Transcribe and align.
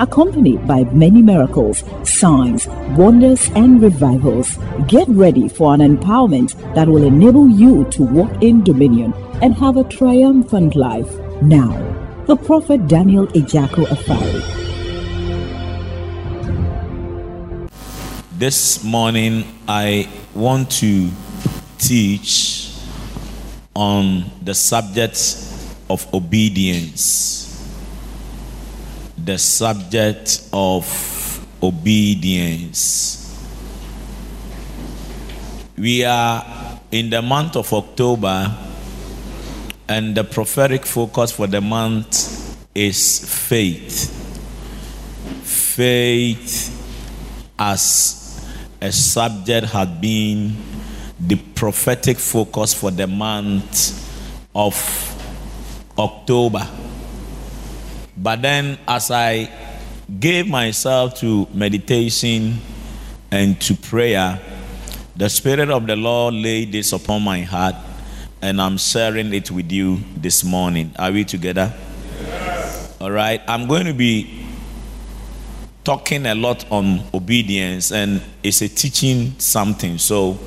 accompanied 0.00 0.66
by 0.66 0.84
many 0.84 1.22
miracles, 1.22 1.84
signs, 2.04 2.66
wonders, 2.96 3.48
and 3.54 3.80
revivals. 3.80 4.58
Get 4.88 5.06
ready 5.08 5.48
for 5.48 5.74
an 5.74 5.80
empowerment 5.80 6.56
that 6.74 6.88
will 6.88 7.04
enable 7.04 7.48
you 7.48 7.84
to 7.90 8.02
walk 8.02 8.42
in 8.42 8.64
dominion 8.64 9.12
and 9.42 9.54
have 9.54 9.76
a 9.76 9.84
triumphant 9.84 10.74
life. 10.74 11.08
Now, 11.42 11.70
the 12.26 12.36
prophet 12.36 12.88
Daniel 12.88 13.26
Ejako 13.28 13.86
Afari. 13.86 14.40
This 18.38 18.82
morning, 18.82 19.44
I 19.68 20.08
want 20.34 20.70
to 20.80 21.10
teach 21.78 22.72
on 23.76 24.24
the 24.42 24.54
subject 24.54 25.16
of 25.90 26.06
obedience 26.14 27.39
the 29.24 29.38
subject 29.38 30.48
of 30.52 31.46
obedience. 31.62 33.16
We 35.76 36.04
are 36.04 36.80
in 36.90 37.10
the 37.10 37.22
month 37.22 37.56
of 37.56 37.72
October, 37.72 38.54
and 39.88 40.14
the 40.14 40.24
prophetic 40.24 40.86
focus 40.86 41.32
for 41.32 41.46
the 41.46 41.60
month 41.60 42.56
is 42.74 43.46
faith. 43.48 44.16
Faith 45.42 46.76
as 47.58 48.46
a 48.80 48.92
subject 48.92 49.66
has 49.68 49.88
been 50.00 50.56
the 51.18 51.36
prophetic 51.36 52.18
focus 52.18 52.72
for 52.72 52.90
the 52.90 53.06
month 53.06 53.98
of 54.54 54.74
October. 55.98 56.66
But 58.22 58.42
then, 58.42 58.78
as 58.86 59.10
I 59.10 59.50
gave 60.18 60.46
myself 60.46 61.14
to 61.20 61.48
meditation 61.54 62.58
and 63.30 63.58
to 63.62 63.74
prayer, 63.74 64.38
the 65.16 65.30
Spirit 65.30 65.70
of 65.70 65.86
the 65.86 65.96
Lord 65.96 66.34
laid 66.34 66.72
this 66.72 66.92
upon 66.92 67.22
my 67.22 67.40
heart, 67.40 67.76
and 68.42 68.60
I'm 68.60 68.76
sharing 68.76 69.32
it 69.32 69.50
with 69.50 69.72
you 69.72 70.00
this 70.16 70.44
morning. 70.44 70.92
Are 70.98 71.10
we 71.10 71.24
together? 71.24 71.72
Yes. 72.20 72.94
All 73.00 73.10
right. 73.10 73.40
I'm 73.48 73.66
going 73.66 73.86
to 73.86 73.94
be 73.94 74.44
talking 75.82 76.26
a 76.26 76.34
lot 76.34 76.70
on 76.70 77.02
obedience, 77.14 77.90
and 77.90 78.20
it's 78.42 78.60
a 78.60 78.68
teaching 78.68 79.38
something. 79.38 79.96
So 79.96 80.38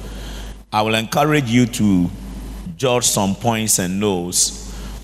I 0.71 0.83
will 0.83 0.94
encourage 0.94 1.49
you 1.49 1.66
to 1.66 2.07
jot 2.77 3.03
some 3.03 3.33
points 3.33 3.79
and 3.79 3.99
notes 3.99 4.62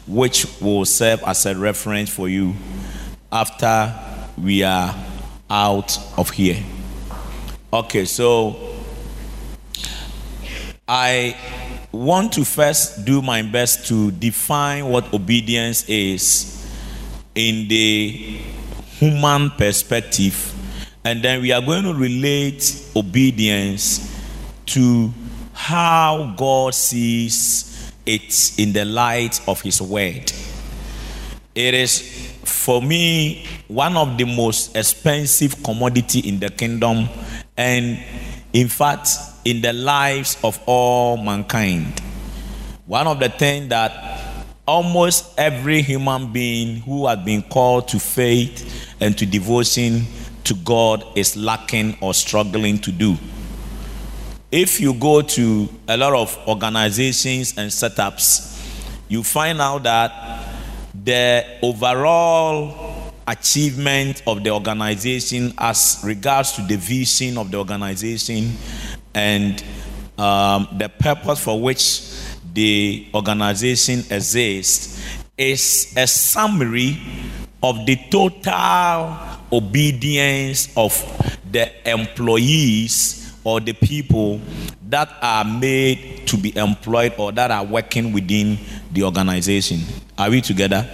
which 0.09 0.47
will 0.59 0.85
serve 0.85 1.21
as 1.23 1.45
a 1.45 1.55
reference 1.55 2.09
for 2.09 2.27
you 2.27 2.53
after 3.31 3.93
we 4.41 4.63
are 4.63 4.95
out 5.49 5.97
of 6.17 6.31
here. 6.31 6.61
Okay, 7.71 8.05
so 8.05 8.55
I 10.87 11.37
want 11.91 12.33
to 12.33 12.43
first 12.43 13.05
do 13.05 13.21
my 13.21 13.43
best 13.43 13.87
to 13.87 14.09
define 14.09 14.87
what 14.89 15.13
obedience 15.13 15.87
is 15.87 16.67
in 17.35 17.67
the 17.67 18.39
human 18.97 19.51
perspective, 19.51 20.51
and 21.05 21.23
then 21.23 21.41
we 21.41 21.51
are 21.51 21.61
going 21.61 21.83
to 21.83 21.93
relate 21.93 22.83
obedience 22.95 24.11
to 24.65 25.13
how 25.53 26.33
God 26.35 26.73
sees 26.73 27.68
it 28.09 28.59
in 28.59 28.73
the 28.73 28.85
light 28.85 29.39
of 29.47 29.61
His 29.61 29.81
Word. 29.81 30.31
It 31.53 31.73
is, 31.73 32.01
for 32.43 32.81
me, 32.81 33.45
one 33.67 33.95
of 33.95 34.17
the 34.17 34.25
most 34.25 34.75
expensive 34.75 35.61
commodity 35.63 36.19
in 36.27 36.39
the 36.39 36.49
kingdom, 36.49 37.07
and 37.55 37.99
in 38.53 38.67
fact, 38.67 39.09
in 39.45 39.61
the 39.61 39.73
lives 39.73 40.37
of 40.43 40.59
all 40.65 41.17
mankind. 41.17 41.99
One 42.87 43.05
of 43.05 43.19
the 43.19 43.29
things 43.29 43.69
that 43.69 44.45
almost 44.67 45.37
every 45.37 45.81
human 45.81 46.31
being 46.31 46.77
who 46.77 47.07
has 47.07 47.19
been 47.19 47.43
called 47.43 47.87
to 47.89 47.99
faith 47.99 48.95
and 48.99 49.17
to 49.17 49.25
devotion 49.25 50.05
to 50.45 50.55
God 50.55 51.05
is 51.15 51.37
lacking 51.37 51.97
or 52.01 52.13
struggling 52.13 52.79
to 52.79 52.91
do 52.91 53.17
if 54.51 54.79
you 54.81 54.93
go 54.93 55.21
to 55.21 55.69
a 55.87 55.95
lot 55.95 56.13
of 56.13 56.35
organizations 56.47 57.57
and 57.57 57.69
setups, 57.69 58.55
you 59.07 59.23
find 59.23 59.61
out 59.61 59.83
that 59.83 60.47
the 61.03 61.45
overall 61.61 63.13
achievement 63.27 64.23
of 64.25 64.43
the 64.43 64.49
organization 64.49 65.53
as 65.59 66.01
regards 66.03 66.53
to 66.53 66.63
the 66.63 66.75
vision 66.75 67.37
of 67.37 67.51
the 67.51 67.57
organization 67.57 68.51
and 69.13 69.63
um, 70.17 70.67
the 70.77 70.89
purpose 70.89 71.43
for 71.43 71.61
which 71.61 72.11
the 72.53 73.07
organization 73.13 73.99
exists 74.09 74.99
is 75.37 75.93
a 75.95 76.07
summary 76.07 76.99
of 77.61 77.85
the 77.85 77.95
total 78.09 79.15
obedience 79.51 80.75
of 80.75 80.91
the 81.51 81.69
employees 81.89 83.28
or 83.43 83.59
the 83.59 83.73
people 83.73 84.41
that 84.89 85.09
are 85.21 85.45
made 85.45 86.27
to 86.27 86.37
be 86.37 86.55
employed 86.57 87.13
or 87.17 87.31
that 87.31 87.51
are 87.51 87.65
working 87.65 88.11
within 88.11 88.57
the 88.91 89.03
organization. 89.03 89.79
Are 90.17 90.29
we 90.29 90.41
together? 90.41 90.87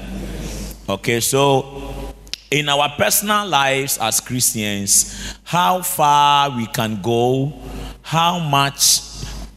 Okay, 0.88 1.20
so 1.20 2.14
in 2.52 2.70
our 2.70 2.90
personal 2.98 3.48
lives 3.48 3.98
as 3.98 4.20
Christians, 4.20 5.36
how 5.44 5.82
far 5.82 6.56
we 6.56 6.68
can 6.68 7.02
go, 7.02 7.54
how 8.02 8.40
much 8.40 9.02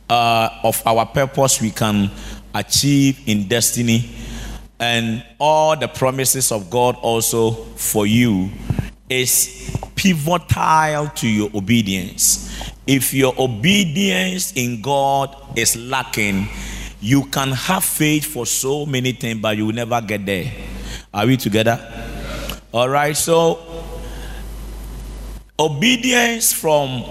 uh, 0.09 0.49
of 0.65 0.83
our 0.87 1.05
purpose 1.05 1.61
we 1.61 1.71
can 1.71 2.11
achieve 2.55 3.21
in 3.27 3.47
destiny, 3.47 4.11
and 4.81 5.25
all 5.39 5.77
the 5.77 5.89
promises 5.89 6.51
of 6.51 6.71
God 6.71 6.97
also 7.03 7.51
for 7.51 8.07
you 8.07 8.49
is 9.09 9.77
pivotal 9.95 11.09
to 11.09 11.29
your 11.29 11.51
obedience. 11.55 12.48
If 12.89 13.13
your 13.13 13.35
obedience 13.39 14.55
in 14.57 14.81
God 14.81 15.37
is 15.59 15.77
lacking, 15.77 16.49
you 17.03 17.27
can 17.27 17.53
have 17.53 17.85
faith 17.85 18.25
for 18.25 18.47
so 18.47 18.87
many 18.87 19.13
things, 19.13 19.43
but 19.43 19.59
you 19.59 19.67
will 19.67 19.75
never 19.75 20.01
get 20.01 20.25
there. 20.25 20.51
Are 21.13 21.27
we 21.27 21.37
together? 21.37 21.79
All 22.73 22.89
right, 22.89 23.15
so 23.15 23.61
obedience 25.59 26.55
from 26.55 27.05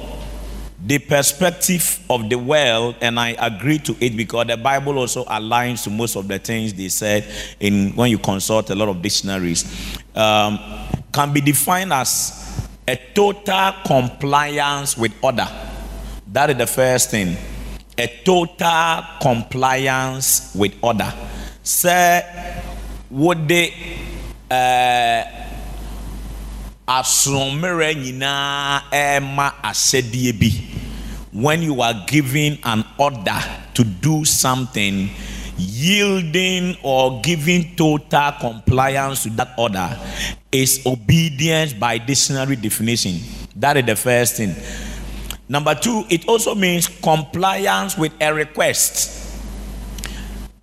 the 0.83 0.97
perspective 0.97 2.03
of 2.09 2.27
the 2.27 2.37
world, 2.39 2.95
and 2.99 3.19
I 3.19 3.35
agree 3.39 3.77
to 3.79 3.95
it 4.03 4.17
because 4.17 4.47
the 4.47 4.57
Bible 4.57 4.97
also 4.97 5.25
aligns 5.25 5.83
to 5.83 5.91
most 5.91 6.15
of 6.15 6.27
the 6.27 6.39
things 6.39 6.73
they 6.73 6.89
said 6.89 7.23
in 7.59 7.95
when 7.95 8.09
you 8.09 8.17
consult 8.17 8.71
a 8.71 8.75
lot 8.75 8.89
of 8.89 9.03
dictionaries, 9.03 9.63
um, 10.15 10.57
can 11.13 11.31
be 11.31 11.41
defined 11.41 11.93
as 11.93 12.46
a 12.87 12.95
total 13.13 13.73
compliance 13.85 14.97
with 14.97 15.11
order. 15.21 15.47
That 16.31 16.49
is 16.51 16.57
the 16.57 16.67
first 16.67 17.11
thing. 17.11 17.35
A 17.97 18.07
total 18.23 19.03
compliance 19.21 20.53
with 20.55 20.73
order. 20.81 21.11
Say, 21.63 22.23
would 23.09 23.47
they 23.47 23.73
uh, 24.49 25.23
asommerɛ 26.87 27.93
nyinaa 27.95 28.81
ɛma 28.91 29.51
ahyɛdeɛ 29.63 30.39
bi 30.39 30.51
when 31.33 31.61
you 31.61 31.81
are 31.81 31.93
giving 32.07 32.57
an 32.63 32.83
order 32.97 33.39
to 33.73 33.83
do 33.83 34.23
something 34.23 35.09
yielding 35.57 36.77
or 36.83 37.19
giving 37.21 37.75
total 37.75 38.31
compliance 38.39 39.23
to 39.23 39.29
that 39.31 39.49
order 39.57 39.89
is 40.61 40.85
obedience 40.85 41.73
by 41.73 41.97
dictionary 41.97 42.55
definition. 42.55 43.19
That 43.55 43.77
is 43.77 43.85
the 43.85 43.95
first 43.95 44.37
thing. 44.37 44.55
Number 45.47 45.75
two, 45.75 46.03
it 46.09 46.27
also 46.27 46.55
means 46.55 46.87
compliance 46.87 47.97
with 47.97 48.11
a 48.19 48.33
request. 48.33 49.13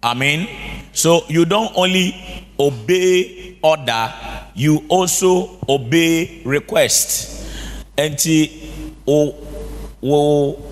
I 0.02 0.14
mean, 0.14 0.48
so 0.92 1.22
you 1.28 1.44
don't 1.44 1.72
only 1.76 2.46
obey 2.58 3.58
order, 3.62 4.12
you 4.54 4.84
also 4.88 5.58
obey 5.68 6.42
request. 6.44 7.46
And 7.96 8.18
o, 9.06 9.34
o, 10.02 10.62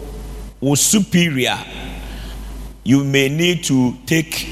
o 0.61 0.75
superior 0.75 1.59
you 2.85 3.05
may 3.05 3.29
need 3.29 3.63
to 3.63 3.97
take 4.07 4.49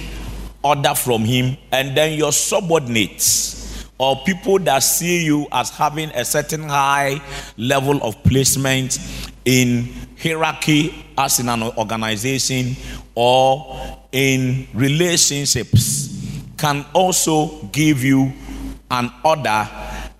order 0.63 0.95
from 0.95 1.25
him, 1.25 1.57
and 1.73 1.97
then 1.97 2.17
your 2.17 2.33
subordinates 2.33 3.60
or 4.01 4.17
people 4.25 4.59
that 4.59 4.79
see 4.79 5.23
you 5.27 5.47
as 5.53 5.69
having 5.69 6.09
a 6.15 6.25
certain 6.25 6.63
high 6.63 7.21
level 7.59 8.03
of 8.03 8.21
placement 8.25 8.99
in 9.45 9.93
hierarchy 10.21 11.05
as 11.19 11.39
in 11.39 11.51
an 11.51 11.63
organization 11.63 12.75
or 13.15 13.99
in 14.11 14.67
relationships 14.73 16.09
can 16.57 16.83
also 16.95 17.63
give 17.73 18.03
you 18.03 18.33
an 18.91 19.13
order 19.23 19.69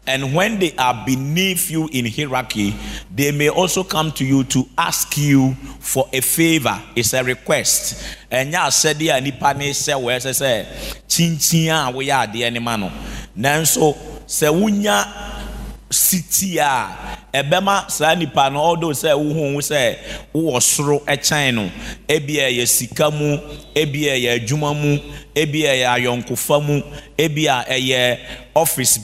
and 0.07 0.35
when 0.35 0.59
they 0.59 0.75
are 0.77 1.05
beneath 1.07 1.71
you 1.71 1.89
in 1.93 2.05
hierarchy, 2.05 2.75
they 3.15 3.31
may 3.31 3.49
also 3.49 3.85
come 3.85 4.11
to 4.13 4.25
you 4.25 4.43
to 4.45 4.67
ask 4.77 5.17
you 5.17 5.55
for 5.79 6.09
a 6.13 6.21
favor. 6.21 6.83
It's 6.97 7.13
a 7.13 7.23
request. 7.23 8.03
And 8.29 8.51
ya 8.51 8.71
said 8.71 9.01
ya 9.01 9.21
nipa 9.21 9.55
ne 9.55 9.73
se 9.73 9.95
we 9.95 10.19
se 10.19 10.33
se 10.33 10.67
chinchin 11.07 11.69
a 11.69 11.71
ah, 11.75 11.91
we 11.91 12.07
ya 12.07 12.27
de 12.27 12.45
anima 12.45 12.77
no. 12.77 12.91
Nanso 13.37 13.97
se 14.27 14.47
wunya 14.47 15.07
city 15.91 16.59
a 16.59 16.89
ɛbɛma 17.35 17.91
saa 17.91 18.15
nipa 18.15 18.51
no 18.51 18.61
ɔdo 18.75 18.91
sɛ 18.95 19.11
wohu 19.15 19.59
sɛ 19.61 19.97
wowɔ 20.35 20.61
soro 20.63 20.99
ɛkyɛn 21.07 21.55
no. 21.55 21.71
Ebi 22.09 22.37
ɛyɛ 22.39 22.67
sika 22.67 23.11
mu 23.11 23.39
ebi 23.75 24.03
ɛyɛ 24.07 24.39
adwuma 24.47 24.75
mu 24.75 24.99
ebi 25.35 25.63
ɛyɛ 25.63 25.87
ayɔnkofa 25.97 26.63
mu 26.65 26.83
ebi 27.19 27.45
ɛyɛ 27.47 28.19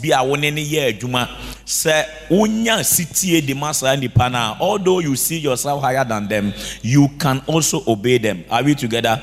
bi 0.02 0.10
a 0.12 0.22
wone 0.24 0.40
ne 0.54 0.62
yɛ 0.64 0.92
adwuma. 0.98 1.28
Sɛ 1.66 2.04
wonya 2.30 2.84
sitie 2.84 3.40
de 3.44 3.54
ma 3.54 3.72
saa 3.72 3.94
nipa 3.96 4.28
no 4.28 4.38
a 4.38 4.56
although 4.60 5.00
you 5.00 5.16
see 5.16 5.38
yourself 5.38 5.82
higher 5.82 6.04
than 6.04 6.28
them 6.28 6.52
you 6.82 7.08
can 7.18 7.42
also 7.46 7.82
obey 7.88 8.18
them. 8.18 8.44
Are 8.50 8.62
we 8.62 8.74
together? 8.76 9.20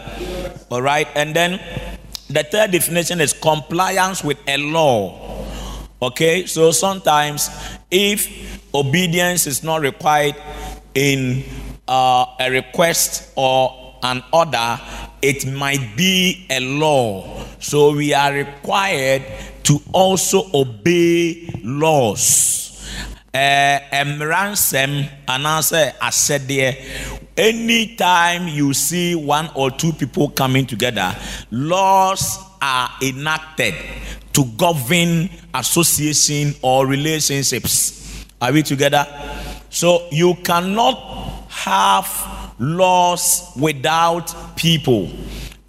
All 0.69 0.81
right 0.81 1.07
and 1.15 1.33
then 1.33 1.59
the 2.33 2.43
third 2.43 2.71
definition 2.71 3.21
is 3.21 3.33
compliance 3.33 4.23
with 4.23 4.37
a 4.47 4.57
law 4.57 5.45
okay 6.01 6.45
so 6.45 6.71
sometimes 6.71 7.49
if 7.91 8.27
obedience 8.73 9.47
is 9.47 9.63
not 9.63 9.81
required 9.81 10.35
in 10.93 11.43
uh, 11.87 12.25
a 12.39 12.49
request 12.49 13.31
or 13.35 13.83
an 14.03 14.23
order, 14.31 14.79
it 15.21 15.45
might 15.51 15.95
be 15.95 16.45
a 16.49 16.59
law. 16.59 17.43
So 17.59 17.95
we 17.95 18.13
are 18.13 18.33
required 18.33 19.23
to 19.63 19.79
also 19.93 20.49
obey 20.53 21.49
laws. 21.63 22.61
Mmeransɛm 23.33 25.09
anaasɛ 25.27 25.93
asɛdeɛ 25.97 26.75
anytime 27.37 28.47
you 28.47 28.73
see 28.73 29.15
one 29.15 29.49
or 29.55 29.71
two 29.71 29.91
people 29.93 30.29
coming 30.29 30.65
together 30.65 31.15
laws 31.51 32.37
are 32.61 32.89
enacted 33.01 33.73
to 34.31 34.45
govern 34.57 35.29
association 35.53 36.53
or 36.61 36.87
relationships 36.87 38.03
are 38.43 38.51
we 38.51 38.61
together? 38.61 39.07
So 39.69 40.09
you 40.11 40.35
cannot 40.43 40.95
have 41.47 42.55
laws 42.59 43.53
without 43.57 44.35
people. 44.57 45.09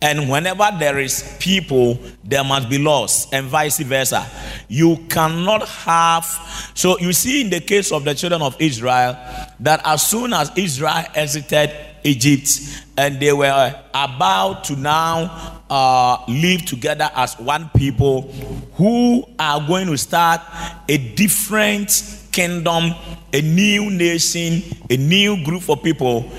And 0.04 0.28
whenever 0.28 0.68
there 0.78 0.98
is 0.98 1.34
people, 1.40 1.98
there 2.22 2.44
must 2.44 2.68
be 2.68 2.76
laws, 2.76 3.26
and 3.32 3.46
vice 3.46 3.78
versa. 3.78 4.28
You 4.68 4.98
cannot 5.08 5.66
have. 5.66 6.26
So 6.74 6.98
you 6.98 7.14
see, 7.14 7.40
in 7.40 7.48
the 7.48 7.60
case 7.60 7.90
of 7.90 8.04
the 8.04 8.14
children 8.14 8.42
of 8.42 8.54
Israel, 8.60 9.16
that 9.60 9.80
as 9.82 10.06
soon 10.06 10.34
as 10.34 10.52
Israel 10.56 11.04
exited 11.14 11.74
Egypt 12.02 12.84
and 12.98 13.18
they 13.18 13.32
were 13.32 13.82
about 13.94 14.64
to 14.64 14.76
now 14.76 15.62
uh, 15.70 16.22
live 16.28 16.66
together 16.66 17.10
as 17.16 17.38
one 17.38 17.70
people 17.74 18.30
who 18.74 19.24
are 19.38 19.66
going 19.66 19.86
to 19.86 19.96
start 19.96 20.42
a 20.86 20.98
different 21.14 22.28
kingdom, 22.30 22.92
a 23.32 23.40
new 23.40 23.90
nation, 23.90 24.62
a 24.90 24.98
new 24.98 25.42
group 25.44 25.70
of 25.70 25.82
people, 25.82 26.30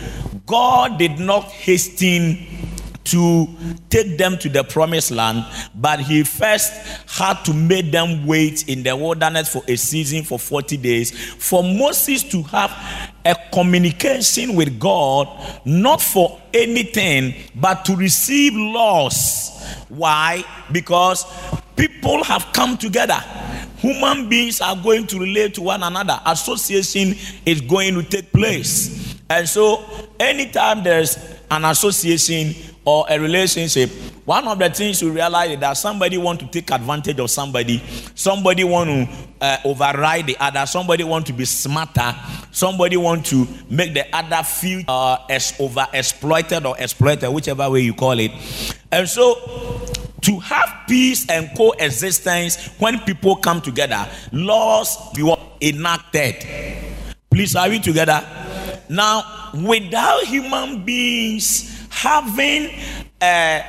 God 0.46 1.00
did 1.00 1.18
not 1.18 1.46
hasten 1.46 2.56
to 3.06 3.48
take 3.90 4.18
them 4.18 4.38
to 4.40 4.50
the 4.50 4.63
promised 4.63 5.12
land, 5.12 5.46
but 5.75 6.00
he 6.00 6.24
first 6.24 6.74
had 7.10 7.44
to 7.46 7.54
make 7.54 7.92
them 7.92 8.25
wait 8.25 8.68
in 8.68 8.84
the 8.84 8.96
wilderness 8.96 9.52
for 9.52 9.63
a 9.68 9.75
season 9.75 10.24
for 10.24 10.38
40 10.40 10.78
days 10.78 11.12
for 11.36 11.63
Moses 11.63 12.24
to 12.24 12.42
have 12.44 12.72
a 13.25 13.36
communication 13.54 14.56
with 14.56 14.80
God, 14.80 15.28
not 15.66 16.02
for 16.02 16.42
anything, 16.54 17.34
but 17.56 17.86
to 17.86 17.96
receive 17.96 18.54
laws. 18.54 19.63
Why? 19.90 20.44
Because 20.72 21.25
people 21.75 22.24
have 22.24 22.48
come 22.54 22.78
together 22.78 23.22
human 23.86 24.28
beings 24.28 24.62
are 24.62 24.75
going 24.75 25.06
to 25.06 25.19
relate 25.19 25.54
to 25.54 25.62
one 25.62 25.84
another. 25.84 26.19
Association 26.25 27.16
is 27.46 27.62
going 27.62 27.94
to 27.94 28.04
take 28.04 28.31
place. 28.31 29.16
And 29.30 29.48
so, 29.48 29.84
anytime 30.19 30.84
there's 30.84 31.18
an 31.52 31.66
association 31.66 32.56
or 32.86 33.06
a 33.10 33.20
relationship, 33.20 33.90
one 34.26 34.48
of 34.48 34.60
the 34.60 34.70
things 34.70 35.02
you 35.02 35.12
realize 35.12 35.52
is 35.52 35.60
that 35.60 35.74
somebody 35.74 36.18
want 36.18 36.40
to 36.40 36.48
take 36.48 36.72
advantage 36.72 37.20
of 37.20 37.30
somebody, 37.30 37.80
somebody 38.14 38.64
want 38.64 38.90
to 38.90 39.08
uh, 39.42 39.58
override 39.66 40.28
the 40.28 40.38
other, 40.40 40.66
somebody 40.66 41.04
want 41.04 41.26
to 41.26 41.34
be 41.34 41.46
smarter, 41.46 42.16
somebody 42.52 42.96
want 42.96 43.26
to 43.26 43.48
make 43.70 43.94
the 43.94 44.06
other 44.16 44.44
feel 44.44 44.84
uh, 44.88 45.18
as 45.30 45.54
over 45.60 45.86
exploited 45.94 46.66
or 46.66 46.76
exploited, 46.78 47.30
whichever 47.30 47.70
way 47.70 47.82
you 47.82 47.94
call 47.94 48.18
it. 48.20 48.32
And 48.92 49.10
so 49.10 49.86
to 50.22 50.40
have 50.40 50.86
peace 50.88 51.30
and 51.30 51.50
coexistence 51.56 52.68
when 52.80 53.00
people 53.00 53.36
come 53.36 53.62
together, 53.62 54.08
laws 54.31 55.12
be 55.14 55.36
enacted. 55.62 56.46
Please, 57.30 57.56
are 57.56 57.70
we 57.70 57.80
together? 57.80 58.26
Now, 58.90 59.52
without 59.54 60.24
human 60.24 60.86
beings 60.86 61.75
having 61.95 62.69
a, 63.21 63.63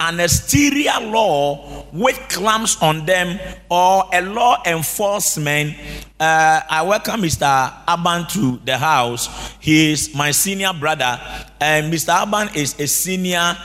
an 0.00 0.20
exterior 0.20 1.00
law 1.00 1.84
which 1.92 2.16
clamps 2.28 2.80
on 2.82 3.06
them 3.06 3.38
or 3.70 4.04
a 4.12 4.20
law 4.20 4.62
enforcement, 4.66 5.74
uh, 6.20 6.60
I 6.68 6.82
welcome 6.82 7.22
Mr. 7.22 7.72
Aban 7.86 8.28
to 8.34 8.60
the 8.64 8.76
house. 8.76 9.54
He 9.58 9.92
is 9.92 10.14
my 10.14 10.30
senior 10.32 10.72
brother, 10.72 11.18
and 11.60 11.92
Mr. 11.92 12.14
Aban 12.14 12.54
is 12.54 12.78
a 12.78 12.86
senior 12.86 13.56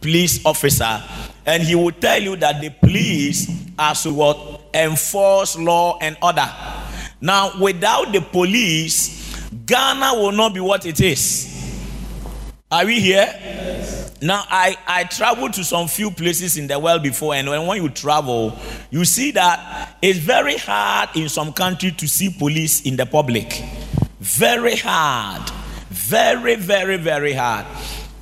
police 0.00 0.44
officer 0.46 1.02
and 1.46 1.62
he 1.62 1.74
will 1.74 1.92
tell 1.92 2.20
you 2.20 2.36
that 2.36 2.60
the 2.60 2.70
police 2.70 3.48
are 3.78 3.94
to 3.94 4.12
what 4.12 4.62
enforce 4.74 5.56
law 5.56 5.96
and 6.00 6.16
order. 6.20 6.48
Now, 7.20 7.52
without 7.60 8.12
the 8.12 8.20
police, 8.20 9.40
Ghana 9.64 10.14
will 10.14 10.32
not 10.32 10.52
be 10.54 10.60
what 10.60 10.84
it 10.84 11.00
is. 11.00 11.55
Are 12.68 12.84
we 12.84 12.98
here? 12.98 13.28
Yes. 13.28 14.20
Now, 14.20 14.42
I, 14.48 14.76
I 14.88 15.04
traveled 15.04 15.52
to 15.52 15.62
some 15.62 15.86
few 15.86 16.10
places 16.10 16.56
in 16.56 16.66
the 16.66 16.80
world 16.80 17.04
before, 17.04 17.34
and 17.34 17.48
when, 17.48 17.64
when 17.64 17.80
you 17.80 17.88
travel, 17.90 18.58
you 18.90 19.04
see 19.04 19.30
that 19.32 19.96
it's 20.02 20.18
very 20.18 20.56
hard 20.56 21.10
in 21.14 21.28
some 21.28 21.52
country 21.52 21.92
to 21.92 22.08
see 22.08 22.28
police 22.36 22.80
in 22.82 22.96
the 22.96 23.06
public. 23.06 23.62
Very 24.18 24.74
hard. 24.74 25.48
Very, 25.90 26.56
very, 26.56 26.96
very 26.96 27.34
hard. 27.34 27.66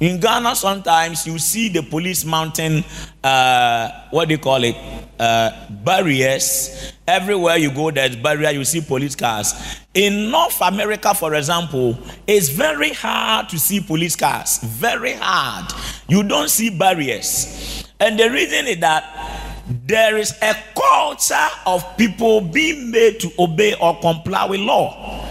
In 0.04 0.20
Ghana, 0.20 0.54
sometimes 0.54 1.26
you 1.26 1.38
see 1.38 1.70
the 1.70 1.80
police 1.80 2.26
mounting, 2.26 2.84
uh, 3.23 3.88
what 4.11 4.28
do 4.28 4.34
you 4.34 4.38
call 4.38 4.62
it, 4.62 4.76
uh, 5.18 5.50
barriers. 5.70 6.92
Everywhere 7.08 7.56
you 7.56 7.70
go, 7.70 7.90
there's 7.90 8.14
barrier. 8.14 8.50
You 8.50 8.66
see 8.66 8.82
police 8.82 9.16
cars. 9.16 9.54
In 9.94 10.30
North 10.30 10.61
America, 10.61 11.14
for 11.14 11.32
example, 11.32 11.96
it's 12.26 12.50
very 12.50 12.90
hard 12.90 13.49
to 13.49 13.58
see 13.58 13.80
police 13.80 14.14
cars. 14.14 14.58
Very 14.58 15.14
hard. 15.14 15.73
You 16.06 16.23
don't 16.23 16.50
see 16.50 16.68
barriers, 16.68 17.88
and 17.99 18.18
the 18.20 18.30
reason 18.30 18.66
is 18.66 18.80
that 18.80 19.08
there 19.87 20.18
is 20.18 20.34
a 20.42 20.54
culture 20.76 21.49
of 21.64 21.82
people 21.96 22.42
being 22.42 22.90
made 22.90 23.20
to 23.20 23.30
obey 23.38 23.75
or 23.80 23.99
comply 24.00 24.44
with 24.44 24.61
law. 24.61 25.25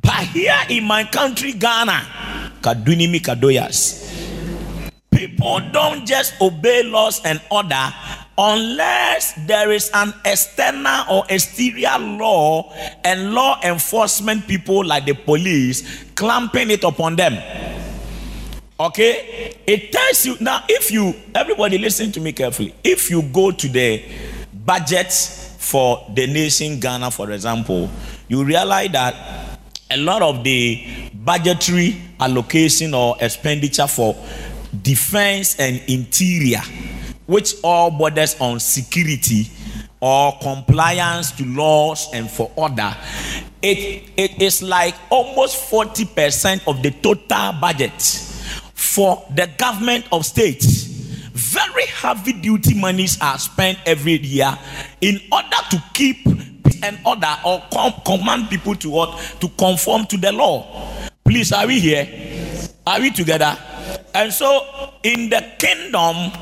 But 0.00 0.22
here 0.28 0.60
in 0.68 0.84
my 0.84 1.02
country, 1.02 1.52
Ghana, 1.52 2.58
Kadunimi 2.62 3.18
Kadoyas 3.20 4.09
people 5.20 5.60
don't 5.70 6.06
just 6.06 6.32
obey 6.40 6.82
laws 6.82 7.20
and 7.26 7.38
order 7.50 7.92
unless 8.38 9.34
there 9.46 9.70
is 9.70 9.90
an 9.92 10.14
external 10.24 11.04
or 11.10 11.24
exterior 11.28 11.98
law 11.98 12.72
and 13.04 13.34
law 13.34 13.60
enforcement 13.62 14.48
people 14.48 14.82
like 14.82 15.04
the 15.04 15.12
police 15.12 16.04
clamping 16.14 16.70
it 16.70 16.84
upon 16.84 17.16
them. 17.16 17.34
Okay? 18.78 19.58
It 19.66 19.92
tells 19.92 20.24
you 20.24 20.36
now 20.40 20.64
if 20.70 20.90
you 20.90 21.14
everybody 21.34 21.76
listen 21.76 22.10
to 22.12 22.20
me 22.20 22.32
carefully. 22.32 22.74
If 22.82 23.10
you 23.10 23.20
go 23.20 23.50
to 23.50 23.68
the 23.68 24.02
budget 24.64 25.12
for 25.12 26.06
the 26.14 26.26
nation 26.26 26.80
Ghana 26.80 27.10
for 27.10 27.30
example, 27.30 27.90
you 28.28 28.42
realize 28.42 28.90
that 28.92 29.14
a 29.90 29.98
lot 29.98 30.22
of 30.22 30.44
the 30.44 31.10
budgetary 31.12 32.00
allocation 32.20 32.94
or 32.94 33.16
expenditure 33.20 33.86
for 33.86 34.16
defense 34.82 35.58
and 35.58 35.80
interior, 35.88 36.62
which 37.26 37.54
all 37.62 37.90
borders 37.90 38.36
on 38.40 38.60
security 38.60 39.50
or 40.00 40.36
compliance 40.40 41.32
to 41.32 41.44
laws 41.44 42.08
and 42.12 42.30
for 42.30 42.50
order, 42.56 42.94
it, 43.62 44.10
it 44.16 44.40
is 44.40 44.62
like 44.62 44.94
almost 45.10 45.70
40% 45.70 46.66
of 46.66 46.82
the 46.82 46.90
total 46.90 47.52
budget 47.60 48.00
for 48.74 49.24
the 49.34 49.48
government 49.58 50.06
of 50.12 50.24
states. 50.24 50.84
Very 51.32 51.86
heavy 51.86 52.32
duty 52.32 52.74
monies 52.78 53.18
are 53.20 53.38
spent 53.38 53.78
every 53.86 54.18
year 54.18 54.56
in 55.00 55.20
order 55.32 55.56
to 55.70 55.82
keep 55.94 56.26
an 56.82 56.98
order 57.04 57.34
or 57.44 57.62
com- 57.72 57.92
command 58.04 58.48
people 58.48 58.74
to 58.74 58.90
what 58.90 59.18
to 59.40 59.48
conform 59.50 60.06
to 60.06 60.16
the 60.16 60.32
law. 60.32 60.66
Please, 61.24 61.52
are 61.52 61.66
we 61.66 61.78
here? 61.78 62.06
Are 62.90 62.98
we 62.98 63.12
together? 63.12 63.56
And 64.12 64.32
so, 64.32 64.66
in 65.04 65.30
the 65.30 65.46
kingdom, 65.60 66.32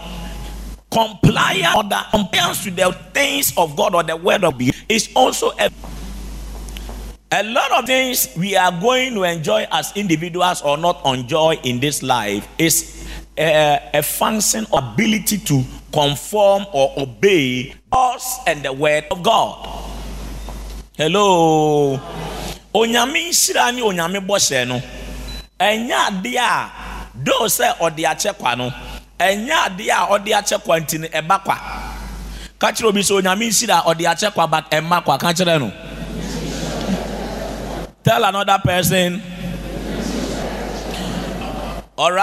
compliance 0.91 1.77
or 1.77 1.85
the 1.85 2.01
compliance 2.11 2.65
to 2.65 2.71
the 2.71 2.91
things 3.13 3.53
of 3.59 3.77
God 3.77 3.95
or 3.95 4.03
the 4.03 4.17
word 4.17 4.45
of 4.45 4.57
God 4.57 4.73
is 4.89 5.11
also 5.15 5.51
a 5.61 5.69
a 7.31 7.43
lot 7.45 7.71
of 7.73 7.85
things 7.85 8.33
we 8.39 8.57
are 8.57 8.73
going 8.81 9.13
to 9.13 9.25
enjoy 9.25 9.67
as 9.71 9.93
individuals 9.95 10.63
or 10.63 10.79
not 10.79 11.05
enjoy 11.05 11.61
in 11.65 11.81
this 11.81 12.03
life 12.03 12.49
is 12.57 13.07
a, 13.37 13.91
a 13.93 14.03
function 14.03 14.65
of 14.73 14.83
ability 14.95 15.37
to 15.37 15.63
conform 15.93 16.65
or 16.73 16.95
obey 16.97 17.75
us 17.93 18.39
and 18.47 18.63
the 18.65 18.73
word 18.73 19.05
of 19.11 19.23
God. 19.23 19.69
Hello. 20.97 22.01
Onyame 22.73 23.29
nhyira 23.29 23.69
ne 23.75 23.83
onyame 23.83 24.25
bɔhyɛ 24.27 24.67
no 24.67 24.81
ɛnyɛ 25.61 25.97
adeɛ 26.09 26.39
a 26.39 26.71
doo 27.23 27.47
sɛ 27.47 27.77
ɔde 27.79 28.05
akyɛ 28.05 28.37
kwa 28.39 28.55
no. 28.57 28.73
Ɛnyɛ 29.19 29.55
adeɛ 29.67 29.91
a 29.91 30.07
ɔde 30.19 30.31
akyɛ 30.39 30.63
kwa 30.65 30.79
nti 30.81 30.99
no 31.01 31.09
ɛba 31.09 31.43
kwa. 31.45 31.57
Ka 32.59 32.73
kyerɛ 32.73 32.89
obi 32.89 33.01
sɛ 33.01 33.21
onyame 33.23 33.49
nhyira 33.49 33.85
ɔde 33.85 34.05
akyɛ 34.07 34.33
kwa 34.35 34.47
but 34.47 34.71
ɛma 34.71 35.05
kwa. 35.05 35.19
Ka 35.19 35.33
kyerɛ 35.33 35.59
no 35.61 35.73
tell 38.09 38.25
another 38.25 38.59
person. 38.65 39.21
All 41.99 42.17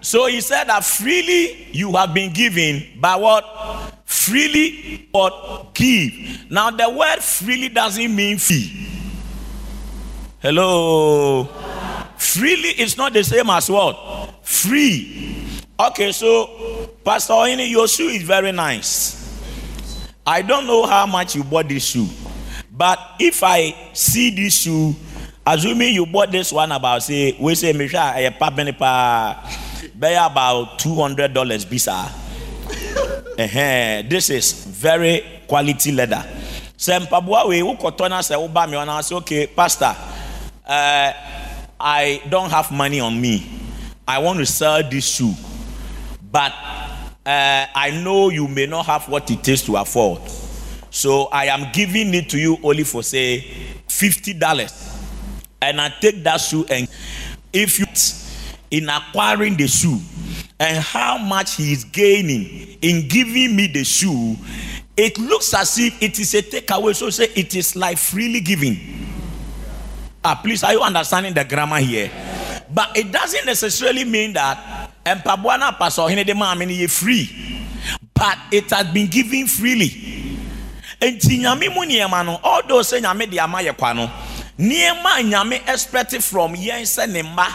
so 0.00 0.26
he 0.26 0.40
said 0.40 0.64
that 0.64 0.82
freely 0.82 1.68
you 1.72 1.92
have 1.92 2.12
been 2.14 2.32
given 2.32 2.82
by 2.98 3.14
what? 3.16 3.44
Freely 4.06 5.06
what 5.12 5.74
give. 5.74 6.50
Now 6.50 6.70
the 6.70 6.88
word 6.90 7.18
freely 7.20 7.68
doesn't 7.68 8.16
mean 8.16 8.38
fee. 8.38 8.88
Hello? 10.40 11.48
Freely 12.32 12.70
is 12.80 12.96
not 12.96 13.12
the 13.12 13.22
same 13.24 13.50
as 13.50 13.68
what? 13.70 14.34
Free. 14.42 15.60
Okay 15.78 16.12
so 16.12 16.90
pastor 17.04 17.34
Ohini, 17.34 17.70
your 17.70 17.88
shoe 17.88 18.08
is 18.08 18.22
very 18.22 18.52
nice. 18.52 19.16
I 20.26 20.42
don't 20.42 20.66
know 20.66 20.86
how 20.86 21.06
much 21.06 21.34
you 21.34 21.44
bought 21.44 21.68
this 21.68 21.84
shoe 21.84 22.06
but 22.80 22.98
if 23.18 23.42
i 23.44 23.74
see 23.92 24.30
this 24.30 24.62
shoe 24.62 24.94
assuming 25.46 25.92
you 25.92 26.06
bought 26.06 26.32
this 26.32 26.50
one 26.50 26.72
about 26.72 27.02
say 27.02 27.36
we 27.38 27.54
say 27.54 27.74
me 27.74 27.86
sure 27.86 28.00
a 28.00 28.30
pabene 28.40 28.72
pa 28.72 29.36
be 30.00 30.14
about 30.16 30.78
two 30.78 30.94
hundred 30.94 31.34
dollars 31.34 31.66
bisa 31.68 31.92
uh 31.92 32.08
this 34.08 34.30
is 34.30 34.64
very 34.64 35.22
quality 35.46 35.92
leather. 35.92 36.24
Sɛ 36.78 37.00
mpaboa 37.04 37.44
wei 37.48 37.60
wokɔtɔ 37.60 38.08
na 38.08 38.20
sɛ 38.24 38.40
me 38.40 38.76
ɔna 38.80 39.02
sɛ 39.04 39.12
okay 39.20 39.46
pastor 39.48 39.94
uh, 40.66 41.12
i 41.80 42.22
don't 42.28 42.50
have 42.50 42.70
money 42.70 43.00
on 43.00 43.20
me 43.20 43.60
i 44.06 44.18
want 44.18 44.38
to 44.38 44.46
sell 44.46 44.82
this 44.88 45.06
shoe 45.06 45.32
but 46.30 46.52
uh, 47.26 47.66
i 47.74 48.00
know 48.02 48.28
you 48.28 48.46
may 48.46 48.66
not 48.66 48.86
have 48.86 49.08
what 49.08 49.30
it 49.30 49.42
takes 49.42 49.62
to 49.62 49.76
afford 49.76 50.20
so 50.90 51.24
i 51.26 51.46
am 51.46 51.70
giving 51.72 52.12
it 52.14 52.28
to 52.28 52.38
you 52.38 52.58
only 52.62 52.84
for 52.84 53.02
say 53.02 53.40
fifty 53.88 54.32
dollars 54.32 54.90
and 55.62 55.80
I 55.80 55.90
take 56.00 56.22
that 56.24 56.38
shoe 56.40 56.64
and 56.70 56.88
if 57.52 57.78
you 57.78 57.86
in 58.70 58.88
acquiring 58.88 59.56
the 59.56 59.66
shoe 59.66 59.98
and 60.58 60.78
how 60.78 61.18
much 61.18 61.56
he 61.56 61.72
is 61.72 61.84
gaining 61.84 62.78
in 62.82 63.08
giving 63.08 63.56
me 63.56 63.66
the 63.66 63.84
shoe, 63.84 64.36
it 64.96 65.18
looks 65.18 65.52
as 65.54 65.78
if 65.78 66.02
it 66.02 66.18
is 66.18 66.34
a 66.34 66.42
takeaway. 66.42 66.94
So 66.94 67.10
say 67.10 67.28
it 67.34 67.54
is 67.54 67.74
like 67.76 67.98
freely 67.98 68.40
giving. 68.40 69.09
Ah, 70.22 70.34
please, 70.36 70.62
are 70.64 70.72
you 70.72 70.82
understanding 70.82 71.32
the 71.32 71.44
grammar 71.44 71.78
here? 71.80 72.10
But 72.72 72.94
it 72.96 73.10
doesn't 73.10 73.46
necessarily 73.46 74.04
mean 74.04 74.34
that 74.34 74.92
empabuana 75.04 75.72
pastor 75.78 76.02
hine 76.02 76.88
free, 76.88 77.64
but 78.14 78.36
it 78.52 78.70
has 78.70 78.86
been 78.92 79.06
given 79.08 79.46
freely. 79.46 79.88
Enti 81.00 81.38
nyame 81.40 81.72
mu 81.74 81.80
nneɛma 81.86 82.26
no 82.26 82.38
although 82.44 82.80
sɛ 82.80 83.00
nyame 83.00 83.30
de 83.30 83.38
ama 83.38 83.62
from 86.20 86.54
yɛn 86.54 86.82
sɛ 86.84 87.08
ne 87.10 87.22
mma 87.22 87.46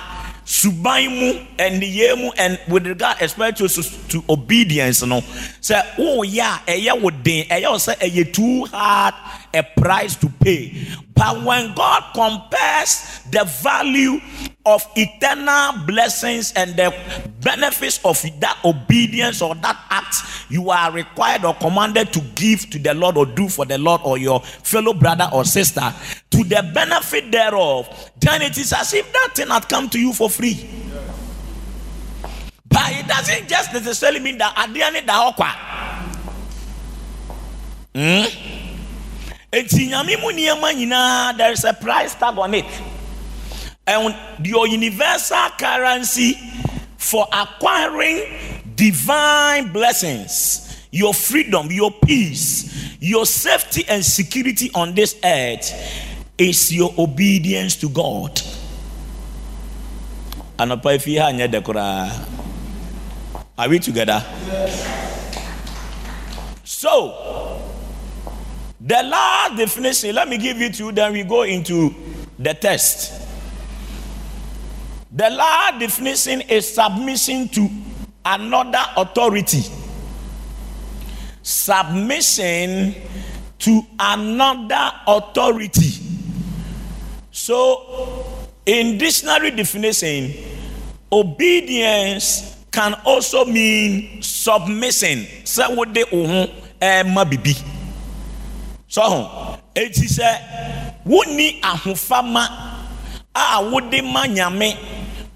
suban 0.44 1.10
mu 1.10 1.34
ɛniyɛ 1.58 2.18
mu 2.18 2.32
and 2.38 2.60
with 2.68 2.88
regard 2.88 3.18
expect 3.22 3.58
to, 3.60 3.68
to 3.68 4.24
obedience 4.30 5.04
no 5.04 5.22
sɛ 5.62 5.82
woyɛ 5.98 6.62
a 6.68 6.72
ɛyɛ 6.82 7.02
wo 7.02 7.10
den 7.12 7.46
ɛyɛ 7.46 7.70
wo 7.70 7.78
sɛ 7.78 7.96
ɛyɛ 8.00 8.34
too 8.34 8.66
hard 8.66 9.14
a 9.56 9.64
price 9.80 10.16
to 10.16 10.30
pay 10.42 10.74
but 11.14 11.44
when 11.44 11.74
god 11.76 12.04
compares 12.14 13.22
the 13.32 13.44
value 13.64 14.20
of 14.66 14.86
eternal 14.96 15.86
blessings 15.86 16.52
and 16.54 16.76
the 16.76 16.94
benefits 17.42 18.04
of 18.04 18.20
that 18.40 18.58
obedience 18.66 19.42
or 19.42 19.54
that 19.56 19.80
act 19.90 20.16
you 20.50 20.70
are 20.70 20.92
required 20.92 21.46
or 21.46 21.54
commanded 21.56 22.12
to 22.14 22.20
give 22.36 22.70
to 22.70 22.80
the 22.80 22.94
Lord 22.94 23.18
or 23.18 23.26
do 23.26 23.50
for 23.50 23.66
the 23.66 23.78
Lord 23.78 24.02
or 24.04 24.18
your 24.18 24.42
fellow 24.42 24.94
brother 24.94 25.30
or 25.34 25.44
sister 25.46 25.94
to 26.32 26.44
the 26.44 26.72
benefit 26.74 27.32
thereof, 27.32 28.12
then 28.20 28.42
it 28.42 28.58
is 28.58 28.74
as 28.74 28.94
if 28.94 29.12
that 29.14 29.32
thing 29.36 29.48
had 29.48 29.68
come 29.70 29.90
to 29.90 30.00
you 30.00 30.14
for 30.14 30.30
free. 30.30 30.70
But 32.68 32.92
it 32.92 33.08
doesn't 33.08 33.48
just 33.48 33.74
necessarily 33.74 34.20
mean 34.20 34.38
that 34.40 34.54
at 34.58 34.74
the 34.74 34.82
end 34.82 34.98
of 34.98 35.06
the 35.06 35.14
Hmm? 37.96 38.65
There 39.56 41.52
is 41.52 41.64
a 41.64 41.74
price 41.74 42.14
tag 42.16 42.38
on 42.38 42.54
it 42.54 42.66
and 43.88 44.14
your 44.46 44.68
universal 44.68 45.50
currency 45.58 46.34
for 46.98 47.26
acquiring 47.32 48.66
divine 48.76 49.72
blessings, 49.72 50.86
your 50.92 51.14
freedom, 51.14 51.72
your 51.72 51.92
peace, 51.92 52.98
your 53.00 53.26
safety 53.26 53.86
and 53.88 54.04
security 54.04 54.72
on 54.74 54.94
this 54.94 55.16
earth 55.24 55.72
is 56.38 56.74
your 56.74 56.94
obedience 56.98 57.78
to 57.78 57.88
God. 57.88 58.42
Anapa 60.60 61.00
you 61.08 61.22
Are 63.58 63.70
we 63.70 63.80
together? 63.80 64.22
So, 66.66 67.75
the 68.86 69.02
last 69.02 69.58
definition, 69.58 70.14
let 70.14 70.30
me 70.30 70.38
give 70.38 70.62
it 70.62 70.76
to 70.76 70.86
you, 70.86 70.92
then 70.92 71.12
we 71.12 71.24
go 71.24 71.42
into 71.42 71.92
the 72.38 72.54
test. 72.54 73.20
The 75.12 75.28
last 75.28 75.80
definition 75.80 76.42
is 76.42 76.72
submission 76.72 77.48
to 77.50 77.68
another 78.24 78.84
authority. 78.96 79.64
Submission 81.42 82.94
to 83.58 83.82
another 84.00 84.92
authority. 85.08 85.90
So, 87.32 88.24
in 88.68 89.00
dictionary 89.00 89.50
definition, 89.50 90.32
obedience 91.12 92.56
can 92.72 92.94
also 93.04 93.46
mean 93.46 94.22
submission. 94.22 95.26
So, 98.96 99.60
eti 99.76 100.08
sɛ 100.08 100.30
wonni 101.06 101.60
ahofama 101.62 102.44
a 103.36 103.62
wode 103.62 104.02
ma 104.02 104.24
nyame 104.26 104.78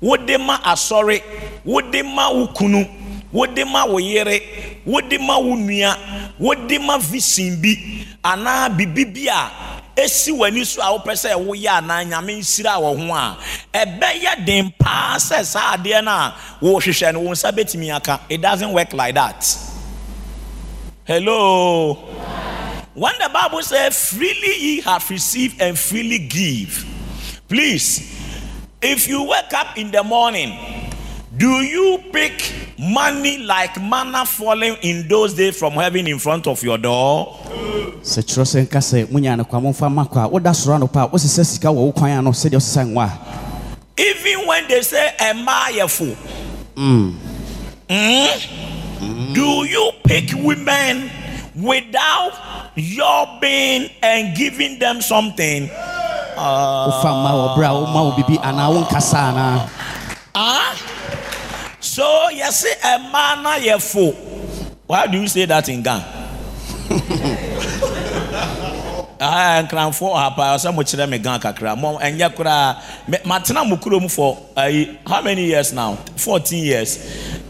wode 0.02 0.38
ma 0.40 0.56
asɔre 0.64 1.22
wode 1.66 2.02
ma 2.06 2.30
wo 2.32 2.48
kunu 2.48 2.88
wode 3.34 3.66
ma 3.68 3.84
wo 3.86 3.98
yere 4.00 4.40
wode 4.86 5.20
ma 5.20 5.38
wo 5.40 5.56
nua 5.58 5.92
wode 6.40 6.80
ma 6.80 6.98
vision 7.00 7.60
bi 7.62 7.76
anaa 8.24 8.70
bibi 8.78 9.04
bi 9.04 9.28
a 9.28 9.52
esi 9.98 10.32
w'ani 10.32 10.66
so 10.66 10.82
a 10.82 10.98
wopɛ 10.98 11.12
sɛ 11.24 11.36
woyɛ 11.36 11.82
anaa 11.84 12.06
nyame 12.10 12.40
nsira 12.40 12.80
wɔ 12.80 12.96
ho 12.98 13.14
a 13.14 13.38
ɛbɛyɛ 13.74 14.46
den 14.46 14.72
paa 14.80 15.18
sɛ 15.18 15.44
saa 15.44 15.76
adeɛ 15.76 16.02
no 16.02 16.12
a 16.12 16.34
wɔrehwehwɛ 16.62 17.14
no 17.14 17.20
wo 17.20 17.32
nsa 17.32 17.52
bɛtumi 17.52 17.94
aka. 17.94 18.22
It 18.30 18.40
doesn't 18.40 18.72
work 18.72 18.94
like 18.94 19.16
that. 19.16 19.44
Hello 21.04 21.98
when 23.00 23.14
the 23.20 23.30
bible 23.34 23.62
says 23.62 24.10
freely 24.12 24.54
ye 24.60 24.82
have 24.82 25.10
received 25.10 25.62
and 25.62 25.78
freely 25.80 26.20
give 26.20 26.86
please 27.48 28.18
if 28.82 29.08
you 29.08 29.24
wake 29.24 29.52
up 29.54 29.78
in 29.78 29.92
the 29.92 30.02
morning, 30.04 30.52
Do 31.38 31.62
you 31.62 32.00
pick 32.12 32.42
money 32.80 33.38
like 33.40 33.76
manna 33.82 34.26
falling 34.26 34.76
in 34.82 35.08
those 35.08 35.34
days 35.34 35.58
from 35.60 35.74
heaven 35.74 36.08
in 36.08 36.18
front 36.18 36.48
of 36.48 36.64
your 36.64 36.78
door? 36.78 37.38
sɛ 38.02 38.24
kyerɛ 38.24 38.46
sɛ 38.48 38.66
nka 38.68 38.80
sɛ 38.80 39.12
monya 39.12 39.36
no 39.38 39.44
momfa 39.44 39.92
ma 39.92 40.06
kɔ 40.06 40.24
a 40.26 40.28
woda 40.30 40.52
soro 40.52 40.80
anɔpa 40.80 41.04
a 41.06 41.10
wosesɛ 41.10 41.46
sika 41.46 41.68
wɔ 41.68 41.76
wo 41.76 41.92
kwan 41.92 42.12
ano 42.12 42.32
sɛdeɛ 42.32 42.56
wosesa 42.60 42.84
ngo 42.88 43.00
a 43.04 43.10
Even 44.02 44.48
when 44.48 44.68
they 44.70 44.82
say 44.82 45.14
Emayefo, 45.20 46.16
Mm? 46.76 47.16
do 49.34 49.66
you 49.66 49.92
pick 50.06 50.32
women 50.36 51.10
without 51.56 52.34
your 52.76 53.28
being 53.42 53.90
and 54.02 54.36
giving 54.38 54.80
them 54.80 55.02
something? 55.02 55.70
wofa 56.40 57.12
ma 57.24 57.32
wɔ 57.36 57.56
berɛ 57.58 57.68
a 57.68 57.94
man 57.94 58.04
wo 58.06 58.12
biribi 58.16 58.38
anaa 58.42 58.70
wonkasa 58.72 59.20
anaa 59.34 59.70
Huh? 60.36 60.76
So 61.82 62.30
you 62.30 62.50
say 62.52 62.74
Emayefo. 62.82 64.14
Eh, 64.14 64.16
Why 64.88 65.08
do 65.08 65.20
you 65.20 65.28
say 65.28 65.46
that 65.46 65.68
in 65.68 65.82
Ghana? 65.84 66.06
Ah, 69.22 69.62
nkranfo 69.64 70.16
hapa 70.16 70.56
sɛ 70.58 70.72
mo 70.74 70.82
kyerɛ 70.82 71.10
me 71.10 71.18
gan 71.20 71.40
kakra. 71.40 71.76
Mo 71.78 72.00
ɛnyɛ 72.00 72.34
koraa 72.36 72.76
matena 73.26 73.68
mo 73.68 73.76
kurom 73.76 74.10
for 74.10 74.38
ayi 74.56 74.98
how 75.06 75.22
many 75.22 75.44
years 75.46 75.74
now? 75.74 75.96
14 76.16 76.64
years. 76.64 76.98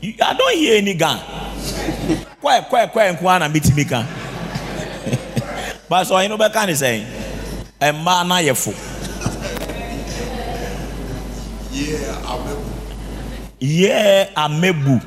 I 0.02 0.34
don't 0.34 0.56
hear 0.58 0.78
any 0.78 0.96
gan 0.96 1.18
kɔɛ 2.42 2.70
kɔɛ 2.70 2.92
kɔɛ 2.92 3.14
nko 3.18 3.30
ara 3.30 3.40
na 3.48 3.54
metumi 3.54 3.88
ka. 3.88 4.04
But 5.90 6.08
sɛ 6.08 6.12
ɔhene 6.28 6.38
wobɛka 6.38 6.66
ne 6.66 6.74
sɛn 6.74 7.06
ɛmmaa 7.80 8.28
no 8.28 8.36
ayɛ 8.36 8.56
fo. 8.58 8.74
Yɛ 13.62 14.34
amebu 14.36 15.00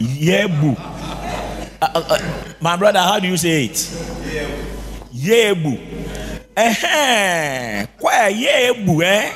yɛbu 0.00 0.76
Uh, 0.78 0.95
uh, 1.82 1.88
uh, 1.94 2.18
my 2.60 2.76
brother 2.76 2.98
how 3.00 3.18
do 3.18 3.28
you 3.28 3.36
say 3.36 3.64
it? 3.66 3.76
Yebu. 5.14 5.78
Kɔɛ 6.56 8.32
yebu 8.32 8.94
ɛ 9.02 9.32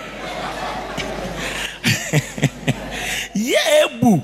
yebu. 3.35 4.23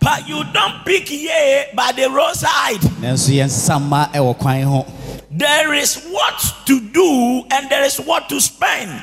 But 0.00 0.26
you 0.28 0.42
don't 0.52 0.84
pick 0.86 1.10
ye 1.10 1.64
by 1.74 1.92
the 1.92 2.08
roadside. 2.10 2.80
Nanso 3.00 3.30
yɛnsesa 3.32 3.78
mma 3.80 4.10
ɛwɔ 4.12 4.38
kwan 4.38 4.62
ho. 4.62 4.86
There 5.30 5.74
is 5.74 6.04
what 6.10 6.42
to 6.66 6.80
do 6.80 7.44
and 7.50 7.70
there 7.70 7.84
is 7.84 7.98
what 8.00 8.28
to 8.28 8.40
spend 8.40 9.02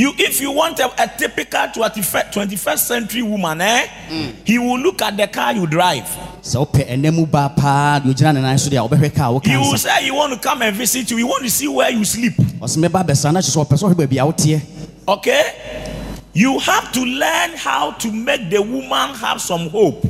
yɛwɔ 0.00 0.16
biribi 0.16 0.24
a 0.24 0.30
ɔsɛ 0.30 0.40
woyɛ 0.40 0.40
ɛne 0.40 0.40
wɔ 0.40 0.40
biribi 0.40 0.40
a 0.40 0.40
ɔsɛ 0.40 0.40
ɔbɔ 0.40 0.40
ho 0.40 0.40
ka 0.40 0.40
you 0.40 0.40
if 0.40 0.40
you 0.40 0.52
want 0.52 0.78
a, 0.80 1.02
a 1.02 1.08
typical 1.18 1.60
21st 1.60 2.32
21st 2.32 2.78
century 2.78 3.22
woman 3.22 3.60
eh 3.60 3.86
he 4.44 4.58
will 4.58 4.78
look 4.78 5.02
at 5.02 5.16
the 5.16 5.26
car 5.26 5.52
you 5.52 5.66
drive. 5.66 6.04
Sɛ 6.42 6.56
wopɛ 6.66 6.88
ɛnɛ 6.88 7.14
mu 7.14 7.26
baa 7.26 7.48
paa 7.48 8.00
deɛ 8.00 8.14
ogyina 8.14 8.34
ne 8.34 8.40
nan 8.40 8.58
so 8.58 8.70
deɛ 8.70 8.78
a 8.84 8.88
wobɛhwɛ 8.88 9.14
ka 9.14 9.28
a 9.28 9.32
woka 9.32 9.46
he 9.46 9.56
will 9.56 9.74
nsa. 9.74 9.78
say 9.78 10.04
he 10.04 10.10
want 10.10 10.32
to 10.32 10.38
come 10.38 10.62
and 10.62 10.76
visit 10.76 11.10
you 11.10 11.16
he 11.16 11.24
want 11.24 11.42
to 11.42 11.50
see 11.50 11.68
where 11.68 11.90
you 11.90 12.04
sleep. 12.04 12.34
Ɔsɛ 12.34 12.78
mɛba 12.88 13.04
bɛsa 13.06 13.32
na 13.32 13.40
kyerɛ 13.40 13.56
sɛ 13.56 13.66
ɔpɛ 13.66 13.76
sɛ 13.76 13.84
ɔhwɛ 13.90 13.94
baabi 13.94 14.18
a 14.18 14.24
woteɛ. 14.32 14.60
Okay? 15.08 15.42
You 16.32 16.58
have 16.60 16.92
to 16.92 17.00
learn 17.04 17.50
how 17.56 17.90
to 17.92 18.12
make 18.12 18.50
the 18.50 18.62
woman 18.62 19.14
have 19.16 19.40
some 19.40 19.68
hope. 19.68 20.06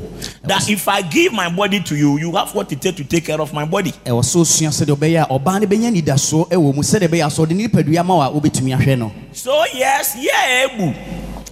That 0.51 0.69
if 0.69 0.89
I 0.89 1.01
give 1.03 1.33
my 1.33 1.49
body 1.49 1.79
to 1.79 1.95
you, 1.95 2.19
you 2.19 2.33
have 2.35 2.53
what 2.57 2.73
it 2.73 2.83
takes 2.83 2.97
to 2.97 3.05
take 3.05 3.27
care 3.27 3.41
of 3.41 3.53
my 3.55 3.65
body. 3.65 3.93
ɛwɔ 4.05 4.19
sɛ 4.21 4.41
osua 4.43 4.71
sɛdeɛ 4.75 4.97
ɔbɛyɛ 4.99 5.23
a 5.23 5.27
ɔbaa 5.39 5.61
no 5.61 5.67
bɛnya 5.69 5.95
nidasoɔ 5.95 6.49
ɛwɔ 6.51 6.75
mu 6.75 6.83
sɛdeɛ 6.83 7.07
ɛbɛyɛ 7.07 7.23
a 7.27 7.31
sɛ 7.31 7.47
ɔde 7.47 7.55
ne 7.55 7.69
nipadua 7.69 8.05
ma 8.05 8.15
wo 8.17 8.21
a 8.21 8.31
wobɛtumi 8.41 8.77
ahwɛ 8.77 8.99
no 8.99 9.13
So, 9.33 9.63
yes, 9.73 10.17
yeah, 10.19 10.67
Ebu. 10.67 10.93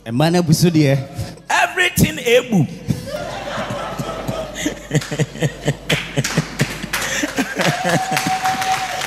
mmaa 0.05 0.33
no 0.33 0.39
abu 0.41 0.53
so 0.53 0.69
deɛ 0.69 0.99
Everything 1.49 2.19
Ebu. 2.19 2.67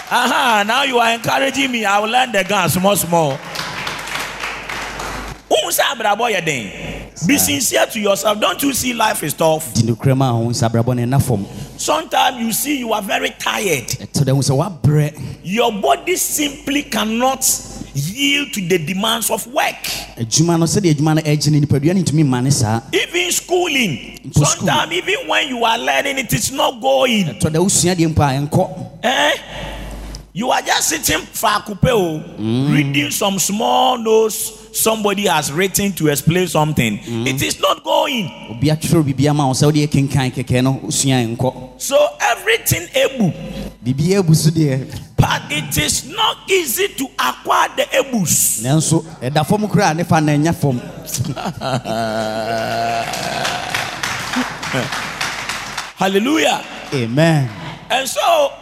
Aha, 0.10 0.64
now 0.66 0.84
you 0.84 1.00
are 1.00 1.12
encouraging 1.14 1.70
me. 1.70 1.84
I 1.84 2.00
will 2.00 2.10
learn 2.10 2.32
the 2.32 2.46
gun 2.46 2.70
small, 2.70 2.96
small. 2.96 3.36
Who 5.50 5.72
say 5.72 5.84
abrabọ 5.84 6.32
yẹ 6.32 7.01
Be 7.28 7.38
sincere 7.38 7.86
to 7.86 8.00
yourself. 8.00 8.40
Don't 8.40 8.62
you 8.64 8.74
see 8.74 8.94
life 8.94 9.24
is 9.24 9.34
tough? 9.34 9.74
di 9.74 9.82
nokorɛ 9.84 10.16
ma 10.18 10.30
a 10.30 10.34
ho 10.34 10.44
oh, 10.44 10.50
nsa 10.50 10.70
abrabɔ 10.70 10.96
no 10.96 11.04
ɛna 11.04 11.22
fam 11.22 11.46
Sometimes 11.78 12.40
you 12.40 12.52
see 12.52 12.78
you 12.80 12.94
are 12.94 13.02
very 13.02 13.30
tired. 13.40 13.88
ɛtɔ 13.88 14.24
dɛ 14.26 14.32
hu 14.36 14.42
sɛ 14.42 14.54
woabrɛ 14.58 15.14
Your 15.44 15.72
body 15.72 16.16
simply 16.16 16.84
cannot 16.84 17.44
yield 17.94 18.54
to 18.54 18.62
the 18.62 18.78
demands 18.78 19.30
of 19.30 19.46
work. 19.48 19.84
Eh, 20.18 20.24
adwuma 20.24 20.58
no 20.60 20.66
sɛdeɛ 20.66 20.94
adwuma 20.96 21.16
no 21.16 21.22
ɛgye 21.22 21.52
no 21.52 21.60
nipadua 21.60 21.94
no 21.96 22.02
ntumi 22.02 22.24
mma 22.26 22.44
ne 22.44 22.50
saa 22.50 22.82
Even 22.94 23.32
schooling. 23.32 24.20
Sometimes, 24.32 24.92
even 24.94 25.28
when 25.28 25.48
you 25.50 25.64
are 25.64 25.78
learning, 25.78 26.18
it 26.18 26.32
is 26.34 26.52
not 26.52 26.82
going. 26.82 27.28
Eh, 27.30 27.34
ɛtɔ 27.34 27.52
dɛ 27.52 27.58
wosua 27.60 27.96
deɛ 27.96 28.14
mpo 28.14 28.24
a 28.24 28.48
ɛnkɔ 28.48 28.88
Eh? 29.04 29.32
You 30.34 30.50
are 30.52 30.62
just 30.62 30.90
sitting 30.90 31.26
fakupeo, 31.26 32.24
reading 32.74 33.12
some 33.12 33.38
small 33.38 33.98
notes 33.98 34.60
somebody 34.72 35.28
has 35.28 35.52
written 35.52 35.92
to 35.94 36.08
explain 36.08 36.48
something. 36.48 37.00
It 37.28 37.42
is 37.42 37.60
not 37.60 37.84
going. 37.84 38.58
So 41.78 42.08
everything 42.22 42.88
able, 42.96 43.34
but 45.18 45.42
it 45.52 45.78
is 45.78 46.08
not 46.10 46.50
easy 46.50 46.88
to 46.88 47.06
acquire 47.20 47.68
the 47.76 47.84
abus. 47.92 48.62
nanso 48.64 49.04
ɛda 49.22 49.46
fam 49.46 49.68
koraa 49.68 49.94
ne 49.96 50.04
fa 50.04 50.22
na 50.22 50.32
ɛnya 50.32 50.56
fam 50.56 50.80
Hallelujah. 55.98 56.64
amen 56.94 57.50
And 57.92 58.08
so, 58.08 58.54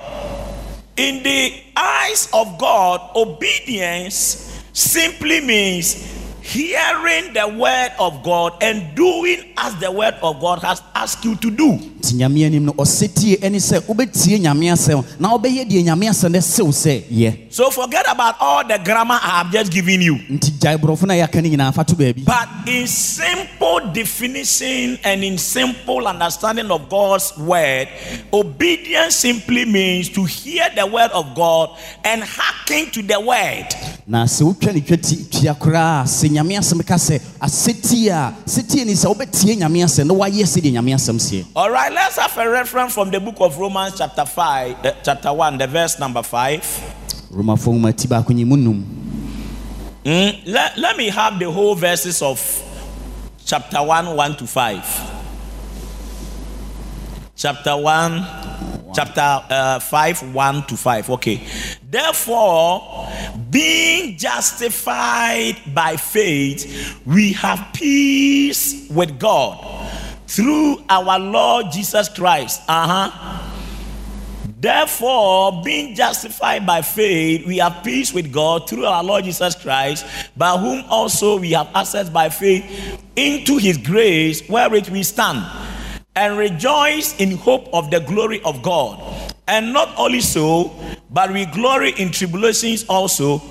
in 1.00 1.24
the 1.24 1.64
eyes 1.78 2.28
of 2.34 2.58
God, 2.58 3.16
obedience 3.16 4.62
simply 4.74 5.40
means 5.40 6.19
hearing 6.50 7.34
the 7.34 7.48
word 7.48 7.92
of 8.00 8.24
God 8.24 8.54
and 8.62 8.96
doing 8.96 9.44
as 9.58 9.76
the 9.80 9.92
word 9.92 10.16
of 10.24 10.40
God 10.42 10.60
has 10.60 10.82
asked 10.96 11.24
you 11.24 11.36
to 11.36 11.52
do. 11.52 11.78
nti 12.00 12.16
nyame 12.16 12.46
anim 12.46 12.66
no 12.66 12.74
ɔsɛtie 12.74 13.38
ɛne 13.40 13.60
sɛ 13.60 13.82
wobɛtie 13.86 14.40
nyame 14.40 14.72
asɛm 14.74 15.04
na 15.20 15.38
wobɛyɛ 15.38 15.70
deɛ 15.70 15.84
nyame 15.86 16.10
asɛm 16.10 16.32
no 16.32 16.40
sew 16.40 16.66
sɛ 16.68 17.04
yɛ 17.12 17.36
So, 17.52 17.70
forget 17.72 18.06
about 18.10 18.36
all 18.40 18.66
the 18.68 18.80
grammar 18.84 19.20
I 19.22 19.44
have 19.44 19.52
just 19.52 19.72
given 19.72 20.02
you. 20.02 20.16
nti 20.16 20.52
gyae 20.60 20.78
borɔfo 20.78 21.06
no 21.08 21.14
a 21.14 21.18
yɛaka 21.28 21.44
no 21.44 21.50
nyinaa 21.50 21.74
fa 21.74 21.84
to 21.84 21.96
baabi 21.96 22.26
But 22.26 22.48
in 22.68 22.88
simple 22.88 23.92
definition 23.94 24.98
and 25.04 25.24
in 25.24 25.38
simple 25.38 26.08
understanding 26.08 26.72
of 26.72 26.90
God's 26.90 27.38
word, 27.38 27.88
obedience 28.34 29.16
simply 29.16 29.66
means 29.66 30.10
to 30.10 30.24
hear 30.24 30.68
the 30.76 30.86
word 30.88 31.12
of 31.12 31.36
God 31.36 31.78
and 32.04 32.24
hearken 32.24 32.90
to 32.92 33.02
the 33.04 33.20
word. 33.20 33.68
Na 36.44 36.60
sɛ 36.60 36.74
wotwa 36.74 36.80
ne 36.80 36.80
twa 36.80 36.80
ti 36.80 36.80
tua 36.80 36.80
koraa 36.80 36.80
a 36.80 36.80
sɛ 36.80 36.80
nyame 36.80 36.80
asɛm 36.80 36.86
ka 36.86 36.96
sɛ 36.96 37.22
a 37.42 37.48
sɛtie 38.48 38.86
ni 38.86 38.94
sɛ 38.94 39.08
wobɛtie 39.16 39.58
nyame 39.58 39.84
asɛm 39.84 40.08
na 40.08 40.14
woayɛ 40.14 40.44
sɛdeɛ 40.46 40.72
nyame 40.74 40.94
asɛm 40.94 41.20
seɛ 41.20 41.46
All 41.56 41.72
right, 41.72 41.92
let's 41.92 42.18
have 42.18 42.38
a 42.38 42.50
reference 42.50 42.94
from 42.94 43.12
the 43.12 43.20
book 43.20 43.36
of 43.40 43.58
Romans, 43.58 43.98
chapter 43.98 44.26
5, 44.26 44.86
uh, 44.86 44.92
chapter 45.04 45.34
1, 45.34 45.58
the 45.58 45.68
verse 45.68 46.00
number 46.00 46.24
5. 46.24 46.96
romafoɔ 47.34 47.74
nwoma 47.74 47.96
ti 47.96 48.08
baako 48.08 48.34
nyi 48.34 48.46
mu 48.46 48.58
num 48.58 48.96
Mm, 50.06 50.48
let, 50.48 50.78
let 50.78 50.96
me 50.98 51.10
have 51.10 51.38
the 51.38 51.52
whole 51.52 51.76
verses 51.76 52.22
of 52.22 52.40
chapter 53.46 53.84
1, 53.84 54.16
1 54.16 54.38
to 54.38 54.48
5. 54.48 55.12
Chapter 57.36 57.76
1, 57.76 58.26
chapter 58.94 59.46
uh, 59.50 59.80
5, 59.80 60.34
1 60.34 60.68
to 60.68 60.78
5. 60.78 61.10
Okay. 61.12 61.46
Therefore, 61.90 63.08
being 63.50 64.18
justified 64.18 65.58
by 65.74 65.96
faith, 65.96 67.00
we 67.06 67.34
have 67.34 67.70
peace 67.74 68.88
with 68.90 69.20
God 69.20 69.60
through 70.28 70.84
our 70.90 71.20
Lord 71.20 71.72
Jesus 71.72 72.10
Christ. 72.10 72.62
Uh 72.68 73.10
huh. 73.10 73.50
Therefore, 74.60 75.64
being 75.64 75.96
justified 75.96 76.66
by 76.66 76.82
faith, 76.82 77.48
we 77.48 77.60
have 77.60 77.82
peace 77.82 78.14
with 78.14 78.34
God 78.34 78.70
through 78.70 78.86
our 78.86 79.02
Lord 79.02 79.24
Jesus 79.24 79.56
Christ, 79.56 80.06
by 80.36 80.58
whom 80.58 80.84
also 80.90 81.40
we 81.40 81.52
have 81.52 81.70
access 81.74 82.10
by 82.10 82.28
faith 82.28 83.02
into 83.16 83.58
his 83.58 83.78
grace, 83.78 84.48
wherewith 84.50 84.90
we 84.90 85.04
stand, 85.04 85.46
and 86.20 86.38
rejoice 86.38 87.16
in 87.18 87.38
hope 87.38 87.70
of 87.72 87.90
the 87.90 88.02
glory 88.02 88.42
of 88.44 88.62
God. 88.62 89.00
And 89.48 89.72
not 89.72 89.98
only 89.98 90.20
so, 90.20 90.76
but 91.10 91.32
we 91.32 91.46
glory 91.46 91.92
in 91.98 92.12
tribulations 92.12 92.84
also, 92.90 93.42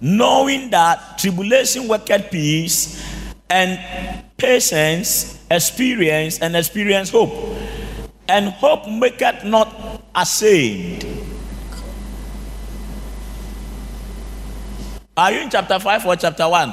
knowing 0.00 0.70
that 0.70 1.18
tribulation 1.18 1.86
worketh 1.86 2.30
peace, 2.30 3.04
and 3.50 3.78
patience 4.38 5.38
experience, 5.50 6.40
and 6.40 6.56
experience 6.56 7.10
hope. 7.10 7.30
And 8.28 8.48
hope 8.48 8.88
maketh 8.88 9.44
not 9.44 10.02
ashamed. 10.14 11.04
Are 15.18 15.32
you 15.32 15.40
in 15.40 15.50
chapter 15.50 15.78
5 15.78 16.06
or 16.06 16.16
chapter 16.16 16.48
1? 16.48 16.72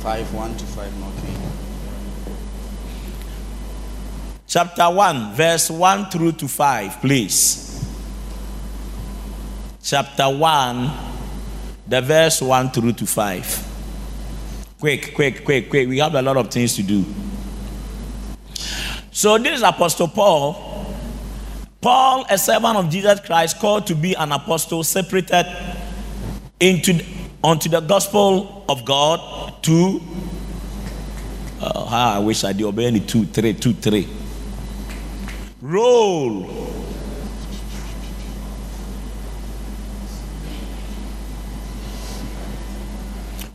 5 0.00 0.34
1 0.34 0.56
to 0.56 0.64
5 0.64 1.00
Chapter 4.54 4.88
1, 4.88 5.34
verse 5.34 5.68
1 5.68 6.10
through 6.10 6.30
to 6.30 6.46
5, 6.46 7.00
please. 7.00 7.84
Chapter 9.82 10.28
1, 10.30 10.92
the 11.88 12.00
verse 12.00 12.40
1 12.40 12.70
through 12.70 12.92
to 12.92 13.04
5. 13.04 14.76
Quick, 14.78 15.12
quick, 15.12 15.44
quick, 15.44 15.68
quick. 15.68 15.88
We 15.88 15.98
have 15.98 16.14
a 16.14 16.22
lot 16.22 16.36
of 16.36 16.52
things 16.52 16.76
to 16.76 16.84
do. 16.84 17.04
So, 19.10 19.38
this 19.38 19.56
is 19.58 19.62
Apostle 19.64 20.06
Paul. 20.06 20.86
Paul, 21.80 22.24
a 22.30 22.38
servant 22.38 22.76
of 22.76 22.88
Jesus 22.90 23.18
Christ, 23.18 23.58
called 23.58 23.88
to 23.88 23.96
be 23.96 24.14
an 24.14 24.30
apostle, 24.30 24.84
separated 24.84 25.46
into 26.60 27.04
unto 27.42 27.68
the 27.68 27.80
gospel 27.80 28.64
of 28.68 28.84
God 28.84 29.64
to. 29.64 30.00
Uh, 31.60 31.86
how 31.86 32.10
I 32.12 32.18
wish 32.20 32.44
I 32.44 32.52
did 32.52 32.62
obey 32.66 32.84
any 32.84 33.00
two, 33.00 33.24
three, 33.24 33.54
two, 33.54 33.72
three. 33.72 34.08
Roll. 35.64 36.42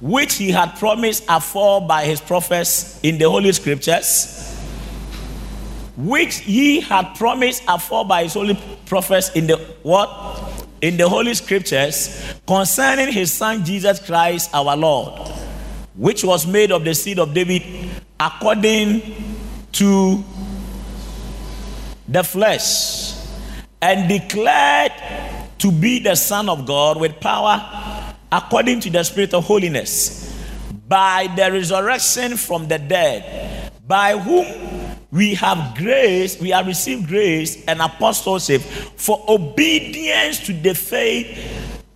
Which 0.01 0.33
he 0.33 0.49
had 0.49 0.75
promised 0.79 1.23
afore 1.29 1.85
by 1.85 2.05
his 2.05 2.19
prophets 2.19 2.99
in 3.03 3.19
the 3.19 3.29
Holy 3.29 3.51
Scriptures, 3.51 4.57
which 5.97 6.37
he 6.37 6.79
had 6.79 7.13
promised 7.13 7.61
afore 7.67 8.05
by 8.05 8.23
his 8.23 8.33
holy 8.33 8.57
prophets 8.87 9.29
in 9.35 9.45
the 9.45 9.57
what? 9.83 10.09
In 10.81 10.97
the 10.97 11.07
Holy 11.07 11.35
Scriptures 11.35 12.33
concerning 12.47 13.13
his 13.13 13.31
son 13.31 13.63
Jesus 13.63 14.03
Christ 14.03 14.49
our 14.51 14.75
Lord, 14.75 15.29
which 15.95 16.23
was 16.23 16.47
made 16.47 16.71
of 16.71 16.83
the 16.83 16.95
seed 16.95 17.19
of 17.19 17.35
David 17.35 17.61
according 18.19 19.03
to 19.73 20.23
the 22.09 22.23
flesh 22.23 23.13
and 23.81 24.09
declared 24.09 24.91
to 25.59 25.71
be 25.71 25.99
the 25.99 26.15
Son 26.15 26.49
of 26.49 26.65
God 26.65 26.99
with 26.99 27.19
power 27.19 28.15
according 28.31 28.79
to 28.81 28.89
the 28.89 29.03
Spirit 29.03 29.33
of 29.33 29.45
holiness 29.45 30.25
by 30.87 31.31
the 31.35 31.51
resurrection 31.51 32.35
from 32.35 32.67
the 32.67 32.79
dead, 32.79 33.71
by 33.87 34.17
whom 34.17 34.45
we 35.11 35.35
have 35.35 35.77
grace, 35.77 36.39
we 36.39 36.49
have 36.49 36.67
received 36.67 37.07
grace 37.07 37.63
and 37.65 37.81
apostleship 37.81 38.61
for 38.61 39.23
obedience 39.27 40.39
to 40.45 40.53
the 40.53 40.73
faith 40.73 41.37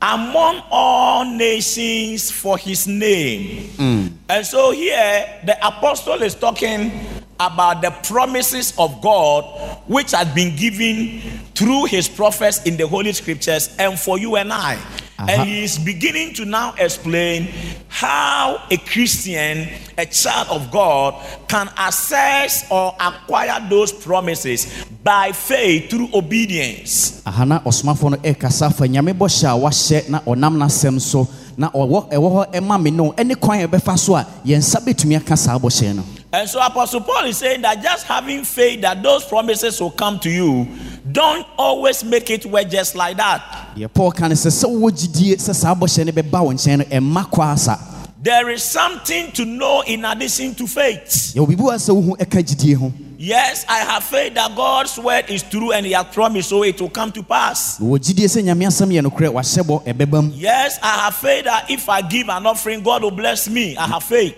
among 0.02 0.62
all 0.69 1.26
nations 1.26 2.30
for 2.30 2.58
his 2.58 2.88
name. 2.88 3.69
Mm. 3.78 4.12
And 4.30 4.45
so 4.45 4.71
here 4.71 5.41
the 5.45 5.58
apostle 5.65 6.21
is 6.21 6.36
talking 6.36 6.91
about 7.39 7.82
the 7.82 7.91
promises 8.08 8.74
of 8.78 9.02
God 9.02 9.43
which 9.88 10.12
had 10.12 10.34
been 10.36 10.56
given 10.56 11.19
through 11.56 11.86
his 11.86 12.08
prophets 12.08 12.63
in 12.63 12.78
the 12.78 12.88
holy 12.88 13.13
scriptures 13.13 13.76
and 13.80 14.00
for 14.00 14.17
you 14.17 14.36
and 14.36 14.52
I. 14.54 14.78
And 15.19 15.30
uh-huh. 15.30 15.43
he 15.46 15.63
is 15.63 15.78
beginning 15.78 16.34
to 16.36 16.46
now 16.46 16.74
explain 16.78 17.48
how 17.88 18.65
a 18.72 18.78
Christian, 18.78 19.69
a 19.98 20.06
child 20.06 20.48
of 20.50 20.72
God, 20.72 21.13
can 21.48 21.69
access 21.78 22.69
or 22.72 22.96
acquire 23.00 23.60
those 23.69 23.91
promises 23.91 24.84
by 25.04 25.32
faith 25.32 25.89
through 25.89 26.10
obedience. 26.13 27.22
aha 27.26 27.46
na 27.46 27.60
ɔsomafoɔ 27.60 28.12
no 28.12 28.17
ɛrekasa 28.17 28.74
fa 28.76 28.84
nyame 28.88 29.13
bɔhyɛ 29.13 29.48
a 29.48 29.60
wahyɛ 29.60 30.10
na 30.10 30.19
ɔnam 30.22 30.58
n'asɛm 30.58 31.00
so 31.00 31.28
na 31.58 31.69
ɔwɔ 31.69 32.12
ɛwɔ 32.12 32.30
hɔ 32.34 32.54
ɛma 32.54 32.82
me 32.82 32.91
no 32.91 33.12
ɛne 33.13 33.39
kwan 33.39 33.62
a 33.62 33.67
ɛbɛfa 33.67 33.98
so 33.98 34.15
a 34.15 34.26
yɛn 34.46 34.58
nsa 34.60 35.15
aka 35.15 35.38
saa 35.38 35.58
bɔhyɛ 35.60 35.96
no 35.96 36.04
And 36.34 36.50
so 36.50 36.60
Apostle 36.65 37.02
Paul 37.02 37.26
is 37.26 37.38
saying 37.38 37.62
that 37.62 37.84
just 37.84 38.08
having 38.08 38.43
faith 38.43 38.82
that 38.82 39.04
those 39.04 39.24
promises 39.24 39.80
will 39.80 39.91
come 39.91 40.17
to 40.22 40.32
you, 40.32 40.67
don't 41.12 41.46
always 41.60 42.04
make 42.04 42.32
it 42.32 42.43
work 42.48 42.69
just 42.69 42.96
like 42.96 43.17
that. 43.17 43.69
deɛ 43.76 43.88
paul 43.93 44.12
ka 44.12 44.28
no 44.28 44.34
sɛ 44.34 44.50
sɛ 44.50 44.65
wowɔ 44.65 44.89
gyidie 44.91 45.36
sɛ 45.38 45.54
saa 45.54 45.76
bɔhyɛ 45.76 46.06
no 46.08 46.12
bɛba 46.12 46.43
wo 46.43 46.52
nkyɛn 46.52 46.78
no 46.80 46.84
ɛmma 46.86 47.30
kɔ 47.30 47.43
asa 47.54 47.80
There 48.24 48.50
is 48.50 48.63
something 48.63 49.32
to 49.34 49.43
know 49.46 49.82
in 49.86 50.06
addition 50.06 50.56
to 50.56 50.65
faith. 50.65 51.34
yɛwɔ 51.36 51.46
biribi 51.50 51.58
wɔ 51.69 51.74
sɛ 51.76 51.93
wohu 52.02 52.17
ɛka 52.17 52.41
gyidie 52.43 52.76
ho 52.78 52.91
Yes, 53.15 53.63
I 53.69 53.78
have 53.80 54.04
faith 54.04 54.34
that 54.34 54.54
God's 54.56 54.98
word 55.00 55.30
is 55.30 55.43
true 55.43 55.72
and 55.72 55.86
He 55.86 55.93
has 55.93 56.06
promised, 56.12 56.50
so 56.50 56.63
it 56.63 56.82
will 56.82 56.89
come 56.89 57.12
to 57.12 57.22
pass. 57.22 57.78
wɔ 57.80 58.00
gyidie 58.00 58.26
sɛ 58.26 58.41
nyame 58.43 58.65
asɛm 58.65 58.89
yɛ 58.89 59.06
nokorɛ 59.06 59.30
wahyɛ 59.34 59.62
bɔ 59.62 59.84
ɛbɛba 59.86 60.24
mu 60.24 60.32
Yes, 60.34 60.80
I 60.82 60.88
have 61.06 61.15
faith 61.15 61.46
that 61.46 61.69
if 61.69 61.88
I 61.89 62.02
give 62.02 62.28
an 62.30 62.48
offering, 62.48 62.82
God 62.82 63.04
will 63.04 63.12
bless 63.12 63.48
me. 63.48 63.78
I 63.78 63.86
have 63.88 64.04
faith. 64.04 64.36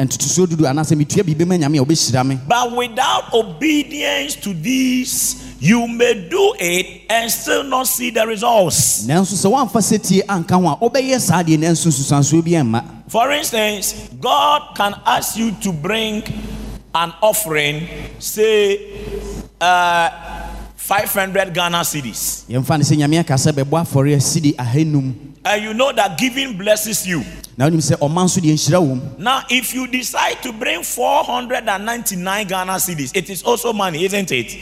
Wɔ 0.00 0.06
gyidie 0.06 0.06
sɛ 0.06 0.06
mema 0.06 0.06
ntotosoɔ 0.06 0.46
dudu 0.46 0.66
anaasɛ 0.66 0.96
metua 0.96 1.22
biribi 1.24 1.46
ma 1.46 1.54
nyame 1.56 1.78
a 1.78 1.84
wobɛhyira 1.84 2.26
me 2.26 2.38
But 2.48 2.76
without 2.76 3.32
obedience 3.34 4.36
to 4.36 4.54
these, 4.54 5.36
you 5.60 5.86
may 5.86 6.28
do 6.28 6.54
it 6.58 7.02
and 7.10 7.30
still 7.30 7.62
not 7.64 7.86
see 7.86 8.10
the 8.10 8.26
results. 8.26 9.06
nanso 9.06 9.34
sɛ 9.34 9.50
woamfa 9.50 9.80
sɛtie 9.80 10.22
anka 10.26 10.52
ho 10.60 10.68
a 10.68 10.76
wobɛyɛ 10.90 11.20
saa 11.20 11.42
deɛ 11.42 11.58
nanso 11.58 11.88
nsusuansoɔ 11.88 12.44
bi 12.44 12.50
ɛmma 12.52 12.84
For 13.08 13.30
instance, 13.32 13.94
God 14.20 14.62
can 14.76 14.94
ask 15.04 15.36
you 15.36 15.50
to 15.62 15.72
bring 15.72 16.22
an 16.94 17.12
offering, 17.20 17.88
say, 18.20 19.00
uh, 19.60 20.08
500 20.76 21.52
Ghana 21.54 21.78
cedis. 21.80 22.44
yɛmfa 22.48 22.78
no 22.78 22.84
sɛ 22.84 22.96
nyame 22.96 23.20
aka 23.20 23.34
sɛ 23.34 23.52
bɛbɔ 23.52 23.82
afɔre 23.86 24.16
asidi 24.16 24.54
ahanum 24.56 25.14
And 25.42 25.62
you 25.62 25.72
know 25.72 25.90
that 25.92 26.18
giving 26.18 26.58
blesses 26.58 27.06
you. 27.06 27.24
Na 27.56 27.66
wonim 27.68 27.80
sɛ 27.80 27.96
ɔma 27.98 28.24
nso 28.24 28.40
deɛ 28.40 28.54
nhyira 28.54 28.78
wɔ 28.80 28.94
mu 28.96 29.02
Now, 29.18 29.42
if 29.50 29.74
you 29.74 29.86
decide 29.86 30.42
to 30.42 30.52
bring 30.52 30.82
499 30.82 32.46
Ghana 32.46 32.72
cedis, 32.74 33.14
it 33.16 33.28
is 33.30 33.42
also 33.42 33.72
money, 33.72 34.04
isn't 34.04 34.30
it? 34.32 34.56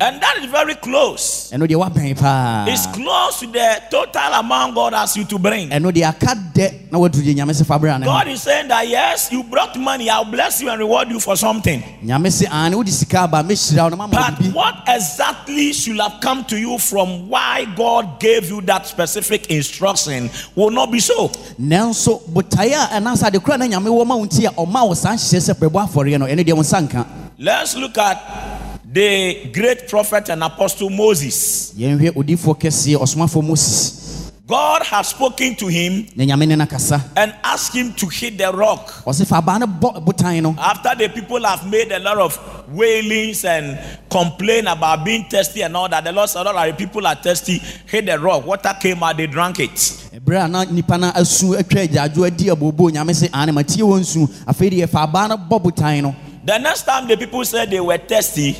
Nti 0.00 0.06
sɛ 0.06 0.06
woyɛ 0.06 0.06
w'adwene 0.06 0.06
sɛ 0.06 0.06
wobɛma 0.06 0.06
sidi 0.06 0.06
ahannan 0.06 0.06
aduɔ 0.06 0.06
kronkron 0.06 0.06
a 0.06 0.06
ɛno 0.06 0.06
nso 0.06 0.06
so 0.06 0.06
yɛ 0.06 0.06
ɔma 0.06 0.06
And 0.06 0.20
that 0.22 0.36
is 0.38 0.50
very 0.50 0.74
close. 0.76 1.50
ɛno 1.52 1.66
deɛ 1.66 1.76
woabɛn 1.76 2.18
paa 2.18 2.64
It's 2.68 2.86
close 2.86 3.40
to 3.40 3.46
the 3.46 3.82
total 3.90 4.32
amount 4.34 4.74
God 4.74 4.94
asks 4.94 5.16
you 5.16 5.24
to 5.24 5.38
bring. 5.38 5.70
ɛno 5.70 5.92
deɛ 5.92 6.08
aka 6.08 6.34
dɛ 6.54 6.90
na 6.90 6.98
woaduru 6.98 7.22
deɛ 7.22 7.34
nyame 7.36 7.52
sɛ 7.52 7.66
fa 7.66 7.78
berɛ 7.78 7.96
a 7.96 7.98
ne 7.98 8.06
ho 8.06 8.12
God 8.12 8.28
is 8.28 8.42
saying 8.42 8.68
that 8.68 8.88
yes, 8.88 9.30
you 9.32 9.42
brought 9.44 9.76
money, 9.78 10.08
I'll 10.10 10.24
bless 10.24 10.60
you 10.60 10.70
and 10.70 10.78
reward 10.78 11.08
you 11.10 11.20
for 11.20 11.36
something. 11.36 11.82
nyame 12.04 12.26
sɛ 12.28 12.50
ane 12.52 12.74
wode 12.76 12.88
sika 12.88 13.20
aba 13.24 13.42
mɛhyira 13.42 13.82
wo 13.84 13.88
na 13.90 13.96
mama 13.96 14.16
wo 14.16 14.22
But 14.38 14.54
what 14.54 14.74
exactly 14.88 15.72
should 15.72 15.98
have 16.00 16.20
come 16.20 16.44
to 16.46 16.56
you 16.58 16.78
from 16.78 17.28
why 17.28 17.64
God 17.76 18.18
gave 18.20 18.48
you 18.48 18.60
that 18.62 18.86
specific 18.86 19.50
instruction 19.50 20.30
will 20.54 20.70
not 20.70 20.90
be 20.90 21.00
so. 21.00 21.28
nanso 21.60 22.20
botaeɛ 22.30 22.72
a 22.72 23.00
ɛnaasɛ 23.00 23.26
ade 23.28 23.42
kora 23.42 23.58
na 23.58 23.66
nyame 23.66 23.86
wɔ 23.88 24.06
ma 24.06 24.16
wo 24.16 24.24
nti 24.24 24.46
a 24.46 24.50
ɔma 24.52 24.86
wo 24.88 24.94
saa 24.94 25.12
nhyehyɛ 25.12 25.52
sɛ 25.52 25.54
bɛbɔ 25.54 25.88
afɔreɛ 25.88 26.18
no 26.18 26.26
ɛno 26.26 26.44
deɛ 26.44 26.52
wo 26.54 26.62
nsa 26.62 26.80
nka 26.88 27.06
Let's 27.42 27.74
look 27.74 27.96
at 27.96 28.59
the 28.92 29.50
great 29.52 29.88
prophet 29.88 30.28
and 30.30 30.42
apostle 30.42 30.90
Moses. 30.90 31.72
yɛnhwɛ 31.78 32.10
odiyifoɔ 32.14 32.58
kɛseɛ 32.60 32.96
ɔsomafoɔ 32.96 33.44
moses 33.46 34.00
God 34.50 34.82
had 34.82 35.02
spoken 35.02 35.54
to 35.54 35.68
him 35.68 36.08
na 36.16 36.24
nyame 36.24 36.48
ne 36.48 36.56
no 36.56 36.66
kasa 36.66 37.00
and 37.16 37.32
asked 37.44 37.72
him 37.72 37.92
to 37.92 38.06
hit 38.08 38.36
the 38.36 38.50
rock. 38.52 38.88
ɔse 39.06 39.24
fa 39.24 39.36
abaa 39.40 39.60
no 39.60 39.66
bɔ 39.68 40.04
botan 40.04 40.42
no 40.42 40.56
After 40.58 40.90
the 40.98 41.08
people 41.08 41.40
have 41.44 41.70
made 41.70 41.92
a 41.92 42.00
lot 42.00 42.18
of 42.18 42.36
wailings 42.68 43.44
and 43.44 43.78
complain 44.10 44.66
about 44.66 45.04
being 45.04 45.22
thirsty 45.30 45.62
and 45.62 45.76
all 45.76 45.88
that, 45.88 46.02
the 46.02 46.10
Lord 46.10 46.28
said, 46.28 46.44
All 46.48 46.54
right, 46.54 46.76
people 46.76 47.06
are 47.06 47.14
thirsty, 47.14 47.58
hit 47.86 48.06
the 48.06 48.18
rock. 48.18 48.44
Water 48.44 48.74
came 48.80 49.00
out, 49.04 49.16
they 49.16 49.28
drank 49.28 49.60
it. 49.60 49.70
ɛberɛ 49.70 50.50
na 50.50 50.64
nnipa 50.64 50.98
no 50.98 51.12
asu 51.12 51.54
atwa 51.56 51.86
agyaadwo 51.86 52.26
adi 52.26 52.46
abooboo 52.50 52.90
nyame 52.90 53.12
sɛ 53.14 53.30
ane 53.32 53.52
matie 53.54 53.82
wɔ 53.84 54.00
nsu 54.00 54.26
afei 54.48 54.88
fa 54.90 55.06
abaa 55.06 55.28
no 55.28 55.36
bɔ 55.36 56.02
no 56.02 56.16
The 56.42 56.58
next 56.58 56.82
time 56.84 57.06
the 57.06 57.16
people 57.16 57.44
said 57.44 57.70
they 57.70 57.78
were 57.80 57.98
thirsty, 57.98 58.56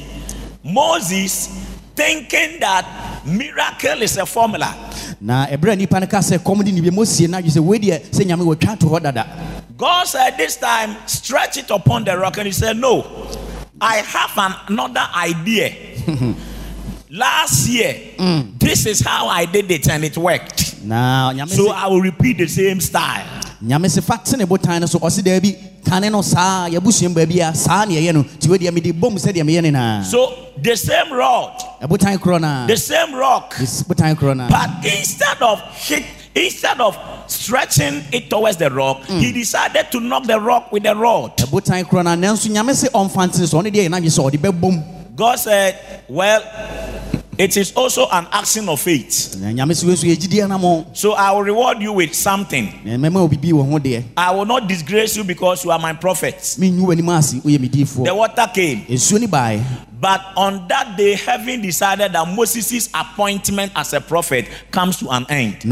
Moses, 0.63 1.47
thinking 1.95 2.61
that 2.61 3.23
miracle 3.27 4.03
is 4.03 4.17
a 4.19 4.27
formula, 4.27 4.75
na 5.21 5.47
ɛberɛ 5.47 5.73
a 5.73 5.77
nnipa 5.77 6.01
no 6.01 6.07
ka 6.07 6.19
sɛ 6.19 6.39
kɔm 6.39 6.65
de 6.65 6.73
ne 6.73 6.81
bi 6.81 6.91
mosie 6.91 7.29
no 7.29 7.39
adwe 7.39 7.51
sɛ 7.51 7.61
wei 7.61 7.79
deɛ 7.79 8.01
sɛ 8.11 8.25
nyame 8.27 8.45
wɔtwa 8.45 8.79
to 8.79 8.87
hɔ 8.87 9.03
dada 9.03 9.27
God 9.81 10.07
said 10.07 10.37
this 10.37 10.57
time, 10.57 10.95
stretch 11.07 11.57
it 11.57 11.71
upon 11.71 12.05
the 12.05 12.15
rock. 12.19 12.37
And 12.37 12.45
he 12.47 12.53
said, 12.53 12.77
No, 12.77 13.01
I 13.81 13.97
have 13.97 14.37
an, 14.37 14.55
another 14.69 15.09
idea. 15.17 15.73
Last 17.11 17.67
year, 17.67 17.95
mm. 18.19 18.59
this 18.59 18.85
is 18.85 19.01
how 19.01 19.29
I 19.29 19.47
did 19.47 19.71
it 19.71 19.89
and 19.89 20.05
it 20.05 20.19
worked. 20.19 20.85
na 20.85 21.33
nyame 21.33 21.49
So 21.49 21.71
I 21.71 21.87
will 21.87 22.03
repeat 22.03 22.37
the 22.39 22.47
same 22.47 22.79
style. 22.81 23.25
nyame 23.65 23.87
sɛ 23.89 24.03
fa 24.03 24.21
te 24.23 24.37
ne 24.37 24.45
botan 24.45 24.87
so 24.87 24.99
ɔse 24.99 25.23
daabi 25.23 25.57
kane 25.85 26.11
no 26.11 26.23
saa 26.23 26.69
yɛabusuam 26.69 27.15
baabi 27.15 27.41
a 27.49 27.55
saa 27.55 27.85
ne 27.85 27.97
ɛyɛ 27.97 28.15
no 28.15 28.23
nti 28.23 28.49
wei 28.49 28.59
deɛ 28.59 28.73
mede 28.73 28.93
bom 28.99 29.15
sɛdeɛ 29.17 29.43
meyɛ 29.45 29.63
ne 29.63 29.71
naa. 29.71 30.03
So 30.03 30.35
the 30.57 30.77
same 30.77 31.13
rod, 31.13 31.59
ɛbotan 31.83 32.19
korɔ 32.19 32.41
no 32.41 32.67
the 32.67 32.77
same 32.77 33.15
rock, 33.15 33.55
botan 33.55 34.15
korɔ 34.17 34.37
no 34.37 34.49
but 34.49 34.71
instead 34.85 35.41
of 35.43 35.61
hit, 35.75 36.05
instead 36.35 36.81
of 36.81 36.97
stretching 37.27 38.03
it 38.13 38.29
towards 38.31 38.57
the 38.57 38.71
rock, 38.71 39.03
mm. 39.03 39.21
he 39.21 39.33
decided 39.33 39.91
to 39.91 40.01
knock 40.01 40.25
the 40.25 40.39
rock 40.41 40.71
with 40.73 40.83
the 40.83 40.95
rod. 40.95 41.37
ɛbotan 41.39 41.85
korɔ 41.85 42.05
no 42.05 42.13
a 42.13 42.17
nanso 42.17 42.49
nyame 42.49 42.71
sɛ 42.73 42.91
ɔmfa 42.91 43.29
ntene 43.29 43.47
so 43.49 43.59
ɔne 43.61 43.73
deɛ 43.73 43.89
yɛ 43.89 44.11
sɛ 44.11 44.31
ɔde 44.31 44.39
bɛbom. 44.39 44.97
God 45.21 45.39
said, 45.39 45.79
Well, 46.09 46.41
it 47.41 47.57
is 47.57 47.73
also 47.75 48.07
an 48.13 48.27
action 48.33 48.69
of 48.69 48.81
faith. 48.81 49.37
na 49.41 49.49
nyame 49.49 49.73
sɛ 49.73 49.85
wei 49.87 49.95
nso 49.95 50.07
yɛgyidie 50.07 50.45
anamɔ 50.45 50.85
So 50.97 51.13
I 51.13 51.33
will 51.33 51.43
reward 51.43 51.81
you 51.81 51.93
with 51.93 52.15
something. 52.15 52.69
na 52.85 52.93
mɛma 52.97 53.27
obibi 53.29 53.53
wɔ 53.53 53.71
ho 53.71 53.79
deɛ 53.79 54.05
I 54.17 54.31
will 54.35 54.45
not 54.45 54.69
disgrace 54.69 55.17
you 55.17 55.25
because 55.25 55.65
you 55.65 55.71
are 55.71 55.79
my 55.79 55.95
prophet. 55.95 56.37
menwu 56.59 56.87
w'anim 56.87 57.09
ase 57.19 57.35
woyɛ 57.41 57.59
me 57.61 57.69
The 58.05 58.15
water 58.15 58.47
came. 58.53 58.85
Nsuo 60.01 60.01
ni 60.01 60.01
baeɛ 60.01 60.01
But 60.01 60.21
on 60.37 60.67
that 60.69 60.97
day, 60.97 61.15
heaven 61.15 61.61
decided 61.61 62.13
that 62.13 62.27
Moses' 62.29 62.89
appointment 62.95 63.73
as 63.77 63.93
a 63.93 64.01
prophet 64.01 64.49
comes 64.71 64.97
to 64.99 65.11
an 65.11 65.27
end. 65.29 65.63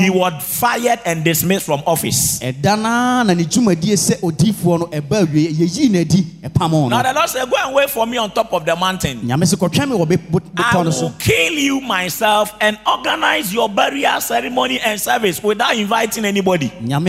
He 0.00 0.10
was 0.10 0.32
fired 0.58 1.00
and 1.04 1.22
dismissed 1.24 1.66
from 1.66 1.82
office. 1.86 2.40
ɛda 2.40 2.80
naa 2.80 3.22
na 3.24 3.34
ne 3.34 3.44
dwumadie 3.44 3.94
sɛ 3.94 4.20
odiifoɔ 4.20 4.78
no 4.80 4.86
ɛba 4.86 5.26
awie 5.26 5.52
yɛyii 5.52 5.90
no 5.90 6.00
adi 6.00 6.22
ɛpam 6.42 6.88
Now 6.90 7.02
the 7.02 7.12
Lord 7.12 7.28
said, 7.28 7.50
Go 7.50 7.56
and 7.58 7.74
wait 7.74 7.90
for 7.90 8.06
me 8.06 8.16
on 8.16 8.30
top 8.30 8.52
of 8.52 8.64
the 8.64 8.74
mountain. 8.76 9.20
nyame 9.20 9.44
sɛ 9.44 9.56
kɔtwɛn 9.56 9.88
me 9.90 9.96
wɔ 9.96 10.08
be- 10.08 10.16
bo- 10.16 10.40
I 10.56 10.76
will 10.82 11.12
kill 11.18 11.52
you 11.52 11.80
myself 11.80 12.54
and 12.60 12.78
organize 12.86 13.52
your 13.52 13.68
burial 13.68 14.20
ceremony 14.20 14.80
and 14.80 15.00
service 15.00 15.42
without 15.42 15.76
inviting 15.76 16.24
anybody. 16.24 16.70
nyame 16.82 17.08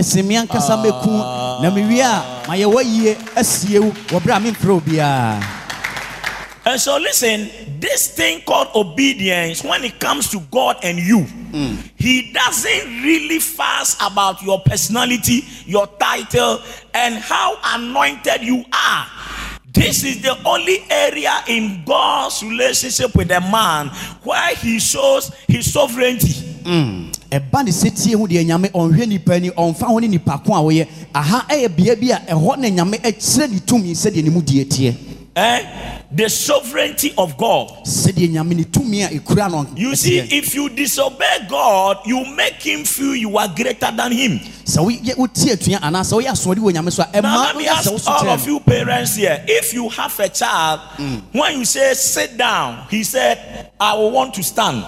And 6.65 6.79
so, 6.79 6.97
listen, 6.97 7.49
this 7.79 8.13
thing 8.13 8.41
called 8.45 8.67
obedience, 8.75 9.63
when 9.63 9.83
it 9.83 9.99
comes 9.99 10.29
to 10.31 10.39
God 10.51 10.77
and 10.83 10.97
you, 10.99 11.23
He 11.95 12.31
doesn't 12.33 13.01
really 13.03 13.39
fuss 13.39 13.95
about 14.01 14.41
your 14.41 14.59
personality, 14.61 15.45
your 15.65 15.87
title, 15.87 16.61
and 16.93 17.15
how 17.15 17.57
anointed 17.63 18.41
you 18.41 18.63
are. 18.73 19.07
This 19.71 20.03
is 20.03 20.21
the 20.21 20.35
only 20.45 20.83
area 20.89 21.43
in 21.47 21.83
God's 21.85 22.43
relationship 22.43 23.15
with 23.15 23.31
a 23.31 23.39
man 23.39 23.87
where 24.23 24.53
He 24.55 24.79
shows 24.79 25.31
His 25.47 25.71
sovereignty. 25.71 26.33
ɛba 27.31 27.63
ne 27.63 27.71
ho 28.15 28.27
deɛ 28.27 28.43
nyame 28.45 28.69
ɔnhwɛ 28.71 29.07
nipa 29.07 29.39
ni 29.39 29.49
ɔmfa 29.51 29.85
ho 29.85 29.99
ne 29.99 30.07
nipa 30.07 30.41
ko 30.45 30.53
a 30.53 30.59
wɔyɛ 30.61 30.87
aha 31.13 31.45
ɛyɛ 31.49 31.75
bea 31.75 31.95
bi 31.95 32.07
a 32.11 32.19
ɛhɔ 32.33 32.57
ne 32.57 32.71
nyame 32.71 32.97
ɛkyerɛ 33.01 33.51
ne 33.51 33.59
tumi 33.59 33.91
sɛdeɛ 33.93 34.23
ne 34.23 34.29
mu 34.29 34.41
die 34.41 34.65
teɛ 34.65 35.08
Eh? 35.35 35.99
The 36.11 36.27
sovereignty 36.27 37.13
of 37.17 37.37
God. 37.37 37.69
sɛdeɛ 37.85 38.29
nyame 38.33 38.55
ne 38.55 38.63
tumi 38.63 39.03
a 39.05 39.09
ɛkura 39.19 39.49
no 39.51 39.65
You 39.75 39.95
see, 39.95 40.17
if 40.19 40.55
you 40.55 40.69
disobey 40.69 41.45
God, 41.47 41.97
you 42.05 42.25
make 42.35 42.55
him 42.61 42.83
feel 42.83 43.15
you 43.15 43.37
are 43.37 43.47
greater 43.47 43.91
than 43.95 44.11
him. 44.11 44.39
sɛ 44.65 44.79
woyɛ- 44.83 45.15
wotie 45.15 45.51
atua 45.53 45.77
anaasɛ 45.79 46.13
woyɛ 46.21 46.29
asoɔde 46.31 46.57
wɔ 46.57 46.73
nyame 46.73 46.91
so 46.91 47.03
a 47.13 47.21
Now, 47.21 47.43
let 47.43 47.55
me 47.55 47.67
ask 47.67 47.87
sɛ 47.87 47.91
wo 47.91 47.97
so 47.97 48.11
all 48.11 48.29
of 48.29 48.45
you 48.47 48.59
parents 48.59 49.15
here 49.15 49.43
if 49.47 49.71
you 49.73 49.87
have 49.89 50.19
a 50.19 50.29
child, 50.29 50.79
when 51.31 51.59
you 51.59 51.65
say 51.65 51.93
sit 51.93 52.35
down, 52.37 52.85
he 52.89 53.03
said, 53.03 53.69
I 53.79 53.93
will 53.93 54.11
want 54.11 54.33
to 54.33 54.43
stand. 54.43 54.83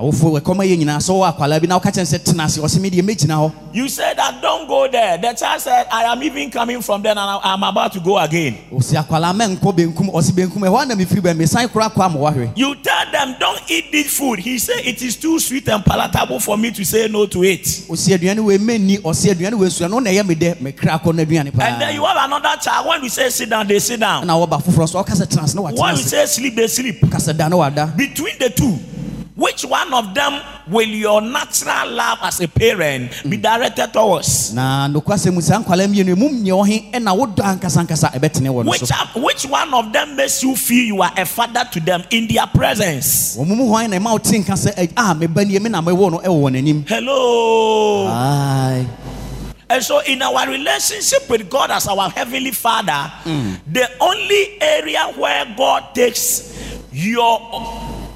Awofo 0.00 0.40
ɛkɔma 0.40 0.64
yɛ 0.64 0.76
nyinaa 0.78 0.98
sɛ 0.98 1.10
wowɔ 1.12 1.28
akwalaa 1.36 1.60
bi 1.60 1.66
na 1.66 1.78
woka 1.78 1.90
kyɛn 1.92 2.06
sɛ 2.06 2.18
tena 2.24 2.44
ase 2.44 2.58
ɔse 2.58 2.80
me 2.80 2.90
deɛ 2.90 3.02
mɛgyina 3.02 3.34
hɔ 3.36 3.52
You 3.72 3.88
said 3.88 4.16
that 4.16 4.42
don't 4.42 4.66
go 4.66 4.88
there. 4.90 5.16
The 5.18 5.32
child 5.32 5.60
said, 5.60 5.86
I 5.92 6.02
am 6.04 6.20
even 6.24 6.50
coming 6.50 6.82
from 6.82 7.02
there 7.02 7.12
and 7.12 7.20
I- 7.20 7.38
I'm 7.44 7.62
about 7.62 7.92
to 7.92 8.00
go 8.00 8.18
again. 8.18 8.56
ɔsi 8.72 8.96
akwalaa 8.96 9.32
mɛnkɔ 9.36 9.76
benkum 9.76 10.10
ɔse 10.12 10.30
benkum 10.32 10.62
ɛhɔ 10.62 10.88
na 10.88 10.94
mefiri 10.94 11.20
bɛ 11.20 11.36
mesan 11.36 11.68
kora 11.70 11.88
kɔ 11.90 12.04
ama 12.06 12.18
wahwɛ 12.18 12.52
You 12.56 12.74
tell 12.76 13.10
them, 13.12 13.36
don't 13.38 13.60
eat 13.70 13.92
this 13.92 14.16
food. 14.16 14.38
He 14.40 14.58
said, 14.58 14.80
it 14.84 15.02
is 15.02 15.16
too 15.16 15.38
sweet 15.38 15.68
and 15.68 15.84
palatable 15.84 16.40
for 16.40 16.56
me 16.56 16.70
to 16.72 16.84
say 16.84 17.06
no 17.08 17.26
to 17.26 17.44
it. 17.44 17.62
ɔsi 17.64 18.16
aduane 18.18 18.40
wei 18.42 18.58
mɛnni 18.58 19.00
ɔse 19.02 19.32
aduane 19.34 19.54
wei 19.58 19.68
sua 19.68 19.86
no 19.88 19.98
na 20.00 20.10
ɛyɛ 20.10 20.26
me 20.26 20.34
dɛ 20.34 20.56
mekra 20.56 21.00
kɔ 21.00 21.14
no 21.14 21.24
aduane 21.24 21.52
And 21.60 21.80
then 21.82 21.94
you 21.94 22.04
have 22.04 22.16
another 22.24 22.56
child. 22.60 22.86
When 22.86 23.02
we 23.02 23.08
say 23.08 23.28
sit 23.28 23.50
down, 23.50 23.68
they 23.68 23.78
sit 23.78 24.00
down. 24.00 24.26
na 24.26 24.34
wɔba 24.34 24.62
foforɔ 24.62 24.88
so 24.88 25.02
ɔka 25.04 25.14
sɛ 25.14 25.26
tena 25.26 25.44
ase 25.44 25.54
na 25.54 25.62
When 25.62 25.94
we 25.94 26.02
say 26.02 26.24
sleep, 26.26 26.56
they 26.56 26.66
sleep. 26.66 27.00
ɔka 27.02 27.18
sɛ 27.20 27.36
da 27.36 27.48
na 27.48 27.56
wada 27.56 27.92
Between 27.96 28.34
the 28.38 28.50
two, 28.50 28.78
which 29.36 29.64
one 29.64 29.92
of 29.94 30.14
them 30.14 30.40
will 30.68 30.88
your 30.88 31.20
natural 31.20 31.90
love 31.90 32.18
as 32.22 32.40
a 32.40 32.48
parent 32.48 33.10
be 33.28 33.36
mm. 33.38 33.42
directed 33.42 33.92
towards? 33.92 34.52
na 34.54 34.88
nokwa 34.88 35.16
sɛ 35.16 35.32
mu 35.32 35.40
saa 35.40 35.58
nkwalaa 35.58 35.86
mmienu 35.88 36.16
mu 36.16 36.28
nyɛ 36.28 36.52
wɔ 36.52 36.66
he 36.66 36.90
ɛna 36.92 37.14
wodɔ 37.16 37.42
ankasa 37.58 37.80
ankasa 37.86 38.12
ɛbɛtene 38.12 38.48
wɔ 38.50 38.64
Which, 38.66 38.90
which 39.16 39.46
one 39.46 39.72
of 39.74 39.92
them 39.92 40.16
makes 40.16 40.42
you 40.42 40.56
feel 40.56 40.84
you 40.84 41.02
are 41.02 41.12
a 41.16 41.24
father 41.24 41.64
to 41.72 41.80
them 41.80 42.02
in 42.10 42.26
their 42.26 42.46
presence? 42.46 43.36
wɔn 43.36 43.46
mu 43.46 43.66
hwan 43.68 43.90
na 43.90 43.98
ɛma 43.98 44.12
wote 44.12 44.24
nka 44.24 44.54
sɛ 44.54 44.72
eh, 44.76 44.86
ɛ- 44.86 44.92
a 44.92 44.94
ah, 44.96 45.14
meba 45.14 45.46
nie 45.46 45.58
me 45.58 45.68
na 45.70 45.80
mɛwɔ 45.80 46.10
no 46.10 46.18
ɛwɔ 46.18 46.24
eh, 46.24 46.28
wɔn 46.28 46.56
anim 46.58 46.84
Hello. 46.88 48.06
Aye. 48.08 48.86
And 49.70 49.84
so, 49.84 50.00
in 50.00 50.20
our 50.20 50.48
relationship 50.48 51.30
with 51.30 51.48
God 51.48 51.70
as 51.70 51.86
our 51.86 52.10
Heavenly 52.10 52.50
Father, 52.50 53.12
mm. 53.22 53.54
the 53.72 53.88
only 54.00 54.60
area 54.60 55.12
where 55.16 55.46
God 55.56 55.94
takes 55.94 56.50
your 56.90 57.38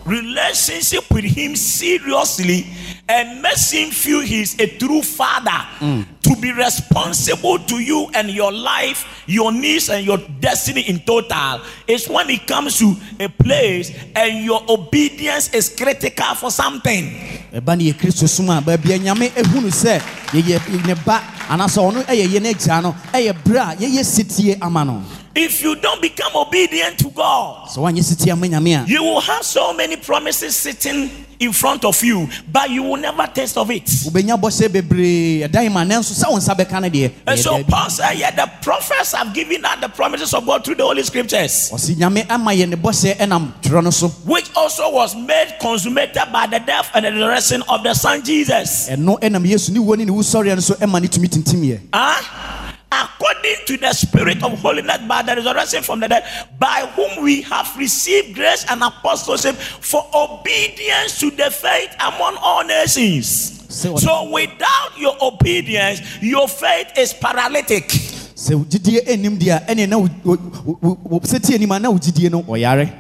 relationship 0.07 1.11
with 1.11 1.25
Him 1.25 1.57
seriously 1.57 2.67
and 3.09 3.43
makes 3.43 3.71
Him 3.71 3.91
feel 3.91 4.21
He's 4.21 4.59
a 4.61 4.67
true 4.79 5.03
Father. 5.03 6.05
To 6.25 6.35
be 6.41 6.53
responsible 6.53 7.59
to 7.59 7.79
you 7.79 8.09
and 8.15 8.31
your 8.31 8.51
life, 8.51 9.23
your 9.27 9.53
needs, 9.53 9.91
and 9.91 10.07
your 10.07 10.17
destiny 10.41 10.81
in 10.89 11.01
total 11.01 11.61
is 11.87 12.09
when 12.09 12.31
it 12.31 12.47
comes 12.47 12.79
to 12.79 12.97
a 13.21 13.29
place 13.29 13.93
and 14.17 14.43
your 14.43 14.63
obedience 14.69 15.53
is 15.53 15.69
critical 15.69 16.35
for 16.35 16.51
something. 16.51 17.13
ɛba 17.53 17.77
ne 17.77 17.85
yɛ 17.93 17.95
kristo 17.95 18.27
som 18.29 18.49
a 18.51 18.61
baabi 18.61 18.95
a 18.95 18.99
nyame 18.99 19.29
ehunu 19.31 19.69
sɛ 19.71 20.01
yɛyɛ 20.33 20.87
ne 20.87 20.95
ba 21.05 21.21
anaasɛ 21.49 21.79
ɔno 21.79 22.03
ɛyɛ 22.07 22.27
yɛ 22.27 22.41
n'agya 22.41 22.83
no 22.83 22.97
ɛyɛ 23.13 23.33
berɛ 23.45 23.61
a 23.61 23.77
yɛyɛ 23.77 24.03
sitie 24.05 24.57
ama 24.61 24.85
no 24.85 25.03
If 25.37 25.63
you 25.63 25.75
don't 25.75 26.01
become 26.01 26.31
obedient 26.37 26.99
to 27.01 27.11
God, 27.11 27.67
sɛ 27.69 27.79
woanyɛ 27.83 28.03
sitie 28.05 28.31
ama 28.33 28.47
nyame 28.47 28.85
a 28.85 28.89
You 28.89 29.03
will 29.03 29.21
have 29.21 29.43
so 29.45 29.73
many 29.73 29.97
promises 29.97 30.55
sitting 30.55 31.11
in 31.41 31.53
front 31.53 31.85
of 31.85 32.01
you, 32.05 32.29
but 32.53 32.71
you 32.71 32.85
will 32.85 32.97
never 32.97 33.27
taste 33.27 33.57
of 33.59 33.69
it. 33.73 33.85
wobɛnya 33.85 34.39
bɔhyɛ 34.41 34.69
bebree 34.69 35.41
ɛdan 35.49 35.73
ma 35.73 35.83
nanso 35.83 36.13
sɛ 36.15 36.31
wo 36.31 36.37
nsa 36.39 36.55
bɛka 36.55 36.81
no 36.83 36.89
deɛ 36.89 37.11
And 37.27 37.41
so. 37.41 37.65
Paul 37.65 37.91
said, 37.91 38.15
Yeah, 38.17 38.31
the 38.31 38.49
prophets 38.63 39.13
have 39.13 39.35
given 39.35 39.65
us 39.65 39.81
the 39.81 39.89
promises 39.89 40.33
of 40.35 40.47
God 40.47 40.65
through 40.65 40.77
the 40.77 40.85
Holy 40.85 41.03
Scriptures, 41.03 41.71
ɔse 41.73 41.97
nyame 41.97 42.25
ama 42.31 42.53
yɛ 42.53 42.69
ne 42.69 42.77
bɔhyɛ 42.77 43.17
ɛnam 43.17 43.61
twerɛ 43.61 43.83
no 43.83 43.91
so 43.91 44.09
which 44.27 44.47
also 44.55 44.89
was 44.93 45.17
made 45.17 45.57
consummated 45.61 46.23
by 46.33 46.47
the 46.47 46.61
death 46.61 46.91
and 46.95 47.05
the 47.07 47.11
resurrection 47.11 47.63
of 47.69 47.83
the 47.83 47.93
Son 47.95 48.23
Jesus. 48.23 48.89
ɛno 48.89 49.19
ɛnam 49.19 49.45
yesu 49.45 49.71
ne 49.73 49.81
wuo 49.81 49.97
ne 49.99 50.05
ne 50.05 50.13
wusɔreɛ 50.13 50.55
no 50.55 50.61
so 50.61 50.75
ɛma 50.75 51.03
ne 51.03 51.09
tumi 51.09 51.27
tintimyɛ 51.29 51.81
Huh? 51.93 52.15
Ah? 52.23 52.74
According 53.03 53.57
to 53.67 53.77
the 53.77 53.93
spirit 53.93 54.43
of 54.43 54.59
holiness 54.61 54.99
by 55.09 55.23
the 55.23 55.35
resurrection 55.37 55.83
from 55.83 56.01
the 56.01 56.09
dead, 56.09 56.25
by 56.59 56.87
whom 56.95 57.23
we 57.25 57.43
have 57.43 57.75
received 57.77 58.35
grace 58.35 58.65
and 58.69 58.83
apostleship 58.83 59.57
for 59.57 60.05
obedience 60.15 61.19
to 61.21 61.31
the 61.31 61.51
faith 61.51 61.95
among 62.01 62.37
all 62.41 62.65
nations. 62.65 63.65
Say? 63.69 63.95
So 63.97 64.31
without 64.31 64.97
your 64.97 65.17
obedience, 65.21 66.01
your 66.23 66.47
faith 66.49 66.93
is 66.97 67.13
paralytic. 67.15 67.89
sɛ 68.35 68.55
wo 68.59 68.67
anim 69.13 69.39
deɛ 69.39 69.57
a 69.57 69.75
ɛne 69.75 69.89
na 69.89 69.97
wo- 69.97 70.09
wo- 70.25 70.79
wo- 70.83 70.99
wo- 71.05 71.21
sɛ 71.21 71.41
tie 71.41 71.55
anim 71.55 71.71
a 71.73 71.79
na 71.79 71.89
wo 71.91 71.95
no 72.31 72.43
ɔyare 72.43 72.91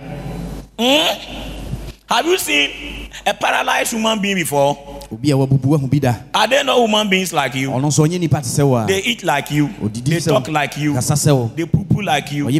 hmm? 0.78 1.54
Have 2.08 2.26
you 2.26 2.38
seen 2.38 3.10
a 3.26 3.32
paralyzed 3.34 3.92
human 3.92 4.20
being 4.20 4.36
before? 4.36 4.76
obi 5.10 5.30
a 5.30 5.36
wabubu 5.36 5.74
ahu 5.74 5.88
Are 6.34 6.46
there 6.48 6.64
no 6.64 6.84
human 6.86 7.08
beings 7.08 7.32
like 7.32 7.54
you? 7.54 7.70
ɔno 7.70 7.86
nso 7.88 8.06
ɔnyɛ 8.06 8.20
nipa 8.20 8.40
te 8.40 8.48
sɛ 8.48 8.66
wo 8.66 8.76
a 8.76 8.86
They 8.86 9.00
eat 9.02 9.22
like 9.22 9.50
you. 9.50 9.68
They 9.92 10.20
talk 10.20 10.48
like 10.48 10.76
you. 10.76 10.94
kasa 10.94 11.14
sɛ 11.14 11.34
wo 11.34 11.50
They 11.54 11.64
poo 11.66 11.84
poo 11.84 12.02
like 12.02 12.30
you. 12.32 12.50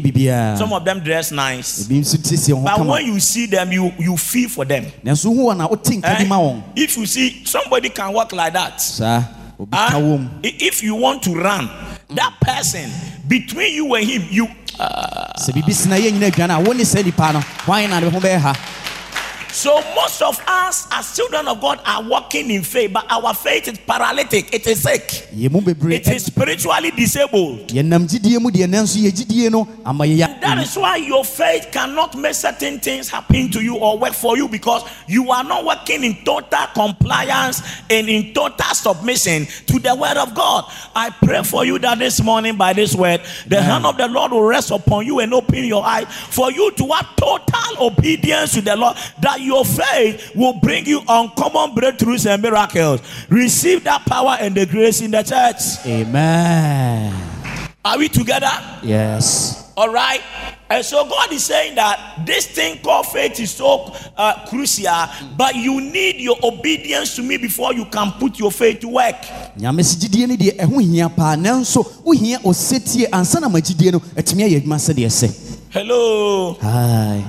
Some 0.56 0.72
of 0.72 0.84
them 0.84 1.00
dress 1.00 1.30
nice. 1.32 1.86
ebi 1.86 2.00
nso 2.00 2.16
siesie 2.18 2.54
wɔn 2.54 2.68
ho 2.68 2.78
But 2.78 2.86
when 2.86 3.06
you 3.06 3.20
see 3.20 3.46
them, 3.46 3.72
you, 3.72 3.92
you 3.98 4.16
feel 4.16 4.48
for 4.48 4.64
them. 4.64 4.86
nanso 5.04 5.24
hu 5.34 5.46
wɔ 5.50 5.56
na 5.56 5.66
wote 5.66 5.84
nka 5.84 6.02
bi 6.02 6.24
Eh? 6.24 6.60
If 6.76 6.96
you 6.96 7.06
see 7.06 7.42
somebody 7.44 7.88
can 7.90 8.12
walk 8.12 8.32
like 8.32 8.52
that, 8.52 8.80
saa 8.80 9.22
obi 9.58 9.70
ka 9.76 9.94
wɔ 9.98 10.18
mu 10.20 10.28
i- 10.44 10.56
if 10.60 10.82
you 10.82 10.94
want 10.94 11.22
to 11.22 11.34
run, 11.34 11.68
that 12.14 12.32
person 12.40 12.90
between 13.28 13.74
you 13.74 13.94
and 13.94 14.06
him, 14.08 14.22
you 14.30 14.46
sɛ 14.78 15.52
so 19.54 19.80
most 19.94 20.20
of 20.20 20.42
us 20.48 20.88
as 20.90 21.14
children 21.16 21.46
of 21.46 21.60
God 21.60 21.80
are 21.86 22.02
walking 22.02 22.50
in 22.50 22.62
faith, 22.62 22.92
but 22.92 23.06
our 23.08 23.32
faith 23.32 23.68
is 23.68 23.78
paralytic, 23.78 24.52
it 24.52 24.66
is 24.66 24.82
sick, 24.82 25.02
yɛ 25.32 25.48
mu 25.50 25.60
bebree 25.60 25.94
it 25.94 26.08
is 26.08 26.24
spiritually 26.26 26.90
disabled. 26.90 27.68
yɛnam 27.68 28.02
gyidie 28.08 28.40
mu 28.40 28.50
deɛ 28.50 28.66
nanso 28.66 28.98
yɛ 28.98 29.12
gyidie 29.12 29.50
no 29.52 29.66
ama 29.86 30.04
yɛyɛ 30.04 30.40
That 30.40 30.58
is 30.58 30.76
why 30.76 30.96
your 30.96 31.24
faith 31.24 31.68
cannot 31.70 32.16
make 32.18 32.34
certain 32.34 32.80
things 32.80 33.08
happen 33.08 33.48
to 33.52 33.62
you 33.62 33.76
or 33.76 33.96
work 33.96 34.12
for 34.14 34.36
you 34.36 34.48
because 34.48 34.82
you 35.06 35.30
are 35.30 35.44
not 35.44 35.64
working 35.64 36.02
in 36.02 36.16
total 36.24 36.66
compliance 36.74 37.62
and 37.88 38.08
in 38.08 38.34
total 38.34 38.74
submission 38.74 39.46
to 39.66 39.78
the 39.78 39.94
word 39.94 40.16
of 40.16 40.34
God. 40.34 40.64
I 40.96 41.10
pray 41.10 41.42
for 41.44 41.64
you 41.64 41.78
that 41.78 41.98
this 42.00 42.20
morning 42.20 42.56
by 42.56 42.72
this 42.72 42.94
word, 42.94 43.20
the 43.46 43.62
hand 43.62 43.86
of 43.86 43.96
the 43.96 44.08
Lord 44.08 44.32
will 44.32 44.42
rest 44.42 44.70
upon 44.72 45.06
you 45.06 45.20
and 45.20 45.32
open 45.32 45.64
your 45.64 45.84
eyes 45.84 46.06
for 46.30 46.50
you 46.50 46.72
to 46.72 46.86
have 46.88 47.14
total 47.16 47.86
obedience 47.86 48.52
to 48.54 48.60
the 48.60 48.74
Lord, 48.76 48.96
that 49.20 49.40
your 49.44 49.64
faith 49.64 50.32
will 50.34 50.54
bring 50.60 50.86
you 50.86 51.00
uncommon 51.08 51.74
breakthroughs 51.74 52.26
and 52.32 52.42
miracles. 52.42 53.00
Receive 53.28 53.84
that 53.84 54.04
power 54.06 54.36
and 54.40 54.54
the 54.54 54.66
grace 54.66 55.00
in 55.00 55.10
the 55.10 55.22
church. 55.22 55.84
amen 55.86 57.12
Are 57.84 57.98
we 57.98 58.08
together? 58.08 58.50
yes 58.82 59.60
All 59.76 59.92
right. 59.92 60.22
And 60.70 60.84
so 60.84 61.04
God 61.04 61.32
is 61.32 61.44
saying 61.44 61.74
that 61.74 62.22
this 62.24 62.46
thing 62.46 62.78
called 62.80 63.06
faith 63.06 63.40
is 63.40 63.50
so 63.50 63.92
uh, 64.16 64.46
crucial, 64.48 65.06
but 65.36 65.56
you 65.56 65.80
need 65.80 66.20
your 66.20 66.36
obedience 66.44 67.16
to 67.16 67.22
me 67.22 67.36
before 67.38 67.74
you 67.74 67.84
can 67.86 68.12
put 68.12 68.38
your 68.38 68.52
faith 68.52 68.78
to 68.80 68.88
work. 68.88 69.16
nyame 69.58 69.82
se 69.84 69.98
gyidie 69.98 70.28
no 70.28 70.36
deɛ 70.36 70.56
ɛho 70.62 70.78
hia 70.80 71.08
paa 71.08 71.34
nanso 71.36 71.82
wohia 72.06 72.38
ɔsetie 72.44 73.08
ansa 73.10 73.40
na 73.40 73.48
ma 73.48 73.58
gyidie 73.58 73.90
no 73.92 73.98
atumi 74.14 74.44
ayɛ 74.46 74.60
adwuma 74.62 74.78
sɛdeɛ 74.78 75.10
sɛ 75.10 75.28
Hello. 75.70 76.54
Hi. 76.62 77.24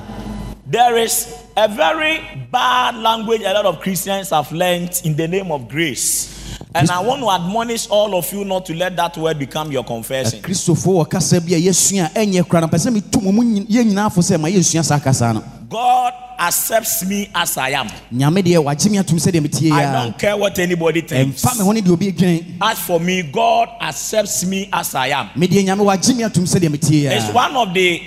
There 0.67 0.97
is 0.97 1.25
a 1.58 1.68
very 1.68 2.20
bad 2.52 2.96
language 2.98 3.41
a 3.41 3.54
lot 3.54 3.65
of 3.65 3.80
Christians 3.80 4.30
have 4.32 4.52
learned 4.52 5.02
in 5.06 5.15
the 5.15 5.28
name 5.28 5.52
of 5.52 5.68
grace. 5.70 6.32
And 6.74 6.91
I 6.91 7.00
want 7.02 7.22
to 7.22 7.30
admonish 7.32 7.88
all 7.88 8.15
of 8.15 8.32
you 8.34 8.44
not 8.44 8.65
to 8.65 8.74
let 8.74 8.96
that 8.98 9.15
word 9.18 9.39
become 9.39 9.72
your 9.72 9.84
confession. 9.86 10.41
kristofoɔ 10.41 11.06
wɔ 11.06 11.10
kasa 11.10 11.39
bi 11.39 11.54
a 11.56 11.62
yɛsua 11.62 12.06
a 12.08 12.20
ɛnyɛ 12.20 12.48
kora 12.48 12.62
no 12.62 12.68
pɛ 12.68 12.76
sɛ 12.78 12.91
metu 13.02 13.22
mo 13.22 13.32
mu 13.32 13.44
nyi- 13.44 13.65
yɛn 13.68 13.91
nyinaa 13.94 14.12
fo 14.12 14.20
sɛ 14.22 14.39
ma 14.39 14.48
yɛnsua 14.50 14.84
saa 14.84 15.00
kasa 15.00 15.34
no 15.34 15.44
God 15.70 16.13
accepts 16.38 17.06
me 17.06 17.30
as 17.34 17.58
I 17.58 17.70
am. 17.70 17.88
nyame 18.13 18.44
deɛ 18.44 18.62
wagye 18.62 18.91
me 18.91 18.98
atom 18.98 19.18
sɛdeɛ 19.18 19.41
metie 19.41 19.72
I 19.72 20.04
don't 20.04 20.20
care 20.20 20.36
what 20.36 20.60
anybody 20.60 21.00
thinks. 21.02 21.41
ɛmfa 21.46 21.58
me 21.60 21.63
ho 21.63 21.72
ne 21.72 21.82
deɛ 21.82 21.91
obi 21.91 22.12
adwene 22.12 22.46
As 22.62 22.80
for 22.80 23.00
me, 23.00 23.22
God 23.24 23.70
accepts 23.82 24.46
me 24.46 24.68
as 24.74 24.94
I 24.96 25.08
am. 25.08 25.30
medeɛ 25.30 25.65
nyame 25.65 25.80
wagye 25.86 26.13
me 26.18 26.24
atom 26.24 26.44
sɛdeɛ 26.44 26.70
metie 26.70 27.06
It's 27.10 27.34
one 27.34 27.56
of 27.56 27.74
the 27.74 28.02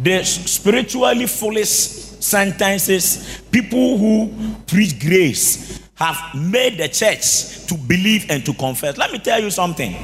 the 0.00 0.22
spiritually 0.24 1.26
foolish 1.26 2.06
sentences 2.20 3.40
people 3.50 3.98
who 3.98 4.54
preach 4.66 4.98
grace 5.00 5.80
have 5.94 6.16
made 6.34 6.78
the 6.78 6.88
church 6.88 7.66
to 7.66 7.74
believe 7.76 8.30
and 8.30 8.44
to 8.46 8.52
confess. 8.54 8.96
Let 8.96 9.10
me 9.12 9.18
tell 9.18 9.40
you 9.40 9.50
something. 9.50 9.96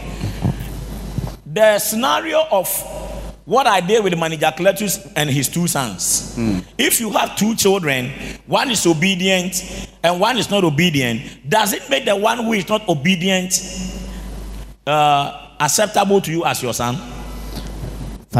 The 1.46 1.78
scenario 1.78 2.42
of 2.50 2.68
what 3.44 3.66
I 3.66 3.80
did 3.80 4.02
with 4.02 4.18
manager 4.18 4.46
Cletus 4.56 5.12
and 5.14 5.28
his 5.30 5.48
two 5.48 5.66
sons. 5.68 6.34
If 6.78 6.98
you 6.98 7.10
have 7.10 7.36
two 7.36 7.54
children, 7.54 8.10
one 8.46 8.70
is 8.70 8.86
obedient 8.86 9.62
and 10.02 10.18
one 10.20 10.38
is 10.38 10.50
not 10.50 10.64
obedient, 10.64 11.48
does 11.48 11.72
it 11.72 11.88
make 11.90 12.06
the 12.06 12.16
one 12.16 12.38
who 12.38 12.54
is 12.54 12.68
not 12.68 12.88
obedient 12.88 13.54
uh, 14.86 15.50
acceptable 15.60 16.20
to 16.22 16.30
you 16.32 16.44
as 16.44 16.62
your 16.62 16.74
son? 16.74 16.96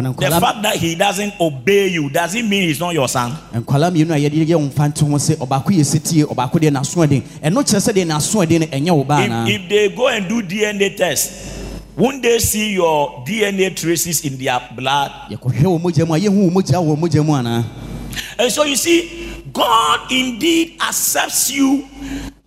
The 0.02 0.40
fact 0.40 0.62
that 0.62 0.76
he 0.76 0.94
doesn't 0.96 1.35
obey 1.40 1.87
you 1.88 2.11
doesn't 2.11 2.48
mean 2.48 2.68
he's 2.68 2.80
not 2.80 2.94
your 2.94 3.09
son. 3.09 3.33
nkwala 3.54 3.90
mmienu 3.90 4.12
a 4.12 4.18
yɛde 4.18 4.44
yɛ 4.46 4.54
wo 4.57 4.66
mfa 4.68 4.88
nto 4.88 5.07
ho 5.07 5.16
sɛ 5.16 5.37
ɔbaako 5.37 5.70
yɛ 5.70 5.85
setie 5.85 6.24
ɔbaako 6.24 6.59
deɛ 6.59 6.70
n'asoɔden 6.72 7.22
ɛno 7.42 7.62
kyerɛ 7.62 7.80
sɛ 7.80 7.92
deɛ 7.92 8.04
n'asoɔden 8.07 8.61
no 8.61 8.66
ɛnyɛ 8.66 8.90
wo 8.90 9.04
ba 9.04 9.14
anaa 9.16 9.48
If, 9.48 9.68
they 9.68 9.88
go 9.90 10.09
and 10.09 10.28
do 10.28 10.42
DNA 10.42 10.96
test, 10.96 11.33
won't 11.96 12.22
they 12.22 12.38
see 12.40 12.72
your 12.74 13.24
DNA 13.24 13.70
traces 13.76 14.24
in 14.24 14.37
their 14.37 14.61
blood? 14.76 15.12
yɛkɔhwɛ 15.30 15.62
wɔ 15.62 15.80
mogya 15.80 16.07
mu 16.07 16.14
a 16.14 16.18
yɛhu 16.18 16.50
wɔ 16.50 16.52
mogya 16.52 16.78
wɔ 16.83 16.96
mogya 16.98 17.24
mu 17.24 17.33
anaa 17.35 17.64
And 18.38 18.50
so 18.50 18.64
you 18.64 18.76
see, 18.76 19.42
God 19.52 20.11
indeed 20.11 20.76
accepts 20.80 21.50
you 21.50 21.85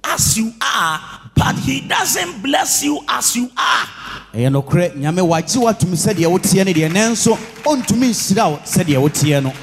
as 0.04 0.38
you 0.38 0.52
are, 0.62 1.00
but 1.38 1.56
He 1.60 1.82
doesn't 1.82 2.42
bless 2.42 2.84
you 2.84 3.00
as 3.08 3.36
you 3.36 3.50
are. 3.58 3.88
ɛyɛ 4.34 4.50
nokorɛ 4.52 4.96
nyame 4.96 5.22
wagye 5.22 5.58
woatom 5.62 5.94
sɛdeɛ 5.94 6.28
woteɛ 6.28 6.66
no 6.66 6.72
deɛ 6.74 6.90
nanso 6.92 7.38
ɔntumi 7.64 8.10
nhyira 8.12 8.52
wo 8.52 8.58
sɛdeɛ 8.66 8.98
woteɛ 9.02 9.44
no. 9.44 9.54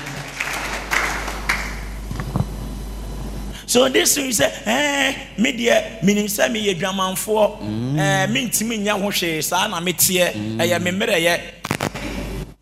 So 3.66 3.88
this 3.88 4.14
thing 4.14 4.26
you 4.26 4.32
say, 4.32 4.52
eh, 4.66 5.14
me 5.38 5.52
deɛ 5.52 6.00
menim 6.02 6.26
sɛ 6.26 6.48
meyɛ 6.48 6.78
dwamanfoɔ 6.78 7.98
eh, 7.98 8.26
mentimi 8.28 8.78
nyɛ 8.78 9.00
ho 9.00 9.10
hwee. 9.10 9.42
Saa 9.42 9.66
na 9.66 9.80
meteɛ. 9.80 10.56
Ɛyɛ 10.58 10.80
me 10.82 10.90
mmerɛyɛ. 10.92 11.40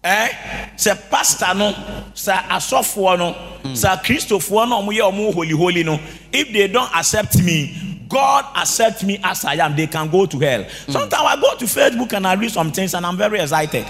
Eh, 0.04 0.28
sɛ 0.76 0.96
pastor 1.10 1.54
no 1.54 1.72
sɛ 2.14 2.48
asɔfoɔ 2.48 3.18
no 3.18 3.34
sɛ 3.74 4.02
kristofoɔ 4.02 4.68
no 4.68 4.78
a 4.78 4.82
ɔmoyɛ 4.82 5.12
ɔmo 5.12 5.34
holy 5.34 5.50
holy 5.50 5.84
no 5.84 6.00
if 6.32 6.52
they 6.52 6.66
don't 6.66 6.90
accept 6.96 7.36
me 7.42 7.91
God 8.12 8.44
accept 8.56 9.04
me 9.04 9.18
as 9.24 9.44
I 9.44 9.54
am 9.54 9.74
they 9.74 9.86
can 9.86 10.08
go 10.10 10.26
to 10.26 10.38
hell. 10.38 10.66
Sometimes 10.88 11.14
I 11.26 11.40
go 11.40 11.56
to 11.56 11.64
Facebook 11.64 12.12
and 12.12 12.26
I 12.26 12.34
read 12.34 12.50
some 12.50 12.70
things 12.70 12.94
and 12.94 13.06
I'm 13.06 13.16
very 13.16 13.40
excited. 13.40 13.86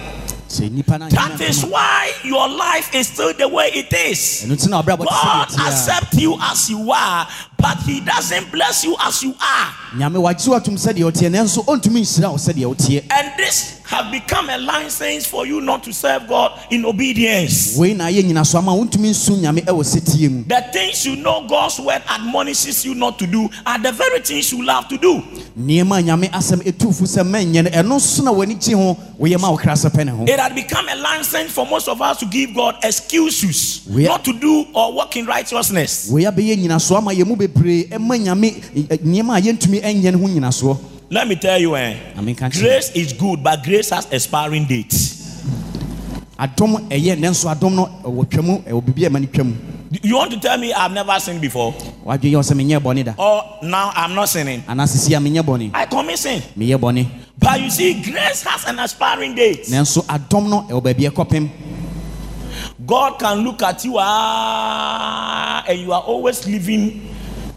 Sɛ 0.53 0.69
nnipa 0.69 0.99
no 1.01 1.09
that 1.09 1.41
is 1.41 1.65
why 1.65 2.13
your 2.23 2.47
life 2.47 2.95
is 2.95 3.09
still 3.09 3.33
the 3.33 3.49
way 3.49 3.69
it 3.73 3.91
is. 3.93 4.45
Ɛno 4.45 4.53
nti 4.55 4.69
na 4.69 4.83
ɔbrɛ 4.83 4.99
God 4.99 5.49
accept 5.67 6.15
you 6.15 6.37
as 6.41 6.69
you 6.69 6.93
are, 6.93 7.27
but 7.63 7.79
He 7.87 8.01
doesn't 8.01 8.51
bless 8.53 8.85
you 8.85 8.97
as 9.01 9.23
you 9.23 9.31
are. 9.41 9.69
nyame 9.97 10.19
wagye 10.19 10.49
woatom 10.51 10.75
sɛdeɛ 10.77 11.05
woteɛ 11.11 11.31
nanso 11.31 11.65
ɔntumi 11.65 12.01
nhyira 12.03 12.31
wo 12.31 12.37
sɛdeɛ 12.37 12.67
woteɛ 12.75 13.05
And 13.11 13.33
this 13.39 13.79
have 13.85 14.11
become 14.11 14.49
a 14.49 14.57
license 14.57 15.27
for 15.27 15.47
you 15.47 15.61
not 15.61 15.85
to 15.85 15.93
serve 15.93 16.27
God 16.27 16.59
in 16.71 16.85
obedience. 16.87 17.77
wei 17.79 17.93
na 17.95 18.07
ayɛ 18.07 18.23
nyinaso 18.25 18.59
ama 18.59 18.73
wontumi 18.73 19.11
nso 19.11 19.37
nyame 19.37 19.65
ɛwɔ 19.65 19.83
sɛtie 19.85 20.31
mu 20.31 20.45
The 20.49 20.65
things 20.73 21.05
you 21.07 21.17
know 21.17 21.47
God's 21.47 21.79
word 21.79 22.03
admonishes 22.09 22.85
you 22.85 22.95
not 22.95 23.19
to 23.19 23.27
do 23.27 23.49
are 23.67 23.79
the 23.79 23.93
very 23.93 24.21
things 24.21 24.51
you 24.53 24.65
love 24.65 24.89
to 24.89 24.97
do. 24.99 25.21
nneɛma 25.59 25.99
a 26.01 26.03
nyame 26.03 26.31
asɛm 26.31 26.63
ɛtufo 26.65 27.03
sɛ 27.07 27.23
mɛnyɛ 27.23 27.65
no 27.65 27.71
ɛno 27.71 28.01
so 28.01 28.23
na 28.23 28.33
w'ani 28.33 28.55
gye 28.59 28.73
ho 28.75 28.97
woyɛ 29.21 29.39
ma 29.41 29.51
wo 29.51 29.59
kra 29.59 29.73
sɛ 29.75 29.91
pɛ 29.91 30.07
ne 30.07 30.13
ho 30.13 30.25
It 30.27 30.39
had 30.41 30.55
become 30.55 30.89
a 30.89 30.97
license 30.97 31.53
for 31.53 31.67
most 31.67 31.87
of 31.89 32.01
us 32.01 32.19
to 32.21 32.27
give 32.27 32.55
God 32.55 32.77
excuses 32.83 33.87
not 33.87 34.25
to 34.25 34.33
do 34.33 34.67
or 34.75 34.93
walk 34.95 35.17
in 35.17 35.27
righteousness. 35.27 36.09
Bebree 37.53 37.89
ɛma 37.89 38.17
nyame 38.19 38.51
nneɛma 39.05 39.37
a 39.37 39.41
yɛntumi 39.41 39.81
ɛnyɛ 39.83 40.13
no 40.13 40.19
ho 40.19 40.27
nyinasoɔ 40.29 40.79
Let 41.11 41.29
me 41.29 41.37
tell 41.37 41.61
you, 41.61 41.77
eh, 41.77 41.95
grace 42.59 42.91
is 42.95 43.13
good, 43.13 43.43
but 43.45 43.63
grace 43.63 43.91
has 43.91 44.07
expiring 44.11 44.65
dates. 44.67 45.19
adom 46.39 46.89
ɛyɛ 46.89 47.17
nanso 47.19 47.49
adom 47.55 47.75
no 47.75 47.87
ɛwɔ 48.05 48.25
twam 48.31 48.63
ɛwɔ 48.65 48.83
biribi 48.83 49.07
a 49.07 49.11
ɛma 49.11 49.21
no 49.21 49.27
twam 49.29 49.55
You 50.03 50.17
want 50.17 50.31
to 50.33 50.41
tell 50.41 50.57
me 50.57 50.73
I've 50.73 50.91
never 50.93 51.19
sinned 51.21 51.41
before? 51.43 51.73
wadwe 52.05 52.31
yɛ 52.33 52.35
wo 52.37 52.41
sɛ 52.41 52.55
menyɛ 52.57 52.81
bɔne 52.81 53.05
da 53.05 53.15
Or 53.19 53.59
now 53.63 53.93
I'm 53.95 54.15
not 54.15 54.29
sinning? 54.29 54.63
anaa 54.67 54.87
sisi 54.89 55.15
a 55.15 55.21
menyɛ 55.21 55.43
bɔne 55.45 55.71
I 55.75 55.87
commit 55.87 56.19
sin. 56.19 56.43
meyɛ 56.59 56.77
bɔne 56.79 57.07
But 57.39 57.61
you 57.61 57.71
see, 57.71 58.01
grace 58.03 58.43
has 58.45 58.65
an 58.67 58.79
expiring 58.79 59.35
date. 59.35 59.65
nanso 59.69 60.03
adom 60.07 60.49
no 60.49 60.63
ɛwɔ 60.71 60.83
baabi 60.83 61.11
ɛkɔpem 61.11 61.49
God 62.87 63.19
can 63.19 63.39
look 63.45 63.63
at 63.63 63.85
you 63.85 63.97
ah, 63.99 65.63
and 65.69 65.79
you 65.81 65.93
are 65.93 66.03
always 66.03 66.47
living 66.49 67.09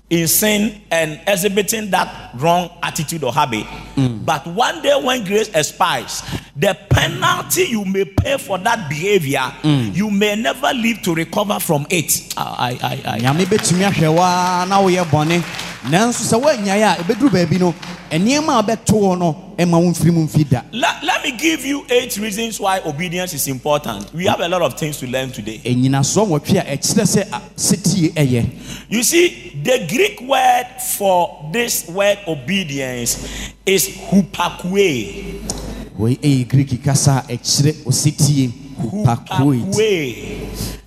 in 0.10 0.28
sin 0.28 0.82
and 0.92 1.20
exhibiting 1.28 1.90
that 1.92 2.32
wrong 2.36 2.70
attitude 2.84 3.24
or 3.24 3.34
habit. 3.34 3.66
Mm. 3.96 4.26
But 4.26 4.46
one 4.46 4.82
day 4.82 5.00
when 5.02 5.24
grace 5.24 5.50
expires, 5.50 6.22
the 6.56 6.78
penalty 6.90 7.64
you 7.64 7.84
may 7.84 8.06
pay 8.06 8.38
for 8.38 8.58
that 8.60 8.90
behavior, 8.90 9.40
mm. 9.62 9.94
you 9.94 10.10
may 10.10 10.36
never 10.36 10.72
live 10.74 11.02
to 11.02 11.14
recover 11.14 11.60
from 11.60 11.86
it. 11.90 12.34
Ah, 12.38 12.56
I, 12.58 12.72
I, 12.82 13.16
I, 13.16 13.20
nyame 13.20 13.46
bɛtumi 13.46 13.84
ahwɛ 13.84 14.16
waa 14.16 14.66
na 14.66 14.80
woyɛ 14.82 15.04
bɔne 15.04 15.42
nanso 15.90 16.24
sɛ 16.24 16.42
woannyae 16.42 16.82
a 16.82 17.04
ɛbɛduru 17.04 17.30
baabi 17.30 17.60
no 17.60 17.74
nneɛma 18.10 18.60
a 18.60 18.64
wobɛto 18.64 18.94
hɔ 18.96 19.20
no 19.20 19.54
ɛma 19.58 19.72
wo 19.84 19.92
mfiri 19.92 20.14
mu 20.14 20.26
mfi 20.28 20.50
da 20.50 20.62
Let, 20.72 21.04
let 21.04 21.24
me 21.26 21.32
give 21.38 21.66
you 21.66 21.86
eight 21.90 22.16
reasons 22.18 22.58
why 22.60 22.80
obedience 22.86 23.34
is 23.34 23.48
important. 23.50 24.14
We 24.14 24.26
have 24.26 24.40
a 24.40 24.48
lot 24.48 24.62
of 24.62 24.76
things 24.80 24.98
to 25.00 25.08
learn 25.08 25.32
today. 25.32 25.60
ɛnyinasoɔ 25.66 26.26
nwɔtwe 26.30 26.60
a 26.62 26.78
ɛkyerɛ 26.78 27.06
sɛ 27.06 27.42
setie 27.58 28.14
ɛyɛ 28.14 28.46
You 28.88 29.04
see, 29.04 29.60
the 29.62 29.86
Greek 29.90 30.22
word 30.22 30.68
for 30.98 31.50
this 31.52 31.86
word 31.90 32.20
obedience 32.28 33.52
is 33.66 33.90
hupakue. 33.90 35.65
Wei 35.98 36.16
ɛyɛ 36.18 36.48
greek 36.50 36.84
kasa 36.84 37.24
a 37.28 37.34
ɛkyerɛ 37.34 37.74
osetie 37.86 38.52
hupakoit 38.78 39.76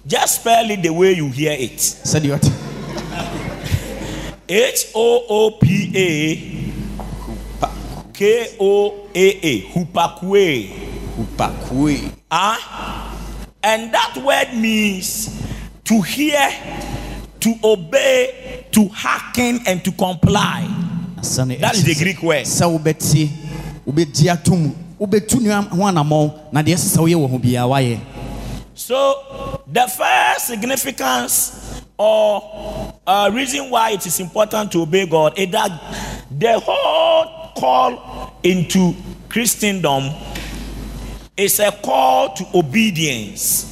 Just 0.06 0.36
spell 0.40 0.70
it 0.70 0.82
the 0.82 0.88
way 0.90 1.12
you 1.12 1.28
hear 1.30 1.52
it. 1.52 1.76
sɛdeɛ 1.78 2.38
ɔte 2.38 2.50
H 4.50 4.86
O 4.94 5.24
O 5.28 5.50
P 5.60 5.92
A 5.94 6.62
K 8.14 8.56
O 8.58 8.94
A 9.14 9.28
A. 9.42 9.60
Hupakue. 9.72 10.70
hupakoi 11.18 12.10
Ah, 12.30 13.14
and 13.62 13.92
that 13.92 14.16
word 14.24 14.54
means 14.58 15.30
to 15.84 16.00
hear, 16.00 16.50
to 17.40 17.54
obey, 17.62 18.64
to 18.72 18.88
hearken, 18.88 19.60
and 19.66 19.84
to 19.84 19.92
comply. 19.92 20.66
That 21.16 21.74
is 21.74 21.84
the 21.84 21.94
Greek 22.02 22.22
word. 22.22 22.46
sɛ 22.46 22.64
wobɛtie 22.78 23.28
wobɛdi 23.86 24.28
atom 24.32 24.74
wobɛtu 25.00 25.38
nnuam 25.40 25.68
ho 25.68 25.82
anammɔn 25.86 26.32
na 26.52 26.62
deɛ 26.62 26.74
ɛsɛ 26.74 26.98
woyɛ 26.98 27.16
wɔ 27.16 27.30
ho 27.30 27.38
biara 27.38 27.66
woayɛ 27.68 27.98
So, 28.74 29.60
the 29.66 29.88
first 29.88 30.46
significance 30.46 31.82
or 31.98 32.94
uh, 33.04 33.28
reason 33.34 33.70
why 33.70 33.90
it 33.90 34.06
is 34.06 34.20
important 34.20 34.70
to 34.72 34.82
obey 34.82 35.04
God 35.04 35.36
is 35.36 35.50
that 35.50 35.68
the 36.30 36.60
whole 36.64 37.52
call 37.56 38.38
into 38.44 38.94
Christendom 39.28 40.04
is 41.36 41.58
a 41.58 41.72
call 41.72 42.32
to 42.34 42.44
obedience. 42.54 43.64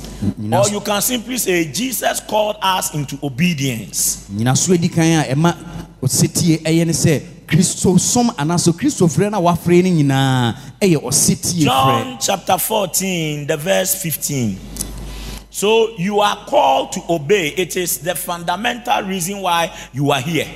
Or 0.53 0.69
you 0.69 0.81
can 0.81 1.01
simply 1.01 1.37
say, 1.39 1.71
Jesus 1.71 2.19
called 2.21 2.57
us 2.61 2.93
into 2.93 3.17
obedience. 3.23 4.29
nyinaso 4.29 4.75
adi 4.75 4.89
kan 4.89 5.21
a 5.25 5.35
ɛma 5.35 5.55
osetie 6.03 6.59
ɛyɛ 6.65 6.85
ne 6.87 6.93
sɛ 6.93 7.23
kristo 7.47 7.99
som 7.99 8.31
anaasɛ 8.37 8.73
kristo 8.77 9.07
frɛ 9.07 9.31
no 9.31 9.39
a 9.39 9.41
wafrɛ 9.41 9.83
no 9.85 9.91
nyinaa 9.91 10.55
ɛyɛ 10.81 11.03
ɔsetie 11.03 11.65
frɛ 11.65 11.65
John 11.65 12.19
chapter 12.21 12.59
14, 12.59 13.47
the 13.47 13.57
verse 13.57 13.95
15. 14.03 14.59
So 15.57 15.97
you 15.97 16.21
are 16.21 16.45
called 16.47 16.93
to 16.93 17.01
obey. 17.09 17.49
It 17.57 17.79
is 17.79 17.99
the 18.01 18.15
fundamental 18.15 19.05
reason 19.05 19.41
why 19.41 19.75
you 19.95 20.11
are 20.11 20.21
here. 20.21 20.47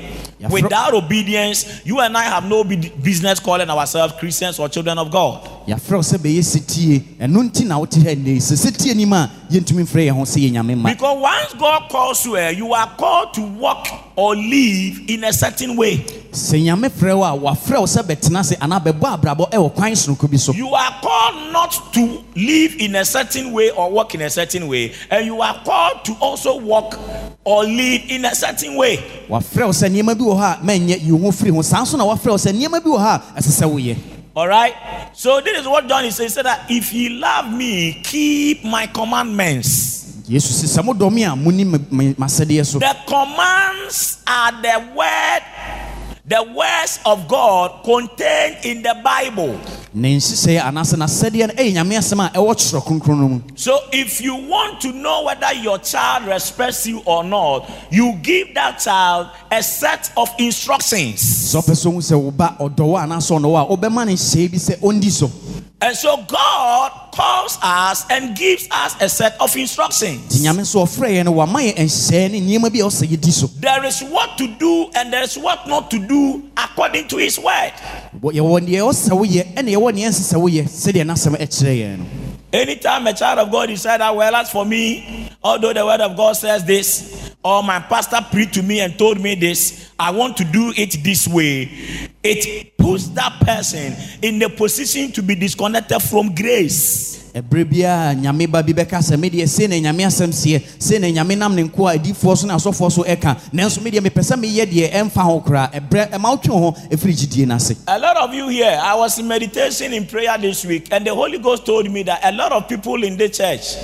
Without 0.51 0.93
obedience, 0.93 1.81
you 1.87 2.01
and 2.01 2.15
I 2.15 2.25
have 2.25 2.45
no 2.45 2.65
business 2.65 3.41
calling 3.41 3.71
ourselves 3.71 4.13
Christians 4.19 4.59
or 4.59 4.69
children 4.69 4.99
of 4.99 5.11
God. 5.11 5.60
Yɛafrɛ 5.71 5.97
wo 5.97 6.03
sɛ 6.03 6.19
bɛyɛ 6.19 6.43
setie. 6.45 7.03
Ɛno 7.21 7.43
nti 7.49 7.65
na 7.67 7.79
wote 7.79 7.95
ha 8.03 8.11
nnɛ 8.15 8.37
sɛ 8.39 8.57
setie 8.57 8.95
nim 8.95 9.13
a 9.13 9.31
yɛntumi 9.51 9.83
mfrɛ 9.87 10.07
yɛn 10.09 10.17
ho 10.17 10.23
sɛ 10.23 10.39
yɛ 10.43 10.53
nyame 10.53 10.75
mma. 10.77 10.91
Because 10.91 11.19
once 11.23 11.55
God 11.55 11.89
calls 11.91 12.25
you, 12.27 12.37
eh, 12.37 12.51
you 12.51 12.73
are 12.73 12.89
called 12.97 13.35
to 13.35 13.41
walk 13.43 13.87
or 14.17 14.35
live 14.35 15.01
in 15.09 15.25
a 15.25 15.33
certain 15.33 15.77
way. 15.77 15.99
sɛ 16.33 16.63
nyame 16.65 16.89
frɛ 16.91 17.17
wo 17.17 17.25
a 17.25 17.39
wafrɛ 17.39 17.79
wo 17.79 17.87
sɛ 17.87 18.03
bɛtena 18.03 18.41
ase 18.41 18.57
anaa 18.57 18.83
bɛbɔ 18.83 19.21
abrabɔ 19.21 19.51
ɛwɔ 19.51 19.75
kwan 19.75 19.93
sononko 19.93 20.31
bi 20.31 20.37
so. 20.37 20.53
You 20.53 20.69
are 20.75 20.95
called 21.01 21.53
not 21.53 21.93
to 21.95 22.25
live 22.35 22.75
in 22.79 22.97
a 22.97 23.05
certain 23.05 23.53
way 23.53 23.71
or 23.71 23.91
walk 23.91 24.15
in 24.15 24.23
a 24.23 24.31
certain 24.31 24.67
way, 24.67 24.93
and 25.11 25.27
you 25.27 25.41
are 25.41 25.63
called 25.65 26.05
to 26.05 26.13
also 26.21 26.59
walk 26.59 26.99
or 27.45 27.65
live 27.65 28.03
in 28.09 28.25
a 28.25 28.35
certain 28.35 28.75
way. 28.77 28.97
wafrɛ 29.29 29.67
wo 29.67 29.73
sɛ 29.73 29.89
nneɛma 29.89 30.19
bi 30.19 30.25
wɔ 30.25 30.37
hɔ 30.37 30.43
a 30.43 30.65
mɛnyɛ 30.65 31.05
yi 31.07 31.13
wo 31.13 31.31
ho 31.31 31.31
firi 31.31 31.55
ho. 31.55 31.63
Saa 31.63 31.83
nso 31.83 31.97
na 31.97 32.05
wafrɛ 32.05 32.31
wo 32.31 32.37
sɛ 32.37 32.53
nneɛma 32.53 32.83
bi 32.83 32.91
wɔ 32.91 32.99
hɔ 32.99 33.23
a 33.37 33.41
ɛsɛ 33.41 33.63
sɛ 33.63 33.71
woyɛ 33.71 33.97
All 34.41 34.49
right. 34.49 34.73
So 35.13 35.43
this 35.43 35.61
is 35.61 35.69
what 35.69 35.87
John 35.87 36.03
is 36.07 36.17
saying. 36.17 36.29
He 36.29 36.33
said 36.33 36.47
that 36.47 36.65
if 36.71 36.95
ye 36.95 37.11
love 37.11 37.53
me, 37.53 38.01
keep 38.03 38.65
my 38.65 38.87
commandments. 38.87 40.01
yesu 40.31 40.49
sɛ 40.57 40.65
sɛ 40.65 40.81
modɔ 40.81 41.13
me 41.13 41.25
a 41.25 41.37
moni 41.37 41.65
me- 41.65 41.85
me- 41.91 42.15
The 42.17 42.97
commands 43.05 44.23
are 44.27 44.53
the 44.63 44.79
word, 44.97 45.43
the 46.31 46.43
words 46.55 47.01
of 47.05 47.27
God 47.27 47.83
contained 47.83 48.65
in 48.65 48.83
the 48.83 48.95
Bible. 49.03 49.59
ne 49.93 50.15
nhyehyɛeɛ 50.17 50.63
anaasɛ 50.63 50.97
n'asɛdeɛ 50.97 51.47
no 51.49 51.55
ɛyɛ 51.55 51.73
nyame 51.75 51.99
asɛm 51.99 52.25
a 52.25 52.29
ɛwɔ 52.39 52.55
kyerɛ 52.55 52.81
kronkron 52.87 53.19
no 53.19 53.29
mu 53.29 53.41
So 53.57 53.77
if 53.93 54.21
you 54.21 54.37
want 54.37 54.81
to 54.83 54.93
know 54.93 55.25
whether 55.25 55.53
your 55.55 55.79
child 55.79 56.29
respects 56.29 56.87
you 56.87 57.03
or 57.05 57.25
not, 57.25 57.69
you 57.91 58.15
give 58.23 58.55
that 58.55 58.79
child 58.79 59.27
a 59.51 59.61
set 59.63 60.13
of 60.17 60.31
instructions. 60.39 61.21
Sɛ 65.81 65.97
ɔpɛ 65.97 65.97
sɛ 65.97 66.07
ohu 66.07 66.07
sɛ 66.07 66.11
wo 66.11 66.23
ba 66.23 66.41
ɔdɔ 66.61 67.31
wo 67.31 67.31
anaasɛ 67.31 67.31
ɔnɔ 67.31 67.31
wo 67.31 67.41
a 67.41 67.41
wobɛma 67.41 67.45
no 67.45 67.45
nhyehyɛe 67.45 67.45
bi 67.45 67.45
sɛ 67.45 67.45
ɔndi 67.45 67.45
so 67.45 67.51
And 67.51 67.57
so 67.57 67.57
God 67.57 67.57
calls 67.57 67.59
us 67.63 68.05
and 68.11 68.37
gives 68.37 68.69
us 68.71 68.97
a 69.01 69.09
set 69.09 69.37
of 69.41 69.57
instructions. 69.57 70.43
nyame 70.43 70.61
nso 70.61 70.83
ɔfrɛ 70.85 71.09
yɛn 71.11 71.25
no 71.25 71.33
wama 71.33 71.61
yɛ 71.61 71.75
nhyehyɛe 71.77 72.31
ne 72.31 72.41
nneɛma 72.41 72.73
bi 72.73 72.79
a 72.79 72.85
ɔsɛ 72.85 73.07
yɛdi 73.09 73.33
so 73.33 73.47
There 73.59 73.85
is 73.85 74.01
what 74.03 74.37
to 74.39 74.47
do 74.59 74.91
and 74.95 75.13
there 75.13 75.23
is 75.23 75.37
what 75.39 75.67
not 75.67 75.91
to 75.91 75.99
do 75.99 76.43
according 76.57 77.09
to 77.09 77.17
His 77.17 77.39
word. 77.39 77.73
Wɔ- 78.21 78.35
yɛwɔ 78.35 78.61
deɛ 78.69 78.79
ɛwɔ 78.81 78.93
sɛ 78.93 79.11
woyɛ 79.17 79.55
ɛne 79.55 79.71
yɛwɔ 79.73 79.93
deɛ 79.93 80.09
ɛnsɛ 80.09 80.35
sɛ 80.35 80.37
woyɛ 80.41 80.65
sɛdeɛ 80.69 81.05
n'asɛm 81.07 81.37
ɛkyerɛ 81.37 81.75
yɛn 81.79 81.99
no 81.99 82.05
Anytime 82.53 83.07
a 83.07 83.13
child 83.15 83.39
of 83.39 83.51
God 83.53 83.69
decides 83.69 84.01
that, 84.01 84.17
well, 84.17 84.35
as 84.35 84.51
for 84.51 84.67
me, 84.67 85.31
although 85.41 85.73
the 85.73 85.87
word 85.87 86.01
of 86.01 86.17
God 86.17 86.33
says 86.37 86.65
this, 86.65 87.30
or 87.43 87.63
my 87.63 87.81
pastor 87.81 88.19
preached 88.31 88.55
to 88.55 88.63
me 88.63 88.81
and 88.81 88.99
told 88.99 89.21
me 89.21 89.35
this, 89.35 89.91
I 89.99 90.11
want 90.11 90.37
to 90.39 90.45
do 90.45 90.73
it 90.77 91.03
this 91.03 91.27
way, 91.27 91.71
it 92.23 92.77
puts 92.77 93.09
that 93.09 93.41
person 93.41 93.95
in 94.23 94.39
the 94.39 94.49
position 94.49 95.13
to 95.13 95.23
be 95.23 95.35
disconnected 95.35 96.03
from 96.03 96.35
grace. 96.35 97.20
Ɛberɛ 97.35 98.17
nyame 98.21 98.47
ba 98.51 98.63
bi 98.63 98.73
bɛka 98.73 98.99
sɛ 99.01 99.17
medeɛ 99.17 99.81
nyame 99.81 100.05
asɛm 100.05 100.31
seɛ. 100.33 101.13
Nyame 101.13 101.37
nam 101.37 101.55
ne 101.55 101.63
nko 101.63 101.89
a 101.89 101.99
adifoɔ 101.99 102.37
so 102.37 102.47
ne 102.47 102.55
asɔfoɔ 102.55 102.93
so 102.93 103.03
ɛka. 103.05 103.37
Nanso 103.53 103.79
medeɛ 103.81 104.01
mepɛ 104.01 104.23
sɛ 104.23 104.37
meyɛ 104.37 104.67
deɛ 104.67 104.93
ɛmfa 104.93 105.23
ho 105.23 105.41
koraa 105.41 105.71
ɛberɛ 105.73 106.11
ɛma 106.11 106.31
wotwe 106.37 106.51
ho 106.59 106.73
ɛfiri 106.91 107.15
gyidie 107.15 107.47
no 107.47 107.55
ase 107.55 107.77
A 107.87 107.99
lot 107.99 108.17
of 108.17 108.35
you 108.35 108.49
here, 108.49 108.79
I 108.83 108.95
was 108.95 109.19
in 109.19 109.29
meditation 109.29 109.93
in 109.93 110.07
prayer 110.07 110.37
this 110.39 110.65
week, 110.65 110.89
and 110.91 111.07
the 111.07 111.15
Holy 111.15 111.39
Ghost 111.39 111.67
told 111.67 111.91
me 111.91 112.03
that 112.05 112.21
a 112.25 112.33
lot 112.33 112.53
of 112.53 112.69
people 112.69 113.03
in 113.03 113.17
the 113.17 113.29
church, 113.29 113.77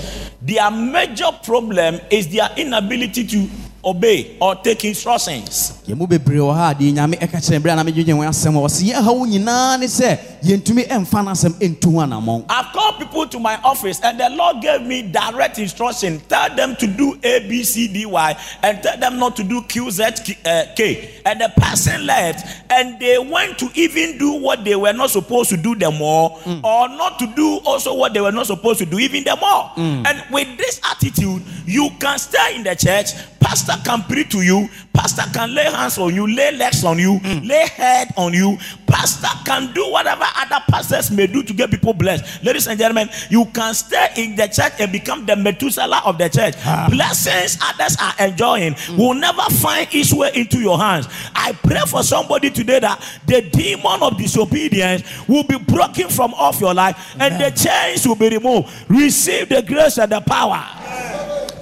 their 0.43 0.71
major 0.71 1.31
problem 1.43 2.01
is 2.11 2.29
their 2.29 2.49
inability 2.57 3.27
to 3.27 3.49
obey 3.87 4.37
or 4.41 4.57
take 4.57 4.85
instructions. 4.85 5.83
bebree 5.87 6.39
wɔ 6.39 6.55
ha 6.55 6.75
nyame 6.75 7.17
ɛka 7.19 7.39
kyerɛ 7.41 7.61
berɛ 7.61 7.73
a 7.73 7.77
na 7.77 7.85
medwedwe 7.85 8.13
ho 8.13 8.23
asɛm 8.23 8.57
a 8.57 8.61
ɔse 8.67 8.83
yɛha 8.83 9.15
wo 9.15 9.25
nyinaa 9.25 9.79
ne 9.79 9.87
sɛ 9.87 10.19
yɛntumi 10.43 10.89
ɛmfa 10.89 11.25
no 11.25 11.31
asɛm 11.31 11.53
ɛntu 11.61 11.93
ho 11.93 11.99
anammɔn 12.01 12.45
I've 12.49 12.73
called 12.73 12.99
people 12.99 13.27
to 13.29 13.39
my 13.39 13.57
office 13.63 14.01
and 14.03 14.19
the 14.19 14.29
Lord 14.31 14.61
gave 14.61 14.83
me 14.83 15.03
direct 15.03 15.59
instruction. 15.59 16.21
Tell 16.29 16.55
them 16.55 16.77
to 16.77 16.87
do 16.87 17.19
A, 17.23 17.41
B, 17.49 17.63
C, 17.63 17.89
D, 17.89 18.07
Y, 18.07 18.37
and 18.63 18.83
tell 18.83 18.97
them 18.99 19.19
not 19.19 19.37
to 19.37 19.45
do 19.45 19.63
Q, 19.63 19.91
Z, 19.91 20.05
K. 20.25 20.37
uh, 20.45 20.75
K. 20.75 21.21
And 21.25 21.41
the 21.41 21.53
person 21.57 22.07
left 22.07 22.47
and 22.71 22.99
they 22.99 23.19
went 23.19 23.59
to 23.59 23.71
even 23.75 24.19
do 24.19 24.33
what 24.33 24.65
they 24.65 24.77
were 24.77 24.93
not 24.93 25.11
supposed 25.11 25.51
to 25.51 25.57
do 25.57 25.75
the 25.75 25.91
more, 25.91 26.39
or 26.65 26.89
not 26.89 27.19
to 27.21 27.27
do 27.35 27.61
also 27.65 27.95
what 27.95 28.13
they 28.15 28.21
were 28.21 28.33
not 28.33 28.47
supposed 28.47 28.79
to 28.81 28.87
do 28.87 28.99
even 28.99 29.25
the 29.25 29.37
more. 29.37 29.71
And 29.77 30.23
with 30.31 30.57
this 30.59 30.81
attitude, 30.91 31.43
you 31.67 31.91
can 32.01 32.19
stay 32.19 32.57
in 32.57 32.63
the 32.65 32.75
church, 32.75 33.13
pastor 33.41 33.76
can 33.85 34.03
preach 34.03 34.31
to 34.31 34.43
you, 34.43 34.69
pastor 34.97 35.25
can 35.33 35.55
lay 35.55 35.65
hands 35.65 35.99
on 35.99 36.15
you, 36.15 36.27
lay 36.27 36.53
legs 36.57 36.83
on 36.83 36.99
you, 36.99 37.21
lay 37.45 37.67
head 37.69 38.09
on 38.17 38.33
you, 38.33 38.57
pastor 38.87 39.29
can 39.45 39.73
do 39.75 39.91
whatever 39.93 40.25
other 40.37 40.63
pastors 40.69 41.11
may 41.11 41.27
do 41.27 41.43
to 41.43 41.53
get 41.53 41.71
people 41.71 41.93
blessed. 41.93 42.43
Ladies 42.43 42.67
and 42.67 42.79
gentlemen, 42.79 43.09
you 43.29 43.45
can 43.47 43.75
stay 43.75 44.09
in 44.17 44.35
the 44.37 44.47
church 44.47 44.73
and 44.81 44.91
become 44.91 45.27
the 45.27 45.37
Methuselah 45.37 46.03
of 46.05 46.17
the 46.19 46.29
church. 46.29 46.55
Blessings 46.91 47.59
others 47.63 47.97
are 48.01 48.27
enjoying 48.27 48.75
will 48.97 49.15
never 49.15 49.43
find 49.43 49.87
its 49.93 50.13
way 50.13 50.31
into 50.35 50.59
your 50.59 50.79
hands. 50.79 51.07
I 51.35 51.53
pray 51.53 51.81
for 51.87 52.03
somebody 52.03 52.51
today 52.51 52.81
that 52.81 53.03
the 53.27 53.43
demon 53.43 54.03
of 54.03 54.17
disobedience 54.17 55.03
will 55.29 55.45
be 55.45 55.59
broken 55.59 56.09
from 56.09 56.33
off 56.35 56.61
your 56.61 56.75
life 56.75 57.17
and 57.21 57.41
the 57.41 57.51
chains 57.51 58.07
will 58.07 58.17
be 58.17 58.31
removed. 58.31 58.69
Receive 58.89 59.49
the 59.49 59.63
grace 59.63 59.99
and 59.99 60.11
the 60.11 60.21
power. 60.21 60.65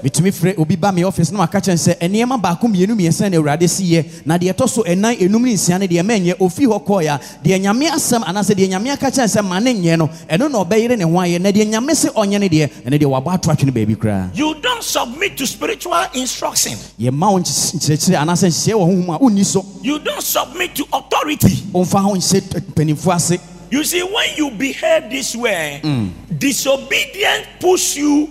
metumi 0.04 0.30
frɛ 3.24 3.30
obi 3.30 3.30
ba 3.30 3.30
me 3.30 3.30
office 3.30 3.30
na 3.30 3.30
maka 3.30 3.30
kyɛn 3.30 3.30
sɛ 3.30 3.30
nneɛma 3.30 3.30
baako 3.30 3.30
mmienu 3.30 3.30
mmiɛnsa 3.30 3.30
na 3.30 3.36
awurade 3.38 3.68
si 3.68 3.84
yɛ 3.84 4.04
na 4.26 4.38
deɛ 4.38 4.52
ɛtɔ 4.54 4.68
so 4.68 4.82
ɛnan 4.82 5.18
enum 5.18 5.42
ne 5.42 5.54
nsia 5.54 5.78
no 5.78 5.86
deɛ 5.86 6.02
mɛnyɛ 6.02 6.34
ofi 6.38 6.66
hɔ 6.66 6.84
kɔɔɛ 6.84 7.08
a 7.08 7.20
deɛ 7.44 7.60
nyame 7.60 7.88
asɛm 7.90 8.22
anaasɛ 8.24 8.54
deɛ 8.54 8.68
nyame 8.68 8.90
aka 8.92 9.10
kyɛn 9.10 9.28
sɛ 9.28 9.44
ma 9.44 9.58
ne 9.60 9.74
nyɛ 9.74 9.98
no 9.98 10.08
ɛno 10.28 10.50
na 10.50 10.64
ɔbɛyere 10.64 10.98
ne 10.98 11.04
ho 11.04 11.10
ayɛ 11.10 11.40
na 11.40 11.50
deɛ 11.50 11.66
nyame 11.70 11.94
se 11.94 12.08
ɔnyɛ 12.08 12.40
no 12.40 12.48
deɛ 12.48 12.70
ɛno 12.86 12.98
deɛ 12.98 13.06
wabɔ 13.06 13.34
ato 13.34 13.50
atwene 13.50 13.70
baabi 13.72 13.96
koraa 13.96 14.30
You 14.36 14.54
don't 14.60 14.82
submit 14.82 15.36
to 15.38 15.46
spiritual 15.46 16.04
instruction. 16.14 16.74
yɛma 17.00 17.30
wo 17.32 17.38
nkye- 17.40 17.74
nkyerɛkyerɛ 17.76 18.16
anaasɛ 18.22 18.48
nhyehyɛ 18.48 18.74
wɔ 18.74 18.84
honhom 18.86 19.14
a 19.14 19.18
wonni 19.18 19.44
so 19.44 19.64
You 19.82 19.98
don't 19.98 20.22
submit 20.22 20.74
to 20.76 20.84
authority. 20.92 21.62
ɔmfa 21.74 22.00
ho 22.02 22.14
nhyɛ 22.14 22.40
mpanimfoɔ 22.72 23.14
ase 23.16 23.38
You 23.70 23.82
see, 23.82 24.02
when 24.02 24.28
you 24.36 24.50
behave 24.52 25.10
this 25.10 25.34
way, 25.34 25.80
mm. 25.82 26.10
disobedience 26.38 27.46
push 27.58 27.96
you 27.96 28.28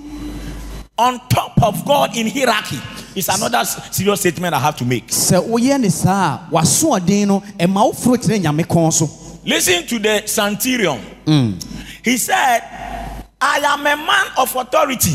on 0.97 1.19
top 1.27 1.61
of 1.61 1.83
God 1.85 2.15
in 2.15 2.27
hierarchy. 2.27 2.79
It's 3.15 3.27
another 3.29 3.63
serious 3.65 4.19
statement 4.21 4.53
I 4.55 4.59
have 4.59 4.75
to 4.77 4.85
make. 4.85 5.07
sɛ 5.07 5.39
woyɛ 5.47 5.79
ne 5.79 5.89
saa 5.89 6.39
w'asoɔden 6.51 7.27
no 7.27 7.39
ɛma 7.59 7.91
woforo 7.93 8.17
kyerɛ 8.17 8.41
nyame 8.41 8.65
kɔn 8.65 8.91
so 8.93 9.09
Listen 9.45 9.85
to 9.87 9.99
the 9.99 10.23
centurion. 10.25 10.99
He 12.01 12.15
said, 12.17 12.61
I 13.41 13.57
am 13.59 13.81
a 13.81 13.97
man 13.97 14.25
of 14.37 14.55
authority. 14.55 15.11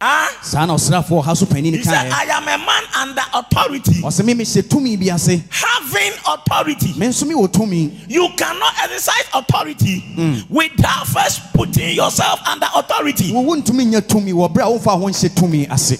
Ah, 0.00 0.28
saa 0.42 0.66
na 0.66 0.74
ɔsraafoɔ 0.74 1.22
ɔha 1.22 1.36
so 1.36 1.46
ne 1.54 1.82
said, 1.82 2.10
kaeɛ 2.10 2.12
I 2.12 2.24
am 2.36 2.42
a 2.42 2.58
man 2.64 2.82
under 2.96 3.22
authority. 3.34 4.00
ɔsɛ 4.02 4.24
me 4.24 4.34
mehyɛ 4.34 4.62
tumi 4.62 4.96
bi 4.98 5.14
ase 5.14 5.42
Having 5.50 6.12
authority. 6.26 6.92
me 6.98 7.06
nso 7.06 7.24
mewɔ 7.24 7.48
tumi 7.48 7.90
You 8.08 8.28
cannot 8.36 8.72
exercise 8.82 9.24
authority 9.34 10.02
without 10.50 11.06
first 11.06 11.52
putting 11.54 11.94
yourself 11.94 12.40
under 12.46 12.66
authority. 12.74 13.30
wo 13.32 13.44
wontumi 13.44 13.86
nyɛ 13.92 14.00
tumi 14.02 14.32
wɔ 14.32 14.52
berɛ 14.52 14.62
a 14.62 14.78
womfa 14.78 14.98
ho 14.98 15.06
nhyɛ 15.06 15.28
tumi 15.34 15.70
ase 15.70 15.98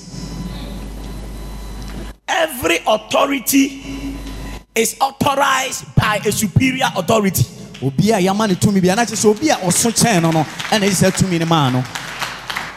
authority 2.86 4.16
is 4.74 4.96
authorized 5.00 5.84
by 5.94 6.20
a 6.24 6.32
superior 6.32 6.86
authority. 6.96 7.44
obi 7.82 8.10
a 8.12 8.16
yɛama 8.18 8.48
ne 8.48 8.54
tumi 8.54 8.80
bi 8.80 8.88
anakyɛ 8.88 9.14
sɛ 9.16 9.26
obi 9.30 9.48
a 9.50 9.56
ɔso 9.56 9.90
kyɛn 9.90 10.22
no 10.22 10.30
no 10.30 10.42
ɛna 10.70 10.86
ɛde 10.88 10.94
sɛ 11.02 11.10
tumi 11.16 11.38
no 11.38 11.46
maa 11.46 11.70
no 11.70 11.84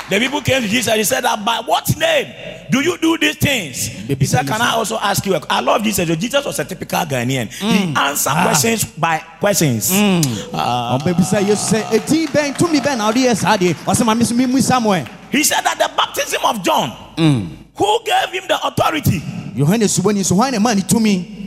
The 0.09 0.19
people 0.19 0.39
came 0.39 0.61
to 0.61 0.67
Jesus 0.69 0.87
and 0.87 0.97
he 0.99 1.03
said 1.03 1.21
that 1.25 1.43
by 1.43 1.59
what 1.65 1.83
name 1.97 2.31
do 2.71 2.79
you 2.79 2.97
do 2.97 3.17
these 3.17 3.35
things? 3.35 3.87
He 3.87 4.25
said, 4.25 4.47
Can 4.47 4.61
I 4.61 4.71
also 4.71 4.97
ask 4.97 5.25
you? 5.25 5.35
a-" 5.35 5.41
I 5.49 5.59
love 5.59 5.83
Jesus. 5.83 6.07
Jesus 6.17 6.45
was 6.45 6.57
a 6.59 6.63
typical 6.65 6.99
Ghanaian. 6.99 7.51
He 7.51 7.91
mm. 7.91 7.97
answered 7.97 8.31
ah. 8.33 8.43
questions 8.45 8.85
by 8.85 9.17
questions. 9.39 9.91
Mm. 9.91 10.49
Ah. 10.53 10.97
ɔbɛbisa 10.97 11.43
yesu 11.45 11.75
sɛ 11.75 11.83
ɛti 11.91 12.27
bɛn 12.27 12.55
tumi 12.57 12.79
bɛn 12.79 12.97
na 12.99 13.07
wode 13.07 13.17
yɛ 13.19 13.35
saa 13.35 13.57
deɛ 13.57 13.73
ɔsɛ 13.83 14.05
ma 14.05 14.13
me 14.13 14.23
so 14.23 14.33
memu 14.33 15.07
He 15.29 15.43
said 15.43 15.61
that 15.65 15.77
the 15.77 15.91
baptism 15.97 16.39
of 16.45 16.63
John, 16.63 16.89
mm. 17.17 17.49
who 17.75 17.99
gave 18.05 18.31
him 18.31 18.47
the 18.47 18.65
authority, 18.65 19.19
yohane 19.57 19.87
subɔni 19.87 20.23
so 20.23 20.35
hwan 20.35 20.51
na 20.53 20.59
ma 20.59 20.73
ne 20.73 20.81
tumi 20.81 21.37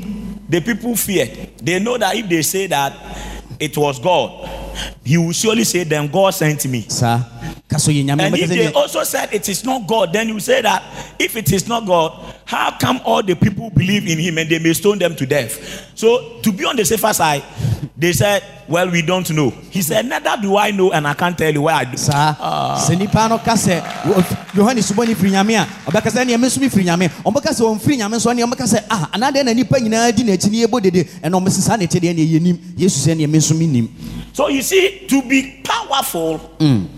the 0.50 0.60
people 0.60 0.96
feared. 0.96 1.56
They 1.62 1.78
know 1.78 1.96
that 1.96 2.16
if 2.16 2.28
they 2.28 2.42
say 2.42 2.66
that 2.66 2.92
it 3.60 3.76
was 3.76 4.00
God, 4.00 4.69
he 5.04 5.16
will 5.18 5.32
surely 5.32 5.64
say, 5.64 5.84
Then 5.84 6.08
God 6.08 6.30
sent 6.34 6.66
me. 6.66 6.82
saa 6.88 7.20
ka 7.68 7.76
so 7.78 7.90
yɛ 7.90 8.04
nyame 8.04 8.20
And 8.26 8.36
if 8.36 8.48
they 8.48 8.72
also 8.72 9.02
said 9.04 9.32
it 9.32 9.48
is 9.48 9.64
not 9.64 9.86
God, 9.86 10.12
then 10.12 10.28
you 10.28 10.40
say 10.40 10.60
that 10.62 10.82
if 11.18 11.36
it 11.36 11.52
is 11.52 11.68
not 11.68 11.86
God, 11.86 12.12
how 12.44 12.76
come 12.78 13.00
all 13.04 13.22
the 13.22 13.34
people 13.36 13.70
believe 13.70 14.08
in 14.08 14.18
him 14.18 14.38
and 14.38 14.50
they 14.50 14.58
may 14.58 14.72
stone 14.72 14.98
them 14.98 15.14
to 15.16 15.26
death? 15.26 15.90
So 15.94 16.40
to 16.42 16.52
be 16.52 16.64
on 16.64 16.76
the 16.76 16.84
safer 16.84 17.12
side, 17.12 17.44
they 17.96 18.12
said, 18.12 18.42
Well, 18.68 18.90
we 18.90 19.02
don't 19.02 19.28
know. 19.30 19.50
He 19.70 19.82
said, 19.82 20.06
Neither 20.06 20.36
do 20.42 20.56
I 20.56 20.70
know, 20.70 20.90
and 20.92 21.06
I 21.06 21.14
can't 21.14 21.36
tell 21.36 21.52
you 21.52 21.62
where 21.62 21.74
I 21.74 21.84
do. 21.84 21.96
saa 21.96 22.34
sɛ 22.80 22.98
nipa 22.98 23.28
no 23.28 23.38
ka 23.38 23.52
sɛ 23.54 23.80
wo- 24.06 24.22
yohane 24.54 24.80
subɔne 24.82 25.14
firi 25.14 25.30
nyame 25.30 25.54
a 25.62 25.66
ɔbɛka 25.90 26.10
sɛ 26.10 26.24
neɛ 26.26 26.38
me 26.40 26.46
nso 26.48 26.58
mefiri 26.58 26.84
nyame 26.84 27.08
ɔmbɛka 27.24 27.50
sɛ 27.54 27.62
ɔmfiri 27.62 27.96
nyame 27.98 28.16
nso 28.16 28.32
neɛ 28.34 28.44
ɔmbɛka 28.46 28.66
sɛ 28.66 28.84
ah 28.90 29.10
anadeɛ 29.12 29.44
na 29.44 29.52
nipa 29.52 29.78
nyinaa 29.78 30.10
di 30.14 30.24
n'akyi 30.24 30.50
ne 30.50 30.66
yɛbɔ 30.66 30.80
dede 30.82 31.04
ɛna 31.22 31.34
ɔmɛ 31.38 31.48
sɛ 31.48 31.60
saa 31.60 31.76
ne 31.76 31.86
ɛkyɛ 31.86 32.00
deɛ 32.00 32.14
neɛ 34.36 34.36
yɛnim 34.36 34.36
yesu 34.36 34.36
sɛ 34.36 34.36
neɛ 34.36 34.36
me 34.36 34.36
nso 34.36 34.36
menim 34.36 34.36
So 34.36 34.48
you 34.48 34.62
see, 34.62 35.06
to 35.08 35.22
be 35.22 35.60
powerful, 35.64 36.38
mm. 36.58 36.88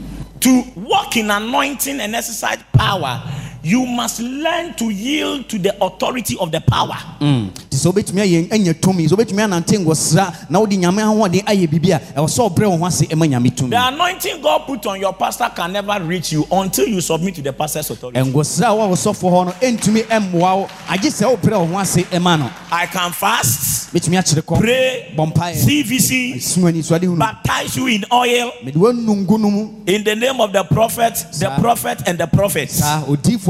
to 0.41 0.63
walk 0.77 1.17
in 1.17 1.31
anointing 1.31 2.01
and 2.01 2.15
exercise 2.15 2.63
power, 2.73 3.23
you 3.63 3.87
must 3.87 4.21
learn 4.21 4.75
to 4.75 4.91
yield 4.91 5.49
to 5.49 5.59
the 5.59 5.73
authority 5.85 6.37
of 6.41 6.51
the 6.51 6.61
power. 6.61 6.97
Mm. 7.21 7.51
nti 7.71 7.77
sɛ 7.79 7.93
wobɛtumi 7.93 8.21
ayɛ 8.21 8.53
anya 8.53 8.75
tumi 8.75 9.07
sɛ 9.09 9.15
wobɛtumi 9.17 9.43
anante 9.45 9.79
ngɔsra 9.79 10.51
na 10.51 10.59
wode 10.59 10.73
nyame 10.77 10.99
ahoɔden 11.03 11.45
ayɛ 11.45 11.69
biribi 11.69 11.91
a 11.95 11.99
ɛwɔ 12.21 12.27
sɛ 12.29 12.51
ɔbrɛ 12.51 12.67
wo 12.71 12.77
ho 12.77 12.87
ase 12.87 13.03
ɛma 13.07 13.29
nyame 13.29 13.51
tumi. 13.55 13.71
The 13.71 13.87
anointing 13.89 14.43
God 14.43 14.67
put 14.67 14.87
on 14.87 15.01
your 15.01 15.13
pastor 15.15 15.49
can 15.55 15.73
never 15.73 16.03
reach 16.05 16.33
you 16.33 16.47
until 16.51 16.87
you 16.89 17.01
submit 17.01 17.37
to 17.37 17.43
the 17.43 17.53
pastor's 17.53 17.89
authority. 17.91 18.19
ngɔsra 18.19 18.67
a 18.67 18.75
wɔwɔ 18.75 18.97
sɔfoɔ 18.97 19.31
hɔ 19.31 19.47
no 19.47 19.53
ɛntumi 19.53 20.03
ɛmmoa 20.07 20.57
wo. 20.59 20.69
Agye 20.89 21.11
sɛ 21.11 21.37
wobrɛ 21.37 21.59
wo 21.61 21.67
ho 21.67 21.79
ase 21.79 22.03
ɛma 22.11 22.39
no. 22.41 22.51
I 22.73 22.87
can 22.87 23.13
fast, 23.13 23.93
mɛtumi 23.95 24.19
akyere 24.19 24.43
kɔ 24.43 24.59
pray, 24.61 25.15
bɔ 25.17 25.33
CVC, 25.55 26.41
sum 26.43 26.65
suade 26.83 27.03
hunu 27.05 27.19
baptize 27.19 27.77
you 27.77 27.87
in 27.87 28.05
oil. 28.13 28.51
Mede 28.65 28.75
woanu 28.75 29.25
ngu 29.25 29.39
no 29.41 29.51
mu. 29.51 29.69
In 29.87 30.03
the 30.03 30.17
name 30.17 30.41
of 30.41 30.53
the 30.53 30.65
prophet, 30.65 31.15
the 31.39 31.49
prophet, 31.61 32.03
and 32.07 32.19
the 32.19 32.27
prophets. 32.27 32.75
saa 32.75 33.03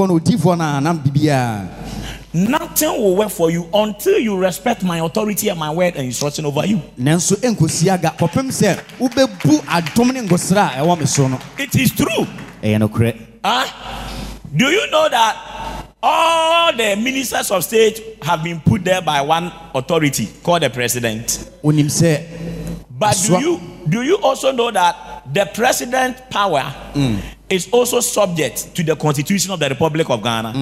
odiifoɔ 0.06 0.08
no 0.08 0.18
odiifoɔ 0.18 0.58
no 0.58 0.64
a 0.64 0.80
na 0.80 0.94
biribiaa 0.94 1.68
Nothing 2.34 2.88
will 2.98 3.16
work 3.16 3.28
for 3.30 3.50
you 3.50 3.68
until 3.74 4.18
you 4.18 4.38
respect 4.38 4.82
my 4.82 5.00
authority 5.00 5.50
and 5.50 5.58
my 5.60 5.68
word 5.70 5.96
and 5.96 6.06
instruction 6.06 6.46
over 6.46 6.64
you. 6.66 6.80
nanso 6.98 7.36
ɛnkɔsi 7.36 7.88
aga 7.92 8.14
kɔpem 8.18 8.48
sɛ 8.50 8.80
wobɛbu 8.98 9.60
adom 9.66 10.12
ne 10.12 10.20
ngɔsra 10.26 10.78
a 10.78 10.82
ɛwɔ 10.82 10.98
me 11.00 11.06
so 11.06 11.28
no 11.28 11.38
It 11.58 11.74
is 11.76 11.90
true. 11.92 12.26
ɛyɛ 12.62 12.78
nokorɛ 12.88 13.16
Huh? 13.44 13.66
Do 14.56 14.66
you 14.66 14.90
know 14.90 15.08
that 15.08 15.36
all 16.02 16.72
the 16.76 16.94
ministers 16.96 17.50
of 17.50 17.64
state 17.64 18.18
have 18.22 18.42
been 18.42 18.60
put 18.60 18.84
there 18.84 19.02
by 19.02 19.20
one 19.20 19.52
authority 19.74 20.28
called 20.42 20.62
the 20.62 20.70
president? 20.70 21.50
wonim 21.62 21.86
sɛ 21.86 22.22
But 22.90 23.16
do 23.26 23.38
you 23.40 23.60
do 23.88 24.02
you 24.02 24.16
also 24.16 24.52
know 24.52 24.70
that 24.70 25.22
the 25.32 25.46
president 25.54 26.16
power 26.30 26.72
is 27.48 27.68
also 27.70 28.00
subject 28.00 28.74
to 28.74 28.82
the 28.82 28.96
constitution 28.96 29.50
of 29.52 29.60
the 29.60 29.68
Republic 29.68 30.08
of 30.08 30.22
Ghana? 30.22 30.52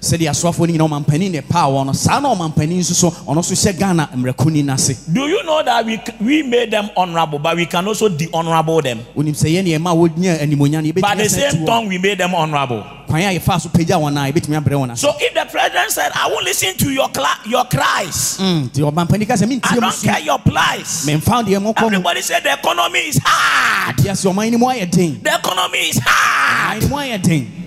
sɛdeɛ 0.00 0.28
asoafoɔ 0.30 0.68
no 0.68 0.86
nyina 0.86 0.88
ɔmampani 1.04 1.30
ne 1.30 1.40
paa 1.42 1.66
wɔ 1.68 1.86
no 1.86 1.92
saa 1.92 2.18
na 2.20 2.34
ɔmampani 2.34 2.78
nso 2.80 2.92
so 2.94 3.10
ɔno 3.10 3.38
nso 3.38 3.54
hyɛ 3.54 3.78
ghana 3.78 4.08
mmarakoni 4.14 4.64
no 4.64 4.72
ase 4.74 5.06
Do 5.12 5.26
you 5.26 5.42
know 5.44 5.62
that 5.62 5.84
we 5.86 5.98
we 6.20 6.42
made 6.42 6.70
them 6.70 6.90
honorable, 6.96 7.38
but 7.38 7.56
we 7.56 7.66
can 7.66 7.86
also 7.86 8.08
de-honorable 8.08 8.82
them? 8.82 9.00
wonim 9.16 9.32
sɛ 9.34 9.48
yɛne 9.62 9.78
ɛma 9.78 9.94
wɔnya 9.94 10.38
animonya 10.40 10.82
no 10.84 10.92
By 11.00 11.14
the 11.14 11.22
yɛbɛtumi 11.24 11.28
same 11.30 11.46
asa 11.48 11.64
tongue, 11.66 11.88
we 11.88 11.98
made 11.98 12.18
them 12.18 12.34
honorable. 12.34 12.84
kwan 13.06 13.22
a 13.22 13.38
yɛfaa 13.38 13.60
so 13.60 13.68
pagya 13.68 13.96
wɔn 13.96 14.16
a 14.28 14.32
yɛbɛtumi 14.32 14.60
abrɛ 14.60 14.72
wɔn 14.74 14.90
ase. 14.92 15.00
So 15.00 15.12
if 15.20 15.32
the 15.34 15.46
president 15.50 15.90
said, 15.92 16.10
"I 16.16 16.26
won't 16.28 16.44
listen 16.44 16.76
to 16.76 16.90
your 16.90 17.08
cla- 17.10 17.38
your 17.46 17.64
cries, 17.66 18.38
Mm, 18.40 18.68
nti 18.70 18.80
ɔmampani 18.82 19.26
ka 19.28 19.34
sɛ 19.34 19.44
I 19.44 19.46
mentie 19.46 19.74
mu 19.76 19.80
don't 19.80 19.92
so 19.92 20.08
care 20.08 20.18
your 20.20 20.38
plies," 20.40 21.06
memfa 21.06 21.44
deɛ 21.46 21.58
mɔkɔ 21.62 21.80
mu. 21.80 21.86
Everybody 21.86 22.22
said 22.22 22.42
the 22.42 22.53
economy 22.58 22.98
is 23.08 23.18
hard. 23.24 23.96
ɔman 23.96 24.50
no 24.52 24.58
mu 24.58 24.66
ayɛ 24.66 24.90
den 24.90 25.20
The 25.22 25.34
economy 25.34 25.78
is 25.90 26.00
hard. 26.04 26.82
mu 26.88 26.96
ayɛ 26.96 27.22
den 27.22 27.60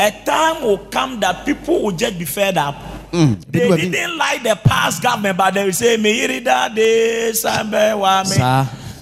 A 0.00 0.10
time 0.24 0.62
will 0.62 0.78
come 0.90 1.20
that 1.20 1.44
people 1.44 1.82
will 1.82 1.92
just 1.92 2.18
be 2.18 2.24
fed 2.24 2.56
up. 2.56 2.74
They 3.12 3.68
Ebi 3.68 3.90
didn't 3.92 4.16
like 4.16 4.42
the 4.42 4.56
past 4.64 5.02
government, 5.02 5.36
but 5.36 5.52
they 5.52 5.64
will 5.64 5.72
say, 5.74 5.98
"Me 5.98 6.26
irida 6.26 6.74
de 6.74 7.32
sambe 7.32 7.98
wa 7.98 8.22
me." 8.24 8.36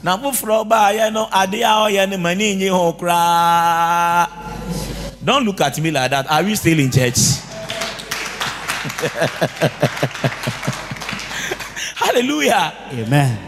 Na 0.03 0.19
foforɔ 0.19 0.69
ba 0.69 0.91
yɛ 0.93 1.13
no 1.13 1.29
ade 1.33 1.63
a 1.63 1.87
ɔyɛ 1.87 2.09
no 2.11 2.19
mani 2.19 2.57
nyi 2.57 2.69
ho 2.69 2.93
koraa. 2.95 4.27
Don't 5.25 5.45
look 5.45 5.61
at 5.61 5.79
me 5.79 5.91
like 5.93 6.11
that. 6.11 6.27
Are 6.31 6.43
we 6.43 6.57
still 6.57 6.79
in 6.81 6.91
church? 6.91 7.19
Hallelujah. 11.95 12.73
amen 12.95 13.39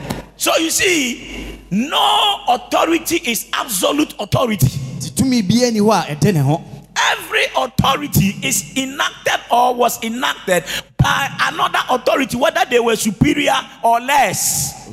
So 0.40 0.56
you 0.56 0.70
see, 0.70 1.58
no 1.70 2.44
authority 2.48 3.16
is 3.16 3.46
absolute 3.52 4.14
authority. 4.18 4.68
nti 4.96 5.10
tumi 5.10 5.42
biara 5.42 5.70
ni 5.70 5.80
hɔ 5.80 5.92
a 5.92 6.16
ɛde 6.16 6.64
Every 7.12 7.44
authority 7.58 8.34
is 8.42 8.72
enacted 8.74 9.38
or 9.50 9.74
was 9.74 10.02
enacted 10.02 10.64
by 10.96 11.28
another 11.42 11.80
authority, 11.90 12.38
whether 12.38 12.64
they 12.70 12.80
were 12.80 12.96
superior 12.96 13.52
or 13.82 14.00
less. 14.00 14.88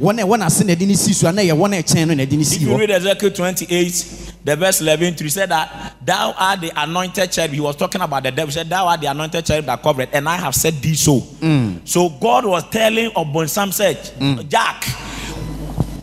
Bia 0.00 0.10
a 0.10 0.14
wɔde 0.14 0.18
tumi 0.18 0.18
biara 0.18 0.18
sɛ 0.18 0.18
nyɛ 0.18 0.18
wɔn 0.18 0.20
a 0.20 0.24
ɛwɔ 0.24 0.38
n'ase 0.38 0.64
na 0.64 0.72
ɛde 0.74 0.86
ne 0.86 0.94
si 0.94 1.26
a 1.26 1.32
yɛ 1.32 1.52
wɔn 1.56 1.78
a 1.78 1.82
ɛkyɛn 1.82 2.06
no 2.08 2.14
na 2.14 2.22
ɛde 2.24 2.32
ne 2.32 2.42
If 2.42 2.60
you 2.62 2.76
read 2.78 2.90
Ezekiel 2.90 3.30
28, 3.30 4.32
the 4.44 4.56
verse 4.56 4.80
11 4.80 5.14
through, 5.14 5.28
said 5.28 5.50
that 5.50 5.94
thou 6.04 6.32
art 6.38 6.60
the 6.60 6.72
anointed 6.76 7.30
cherub. 7.30 7.50
He 7.50 7.60
was 7.60 7.76
talking 7.76 8.00
about 8.00 8.22
the 8.22 8.30
devil. 8.30 8.46
He 8.46 8.52
said, 8.52 8.68
Thou 8.68 8.86
art 8.86 9.00
the 9.00 9.06
anointed 9.08 9.44
cherub 9.44 9.66
that 9.66 9.82
covered, 9.82 10.08
and 10.12 10.28
I 10.28 10.36
have 10.36 10.54
said 10.54 10.74
thee 10.74 10.94
so. 10.94 11.20
Mm. 11.20 11.86
So 11.86 12.08
God 12.08 12.46
was 12.46 12.68
telling 12.70 13.10
Obonsam 13.10 13.72
said, 13.72 13.96
mm. 14.18 14.48
Jack, 14.48 14.82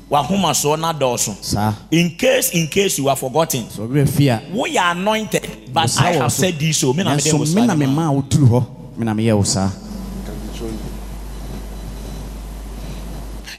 wahoma 0.10 0.54
so 0.56 0.76
na 0.76 0.94
dɔɔso. 0.94 1.76
In 1.92 2.12
case, 2.18 2.52
in 2.54 2.68
case 2.68 2.98
you 3.00 3.10
are 3.10 3.16
forgotten, 3.16 3.64
sɛ 3.64 3.88
ɔwerɛ 3.88 4.10
fi 4.10 4.28
a 4.30 4.42
we 4.54 4.78
are 4.78 4.92
anointed, 4.92 5.70
but 5.74 5.96
I 6.00 6.12
have 6.14 6.32
so. 6.32 6.44
said 6.44 6.54
this 6.60 6.78
so. 6.78 6.94
Me 6.94 7.04
na 7.04 7.16
me 7.16 7.22
de 7.22 7.76
me 7.76 7.86
ma. 7.88 8.12
maa 8.12 8.22
woturu 8.22 8.48
hɔ 8.48 8.98
me 8.98 9.06
na 9.06 9.14
meyɛ 9.14 9.36
wo 9.38 9.44
saa 9.44 9.72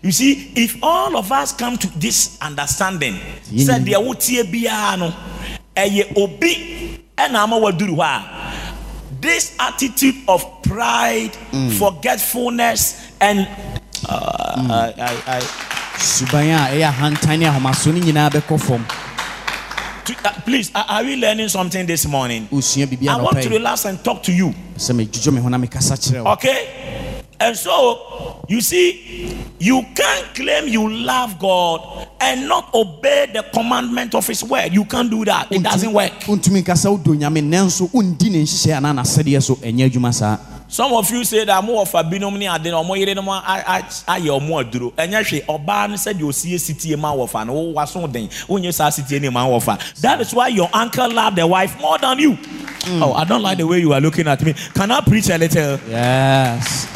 You 0.07 0.13
see, 0.13 0.53
if 0.55 0.79
all 0.85 1.17
of 1.17 1.33
us 1.33 1.53
come 1.53 1.77
to 1.79 1.89
this 1.99 2.39
understanding, 2.41 3.19
said 3.59 3.83
deɛ 3.85 3.99
wotie 3.99 4.45
biara 4.45 4.97
no, 4.97 5.13
ɛyɛ 5.75 6.17
obi 6.17 7.01
waduru 7.19 7.99
this 9.21 9.57
attitude 9.59 10.15
of 10.29 10.63
pride, 10.63 11.35
forgetfulness, 11.77 13.11
and 13.21 13.49
uh, 14.09 14.63
I, 14.71 14.95
I, 14.97 15.39
I, 15.39 15.41
suban 15.99 16.55
a 16.55 16.71
ɛyɛ 16.71 16.89
ahantan 16.93 17.41
ne 17.41 17.47
ahomaso 17.47 17.93
no 17.93 17.99
nyinaa 18.01 18.31
bɛkɔ 18.31 18.61
fam 18.61 18.87
to- 20.05 20.15
uh, 20.29 20.41
please, 20.45 20.71
are, 20.73 20.85
are 20.89 21.03
we 21.03 21.17
learning 21.17 21.49
something 21.49 21.85
this 21.85 22.07
morning? 22.07 22.47
I 22.53 23.17
want 23.21 23.43
to 23.43 23.49
relax 23.49 23.85
and 23.87 24.05
talk 24.05 24.23
to 24.23 24.33
you. 24.33 24.55
sɛ 24.77 24.95
medwodwo 24.95 25.33
me 25.35 25.41
ho 25.41 25.49
na 25.49 25.59
mekasa 25.59 25.97
kyerɛ 25.99 26.23
wo 26.23 26.31
Okay? 26.35 27.16
And 27.39 27.57
so, 27.57 28.43
you 28.49 28.61
see, 28.61 29.37
you 29.59 29.83
can't 29.95 30.35
claim 30.35 30.69
you 30.69 30.89
love 30.89 31.39
God 31.39 32.09
and 32.21 32.49
not 32.49 32.73
obey 32.75 33.27
the 33.33 33.43
commandment 33.53 34.15
of 34.15 34.27
His 34.27 34.43
word. 34.43 34.73
You 34.73 34.85
can't 34.87 35.11
do 35.11 35.25
that. 35.27 35.53
It 35.53 35.63
doesn't 35.63 35.93
work. 35.93 36.13
wontumi 36.27 36.63
nkasa 36.63 36.89
wodɔ 36.91 37.17
nyame 37.17 37.43
nanso 37.43 37.89
wondi 37.93 38.31
ne 38.31 38.43
nhyehyɛ 38.43 38.77
anaa 38.79 38.95
n'asɛdeɛ 38.95 39.43
so 39.43 39.55
ɛnyɛ 39.57 39.91
adwuma 39.91 40.13
saa 40.15 40.39
Some 40.69 40.93
of 40.95 41.09
you 41.11 41.25
say 41.25 41.45
that 41.45 41.63
mo 41.63 41.85
wɔfa 41.85 42.11
binom 42.11 42.37
ne 42.37 42.47
ade 42.49 42.65
na 42.65 42.83
ɔmo 42.83 42.99
yere 42.99 43.15
no 43.15 43.23
mo 43.23 43.33
a- 43.33 43.43
a- 43.47 43.83
ayɛ 44.19 44.41
ɔmo 44.41 44.65
aduro. 44.65 44.93
Ɛnyɛ 44.95 45.21
hwɛ 45.23 45.47
ɔbaa 45.47 45.89
no 45.91 45.95
sɛdeɛ 45.95 46.23
osie 46.23 46.59
sitie 46.59 46.97
ma 46.99 47.13
wɔfa 47.15 47.47
no 47.47 47.53
waso 47.73 48.07
den. 48.11 48.29
Wonyɛ 48.29 48.73
saa 48.75 48.89
sitie 48.91 49.21
ne 49.21 49.29
ma. 49.29 49.47
That 50.01 50.21
is 50.23 50.35
why 50.35 50.49
your 50.49 50.69
uncle 50.73 51.13
loved 51.13 51.37
the 51.37 51.47
wife 51.47 51.79
more 51.81 51.99
than 51.99 52.19
you. 52.19 52.33
Mm. 52.33 53.03
Oh, 53.03 53.13
I 53.13 53.25
don't 53.25 53.43
like 53.43 53.59
the 53.59 53.67
way 53.67 53.79
you 53.81 53.93
are 53.93 54.01
looking 54.01 54.27
at 54.27 54.43
me. 54.43 54.55
Can 54.75 54.91
I 54.91 55.01
preach 55.01 55.29
a 55.29 55.39
little? 55.39 55.79
yes 55.89 56.87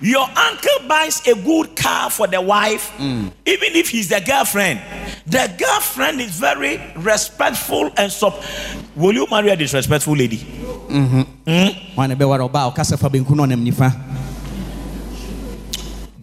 Your 0.00 0.28
uncle 0.28 0.86
buys 0.88 1.26
a 1.26 1.34
good 1.34 1.74
car 1.74 2.10
for 2.10 2.26
the 2.26 2.40
wife, 2.40 2.92
mm. 2.98 3.32
even 3.46 3.72
if 3.74 3.88
he's 3.88 4.08
the 4.10 4.20
girlfriend. 4.20 4.80
The 5.26 5.50
girlfriend 5.56 6.20
is 6.20 6.38
very 6.38 6.76
respectful 6.96 7.90
and 7.96 8.12
sub. 8.12 8.34
Will 8.94 9.14
you 9.14 9.26
marry 9.30 9.48
a 9.48 9.56
disrespectful 9.56 10.14
lady? 10.14 10.36
Mm-hmm. 10.36 11.20
Hmm? 11.48 11.98
wane 12.00 12.14
bɛware 12.14 12.44
ɔba 12.48 12.68
a 12.68 12.70
ɔkasa 12.70 12.98
fa 12.98 13.08
benku 13.08 13.34
na 13.34 13.44
ɔnam 13.44 13.62
nifa 13.64 13.92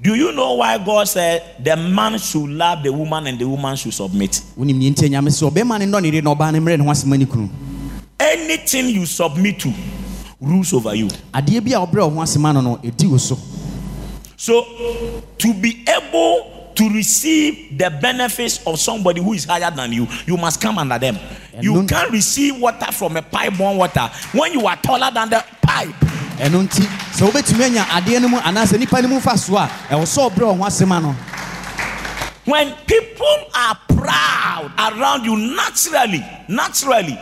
Do 0.02 0.16
you 0.16 0.32
know 0.34 0.54
why 0.56 0.78
God 0.78 1.08
said 1.08 1.42
the 1.64 1.76
man 1.76 2.18
should 2.20 2.50
love 2.50 2.84
the 2.84 2.92
woman 2.94 3.26
and 3.28 3.40
the 3.40 3.48
woman 3.48 3.76
should 3.76 3.94
submit? 3.94 4.32
wonim 4.58 4.80
neɛ 4.80 4.94
nti 4.94 5.10
nyame 5.10 5.30
sɛ 5.30 5.50
ɔbɛma 5.52 5.80
ne 5.80 5.86
nnɔ 5.86 6.02
ne 6.02 6.10
yere 6.10 6.22
na 6.24 6.36
ɔbaa 6.36 6.54
ne 6.54 6.60
mmerɛ 6.60 6.78
ne 6.78 6.86
ho 6.86 6.92
asɛma 6.92 7.18
ne 7.18 7.26
kunu 7.26 7.50
Anything 8.20 8.90
you 8.90 9.06
submit 9.06 9.60
to 9.62 9.74
rules 10.40 10.74
over 10.74 10.94
you. 10.96 11.10
So 14.44 15.24
to 15.38 15.54
be 15.54 15.86
able 15.88 16.72
to 16.76 16.90
receive 16.90 17.78
the 17.78 17.90
benefits 18.02 18.60
of 18.68 18.78
somebody 18.78 19.22
who 19.22 19.32
is 19.32 19.46
higher 19.46 19.72
than 19.72 19.94
you, 19.94 20.06
you 20.26 20.36
must 20.36 20.60
come 20.60 20.78
under 20.78 21.00
them. 21.00 21.18
You 21.62 21.76
non- 21.76 21.88
can't 21.88 22.12
receive 22.12 22.60
water 22.60 22.92
from 22.92 23.16
a 23.16 23.22
pipe 23.22 23.58
borne 23.58 23.78
water 23.78 24.10
when 24.34 24.52
you 24.52 24.68
are 24.68 24.76
taller 24.76 25.10
than 25.14 25.30
the 25.30 25.46
pipe. 25.62 25.96
ɛno 26.40 26.68
nti 26.68 26.84
sɛ 27.16 27.30
wobɛtumi 27.30 27.64
anya 27.68 27.84
adeɛ 27.84 28.22
no 28.22 28.28
mu 28.28 28.38
anaasɛ 28.40 28.78
nnipa 28.78 29.02
no 29.04 29.08
mu 29.08 29.20
fa 29.22 29.38
so 29.38 29.56
a 29.56 29.70
ɛwɔ 29.90 30.02
sɛ 30.04 30.30
ɔbrɛ 30.30 30.46
wo 30.48 30.54
ho 30.56 30.64
asɛm 30.66 30.92
ano 30.92 31.16
When 32.46 32.74
people 32.86 33.38
are 33.56 33.78
proud 33.96 34.72
around 34.78 35.24
you 35.24 35.38
naturally, 35.38 36.22
naturally, 36.50 37.18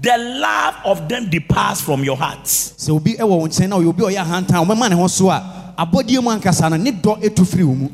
the 0.00 0.16
love 0.16 0.76
of 0.84 1.08
them 1.08 1.28
departs 1.30 1.80
from 1.80 2.04
your 2.04 2.16
heart. 2.16 2.44
sɛ 2.44 2.90
obi 2.94 3.14
ɛwɔ 3.14 3.28
wo 3.28 3.48
nkyɛn 3.48 3.68
na 3.70 3.76
ɔyɛ 3.78 3.88
obi 3.88 4.04
a 4.04 4.06
ɔyɛ 4.20 4.24
ahantan 4.24 4.64
ɔmɛma 4.64 4.90
ne 4.90 4.94
ho 4.94 5.06
so 5.08 5.30
a 5.30 5.59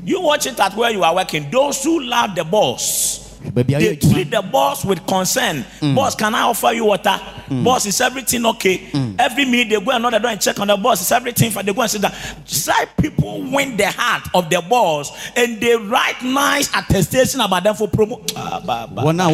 You 0.04 0.20
watch 0.20 0.46
it 0.46 0.58
at 0.60 0.74
where 0.76 0.90
you 0.90 1.04
are 1.04 1.14
working. 1.14 1.50
Those 1.50 1.82
who 1.84 2.00
love 2.00 2.34
the 2.34 2.44
boss, 2.44 3.25
they 3.54 3.96
treat 3.96 4.30
the 4.30 4.42
boss 4.42 4.84
with 4.84 5.06
concern. 5.06 5.64
Boss, 5.94 6.14
can 6.14 6.34
I 6.34 6.42
offer 6.42 6.72
you 6.72 6.84
water? 6.86 7.18
Boss, 7.48 7.86
is 7.86 8.00
everything 8.00 8.44
okay? 8.46 8.88
Every 9.18 9.44
minute 9.44 9.68
they 9.70 9.80
go 9.84 9.92
the 10.10 10.18
door 10.18 10.30
and 10.30 10.40
check 10.40 10.58
on 10.60 10.66
the 10.68 10.76
boss. 10.76 11.00
Is 11.00 11.12
everything 11.12 11.50
fine? 11.50 11.64
They 11.66 11.72
go 11.72 11.82
and 11.82 11.90
sit 11.90 12.02
down. 12.02 12.12
Shy 12.46 12.84
people 13.00 13.42
win 13.50 13.76
the 13.76 13.86
heart 13.90 14.28
of 14.34 14.50
the 14.50 14.62
boss 14.68 15.12
and 15.36 15.60
they 15.60 15.76
write 15.76 16.22
nice 16.22 16.68
attestation 16.74 17.40
about 17.40 17.62
them 17.64 17.74
for 17.74 17.88
promo. 17.88 18.20
Ah, 18.36 18.60
ba, 18.64 18.88
ba. 18.90 19.02
wɔn 19.02 19.20
a 19.20 19.30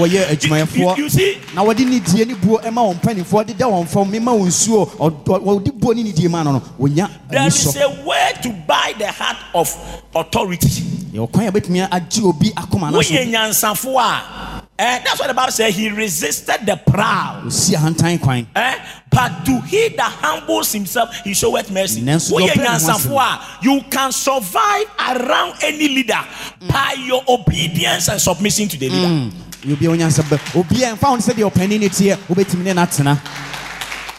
You, 0.99 1.05
you, 1.05 1.09
see, 1.09 1.39
na 1.55 1.63
wɔde 1.65 1.85
nidie 1.87 2.27
ne 2.27 2.35
buo 2.35 2.59
ɛma 2.59 2.83
wɔn 2.95 3.01
mpanimfoɔ 3.01 3.47
deda 3.47 3.65
wɔn 3.65 3.89
fam 3.89 4.11
mema 4.11 4.33
wɔn 4.33 4.47
nsuo 4.49 4.87
ɔdɔ- 4.97 5.43
wɔde 5.43 5.73
buo 5.79 5.93
ne 5.93 6.05
nidie 6.05 6.29
ma 6.31 6.43
no 6.43 6.53
no 6.53 6.61
wɔnya 6.81 7.09
there 7.29 7.47
is 7.47 7.77
a 7.77 7.89
way 8.05 8.33
to 8.43 8.51
buy 8.67 8.95
the 8.99 9.07
heart 9.11 9.37
of 9.55 9.69
authority. 10.15 11.02
Yɛwɔ 11.13 11.31
kwan 11.33 11.47
agye 11.91 12.25
obi 12.25 12.51
akoma 12.51 12.91
no 12.91 12.99
Woyɛ 12.99 13.31
nyansafo 13.31 14.01
a, 14.01 14.63
eh, 14.79 15.01
that's 15.05 15.21
what 15.21 15.27
the 15.29 15.35
Bible 15.35 15.53
says. 15.53 15.75
He 15.75 15.91
resisted 15.91 16.65
the 16.65 16.77
proud. 16.77 17.45
osi 17.45 17.75
ahantan 17.75 18.21
kwan 18.21 18.47
Eh? 18.57 18.79
But 19.11 19.45
to 19.45 19.61
he 19.63 19.89
that 19.91 20.11
humbles 20.11 20.73
himself, 20.73 21.15
he 21.23 21.35
showeth 21.35 21.71
mercy. 21.71 22.01
Nanso 22.01 22.33
Woyɛ 22.33 22.49
deɛ 22.49 22.53
ɔbrɛ 22.53 22.57
ne 22.57 22.65
ho 22.65 22.73
nyansafo 22.73 23.21
a, 23.21 23.41
you 23.63 23.83
can 23.91 24.11
survive 24.13 24.87
around 25.11 25.55
any 25.63 25.89
leader 25.89 26.21
by 26.69 26.95
your 26.99 27.23
obedience 27.29 28.09
and 28.09 28.21
submission 28.21 28.69
to 28.69 28.79
the 28.79 28.89
leader. 28.89 29.37
yɛ 29.67 29.73
obi 29.73 29.87
a 29.87 29.91
onyansa 29.91 30.23
bɛ 30.23 30.57
obi 30.59 30.83
a 30.83 30.95
nfa 30.97 31.09
wɔn 31.13 31.21
sɛ 31.21 31.35
deɛ 31.35 31.51
ɔpanin 31.51 31.81
ne 31.81 31.89
teɛ 31.89 32.17
wobɛtumi 32.29 32.65
ne 32.65 32.73
n'atena 32.73 33.19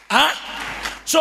Huh? 0.09 0.29
So 1.05 1.19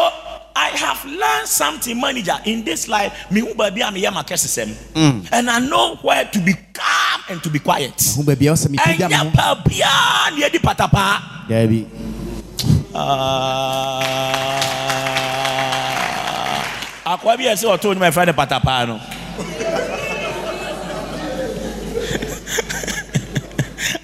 I 0.54 0.68
have 0.70 1.04
learned 1.04 1.48
something, 1.48 2.00
manager, 2.00 2.36
in 2.44 2.64
this 2.64 2.88
life. 2.88 3.12
Me 3.30 3.40
who 3.40 3.54
baby 3.54 3.82
am 3.82 3.94
my 4.14 4.24
system, 4.36 4.74
and 4.94 5.50
I 5.50 5.58
know 5.60 5.96
where 6.02 6.24
to 6.24 6.38
be 6.40 6.54
calm 6.72 7.20
and 7.28 7.42
to 7.42 7.50
be 7.50 7.58
quiet. 7.58 7.94
ho 8.16 8.22
baabi 8.22 8.48
a 8.48 8.52
ɔsɛ 8.52 8.70
mi 8.70 8.78
pagya 8.78 9.08
me 9.08 9.14
ho 9.16 9.24
Ɛnyɛ 9.24 9.32
paapia 9.32 10.36
ni 10.36 10.44
edi 10.44 10.58
patapa. 10.58 11.20
daabi 11.48 11.86
Ah, 15.82 17.16
akwa 17.16 17.36
bi 17.36 17.44
ɛsɛ 17.44 17.66
ɔtɔ 17.76 17.84
onyuma 17.94 18.08
ɛfɛ 18.10 18.26
de 18.26 18.32
patapa 18.32 18.86
no. 18.86 19.00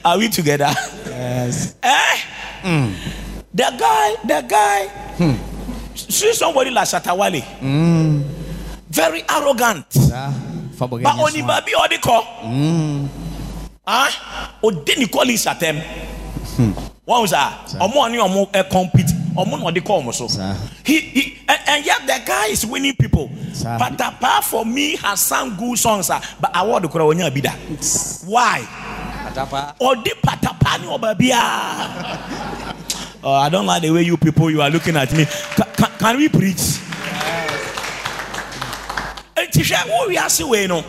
Are 0.05 0.19
we 0.19 0.29
together? 0.29 0.71
yes 1.07 1.75
Eh? 1.83 2.19
The 3.55 3.75
guy, 3.79 4.15
the 4.25 4.43
guy. 4.49 4.89
See 5.99 6.33
somebody 6.33 6.71
like 6.71 6.87
Shatta 6.89 7.17
Wale. 7.17 7.43
Very 8.91 9.23
arrogant. 9.29 9.93
saa 9.93 10.33
fa 10.79 10.87
bɔ 10.87 11.03
But 11.03 11.19
only 11.19 11.43
baby 11.43 11.75
or 11.75 11.89
the 11.89 11.99
call. 11.99 12.25
Ah, 13.87 14.55
o 14.63 14.71
didn't 14.71 15.09
call 15.11 15.27
his 15.27 15.45
atem. 15.47 15.81
What 17.05 17.23
was 17.23 17.31
that? 17.31 17.69
Omo 17.81 18.05
ani 18.05 18.19
omo 18.19 18.49
eh, 18.55 18.63
compete. 18.65 19.13
Omo 19.37 19.59
no 19.59 19.71
the 19.71 19.81
call 19.81 20.03
mo 20.03 20.11
so. 20.13 20.29
He, 20.85 21.01
he 21.01 21.39
and, 21.49 21.61
and 21.67 21.87
yet 21.87 22.01
the 22.07 22.21
guy 22.25 22.47
is 22.49 22.65
winning 22.67 22.95
people. 22.97 23.31
Sir. 23.53 23.77
But 23.79 24.01
apart 24.01 24.45
for 24.45 24.65
me 24.65 24.97
has 24.97 25.21
sung 25.21 25.57
good 25.57 25.79
songs, 25.79 26.11
ah, 26.11 26.21
but 26.41 26.55
I 26.55 26.63
want 26.63 26.85
to 26.85 26.89
call 26.89 27.09
onya 27.09 27.31
bida. 27.31 27.53
Why? 28.27 28.61
atapa 29.29 29.75
Odi 29.81 30.11
patapa 30.23 30.81
ni 30.81 30.87
oba 30.89 31.15
bia. 31.15 32.75
Oh, 33.21 33.33
I 33.35 33.49
don't 33.49 33.67
like 33.67 33.83
the 33.83 33.91
way 33.91 34.03
you 34.03 34.17
people 34.17 34.49
you 34.49 34.63
are 34.63 34.71
looking 34.71 34.97
at 34.97 35.13
me. 35.13 35.27
Can, 35.57 35.67
can, 35.75 35.88
can 35.99 36.17
we 36.17 36.29
preach? 36.29 36.79
Enti 39.37 39.63
hwɛ 39.63 39.89
wo 39.89 40.09
wiase 40.09 40.49
wei 40.49 40.67
no 40.67 40.83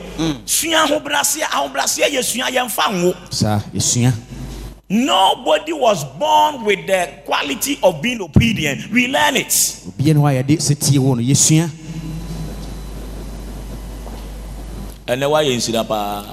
sua 0.46 0.86
ahobraseɛ 0.86 1.44
ahobraseɛ 1.44 2.10
yɛ 2.10 2.24
sua 2.24 2.50
yɛmfa 2.50 2.86
ngo. 2.94 3.16
Saa 3.34 3.60
esua 3.74 4.14
nobody 4.90 5.74
was 5.74 6.04
born 6.18 6.64
with 6.66 6.88
the 6.88 7.22
quality 7.26 7.78
of 7.84 8.02
being 8.02 8.22
obedient. 8.22 8.92
We 8.92 9.08
learn 9.08 9.36
it. 9.38 9.48
Obiara 9.48 10.16
ne 10.16 10.22
hɔ 10.22 10.30
a 10.30 10.44
yɛde 10.44 10.58
sɛ 10.58 10.80
tie 10.80 10.98
wɔ 10.98 11.16
no 11.18 11.22
yɛsua 11.22 11.70
ɛnɛ 15.08 15.26
woayɛ 15.30 15.56
nsira 15.58 15.84
paa 15.88 16.24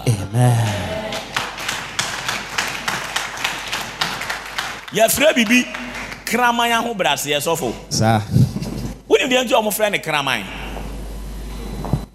wonim 9.08 9.28
deɛ 9.30 9.44
nti 9.44 9.52
a 9.54 9.58
ɔmofrɛ 9.60 9.90
ne 9.90 9.98
kraman 9.98 10.42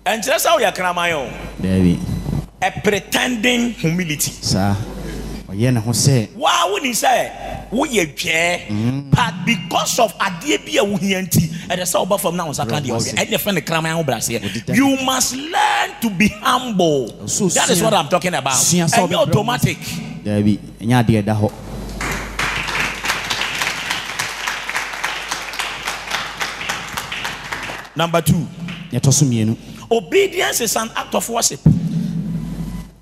ɛnkyerɛ 0.05 0.37
sɛ 0.37 0.49
woyɛ 0.57 0.73
kraman 0.75 1.13
o 1.13 1.27
daabi 1.61 1.99
a 2.63 2.69
pretending 2.83 3.71
humility. 3.73 4.31
Saa 4.41 4.75
ɔyɛ 5.49 5.73
ne 5.73 5.79
ho 5.79 5.91
sɛ 5.91 6.29
waa 6.35 6.67
wonim 6.71 6.91
sɛ 6.93 7.69
woyɛ 7.71 8.13
dwɛɛ 8.15 9.11
but 9.11 9.33
because 9.45 9.99
of 9.99 10.13
adeɛ 10.19 10.65
bi 10.65 10.77
a 10.79 10.83
wohia 10.83 11.21
nti 11.25 11.49
ɛdɛ 11.69 11.83
sɛ 11.83 12.05
woba 12.05 12.19
fam 12.19 12.35
na 12.35 12.45
wo 12.45 12.51
nsa 12.51 12.67
ka 12.67 12.79
deɛ 12.79 12.91
woyɛ 12.91 13.13
ɛne 13.15 13.37
fɛ 13.37 13.53
ne 13.53 13.61
kraman 13.61 13.91
ahobraseɛ 13.95 14.41
Wodeda. 14.41 14.75
you 14.75 14.97
must 15.05 15.35
learn 15.35 15.89
to 16.01 16.09
be 16.09 16.27
humble. 16.41 17.07
That 17.53 17.69
is 17.69 17.81
what 17.81 17.93
i'm 17.93 18.07
talking 18.09 18.33
about. 18.33 18.53
Ɛnyɛ 18.53 19.15
automatic. 19.15 19.77
Daabi 20.23 20.59
ɛnyɛ 20.81 21.03
adeɛ 21.05 21.23
ɛda 21.23 21.35
hɔ 21.39 21.51
number 28.01 28.21
two. 28.21 28.47
Yɛtɔ 28.91 29.13
so 29.13 29.25
mmienu 29.25 29.55
obedience 29.91 30.61
is 30.61 30.75
an 30.75 30.89
act 30.95 31.13
of 31.15 31.29
worship. 31.29 31.59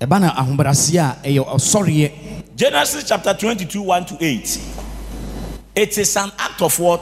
Ɛba 0.00 0.20
na 0.20 0.30
ahobrɛaseɛ 0.34 0.98
a 0.98 1.16
ɛyɛ 1.28 1.46
ɔsɔreɛ 1.46 2.10
oh, 2.12 2.42
genesis 2.56 3.04
chapter 3.08 3.32
22 3.34 3.80
1 3.82 4.04
to 4.04 4.16
8 4.20 4.60
it 5.76 5.96
is 5.98 6.16
an 6.16 6.30
act 6.38 6.60
of 6.62 6.78
what? 6.78 7.00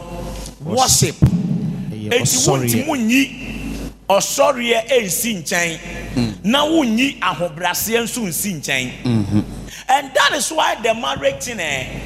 Worship. 0.62 1.16
Enti 1.16 2.20
ɔsɔreɛ 2.20 2.86
oh, 2.86 2.92
wontimi 2.92 3.06
nyi 3.06 3.90
ɔsɔreɛ 4.08 4.84
oh, 4.84 5.00
ɛnsi 5.00 5.30
eh, 5.34 5.42
nkyɛn. 5.42 5.78
Mm. 6.14 6.44
Na 6.44 6.64
wonyi 6.66 7.18
ahobraseɛ 7.20 8.02
nso 8.04 8.22
nsi 8.28 8.60
nkyɛn. 8.60 8.90
Mm-hmm. 9.02 9.40
And 9.88 10.14
that 10.14 10.32
is 10.34 10.50
why 10.52 10.74
the 10.82 10.94
marriage 10.94 11.42
thing 11.44 11.58
eh, 11.60 12.00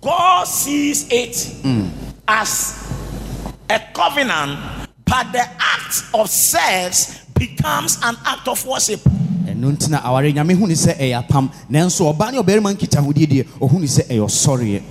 god 0.00 0.44
sees 0.46 1.08
it 1.10 1.32
mm. 1.64 1.88
as 2.28 2.86
a 3.70 3.80
covenant 3.94 4.83
but 5.06 5.32
the 5.32 5.40
act 5.40 6.04
of 6.14 6.28
sex 6.30 7.24
becomes 7.38 7.98
an 8.02 8.16
act 8.24 8.48
of 8.48 8.64
worship. 8.66 9.00
Ɛno 9.44 9.72
nti 9.76 9.90
na 9.90 10.00
aware 10.04 10.32
nyame 10.32 10.54
hu 10.56 10.66
ne 10.66 10.74
sɛ 10.74 10.96
ɛyɛ 10.98 11.26
apam 11.26 11.50
nanso 11.70 12.12
ɔbaa 12.12 12.32
ne 12.32 12.38
ɔbarima 12.38 12.72
nkitahodie 12.74 13.26
deɛ 13.26 13.44
ɔhu 13.60 13.80
ne 13.80 13.86
sɛ 13.86 14.06
ɛyɛ 14.08 14.24
ɔsɔreɛ 14.24 14.82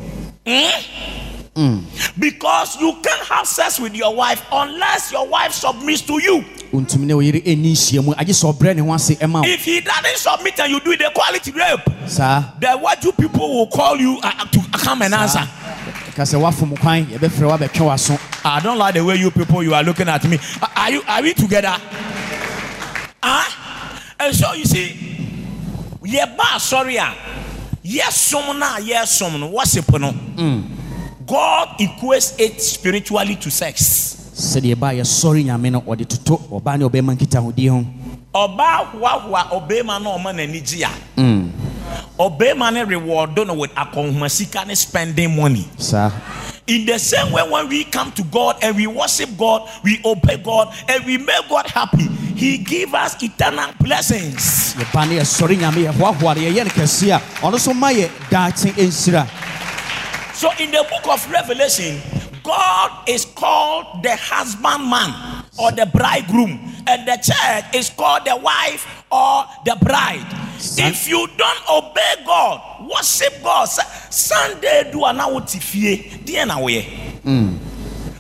because 2.18 2.80
you 2.82 2.94
can't 3.04 3.28
have 3.28 3.48
sex 3.48 3.80
with 3.80 3.96
your 3.96 4.14
wife 4.16 4.44
unless 4.52 5.12
your 5.12 5.28
wife 5.28 5.52
submits 5.52 6.02
to 6.02 6.22
you. 6.22 6.44
Ɔntumi 6.74 7.06
ne 7.06 7.14
ɔyere 7.14 7.44
ɛnni 7.46 7.72
nhyia 7.74 8.04
mu 8.04 8.14
agye 8.14 8.34
sɛ 8.34 8.54
ɔbrɛ 8.54 8.76
ne 8.76 8.82
ho 8.82 8.94
ase 8.94 9.16
ɛma 9.16 9.42
wo 9.42 9.44
if 9.46 9.64
he 9.66 9.80
doesn't 9.82 10.18
submit 10.18 10.60
and 10.60 10.72
you 10.72 10.80
do 10.80 10.92
it 10.92 11.00
they 11.00 11.10
call 11.10 11.34
it 11.34 11.46
rape. 11.56 12.10
Saa 12.10 12.54
the 12.60 12.72
what 12.78 13.04
you 13.04 13.12
people 13.12 13.48
will 13.58 13.68
call 13.68 13.98
you 13.98 14.20
uh, 14.24 14.46
to 14.46 14.60
come 14.74 15.02
and 15.04 15.14
answer 15.14 15.48
w'aso 17.76 18.20
I 18.46 18.60
don't 18.60 18.78
like 18.78 18.94
the 18.96 19.04
way 19.04 19.16
you 19.16 19.32
people 19.32 19.64
you 19.64 19.74
are 19.74 19.84
looking 19.84 20.10
at 20.10 20.24
me. 20.26 20.38
Are- 20.76 20.92
you 20.92 21.02
are 21.08 21.22
we 21.22 21.34
together? 21.34 21.76
Ah, 23.22 24.02
and 24.20 24.36
so 24.36 24.54
you 24.54 24.66
see, 24.66 24.92
yeah, 26.04 26.26
ba 26.26 26.60
sorry, 26.60 26.98
yes, 27.84 28.18
some 28.20 28.60
na 28.60 28.78
yes, 28.80 29.18
some 29.18 29.40
no 29.40 29.48
worship 29.50 29.90
no. 29.94 30.14
God 31.26 31.78
equates 31.80 32.36
it 32.38 32.60
spiritually 32.62 33.36
to 33.38 33.50
sex. 33.50 34.20
sɛdeɛ 34.34 34.76
ɛbaa 34.76 34.94
yɛsɔre 35.00 35.44
nyame 35.46 35.72
no 35.72 35.82
ɔde 35.82 36.06
toto 36.10 36.38
ɔbaa 36.52 36.78
ne 36.78 36.86
ɔbɛrima 36.86 37.16
nkitahodie 37.16 37.70
ho 37.70 37.86
Ọba 38.34 38.92
hoahoa 38.92 39.50
ọbẹ̀rima 39.52 40.00
náà 40.02 40.18
ọmọ 40.18 40.34
n'ani 40.36 40.60
gye 40.62 40.84
a. 40.84 40.90
Ọbẹ̀rima 42.20 42.74
no 42.74 42.84
reward 42.84 43.36
no 43.48 43.54
with 43.54 43.74
akọ̀nhùmasíkà 43.76 44.68
ne 44.68 44.76
spending 44.76 45.36
money. 45.36 45.68
Sir. 45.78 46.12
In 46.66 46.86
the 46.86 46.98
same 46.98 47.32
way, 47.34 47.44
when 47.50 47.68
we 47.68 47.84
come 47.84 48.12
to 48.14 48.24
God 48.24 48.56
and 48.64 48.76
we 48.78 48.88
worship 48.88 49.30
God, 49.38 49.70
we 49.84 50.00
obey 50.06 50.38
God, 50.38 50.74
and 50.88 51.04
we 51.06 51.18
make 51.18 51.50
God 51.50 51.68
happy, 51.68 52.08
He 52.36 52.58
give 52.58 52.94
us 52.94 53.22
eternal 53.22 53.72
blessings. 53.82 54.74
yɛba 54.76 55.08
ne 55.10 55.20
yɛsɔre 55.20 55.58
nyame 55.58 55.92
yɛhoahoa 55.92 56.36
no 56.36 56.42
yɛyɛ 56.42 56.64
no 56.66 56.72
kɛse 56.72 57.12
a 57.16 57.20
ɔno 57.46 57.56
nso 57.56 57.74
ma 57.76 57.90
yɛ 57.90 58.10
daakye 58.30 59.28
So, 60.36 60.50
in 60.60 60.72
the 60.72 60.86
book 60.90 61.08
of 61.14 61.30
Revelation, 61.32 62.02
God 62.44 63.08
is 63.10 63.26
called 63.26 64.04
the 64.04 64.16
husbandman 64.16 65.44
or 65.58 65.72
the 65.72 65.86
bridegroom, 65.86 66.73
and 66.88 67.08
the 67.08 67.18
church 67.18 67.76
is 67.76 67.90
called 67.90 68.26
the 68.26 68.36
wife 68.36 69.06
or 69.12 69.46
the 69.66 69.78
bride. 69.82 70.26
If 70.78 71.08
you 71.08 71.28
don't 71.38 71.70
obey 71.70 72.24
God, 72.26 72.90
worship 72.90 73.42
God, 73.44 73.66
Sunday 73.66 74.90
do 74.92 75.04
an 75.06 75.20
fie, 75.48 76.22
dear 76.24 76.46
na 76.46 76.60
way. 76.60 77.20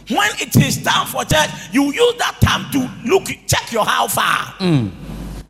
When 0.09 0.29
it 0.39 0.55
is 0.57 0.83
time 0.83 1.07
for 1.07 1.23
church, 1.23 1.49
you 1.71 1.85
use 1.85 2.15
that 2.17 2.37
time 2.41 2.69
to 2.71 3.09
look, 3.09 3.25
check 3.47 3.71
your 3.71 3.85
how 3.85 4.07
far. 4.07 4.53
Hmm. 4.59 4.89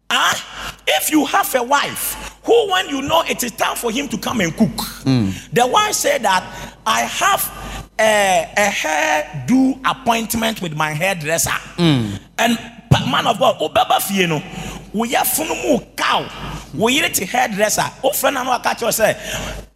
Ah, 0.09 0.77
if 0.85 1.09
you 1.09 1.25
have 1.25 1.53
a 1.55 1.63
wife 1.63 2.37
who, 2.43 2.71
when 2.71 2.87
you 2.89 3.01
know 3.01 3.23
it 3.27 3.43
is 3.43 3.51
time 3.51 3.75
for 3.75 3.91
him 3.91 4.07
to 4.09 4.17
come 4.17 4.41
and 4.41 4.55
cook, 4.55 4.79
hmm. 5.03 5.29
the 5.51 5.65
wife 5.65 5.93
said 5.95 6.21
that 6.21 6.43
I 6.85 7.01
have 7.01 7.89
a, 7.99 8.53
a 8.55 8.69
hair 8.69 9.43
do 9.47 9.79
appointment 9.85 10.61
with 10.61 10.75
my 10.75 10.91
hairdresser, 10.91 11.49
hmm. 11.49 12.15
and 12.37 12.59
man 13.09 13.27
of 13.27 13.39
God, 13.39 13.59
obeba 13.59 13.99
fie 14.01 14.27
no, 14.27 14.41
we 14.93 15.09
have 15.09 15.27
funumu 15.27 15.95
cow. 15.95 16.25
We 16.73 16.93
yere 16.93 17.09
te 17.09 17.25
hairdresser. 17.25 17.89
O 18.03 18.11
friend 18.11 18.35
na 18.35 18.43
no 18.43 18.51
aka 18.51 18.69
kyerɛ 18.75 18.91
sɛ, 18.91 19.17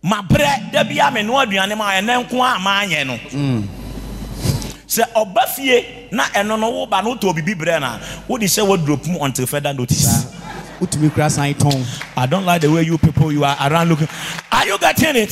ma 0.04 0.22
brɛ 0.22 0.72
da 0.72 0.84
bia 0.84 1.12
me 1.12 1.24
no 1.24 1.34
aduane 1.34 1.78
ma 1.78 1.92
ɛnɛ 1.92 2.28
nko 2.28 2.34
a 2.56 2.60
ma 2.60 2.82
anyɛ 2.84 3.06
no. 3.06 3.18
sɛ 4.88 5.04
ɔba 5.16 5.46
fie 5.50 6.08
na 6.12 6.24
ɛno 6.26 6.60
no 6.60 6.72
woba 6.72 7.04
no 7.04 7.16
wotɔ 7.16 7.34
biribi 7.36 7.56
brɛ 7.56 7.80
no 7.82 7.88
a 7.88 8.00
wode 8.28 8.50
wardrobe 8.68 9.06
mu 9.08 9.20
until 9.20 9.46
further 9.46 9.74
notice 9.74 10.26
wotumi 10.80 11.14
kura 11.14 11.30
san 11.30 11.54
tɔn 11.54 11.86
I 12.16 12.26
don't 12.26 12.46
like 12.46 12.62
the 12.62 12.72
way 12.72 12.84
you 12.84 12.98
people 12.98 13.32
you 13.32 13.44
are 13.44 13.58
around 13.60 13.90
looking. 13.90 14.08
Are 14.52 14.66
you 14.66 14.78
getting 14.80 15.16
it? 15.18 15.32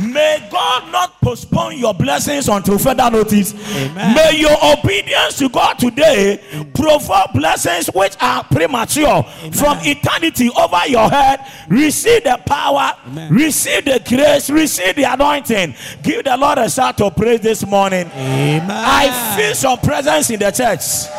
May 0.00 0.48
God 0.50 0.90
not 0.90 1.20
postpone 1.20 1.78
your 1.78 1.94
blessings 1.94 2.48
until 2.48 2.78
further 2.78 3.10
notice. 3.10 3.52
Amen. 3.76 4.14
May 4.14 4.38
your 4.40 4.56
obedience 4.78 5.38
to 5.38 5.48
God 5.48 5.78
today 5.78 6.40
provoke 6.74 7.32
blessings 7.34 7.88
which 7.94 8.14
are 8.20 8.44
premature 8.44 9.22
from 9.52 9.78
eternity 9.82 10.50
over 10.56 10.86
your 10.86 11.08
head. 11.08 11.40
Receive 11.68 12.24
the 12.24 12.40
power, 12.46 12.92
Amen. 13.06 13.32
receive 13.32 13.84
the 13.84 14.02
grace, 14.06 14.48
receive 14.50 14.96
the 14.96 15.04
anointing. 15.04 15.74
Give 16.02 16.24
the 16.24 16.36
Lord 16.36 16.58
a 16.58 16.70
shout 16.70 17.00
of 17.00 17.14
praise 17.16 17.40
this 17.40 17.66
morning. 17.66 18.06
amen 18.14 18.70
I 18.70 19.36
feel 19.36 19.54
some 19.54 19.78
presence 19.78 20.30
in 20.30 20.40
the 20.40 20.50
church. 20.50 21.10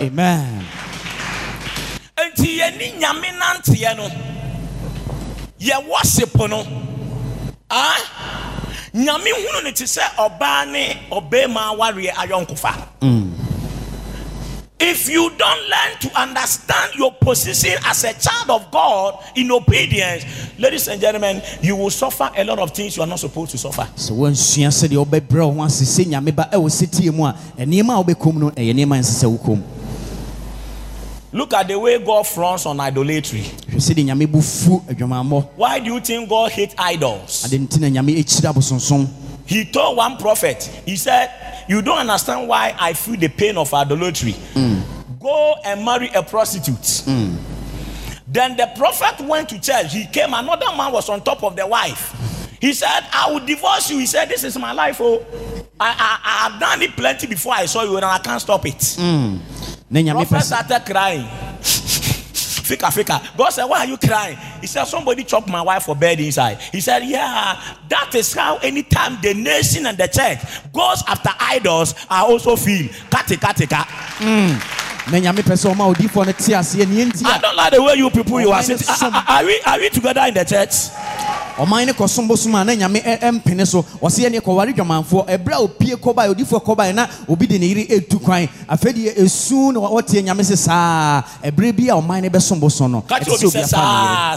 amen 0.00 0.64
nti 2.18 2.58
yɛni 2.58 2.98
nyame 2.98 3.30
nanteɛ 3.38 3.96
no 3.96 4.08
yɛ 5.60 5.88
worship 5.88 6.34
no 6.48 6.64
Ah? 7.70 7.96
nyame 8.94 9.30
hunu 9.30 9.62
ne 9.64 9.72
te 9.72 9.84
sɛ 9.84 10.02
ɔbaa 10.16 10.66
ne 10.72 10.96
ɔbɛɛma 11.10 11.60
awareɛ 11.76 12.12
ayɔnkofa 12.14 12.72
mm. 13.02 13.30
if 14.80 15.08
you 15.10 15.30
don't 15.36 15.60
learn 15.68 15.98
to 16.00 16.20
understand 16.20 16.94
your 16.96 17.12
position 17.12 17.76
as 17.84 18.04
a 18.04 18.12
child 18.14 18.48
of 18.48 18.70
God 18.70 19.18
in 19.36 19.50
obedience, 19.50 20.24
ladies 20.58 20.86
and 20.88 21.00
gentlemen, 21.00 21.42
you 21.60 21.74
will 21.76 21.90
suffer 21.90 22.30
a 22.36 22.44
lot 22.44 22.58
of 22.60 22.70
things 22.70 22.96
you 22.96 23.02
are 23.02 23.06
not 23.06 23.18
supposed 23.18 23.50
to 23.50 23.58
suffer. 23.58 23.82
sɛ 23.96 24.12
woansua 24.12 24.68
sɛdeɛ 24.68 25.04
wobɛbrɛ 25.06 25.46
wo 25.46 25.52
ho 25.52 25.62
ase 25.64 25.82
sɛ 25.84 26.06
nyame 26.06 26.34
ba 26.34 26.48
ɛwɔ 26.52 26.68
sɛtie 26.70 27.12
mu 27.12 27.24
a 27.26 27.36
ɛnnoɔma 27.58 28.00
a 28.00 28.04
wobɛkɔm 28.04 28.34
no 28.36 28.50
ɛyɛ 28.50 28.72
nnoɔma 28.74 28.96
a 28.96 29.00
ɛnsɛ 29.00 29.24
sɛ 29.24 29.38
wokɔm 29.38 29.62
Look 31.32 31.52
at 31.52 31.68
the 31.68 31.78
way 31.78 31.98
God 31.98 32.26
fronts 32.26 32.64
on 32.66 32.80
idolatry. 32.80 33.40
hwɛ 33.40 33.76
sɛdeɛ 33.76 34.04
nyame 34.06 34.30
bo 34.30 34.40
fu 34.40 34.78
Why 35.56 35.78
do 35.78 35.92
you 35.92 36.00
think 36.00 36.28
God 36.28 36.50
hates 36.52 36.74
idols? 36.78 37.44
ade 37.44 37.60
nti 37.60 37.80
na 37.80 37.88
nyame 37.88 38.16
ɛkyiri 38.16 38.52
abosonsom 38.52 39.06
He 39.44 39.64
told 39.64 39.96
one 39.96 40.16
prophet, 40.18 40.62
he 40.84 40.96
said, 40.96 41.30
You 41.68 41.80
don't 41.82 41.98
understand 41.98 42.48
why 42.48 42.74
I 42.78 42.92
feel 42.92 43.16
the 43.16 43.28
pain 43.28 43.56
of 43.56 43.72
idolatry. 43.72 44.32
Mm. 44.54 44.82
Go 45.20 45.54
and 45.64 45.84
marry 45.84 46.10
a 46.14 46.22
prostitute. 46.22 46.76
Mm. 47.06 47.36
Then 48.26 48.56
the 48.58 48.70
prophet 48.76 49.20
went 49.26 49.48
to 49.48 49.58
church. 49.60 49.92
He 49.94 50.04
came, 50.06 50.34
another 50.34 50.76
man 50.76 50.92
was 50.92 51.08
on 51.08 51.22
top 51.22 51.42
of 51.42 51.56
the 51.56 51.66
wife. 51.66 52.14
He 52.60 52.74
said, 52.74 53.06
I 53.12 53.30
will 53.32 53.44
divorce 53.44 53.88
you. 53.90 53.98
He 53.98 54.06
said, 54.06 54.28
This 54.28 54.44
is 54.44 54.58
my 54.58 54.72
life. 54.72 54.98
Oh, 55.00 55.24
I, 55.80 55.88
I, 55.90 56.20
I 56.24 56.48
have 56.50 56.60
done 56.60 56.82
it 56.82 56.90
plenty 56.92 57.26
before 57.26 57.54
I 57.54 57.66
saw 57.66 57.84
you, 57.84 57.96
and 57.96 58.04
I 58.04 58.18
can't 58.18 58.40
stop 58.42 58.66
it. 58.66 58.78
Mm. 58.78 59.40
Na 59.90 60.00
nyame 60.00 60.24
pɛ 60.24 60.42
started 60.42 60.84
crying. 60.84 61.28
Fika, 62.68 62.90
fika. 62.90 63.22
God 63.34 63.48
said, 63.48 63.64
Why 63.64 63.78
are 63.78 63.86
you 63.86 63.96
crying? 63.96 64.36
He 64.60 64.66
said, 64.66 64.84
Somebody 64.84 65.24
chopped 65.24 65.48
my 65.48 65.62
wife 65.62 65.84
for 65.84 65.96
bed 65.96 66.20
inside. 66.20 66.58
He 66.70 66.82
said, 66.82 67.02
Yeah, 67.02 67.58
that 67.88 68.14
is 68.14 68.34
how 68.34 68.58
anytime 68.58 69.18
the 69.22 69.32
nation 69.32 69.86
and 69.86 69.96
the 69.96 70.06
church 70.06 70.40
goes 70.70 71.02
after 71.08 71.30
idols, 71.40 71.94
I 72.10 72.20
also 72.20 72.56
feel. 72.56 72.88
Kati, 73.08 73.36
kati, 73.36 73.66
ka. 73.66 73.88
Na 75.10 75.18
nyame 75.20 75.42
pɛ 75.42 75.54
sɛ 75.56 75.72
ɔma 75.74 75.94
odiyifoɔ 75.94 76.26
no 76.26 76.32
te 76.32 76.52
aseɛ 76.52 76.84
neɛ 76.86 77.04
nti 77.12 77.24
I 77.24 77.38
don't 77.38 77.56
like 77.56 77.72
the 77.72 77.82
way 77.82 77.94
you 77.96 78.10
people 78.10 78.40
you 78.40 78.50
are 78.52 78.62
sitting. 78.62 78.88
Are, 78.88 79.10
are- 79.12 79.24
are 79.28 79.44
we, 79.44 79.60
are 79.66 79.78
we 79.78 79.88
together 79.90 80.20
in 80.28 80.34
the 80.34 80.44
church? 80.44 80.90
ɔman 81.58 81.86
no 81.86 81.92
kɔsom 81.92 82.28
bosom 82.28 82.54
a 82.54 82.64
na 82.64 82.72
nyame 82.72 83.02
ɛ- 83.02 83.18
ɛmpene 83.20 83.66
so 83.66 83.82
ɔse 83.82 84.20
ɛneɛ 84.24 84.40
kɔware 84.40 84.72
dwamanfoɔ 84.76 85.26
ɛberɛ 85.26 85.52
a 85.54 85.58
opie 85.58 85.96
kɔbae 85.96 86.32
odifoɔ 86.34 86.62
kɔbae 86.64 86.94
na 86.94 87.06
obi 87.28 87.46
de 87.46 87.58
ne 87.58 87.66
yere 87.66 87.86
ɛtu 88.00 88.22
kwan 88.22 88.48
afei 88.68 88.92
deɛ 88.92 89.16
ɛsu 89.18 89.72
na 89.72 89.80
wɔteɛ 89.80 90.22
nyame 90.24 90.44
se 90.44 90.54
saa 90.56 91.22
ɛberɛ 91.42 91.72
bi 91.76 91.88
a 91.88 91.94
ɔman 92.00 92.22
no 92.22 92.28
bɛsom 92.28 92.60
bosom 92.60 92.92
no 92.92 93.00
Kati 93.02 93.24
ɛte 93.24 93.32
obi 93.34 93.46
sɛ 93.46 93.50
say, 93.50 93.58
obi 93.60 93.64
afa 93.64 94.30
ne 94.30 94.36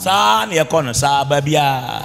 saa 0.00 0.44
ne 0.84 0.92
sa, 0.92 1.24
babia. 1.24 2.02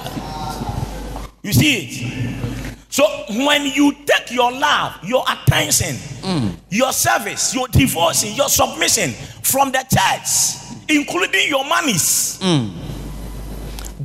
You 1.42 1.52
see 1.52 1.76
it? 1.76 2.59
So 2.90 3.04
when 3.28 3.66
you 3.66 3.92
take 4.04 4.32
your 4.32 4.50
love, 4.50 4.96
your 5.04 5.24
attention, 5.30 5.94
mm. 6.22 6.56
your 6.70 6.92
service, 6.92 7.54
your 7.54 7.68
devotion, 7.68 8.34
your 8.34 8.48
submission 8.48 9.10
from 9.42 9.70
the 9.70 9.78
church, 9.78 10.76
including 10.88 11.48
your 11.48 11.64
monies, 11.64 12.40
mm. 12.42 12.89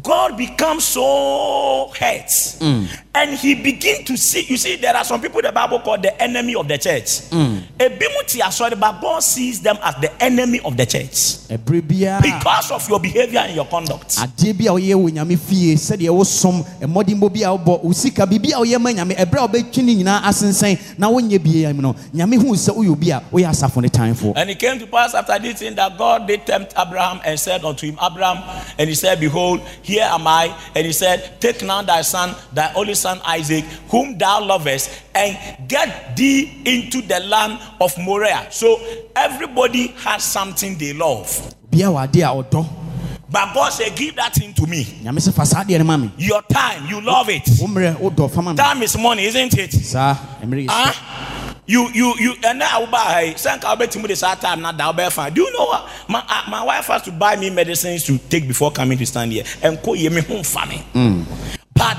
God 0.06 0.38
becomes 0.38 0.84
so 0.84 1.92
hurt. 2.00 2.28
Mm. 2.62 2.88
And 3.16 3.32
he 3.38 3.56
begin 3.56 4.06
to 4.06 4.16
see. 4.18 4.46
You 4.46 4.58
see, 4.58 4.76
there 4.76 4.96
are 4.96 5.04
some 5.04 5.20
people 5.22 5.42
the 5.42 5.52
Bible 5.52 5.80
call 5.80 5.98
the 5.98 6.22
enemy 6.22 6.54
of 6.56 6.68
the 6.68 6.78
church. 6.78 7.30
Mm. 7.32 7.64
Ti 8.28 8.40
asɔre, 8.42 8.80
But 8.80 9.02
God 9.02 9.20
sees 9.24 9.62
them 9.62 9.78
as 9.84 9.96
the 10.02 10.12
enemy 10.22 10.60
of 10.66 10.76
the 10.78 10.86
church 10.86 11.46
biara 11.96 12.22
because 12.22 12.72
of 12.72 12.88
your 12.90 13.00
behavior 13.00 13.40
and 13.40 13.56
your 13.56 13.66
conduct. 13.66 14.18
adeɛ 14.18 14.54
bi 14.58 14.66
a 14.66 14.72
woyɛ 14.74 14.96
wɔ 14.96 15.10
nyame 15.12 15.38
fie 15.38 15.76
sɛdeɛ 15.76 16.10
wosom 16.10 16.64
mmɔdemmɔ 16.82 17.34
bi 17.34 17.42
a 17.42 17.50
wobɔ 17.58 17.84
wo 17.84 17.92
sika 17.92 18.26
biribi 18.26 18.52
a 18.54 18.58
woyɛ 18.60 18.80
ma 18.82 18.90
nyame 18.92 19.16
ɛberɛ 19.16 19.38
a 19.44 19.48
wobɛtwi 19.48 19.84
ne 19.84 19.96
nyinaa 19.96 20.22
asensɛn 20.24 20.80
na 20.98 21.10
wonyɛ 21.10 21.42
bia 21.44 21.74
mu 21.74 21.82
no 21.82 21.96
nyame 22.14 22.36
huu 22.38 22.54
sɛ 22.56 22.76
woyɛ 22.76 22.92
obi 22.92 23.10
a 23.12 23.22
woyɛ 23.32 23.50
asafo 23.50 23.82
no 23.82 23.88
tanfoɔ 23.88 24.34
And 24.36 24.50
it 24.50 24.60
came 24.60 24.80
to 24.80 24.88
pass 24.88 25.14
after 25.14 25.38
this 25.40 25.60
thing 25.60 25.76
that 25.76 25.98
God 25.98 26.28
did 26.28 26.46
tempt 26.46 26.74
Abraham 26.78 27.22
and 27.26 27.40
said 27.40 27.64
unto 27.64 27.86
him, 27.88 27.98
Abraham, 28.02 28.44
and 28.78 28.90
he 28.90 28.96
said, 28.96 29.20
Behold, 29.20 29.62
here 29.96 30.08
am 30.12 30.28
I. 30.28 30.56
And 30.76 30.86
he 30.86 30.94
said, 30.94 31.40
Take 31.40 31.64
now 31.64 31.82
thy 31.82 32.02
son, 32.02 32.36
thy 32.54 32.74
only 32.76 32.96
son 32.96 33.20
Isaac, 33.26 33.64
whom 33.90 34.18
thou 34.18 34.44
lovest, 34.44 34.90
and 35.14 35.38
get 35.68 36.16
thee 36.16 36.62
into 36.66 37.02
the 37.02 37.20
land 37.22 37.60
of 37.80 37.98
Moriah. 37.98 38.48
So 38.52 38.80
everybody 39.16 39.88
has 40.04 40.24
something 40.24 40.78
they 40.78 40.94
love. 40.94 41.28
bia 41.72 41.88
wɔ 41.88 42.08
adeɛ 42.08 42.70
But 43.30 43.54
God 43.54 43.70
said, 43.70 43.96
Give 43.96 44.16
that 44.16 44.34
thing 44.34 44.54
to 44.54 44.66
me. 44.68 44.84
nyame 45.04 45.20
sɛ 45.20 45.34
fa 45.34 45.46
saa 45.46 45.64
adeɛ 45.64 45.80
no 45.80 45.84
ma 45.86 45.98
me 45.98 46.12
Your 46.18 46.42
time, 46.44 46.88
you 46.88 47.02
love 47.02 47.30
it. 47.30 47.48
wo 47.60 47.68
mmerɛ 47.68 47.96
wodɔ 47.98 48.32
fa 48.32 48.42
ma 48.42 48.52
me 48.52 48.58
Time 48.58 48.84
is 48.84 48.98
money, 48.98 49.26
isn't 49.26 49.58
it? 49.58 49.74
Huh? 49.94 51.45
You 51.68 51.90
you 51.94 52.14
you 52.20 52.34
and 52.44 52.62
then 52.62 52.64
I 52.64 52.78
will 52.78 52.88
buy 52.88 53.34
send 53.38 53.66
I'll 53.66 53.76
bet 53.76 53.92
this 53.92 54.22
time 54.22 54.62
now 54.62 54.72
that 54.72 54.96
be 54.96 55.10
fine. 55.10 55.34
Do 55.34 55.42
you 55.42 55.54
know 55.54 55.66
what 55.66 55.90
my 56.08 56.24
uh, 56.28 56.44
my 56.50 56.64
wife 56.64 56.86
has 56.88 57.02
to 57.04 57.12
buy 57.12 57.36
me 57.36 57.50
medicines 57.50 58.04
to 58.06 58.18
take 58.20 58.48
before 58.48 58.72
coming 58.72 58.98
to 59.00 59.06
stand 59.06 59.32
here 59.32 59.44
and 59.64 59.82
call 59.82 59.96
ye 59.96 60.10
me 60.10 60.22
home 60.22 60.44
family. 60.44 60.84
But 61.74 61.98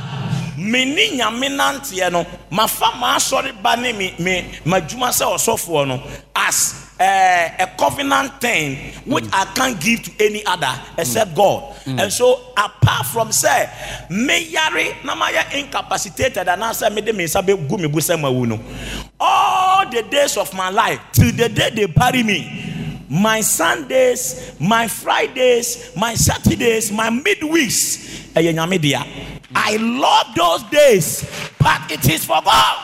me 0.56 0.84
ni 0.84 1.18
nyame 1.18 1.48
nanteɛ 1.56 2.12
no 2.12 2.24
mafa 2.50 2.96
ma 2.98 3.16
asɔre 3.16 3.60
ba 3.60 3.76
ne 3.76 3.92
me 3.92 4.14
me 4.20 4.42
madwuma 4.64 5.08
sɛ 5.10 5.34
ɔsɔfoɔ 5.34 5.88
no 5.88 6.02
as 6.34 6.85
uh, 6.98 7.48
a 7.58 7.66
covenant 7.78 8.40
thing 8.40 8.92
which 9.04 9.24
mm. 9.24 9.30
I 9.32 9.44
can't 9.54 9.80
give 9.80 10.02
to 10.04 10.24
any 10.24 10.44
other 10.46 10.72
except 10.96 11.32
mm. 11.32 11.36
God. 11.36 11.74
Mm. 11.84 12.00
And 12.02 12.12
so 12.12 12.52
apart 12.56 13.06
from 13.06 13.32
say 13.32 13.68
me 14.10 14.48
yare 14.50 14.96
na 15.04 15.14
ma 15.14 15.28
incapacitated 15.52 16.48
and 16.48 16.62
answer 16.62 16.88
me 16.90 17.00
de 17.02 17.12
me 17.12 17.24
me 17.24 17.28
busɛm 17.28 18.24
awu 18.24 18.60
all 19.20 19.88
the 19.90 20.02
days 20.02 20.36
of 20.36 20.52
my 20.54 20.70
life 20.70 21.00
till 21.12 21.32
the 21.32 21.48
day 21.48 21.70
they 21.70 21.86
bury 21.86 22.22
me 22.22 22.66
my 23.08 23.40
Sundays, 23.40 24.56
my 24.58 24.88
Fridays, 24.88 25.92
my 25.96 26.14
Saturdays, 26.14 26.90
my 26.90 27.08
midweeks. 27.08 28.34
Eh, 28.34 28.52
nyame. 28.52 29.32
I 29.54 29.76
love 29.76 30.34
those 30.34 30.62
days, 30.64 31.24
but 31.58 31.80
it 31.90 32.08
is 32.08 32.24
for 32.24 32.40
God. 32.42 32.76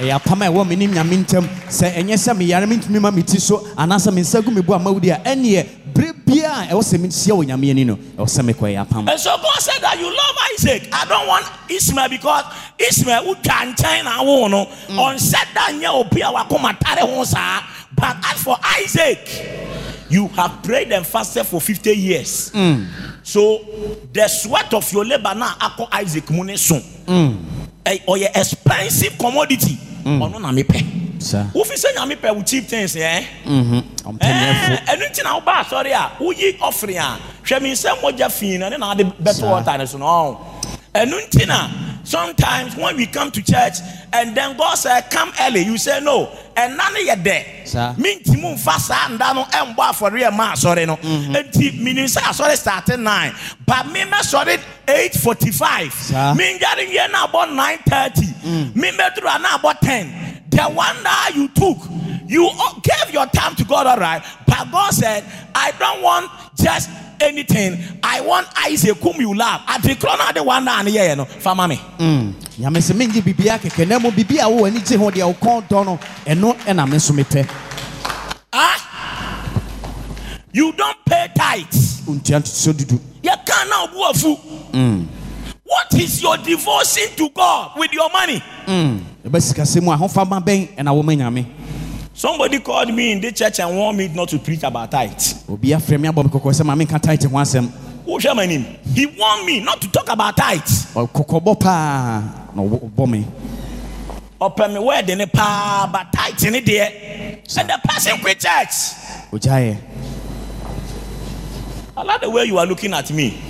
Ɛyɛ 0.00 0.14
apam 0.16 0.42
a 0.42 0.46
ɛwɔ 0.50 0.66
me 0.68 0.76
ne 0.76 0.86
nyame 0.86 1.16
ntam 1.24 1.46
sɛ 1.68 1.92
ɛnyɛ 1.94 2.16
sɛ 2.16 2.34
meyare 2.36 2.66
mentumi 2.66 3.00
ma 3.00 3.10
me 3.10 3.22
ti 3.22 3.38
so 3.38 3.58
anaasɛ 3.76 4.12
me 4.12 4.22
nsa 4.22 4.42
gu 4.44 4.50
me 4.50 4.62
bu 4.62 4.72
a 4.72 4.78
mawudi 4.78 5.10
a 5.14 5.18
ɛneɛ 5.22 5.66
berɛ 5.92 6.12
biribiara 6.24 6.70
a 6.70 6.72
ɛwɔ 6.72 6.82
sɛ 6.82 6.98
mehyia 6.98 7.34
wɔ 7.36 7.44
nyame 7.46 7.70
ani 7.70 7.84
no 7.84 7.96
ɛwɔ 8.16 8.26
sɛ 8.26 8.50
mekɔyɛ 8.54 8.86
apam 8.86 9.08
And 9.10 9.20
so 9.20 9.36
God 9.36 9.58
said 9.60 9.80
that 9.82 9.98
you 9.98 10.06
love 10.06 10.36
Isaac. 10.54 10.88
I 10.92 11.04
don't 11.04 11.26
want 11.26 11.46
Ishmael 11.68 12.08
because 12.08 12.44
Ishmael 12.78 13.24
who 13.24 13.34
can 13.36 13.74
China 13.76 14.10
no 14.24 14.68
on 14.98 15.18
said 15.18 15.46
that 15.54 15.74
nye 15.74 15.88
obi 15.88 16.20
a 16.22 16.26
wakoma 16.26 16.78
tare 16.78 17.04
ho 17.06 17.24
saa. 17.24 17.62
But 17.94 18.16
as 18.24 18.42
for 18.42 18.56
Isaac, 18.62 19.28
you 20.08 20.28
have 20.28 20.62
prayed 20.62 20.90
and 20.92 21.06
fasted 21.06 21.46
for 21.46 21.60
50 21.60 21.90
years. 21.92 22.50
So 23.22 23.58
the 24.12 24.26
sweat 24.28 24.72
of 24.72 24.90
your 24.92 25.04
labor 25.04 25.34
now 25.34 25.54
akọ 25.60 25.88
Isaac 25.92 26.30
mu 26.30 26.44
ne 26.44 26.56
so. 26.56 26.76
Eh, 27.86 27.98
Ɔyɛ 28.06 28.30
expensive 28.36 29.18
commodity. 29.18 29.78
Ɔno 30.04 30.40
na 30.40 30.50
mepɛ. 30.52 30.84
Wofi 31.54 31.74
sɛ 31.76 31.94
nyame 31.96 32.16
pɛ 32.16 32.34
wo 32.34 32.42
cheap 32.42 32.66
things 32.66 32.96
eh? 32.96 33.00
Eh, 33.00 33.22
ɛno 34.86 35.04
nti 35.10 35.22
na 35.22 35.38
woba 35.38 35.60
asɔre 35.64 35.92
a 35.92 36.10
woyi 36.18 36.58
ɔfere 36.58 36.96
a 36.98 37.18
hwɛ 37.44 37.60
me 37.62 37.72
nsɛ 37.72 38.00
mogya 38.00 38.28
fii 38.30 38.58
no 38.58 38.68
ne 38.68 38.76
na 38.78 38.92
ade 38.92 39.04
water 39.42 39.78
no 39.78 39.84
so 39.84 39.98
no 39.98 40.06
ɔn 40.06 40.36
ɛno 40.94 41.20
nti 41.28 41.46
na 41.46 41.68
sometimes 42.02 42.74
when 42.76 42.96
we 42.96 43.06
come 43.06 43.30
to 43.30 43.42
church 43.42 43.78
and 44.12 44.34
then 44.36 44.56
God 44.56 44.74
say 44.74 45.00
come 45.10 45.32
early 45.40 45.62
you 45.62 45.78
say 45.78 46.00
no 46.00 46.26
ɛna 46.56 46.92
ne 46.92 47.06
yɛ 47.08 47.66
Saa. 47.66 47.92
dɛ 47.94 47.98
menti 47.98 48.36
mu 48.40 48.54
mfa 48.56 48.78
saa 48.80 49.08
nda 49.08 49.34
no 49.34 49.44
ɛmbɔ 49.44 49.76
afɔre 49.76 50.32
ma 50.36 50.52
asɔre 50.52 50.86
no 50.86 50.96
enti 50.96 51.78
menim 51.80 52.06
sɛ 52.06 52.20
asɔre 52.22 52.56
starte 52.56 52.98
9 52.98 53.34
but 53.66 53.86
me 53.92 54.00
mɛsɔre 54.00 54.58
845 54.88 55.92
Saa. 55.94 56.34
mengyare 56.34 56.88
wie 56.88 57.06
na 57.12 57.26
abɔ 57.26 57.54
930 57.54 58.72
memɛduru 58.74 59.36
a 59.36 59.38
na 59.38 59.48
abɔ 59.58 59.80
10 59.80 60.42
the 60.50 60.62
one 60.62 61.02
that 61.04 61.30
you 61.36 61.46
took 61.48 61.78
you 62.26 62.46
all 62.46 62.80
gave 62.82 63.12
your 63.12 63.26
time 63.26 63.56
to 63.56 63.64
God, 63.64 63.88
all 63.88 63.96
right. 63.96 64.22
But 64.46 64.70
God 64.70 64.94
said, 64.94 65.24
I 65.52 65.72
don't 65.80 66.00
want 66.00 66.30
just 66.62 66.90
anything. 67.20 67.78
I 68.02 68.20
want 68.22 68.46
Isaac 68.66 68.96
whom 68.98 69.20
you 69.20 69.34
love. 69.34 69.60
At 69.68 69.82
the 69.82 69.94
corner, 69.94 70.32
the 70.32 70.42
one 70.42 70.64
down 70.64 70.86
here, 70.86 71.08
you 71.10 71.16
know, 71.16 71.24
for 71.26 71.54
mommy. 71.54 71.76
nyame 72.58 72.78
sɛ 72.80 72.92
mengye 72.94 73.22
biribiara 73.22 73.58
kɛkɛ 73.58 73.88
na 73.88 73.98
mmom 73.98 74.10
biribi 74.12 74.36
a 74.38 74.44
wowɔ 74.48 74.66
ani 74.66 74.80
gye 74.80 74.96
ho 74.96 75.10
deɛ 75.10 75.34
wokɔn 75.34 75.68
dɔ 75.68 75.84
no 75.86 75.98
ɛno 76.26 76.56
ɛna 76.66 76.88
me 76.88 76.96
nso 76.96 77.12
mepɛ 77.12 77.48
Ah, 78.52 79.44
you 80.52 80.72
don't 80.72 80.96
pay 81.06 81.28
tithes. 81.34 82.00
wontua 82.06 82.40
ntotoso 82.40 82.72
dudu 82.74 83.00
You 83.22 83.30
can't 83.46 83.68
now 83.70 83.86
do 83.86 84.02
a 84.02 84.14
fool. 84.14 84.36
What 85.64 85.94
is 85.94 86.20
your 86.22 86.36
devotion 86.38 87.08
to 87.16 87.28
God 87.30 87.72
with 87.78 87.92
your 87.92 88.10
money? 88.10 88.42
ɛbɛ 88.66 89.38
sikasɛm 89.40 89.86
a 89.92 89.96
ahofama 89.96 90.44
bɛn 90.44 90.76
ɛna 90.76 90.90
woma 90.92 91.14
nyame 91.16 91.46
Somebody 92.20 92.60
called 92.60 92.92
me 92.92 93.12
in 93.12 93.20
the 93.22 93.32
church 93.32 93.60
and 93.60 93.74
warned 93.74 93.96
me 93.96 94.08
not 94.08 94.28
to 94.28 94.38
preach 94.38 94.62
about 94.62 94.90
tithes. 94.90 95.42
obi 95.48 95.68
afrɛ 95.70 95.98
me 95.98 96.06
abɔ 96.06 96.22
me 96.24 96.28
kɔkɔ 96.28 96.52
sɛ 96.52 96.64
ma 96.66 96.74
menka 96.74 97.00
tate 97.00 97.24
ho 97.24 97.34
asɛm 97.34 97.66
Who's 98.04 98.22
your 98.24 98.34
name? 98.34 98.76
He 98.94 99.06
warned 99.06 99.46
me 99.46 99.60
not 99.60 99.80
to 99.80 99.90
talk 99.90 100.06
about 100.10 100.36
tithes. 100.36 100.92
ɔkɔkɔbɔ 100.92 101.58
paa 101.58 102.20
na 102.54 102.62
ɔbɔ 102.62 103.08
me 103.10 103.24
Open 104.38 104.74
me 104.74 104.80
word 104.80 105.08
in 105.08 105.22
a 105.22 105.26
pa, 105.26 105.88
but 105.90 106.12
tithes 106.12 106.44
in 106.44 106.56
it 106.56 106.66
there. 106.66 106.90
And 107.58 107.70
the 107.70 107.80
person 107.88 108.18
quit 108.20 108.38
church. 108.38 108.74
ogyaeɛ 109.32 109.78
I 111.96 112.02
like 112.02 112.20
the 112.20 112.28
way 112.28 112.44
you 112.44 112.58
are 112.58 112.66
looking 112.66 112.92
at 112.92 113.10
me. 113.10 113.40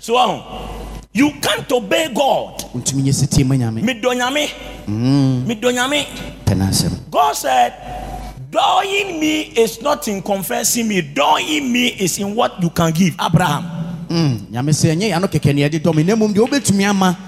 So, 0.00 0.18
um, 0.18 0.42
you 1.12 1.30
can't 1.40 1.70
obey 1.70 2.12
God. 2.12 2.58
wontumi 2.74 3.04
nyɛ 3.04 3.12
sɛtie 3.14 3.46
ma 3.46 3.54
nyame 3.54 3.80
Midonyame. 3.80 4.48
Midonyame. 5.46 6.04
pɛ 6.04 6.35
asɛm 6.46 7.10
God 7.10 7.32
said, 7.32 7.74
Doing 8.50 9.20
me 9.20 9.40
is 9.56 9.82
not 9.82 10.06
in 10.08 10.22
confessing 10.22 10.88
me. 10.88 11.02
Doing 11.02 11.70
me 11.72 11.88
is 11.88 12.18
in 12.18 12.34
what 12.34 12.62
you 12.62 12.70
can 12.70 12.92
give. 12.92 13.14
Abraham. 13.20 13.64
Hmm, 14.08 14.36
nyame 14.50 14.70
sɛ 14.70 14.94
ɛnyɛ 14.94 15.10
yɛ 15.10 15.16
ano 15.16 15.26
kɛkɛ 15.26 15.54
ne 15.54 15.68
yɛde 15.68 15.80
dɔ 15.82 15.94
me 15.94 16.04
deɛ 16.04 16.16
wobɛtumi 16.16 16.84
ama 16.84 17.18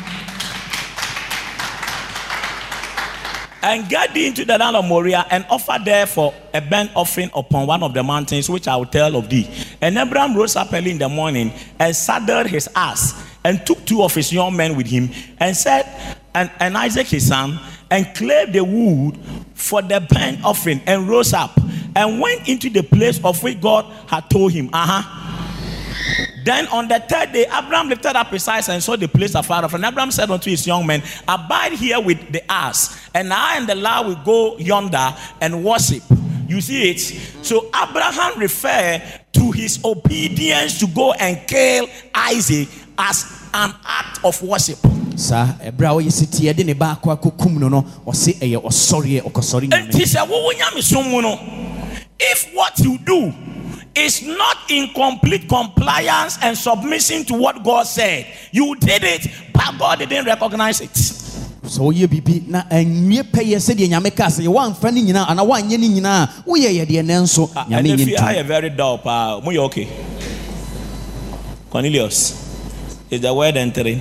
And 3.60 3.88
get 3.88 4.14
thee 4.14 4.28
into 4.28 4.44
the 4.44 4.56
land 4.56 4.76
of 4.76 4.84
Moriah 4.84 5.26
and 5.30 5.44
offer 5.50 5.78
there 5.84 6.06
for 6.06 6.32
a 6.54 6.60
burnt 6.60 6.92
offering 6.94 7.28
upon 7.34 7.66
one 7.66 7.82
of 7.82 7.92
the 7.92 8.04
mountains, 8.04 8.48
which 8.48 8.68
I 8.68 8.76
will 8.76 8.86
tell 8.86 9.16
of 9.16 9.28
thee. 9.28 9.50
And 9.80 9.98
Abraham 9.98 10.36
rose 10.36 10.54
up 10.54 10.72
early 10.72 10.92
in 10.92 10.98
the 10.98 11.08
morning 11.08 11.52
and 11.80 11.94
saddled 11.94 12.46
his 12.46 12.68
ass 12.76 13.20
and 13.44 13.66
took 13.66 13.84
two 13.84 14.02
of 14.02 14.14
his 14.14 14.32
young 14.32 14.56
men 14.56 14.76
with 14.76 14.86
him 14.86 15.10
and 15.40 15.56
said, 15.56 15.86
and, 16.34 16.50
and 16.60 16.78
Isaac 16.78 17.08
his 17.08 17.26
son, 17.26 17.58
and 17.90 18.06
cleared 18.14 18.52
the 18.52 18.62
wood 18.62 19.18
for 19.54 19.82
the 19.82 20.00
burnt 20.00 20.44
offering 20.44 20.80
and 20.86 21.08
rose 21.08 21.32
up 21.32 21.58
and 21.96 22.20
went 22.20 22.48
into 22.48 22.70
the 22.70 22.82
place 22.82 23.22
of 23.24 23.42
which 23.42 23.60
God 23.60 23.84
had 24.08 24.28
told 24.30 24.52
him. 24.52 24.70
Uh 24.72 25.02
huh. 25.02 25.28
Then 26.44 26.66
on 26.68 26.88
the 26.88 27.00
third 27.00 27.32
day, 27.32 27.44
Abraham 27.44 27.88
lifted 27.88 28.16
up 28.16 28.28
his 28.28 28.46
eyes 28.48 28.68
and 28.68 28.82
saw 28.82 28.96
the 28.96 29.08
place 29.08 29.34
afar 29.34 29.64
off. 29.64 29.74
And 29.74 29.84
Abraham 29.84 30.10
said 30.10 30.30
unto 30.30 30.48
his 30.48 30.66
young 30.66 30.86
men, 30.86 31.02
Abide 31.26 31.72
here 31.72 32.00
with 32.00 32.32
the 32.32 32.50
ass, 32.50 33.10
and 33.14 33.32
I 33.32 33.58
and 33.58 33.68
the 33.68 33.74
lad 33.74 34.06
will 34.06 34.16
go 34.24 34.56
yonder 34.56 35.14
and 35.40 35.62
worship. 35.62 36.02
You 36.46 36.62
see 36.62 36.90
it? 36.90 37.00
So 37.44 37.68
Abraham 37.68 38.38
referred 38.38 39.02
to 39.34 39.50
his 39.50 39.84
obedience 39.84 40.80
to 40.80 40.86
go 40.86 41.12
and 41.12 41.46
kill 41.46 41.86
Isaac 42.14 42.68
as 42.96 43.48
an 43.52 43.74
act 43.84 44.24
of 44.24 44.40
worship. 44.42 44.78
Saa 45.18 45.56
eh, 45.62 45.70
ɛberɛ 45.70 45.86
a 45.86 45.94
ɔyɛ 46.02 46.12
setie 46.12 46.52
de 46.54 46.62
ne 46.64 46.74
baako 46.74 47.10
akɔkum 47.16 47.58
no 47.58 47.68
no 47.68 47.82
ɔse 48.06 48.38
ɛyɛ 48.38 48.62
ɔsɔreɛ 48.62 49.22
ɔkɔsɔre 49.22 49.68
nyame 49.68 49.94
he 49.94 50.06
said, 50.06 50.28
"Wo- 50.28 50.44
wo 50.44 50.52
nyame 50.52 50.80
som 50.82 51.10
mu 51.10 51.20
no, 51.22 51.38
If 52.20 52.48
what 52.52 52.78
you 52.80 52.98
do 52.98 53.32
is 53.94 54.22
not 54.22 54.56
in 54.70 54.88
complete 54.94 55.48
compliance 55.48 56.36
and 56.42 56.56
submission 56.58 57.24
to 57.26 57.34
what 57.34 57.62
God 57.62 57.86
said, 57.86 58.26
you 58.52 58.74
did 58.76 59.04
it, 59.04 59.28
but 59.52 59.78
God 59.78 59.98
didn't 60.00 60.24
recognize 60.26 60.80
it. 60.80 60.92
sɛ 60.94 61.80
woyɛ 61.80 62.06
biribi 62.06 62.48
na 62.48 62.62
ɛnwie 62.70 63.22
pɛyɛ 63.30 63.56
sɛdeɛ 63.58 63.88
nyame 63.90 64.14
ka 64.16 64.26
sɛ 64.26 64.46
yɛwoamfa 64.46 64.92
no 64.94 65.00
nyinaa 65.02 65.26
anaa 65.28 65.44
woanyɛ 65.46 65.78
no 65.78 65.86
nyinaa 66.00 66.28
woyɛ 66.46 66.70
yɛdeɛ 66.86 67.04
nanso 67.04 67.50
ah, 67.54 67.60
ah, 67.60 67.66
And 67.74 67.86
nyame 67.86 67.94
if 67.94 68.00
nyɛ 68.00 68.06
you 68.08 68.16
ntom 68.16 68.40
are 68.40 68.44
very 68.44 68.70
dull, 68.70 68.98
pa, 68.98 69.40
mo 69.44 69.50
you 69.50 69.60
okay? 69.62 69.88
Cornelius, 71.70 72.32
is 73.10 73.20
the 73.20 73.32
word 73.34 73.56
entering? 73.56 74.00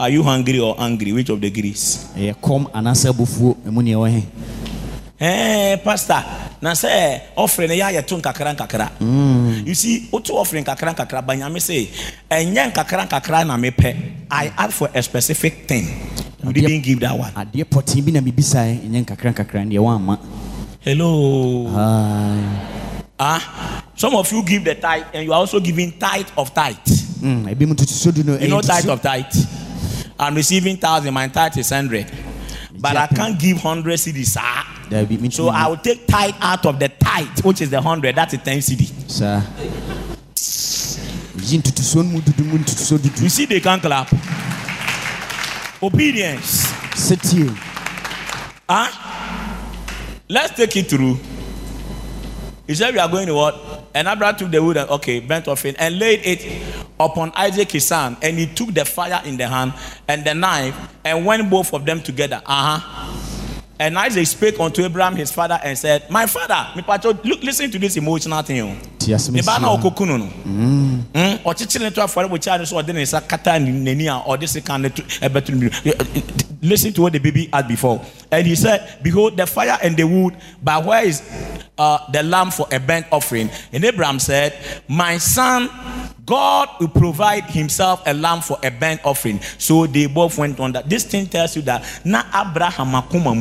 Are 0.00 0.08
you 0.08 0.22
hungry 0.22 0.58
or 0.58 0.74
angry? 0.80 1.12
Which 1.12 1.28
of 1.28 1.40
the 1.40 1.50
degrees? 1.50 2.08
ɛyɛ 2.16 2.34
kɔm 2.40 2.70
anaasɛ 2.72 3.12
abufuo 3.12 3.56
ɛmu 3.66 3.80
neɛ 3.84 3.96
ɛwɔ 3.96 4.08
he 4.10 4.22
Eh, 5.22 5.76
pastor, 5.84 6.24
na 6.62 6.72
say 6.72 7.20
offering 7.36 7.72
ya 7.76 7.88
yɛ 7.92 8.06
to 8.06 8.16
nkakra 8.16 8.56
nkakra. 8.56 8.88
You 9.66 9.74
see, 9.74 10.08
otu 10.10 10.30
offering 10.32 10.64
nkakra 10.64 10.94
nkakra 10.96 11.20
ba 11.26 11.34
nyame 11.36 11.60
say, 11.60 11.90
ɛnyɛ 12.30 12.72
nkakra 12.72 13.06
nkakra 13.06 13.46
na 13.46 13.58
mepɛ. 13.58 13.94
I 14.30 14.50
ask 14.56 14.72
for 14.78 14.88
a 14.94 15.02
specific 15.02 15.68
thing. 15.68 15.84
You 16.42 16.52
didn't 16.54 16.80
give 16.80 17.00
that 17.00 17.18
one. 17.18 17.32
adeɛ 17.36 17.64
pɔtee 17.68 18.00
bi 18.02 18.12
na 18.12 18.20
mebisae 18.20 18.80
ɛnyɛ 18.80 19.04
nkakra 19.04 19.34
nkakra 19.34 19.68
deɛ 19.68 19.78
woamma 19.78 20.18
Hello. 20.80 21.66
Ai. 21.76 22.40
Ah, 23.18 23.84
some 23.94 24.14
of 24.16 24.32
you 24.32 24.42
give 24.42 24.64
the 24.64 24.74
tithe 24.74 25.04
and 25.12 25.26
you 25.26 25.32
are 25.34 25.40
also 25.40 25.60
giving 25.60 25.92
tithe 25.92 26.28
of 26.38 26.54
tithe. 26.54 26.78
Mm, 27.20 27.44
ebi 27.54 27.66
mu 27.68 27.74
ntotoso 27.74 28.14
du 28.14 28.22
no 28.24 28.38
You 28.38 28.48
know 28.48 28.60
ɛyɛ 28.60 28.66
tithe 28.66 28.84
ntotoso- 28.86 28.92
of 28.94 29.02
tithe. 29.02 29.46
I'm 30.20 30.34
receiving 30.34 30.76
thousand, 30.76 31.14
my 31.14 31.28
tithe 31.28 31.56
is 31.56 31.70
hundred. 31.70 32.04
But 32.78 32.94
I 32.96 33.06
can't 33.06 33.38
give 33.40 33.56
hundred 33.56 33.94
cedis. 33.98 34.36
Mentumi 34.90 35.32
So 35.32 35.48
I 35.48 35.66
will 35.66 35.78
take 35.78 36.06
tithe 36.06 36.34
out 36.40 36.66
of 36.66 36.78
the 36.78 36.88
tithe, 36.90 37.40
which 37.42 37.62
is 37.62 37.70
the 37.70 37.80
hundred. 37.80 38.16
That's 38.16 38.34
a 38.34 38.38
ten 38.38 38.58
cedi. 38.58 38.86
saa 39.10 39.42
yi 41.50 41.58
ntotoso 41.58 41.96
no 41.96 42.10
mu 42.10 42.20
dudu 42.20 42.44
mu 42.44 42.58
ntotoso 42.58 42.98
dudu 42.98 43.22
You 43.22 43.28
see, 43.30 43.46
they 43.46 43.60
can't 43.60 43.80
clap. 43.82 44.12
Obedience. 45.82 46.66
sɛtie 46.94 47.48
Huh? 48.68 48.88
Let's 50.28 50.54
take 50.54 50.76
it 50.76 50.88
through. 50.90 51.18
He 52.66 52.74
said, 52.74 52.92
We 52.94 53.00
are 53.00 53.08
going 53.08 53.26
to 53.26 53.34
what? 53.34 53.56
And 53.94 54.06
Abraham 54.06 54.36
took 54.36 54.50
the 54.50 54.62
wood 54.62 54.76
and 54.76 54.88
okay, 54.90 55.18
burnt 55.20 55.48
offering 55.48 55.74
and 55.78 55.98
laid 55.98 56.20
it 56.24 56.62
upon 57.00 57.32
Isaac 57.34 57.72
his 57.72 57.86
son. 57.86 58.16
And 58.22 58.38
he 58.38 58.46
took 58.46 58.72
the 58.74 58.84
fire 58.84 59.20
in 59.24 59.36
the 59.36 59.48
hand 59.48 59.72
and 60.06 60.24
the 60.24 60.34
knife 60.34 60.76
and 61.04 61.26
went 61.26 61.48
both 61.50 61.72
of 61.74 61.84
them 61.84 62.00
together. 62.02 62.42
Uh 62.46 62.78
huh. 62.78 63.39
And 63.80 63.96
Isaac 63.98 64.26
spake 64.26 64.60
unto 64.60 64.84
Abraham 64.84 65.16
his 65.16 65.32
father 65.32 65.58
and 65.64 65.76
said, 65.76 66.10
My 66.10 66.26
father, 66.26 66.68
me 66.76 66.82
pacho, 66.82 67.14
look, 67.24 67.42
listen 67.42 67.70
to 67.70 67.78
this 67.78 67.96
emotional 67.96 68.42
thing. 68.42 68.60
oh. 68.60 68.76
Na 69.08 69.58
ɔkɔku 69.76 70.06
no 70.06 70.18
Mm, 70.44 71.38
ɔkyekyere 71.42 71.80
ne 71.80 71.90
to 71.90 72.02
afɔre 72.02 72.28
bɔ 72.28 72.38
kyaa 72.38 72.66
so 72.66 72.76
ɔde 72.76 72.92
ne 72.94 73.02
nsa 73.02 73.26
kata 73.26 73.52
n'ani 73.58 74.06
a 74.06 74.22
ɔde 74.28 74.46
sika 74.46 74.76
ne 74.78 74.90
to 74.90 75.02
ɛbɛto 75.02 75.54
no 75.54 75.94
listen 76.62 76.92
to 76.92 77.00
what 77.02 77.12
the 77.14 77.18
baby 77.18 77.48
had 77.52 77.66
before 77.66 78.00
and 78.30 78.46
he 78.46 78.54
said 78.54 78.98
behold 79.02 79.34
the 79.36 79.46
fire 79.46 79.78
and 79.82 79.96
the 79.96 80.04
wood 80.04 80.36
but 80.62 80.84
where 80.84 81.02
is 81.04 81.22
uh, 81.78 81.98
the 82.12 82.22
lamb 82.22 82.50
for 82.50 82.66
a 82.70 82.78
burnt 82.78 83.06
offering 83.10 83.48
and 83.72 83.82
abraham 83.84 84.18
said 84.18 84.52
my 84.86 85.16
son 85.16 85.70
God 86.26 86.68
will 86.78 86.86
provide 86.88 87.44
himself 87.44 88.02
a 88.06 88.14
lamb 88.14 88.40
for 88.40 88.56
a 88.62 88.70
burnt 88.70 89.00
offering. 89.04 89.40
So 89.58 89.86
they 89.88 90.06
both 90.06 90.38
went 90.38 90.60
on 90.60 90.70
that. 90.72 90.88
This 90.88 91.02
thing 91.02 91.26
tells 91.26 91.56
you 91.56 91.62
that 91.62 91.82
na 92.04 92.22
Abraham 92.32 92.92
akoma 92.92 93.34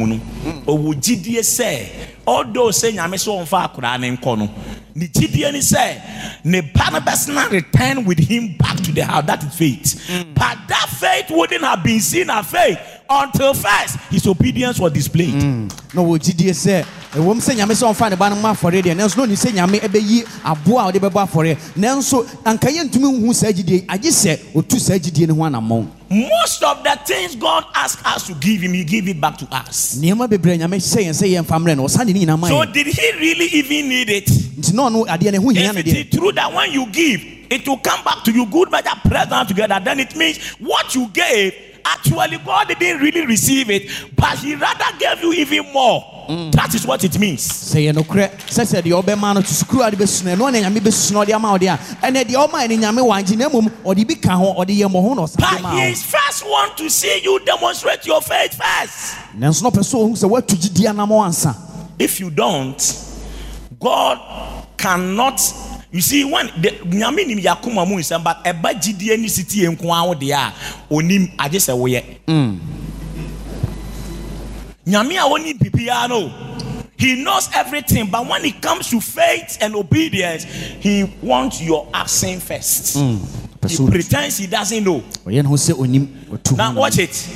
Mm. 0.43 0.65
no 0.65 0.73
owo 0.73 0.93
gidie 0.93 1.39
sɛ 1.39 1.87
although 2.25 2.69
sɛ 2.69 2.91
nyame 2.93 3.15
sɛ 3.17 3.29
ɔmfa 3.45 3.73
akwaraa 3.73 3.99
ne 3.99 4.15
nkɔ 4.15 4.37
no. 4.37 4.49
Ne 4.95 5.07
gidie 5.07 5.51
ne 5.51 5.59
sɛ 5.59 6.45
ne 6.45 6.61
ba 6.61 6.89
no 6.91 6.99
bɛsena 6.99 7.49
return 7.51 8.05
with 8.05 8.19
him 8.19 8.55
back 8.57 8.77
to 8.77 8.91
the 8.91 9.03
house. 9.05 9.25
That 9.25 9.43
is 9.43 9.53
faith. 9.55 10.05
Mm. 10.07 10.33
But 10.33 10.57
that 10.67 10.89
faith 10.89 11.29
wouldn't 11.29 11.63
have 11.63 11.83
been 11.83 11.99
seen 11.99 12.29
as 12.29 12.45
faith 12.49 12.79
until 13.09 13.53
first 13.53 13.97
his 14.11 14.27
obedience 14.27 14.79
was 14.79 14.91
displayed. 14.93 15.33
Na 15.93 16.01
wɔ 16.01 16.19
gyidie 16.19 16.51
sɛ 16.53 16.85
ɛwɔm 17.13 17.39
sɛ 17.41 17.55
nyame 17.55 17.73
sɛ 17.73 17.87
ɔmfa 17.91 18.09
ne 18.11 18.15
ba 18.15 18.29
no 18.29 18.35
ma 18.35 18.53
afɔre 18.53 18.81
deɛ. 18.83 18.95
Nanso 18.95 19.17
na 19.17 19.25
ɔnim 19.25 19.35
sɛ 19.37 19.51
nyame 19.51 19.79
ɛbɛyi 19.81 20.27
aboa 20.45 20.87
a 20.89 20.91
ɔde 20.91 20.99
bɛbɔ 20.99 21.27
afɔre. 21.27 21.57
Nanso 21.75 22.23
anka 22.45 22.67
yɛntumi 22.69 23.19
nhu 23.19 23.33
saa 23.33 23.47
gyidie 23.51 23.85
agye 23.87 24.11
sɛ 24.11 24.37
ɔtu 24.53 24.79
saa 24.79 24.93
gyidie 24.97 25.27
no 25.27 25.35
ho 25.35 25.41
anammɔn. 25.41 25.87
Most 26.11 26.63
of 26.63 26.83
the 26.83 26.99
things 27.05 27.35
God 27.35 27.65
asks 27.75 28.01
us 28.05 28.27
to 28.27 28.33
give 28.35 28.61
him 28.61 28.73
he 28.73 28.83
give 28.83 29.07
it 29.07 29.19
back 29.19 29.37
to 29.39 29.47
us. 29.51 29.95
Bebree 29.99 30.53
a 30.53 30.57
nyame 30.59 30.77
hyɛ 30.77 31.05
yɛn 31.07 31.13
sɛ 31.13 31.43
yɛmfa 31.43 31.57
mmerɛ 31.63 31.75
no 31.77 31.85
ɔsa 31.85 32.05
de 32.05 32.13
ne 32.13 32.25
nyinaa 32.25 32.39
ma 32.39 32.47
so 32.47 32.63
did 32.65 32.85
he 32.87 33.11
really 33.19 33.45
even 33.45 33.89
need 33.89 34.09
it? 34.09 34.25
Nti 34.27 34.73
na 34.73 34.89
ɔno 34.89 35.07
adeɛ 35.07 35.33
no 35.33 35.41
ho 35.41 35.49
If 35.49 35.73
no 35.73 35.79
it 35.79 35.85
deɛ. 35.85 36.05
is 36.11 36.17
true 36.17 36.31
that 36.33 36.53
when 36.53 36.71
you 36.71 36.85
give, 36.91 37.21
it 37.49 37.67
will 37.67 37.77
come 37.77 38.03
back 38.03 38.23
to 38.23 38.31
you 38.31 38.45
good, 38.45 38.69
pressed 38.69 39.29
down 39.31 39.47
together, 39.47 39.79
then 39.83 39.99
it 39.99 40.15
means 40.15 40.37
what 40.59 40.93
you 40.93 41.07
gave, 41.07 41.53
actually, 41.85 42.37
God 42.45 42.67
didn't 42.67 43.01
really 43.01 43.25
receive 43.25 43.69
it, 43.69 43.89
but 44.15 44.37
He 44.39 44.55
rather 44.55 44.85
gave 44.97 45.21
you 45.21 45.33
even 45.33 45.71
more. 45.73 46.01
Mm. 46.29 46.51
That 46.51 46.75
is 46.75 46.85
what 46.85 47.03
it 47.03 47.17
means. 47.17 47.41
sɛ 47.47 47.89
yɛ 47.89 47.93
nokorɛ 47.93 48.29
sɛ 48.47 48.65
say 48.67 48.81
deɛ 48.83 49.01
ɔbɛma 49.03 49.33
no 49.33 49.41
to 49.41 49.47
sukuu 49.47 49.81
ade 49.85 49.95
bɛsuna 49.97 50.35
ɛno 50.35 50.47
ane 50.47 50.61
nyame 50.63 50.77
bɛsuna 50.79 51.25
ɔde 51.25 51.33
ama 51.33 51.57
ɔde 51.57 51.73
a 51.73 51.77
ɛnɛ 52.05 52.23
deɛ 52.23 52.47
ɔma 52.47 52.67
ɛne 52.67 52.77
nyame 52.79 53.01
wangye 53.01 53.35
na 53.35 53.49
mmom 53.49 53.67
ɔde 53.83 54.07
bi 54.07 54.13
ka 54.13 54.35
ho 54.35 54.53
ɔde 54.59 54.69
yɛ 54.77 54.85
mmɔho 54.87 55.15
na 55.15 55.23
ɔsa 55.23 55.37
de 55.37 55.61
But 55.63 55.73
He 55.73 55.89
is 55.91 56.03
first 56.03 56.45
want 56.45 56.77
to 56.77 56.87
see 56.89 57.21
you 57.23 57.39
demonstrate 57.43 58.05
your 58.05 58.21
faith 58.21 58.53
first. 58.53 59.15
nanso 59.35 59.63
na 59.63 59.69
ɔpɛ 59.71 59.79
sɛ 59.81 59.95
ɔhu 59.95 60.11
sɛ 60.23 60.29
woatu 60.29 60.55
gyidie 60.55 60.85
anammɔ 60.93 61.25
ansa 61.25 61.55
If 61.97 62.19
you 62.19 62.29
don't, 62.29 62.77
God 63.79 64.19
cannot. 64.77 65.37
You 65.91 66.01
see, 66.01 66.23
when 66.23 66.47
the 66.61 66.69
nyame 66.85 67.25
nim 67.25 67.39
yakoma 67.39 67.87
mu 67.87 67.95
nsɛm 67.95 68.23
but 68.23 68.43
ɛba 68.43 68.73
gyidie 68.79 69.17
ne 69.19 69.27
sitie 69.27 69.67
nko 69.75 70.07
wo 70.07 70.13
deɛ 70.13 70.33
a 70.33 70.53
onim 70.93 71.35
agye 71.35 71.57
sɛ 71.57 71.73
woyɛ. 71.75 72.03
Nyame 74.85 75.17
a 75.17 75.53
biribiara 75.57 76.09
no 76.09 76.31
he 76.95 77.23
knows 77.23 77.49
everything 77.55 78.07
but 78.11 78.27
when 78.27 78.43
it 78.43 78.61
comes 78.61 78.89
to 78.89 78.99
faith 78.99 79.57
and 79.61 79.73
obedience 79.73 80.43
he 80.43 81.03
wants 81.23 81.61
your 81.61 81.87
action 81.93 82.39
first. 82.39 82.97
ɔpɛ 82.97 83.69
He 83.69 83.89
pretends 83.89 84.37
he 84.37 84.47
doesn't 84.47 84.83
know. 84.83 85.01
ɔyɛ 85.25 85.41
ne 85.41 85.49
ho 85.49 85.55
sɛ 85.55 85.73
ɔnim 85.73 86.07
ɔtu 86.29 86.55
Now 86.57 86.73
watch 86.73 86.99
it. 86.99 87.27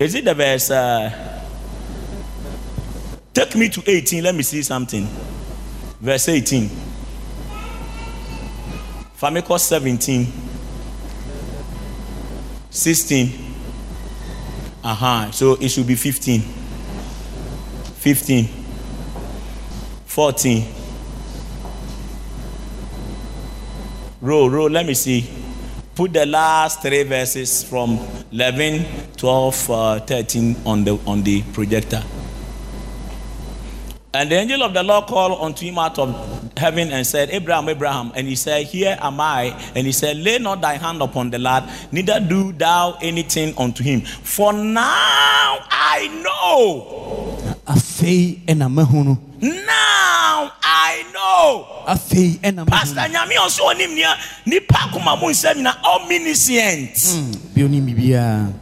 Is 0.00 0.14
it 0.16 0.24
the 0.24 0.34
verse? 0.34 0.70
Uh, 0.72 1.33
take 3.34 3.54
me 3.56 3.68
to 3.68 3.82
18. 3.86 4.24
Let 4.24 4.34
me 4.34 4.42
see 4.42 4.62
something. 4.62 5.06
Verse 6.00 6.28
18. 6.28 6.70
Famicus 9.20 9.60
17. 9.60 10.26
16. 12.70 13.32
Uh-huh. 14.84 15.30
So 15.32 15.54
it 15.60 15.68
should 15.68 15.86
be 15.86 15.96
15. 15.96 16.40
15. 16.40 18.48
14. 20.06 20.64
Row, 24.20 24.46
row, 24.46 24.66
Let 24.66 24.86
me 24.86 24.94
see. 24.94 25.28
Put 25.94 26.12
the 26.12 26.26
last 26.26 26.82
three 26.82 27.04
verses 27.04 27.62
from 27.62 28.00
11, 28.32 28.84
12, 29.16 29.70
uh, 29.70 30.00
13 30.00 30.56
on 30.66 30.82
the 30.82 30.98
on 31.06 31.22
the 31.22 31.42
projector. 31.52 32.02
And 34.14 34.30
the 34.30 34.36
angel 34.36 34.62
of 34.62 34.72
the 34.72 34.82
Lord 34.84 35.06
called 35.06 35.40
unto 35.42 35.66
him 35.66 35.76
out 35.76 35.98
of 35.98 36.14
heaven 36.56 36.92
and 36.92 37.04
said, 37.04 37.30
Abraham, 37.30 37.68
Abraham. 37.68 38.12
And 38.14 38.28
he 38.28 38.36
said, 38.36 38.66
Here 38.66 38.96
am 39.00 39.20
I. 39.20 39.46
And 39.74 39.86
he 39.86 39.92
said, 39.92 40.18
Lay 40.18 40.38
not 40.38 40.60
thy 40.60 40.74
hand 40.74 41.02
upon 41.02 41.30
the 41.30 41.38
lad, 41.40 41.68
neither 41.90 42.20
do 42.20 42.52
thou 42.52 42.96
anything 43.02 43.58
unto 43.58 43.82
him. 43.82 44.02
For 44.02 44.52
now 44.52 44.86
I 45.68 46.08
know. 46.22 47.40
afei 47.66 48.38
ɛna 48.46 48.70
mahu 48.70 49.18
Now 49.40 50.52
I 50.62 51.04
know. 51.12 51.66
afei 51.88 52.38
ɛna 52.38 52.64
mahu 52.64 52.70
Pastor 52.70 53.00
Nyame 53.10 53.36
also 53.40 53.64
onim 53.64 53.94
nia 53.96 54.14
nipa 54.46 54.74
akoma 54.74 55.18
mu 55.18 55.26
omniscient. 55.26 56.96
Hmm, 57.02 57.32
bi 57.52 57.62
onim 57.62 57.82
biribiaa 57.88 58.52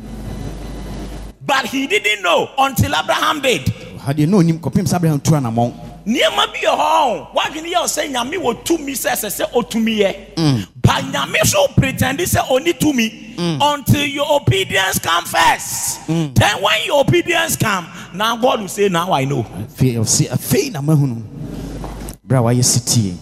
But 1.44 1.66
he 1.66 1.86
didn't 1.86 2.22
know 2.22 2.48
until 2.56 2.94
Abraham 2.94 3.42
did. 3.42 3.81
Ha 4.04 4.12
deɛ 4.12 4.28
na 4.28 4.36
ɔnim 4.38 4.58
kɔpem 4.60 4.86
sɛ 4.86 4.96
abraham 4.96 5.20
tu 5.20 5.30
anammɔn 5.34 5.72
nneɛma 6.06 6.52
bi 6.52 6.60
wɔ 6.66 6.74
hɔ 6.76 7.34
wadwene 7.34 7.68
yɛ 7.72 7.82
sɛ 7.86 8.10
nyame 8.10 8.36
wɔ 8.36 8.64
tumi 8.64 8.92
sɛ 8.92 9.10
ɛsɛ 9.12 9.28
sɛ 9.30 9.44
ɔtumi 9.52 9.98
yɛ. 9.98 10.66
But 10.82 11.04
nyame 11.04 11.44
so 11.44 11.68
pretend 11.76 12.18
sɛ 12.18 12.40
ɔni 12.48 12.78
tumi 12.78 13.34
until 13.38 14.04
your 14.06 14.26
obedience 14.32 14.98
come 14.98 15.24
first. 15.24 16.06
Then 16.08 16.62
when 16.62 16.84
your 16.86 17.00
obedience 17.00 17.56
come 17.56 17.86
now 18.12 18.36
god 18.36 18.60
will 18.60 18.68
say 18.68 18.88
now 18.88 19.12
i 19.12 19.24
know. 19.24 19.44
Afei 19.44 19.94
ɔse 19.94 20.28
afei 20.28 20.72
na 20.72 20.80
mahu 20.80 21.06
no 21.06 21.22
berɛ 22.26 22.38
a 22.38 22.42
wayɛ 22.42 22.64
sitie 22.64 23.14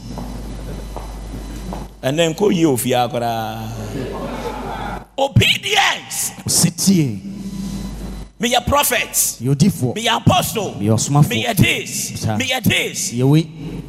ɛnɛ 2.02 2.34
nkɔ 2.34 2.54
yie 2.54 2.64
ofia 2.64 3.08
koraa. 3.10 3.68
Obedience. 5.18 6.30
ɔsetie 6.46 7.39
meyɛ 8.40 8.66
prophet. 8.66 9.12
Meyɛ 9.40 10.16
apostle. 10.16 10.74
Meyɛ 10.74 11.56
this. 11.56 12.24
Meyɛ 12.26 12.62
this. 12.64 13.12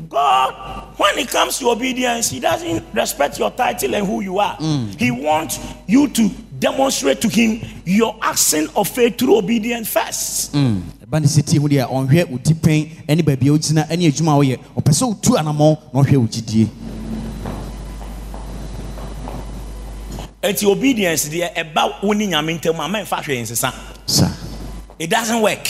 God, 0.09 0.87
when 0.97 1.17
it 1.19 1.29
comes 1.29 1.57
to 1.59 1.69
obedience, 1.69 2.29
He 2.29 2.39
doesn't 2.39 2.83
respect 2.93 3.39
your 3.39 3.51
title 3.51 3.95
and 3.95 4.05
who 4.05 4.21
you 4.21 4.39
are. 4.39 4.57
He 4.97 5.09
wants 5.09 5.59
you 5.87 6.07
to 6.09 6.29
demonstrate 6.59 7.21
to 7.21 7.29
Him 7.29 7.61
your 7.85 8.15
action 8.21 8.67
of 8.75 8.87
faith 8.87 9.17
through 9.17 9.37
obedience 9.37 9.87
first. 9.87 10.53
ɛba 10.53 11.19
ne 11.21 11.27
sitie 11.27 11.59
ho 11.59 11.67
deɛ 11.67 11.87
ɔnhwɛ 11.89 12.29
wo 12.29 12.37
ti 12.37 12.53
pɛn 12.53 12.87
ne 13.17 13.21
baabi 13.23 13.47
a 13.47 13.51
wogyina 13.51 13.89
ne 13.97 14.07
adwuma 14.09 14.31
a 14.31 14.39
woyɛ 14.39 14.59
ɔpɛ 14.77 14.91
sɛ 14.93 15.03
wotu 15.09 15.35
anammɔn 15.35 15.77
na 15.93 16.01
ɔhwɛ 16.01 16.17
wo 16.17 16.27
gyidie 16.27 16.69
It's 20.43 20.63
obedience, 20.63 21.29
deɛ 21.29 21.53
ɛba 21.53 22.01
wo 22.01 22.13
ne 22.13 22.27
nyame 22.27 22.59
ntam 22.59 22.79
a 22.79 22.87
mɛmfa 22.89 23.21
nsesa. 23.21 23.73
Saa 24.05 24.31
It 24.99 25.09
doesn't 25.09 25.41
work. 25.41 25.67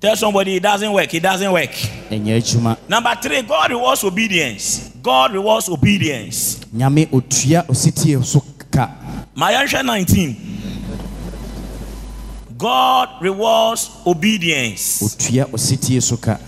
Tell 0.00 0.14
somebody 0.14 0.54
it 0.56 0.62
doesn't 0.62 0.92
work. 0.92 1.12
It 1.12 1.20
doesn't 1.22 1.50
work. 1.50 1.72
Number 2.88 3.14
three, 3.20 3.42
God 3.42 3.70
rewards 3.72 4.04
obedience. 4.04 4.92
God 5.02 5.32
rewards 5.32 5.68
obedience. 5.68 6.60
nyame 6.72 7.06
ɔtua 7.10 7.66
ɔsetie 7.66 8.24
so 8.24 8.40
ka 8.70 8.90
Mayahwɛ 9.36 9.84
19. 9.84 10.36
God 12.56 13.08
rewards 13.20 13.90
obedience. 14.06 15.02
ɔtua 15.02 15.50
ɔsetie 15.50 16.00
so 16.02 16.16
ka 16.16 16.38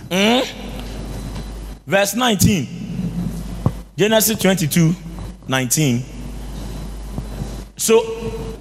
Verse 1.85 2.15
19. 2.15 2.67
Genesis 3.97 4.39
22 4.39 4.95
19. 5.49 6.03
So, 7.75 7.99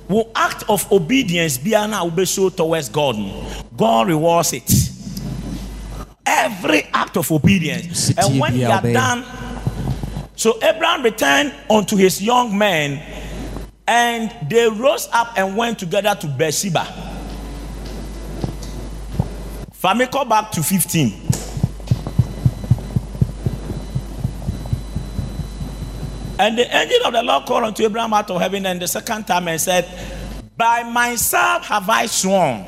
we 0.09 0.25
act 0.35 0.65
of 0.69 0.91
obedience 0.91 1.59
be 1.59 1.71
now 1.73 2.09
be 2.09 2.25
show 2.25 2.49
towards 2.49 2.89
God. 2.89 3.17
God 3.77 4.09
rewards 4.09 4.53
it. 4.53 4.71
Every 6.25 6.83
act 6.93 7.17
of 7.17 7.31
obedience. 7.31 8.11
And 8.17 8.41
when 8.41 8.63
are 8.65 8.79
Obey. 8.79 8.93
done, 8.93 9.25
so 10.35 10.57
Abraham 10.63 11.03
returned 11.03 11.55
unto 11.69 11.97
his 11.97 12.23
young 12.23 12.57
men, 12.57 13.03
and 13.87 14.35
they 14.49 14.69
rose 14.69 15.09
up 15.13 15.33
and 15.37 15.57
went 15.57 15.79
together 15.79 16.15
to 16.21 16.27
Beersheba. 16.27 16.87
Famiko 19.73 20.29
back 20.29 20.51
to 20.53 20.63
15. 20.63 21.13
And 26.39 26.57
the 26.59 26.67
angel 26.77 27.07
of 27.07 27.13
the 27.13 27.23
Lord 27.23 27.47
called 27.47 27.65
unto 27.65 27.83
Abraham 27.85 28.15
out 28.15 28.31
of 28.31 28.41
heaven 28.41 28.65
and 28.67 28.81
the 28.81 28.87
second 28.87 29.27
time 29.27 29.49
and 29.49 29.61
said, 29.61 29.85
By 30.57 30.83
myself 30.85 31.65
have 31.67 31.89
I 31.91 32.07
sworn, 32.07 32.65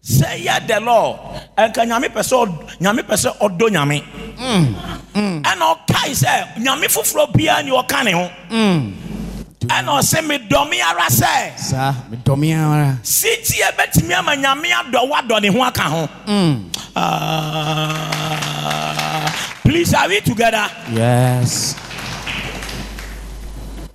say 0.00 0.42
yet 0.42 0.66
the 0.66 0.80
Lord. 0.80 1.18
And 1.56 1.72
can 1.72 1.88
nyame 1.90 2.08
ɔd- 2.08 2.78
nyame 2.80 3.02
sɛ 3.04 3.38
ɔdɔ 3.38 3.68
nyame. 3.70 4.02
Ɛna 5.14 5.76
ɔkae 5.86 6.10
sɛ 6.10 6.54
nyame 6.56 6.86
foforɔ 6.90 7.32
biara 7.32 7.62
ni 7.64 7.70
ɔka 7.70 8.04
ne 8.04 8.12
ho. 8.12 8.28
Ɛna 9.64 9.90
ɔsɛ 9.98 10.20
medɔme 10.28 10.80
ara 10.82 11.06
sɛ 11.08 11.56
saa 11.58 11.94
medɔme 12.10 12.52
ara 12.58 12.98
sitie 13.02 13.64
bɛtumi 13.78 14.12
ama 14.18 14.32
nyame 14.36 14.70
adɔ 14.72 15.08
wadɔ 15.10 15.40
ne 15.40 15.48
ho 15.48 15.62
aka 15.62 15.82
ho. 15.82 16.08
Mm. 16.26 16.64
Ah, 18.06 19.30
please, 19.62 19.94
are 19.94 20.08
we 20.08 20.20
together? 20.20 20.68
yes 20.92 21.74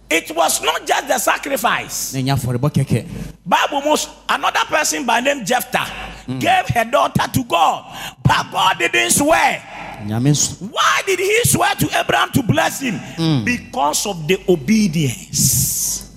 It 0.10 0.36
was 0.36 0.62
not 0.64 0.88
just 0.88 1.08
the 1.08 1.20
sacrifice. 1.20 2.14
na 2.14 2.20
ɛnyɛ 2.20 2.34
afɔrebɔ 2.34 2.70
kɛkɛ 2.74 3.06
Bible 3.46 3.82
most 3.82 4.10
another 4.28 4.66
person 4.66 5.06
by 5.06 5.20
name 5.22 5.46
Jephthah 5.46 5.86
hmm. 6.26 6.40
gave 6.40 6.66
her 6.74 6.86
daughter 6.86 7.28
to 7.32 7.44
God, 7.44 7.86
but 8.24 8.52
God 8.52 8.80
didn't 8.80 9.12
swear. 9.12 9.62
Why 10.02 11.02
did 11.06 11.20
He 11.20 11.42
swear 11.44 11.76
to 11.76 11.88
Abraham 12.00 12.32
to 12.32 12.42
bless 12.42 12.80
him? 12.82 12.96
Hmm. 12.98 13.44
Because 13.44 14.06
of 14.08 14.28
the 14.28 14.40
obedience. 14.50 15.70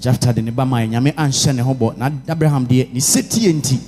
de 0.02 0.42
ne 0.42 0.50
ba 0.50 0.64
maa 0.64 0.80
nyame 0.86 1.12
anhyɛ 1.14 1.54
ne 1.54 1.62
ho 1.62 1.74
bɔ 1.74 1.96
na 1.96 2.10
abraham 2.28 2.66
deɛ 2.66 2.92
ne 2.92 2.98
setie 3.00 3.52
nti 3.52 3.78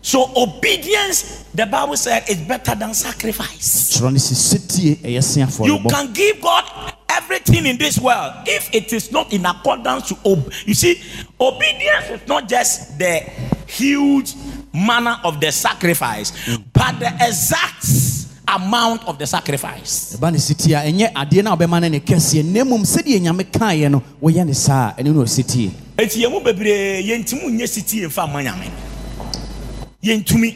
So 0.00 0.30
obedience, 0.36 1.44
the 1.54 1.66
Bible 1.66 1.96
said, 1.96 2.28
is 2.28 2.38
better 2.38 2.74
than 2.74 2.94
sacrifice. 2.94 3.98
kyerɛ 3.98 4.12
ne 4.12 4.18
sɛ 4.18 4.34
setie 4.34 4.96
ɛyɛ 5.02 5.22
se 5.22 5.66
You 5.66 5.78
can 5.88 6.12
give 6.12 6.40
God 6.40 6.64
everything 7.08 7.66
in 7.66 7.76
this 7.78 7.98
world 7.98 8.32
if 8.46 8.72
it 8.74 8.92
is 8.92 9.10
not 9.10 9.32
in 9.32 9.44
accordance 9.44 10.08
to 10.08 10.16
ob- 10.24 10.52
you 10.66 10.74
see 10.74 11.00
obedience 11.40 12.10
is 12.10 12.28
not 12.28 12.48
just 12.48 12.96
the 12.98 13.20
huge 13.66 14.34
manner 14.72 15.18
of 15.24 15.40
the 15.40 15.50
sacrifice 15.50 16.32
but 16.72 16.98
the 17.00 17.10
exact 17.20 17.84
amount 18.46 19.06
of 19.08 19.18
the 19.18 19.26
sacrifice. 19.26 20.16
Ɛba 20.16 20.32
ne 20.32 20.38
setie 20.38 20.74
a 20.74 20.80
ɛnyɛ 20.86 21.12
adeɛ 21.12 21.42
no 21.44 21.52
a 21.52 21.56
wobɛma 21.56 21.80
no 21.82 21.88
ne 21.88 22.00
kɛseɛ 22.00 22.44
na 22.44 22.60
mmom 22.64 22.84
sɛdeɛ 22.86 23.20
nyame 23.20 23.44
kaeɛ 23.50 23.90
no 23.90 24.02
woyɛ 24.22 24.46
ne 24.46 24.52
saa 24.54 24.94
a 24.96 25.02
ɛno 25.02 25.12
ne 25.14 25.24
ɔsetie 25.24 25.70
eti 25.98 26.22
yɛn 26.22 26.30
mu 26.30 26.40
bebree 26.40 27.02
yɛntumi 27.04 27.50
nyɛ 27.58 27.66
siti 27.68 28.00
yɛn 28.02 28.10
fa 28.12 28.22
ama 28.22 28.38
nyame 28.42 28.70
yɛntumi 30.02 30.50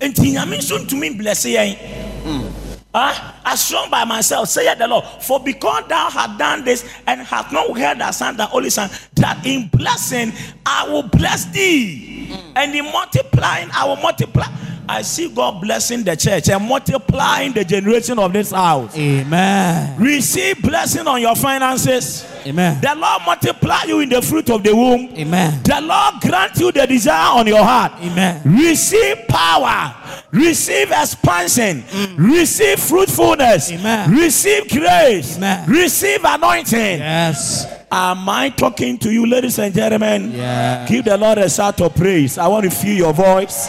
nti 0.00 0.32
nyame 0.32 0.58
nso 0.58 0.78
ntumi 0.78 1.18
blɛse 1.18 1.50
yɛn. 1.54 2.52
Ah 2.98 3.34
I 3.44 3.54
strong 3.56 3.90
by 3.90 4.04
myself 4.04 4.48
say 4.48 4.74
the 4.74 4.88
lord. 4.88 5.04
For 5.20 5.38
because 5.38 5.84
thou 5.86 6.08
hast 6.08 6.38
done 6.38 6.64
this 6.64 6.82
and 7.06 7.20
hast 7.20 7.52
not 7.52 7.78
heard 7.78 7.98
thy 7.98 8.10
son 8.10 8.36
thy 8.36 8.48
only 8.52 8.70
son 8.70 8.88
that 9.16 9.44
in 9.46 9.68
blessing 9.68 10.32
i 10.64 10.88
will 10.88 11.02
bless 11.02 11.44
thee. 11.46 12.34
And 12.56 12.74
in 12.74 12.84
multiplying 12.86 13.68
i 13.72 13.84
will 13.84 13.96
multiply 13.96 14.46
i 14.88 15.02
see 15.02 15.28
god 15.28 15.60
blessing 15.60 16.02
the 16.02 16.16
church 16.16 16.48
and 16.48 16.64
multiplying 16.64 17.52
the 17.52 17.64
generation 17.64 18.18
of 18.18 18.32
this 18.32 18.50
house 18.50 18.96
amen 18.96 19.98
receive 20.00 20.60
blessing 20.62 21.06
on 21.06 21.20
your 21.20 21.34
finances 21.36 22.26
amen 22.46 22.80
the 22.80 22.94
lord 22.96 23.22
multiply 23.26 23.82
you 23.86 24.00
in 24.00 24.08
the 24.08 24.22
fruit 24.22 24.48
of 24.50 24.62
the 24.62 24.74
womb 24.74 25.08
amen 25.16 25.60
the 25.64 25.80
Lord 25.80 26.20
grant 26.20 26.56
you 26.58 26.72
the 26.72 26.86
desire 26.86 27.38
on 27.38 27.46
your 27.46 27.62
heart. 27.62 27.92
Amen. 28.00 28.40
Receive 28.44 29.26
power. 29.28 29.94
Receive 30.30 30.90
expansion. 30.90 31.82
Mm. 31.82 32.16
Receive 32.18 32.78
fruitfulness. 32.80 33.72
Amen. 33.72 34.10
Receive 34.12 34.68
grace. 34.68 35.36
Amen. 35.36 35.68
Receive 35.68 36.20
anointing. 36.24 36.98
yes 36.98 37.66
Am 37.90 38.28
I 38.28 38.50
talking 38.50 38.98
to 38.98 39.12
you, 39.12 39.26
ladies 39.26 39.58
and 39.58 39.72
gentlemen? 39.74 40.32
Yeah. 40.32 40.86
Give 40.88 41.04
the 41.04 41.16
Lord 41.16 41.38
a 41.38 41.48
shout 41.48 41.80
of 41.80 41.94
praise. 41.94 42.36
I 42.38 42.48
want 42.48 42.64
to 42.64 42.70
feel 42.70 42.96
your 42.96 43.12
voice. 43.12 43.68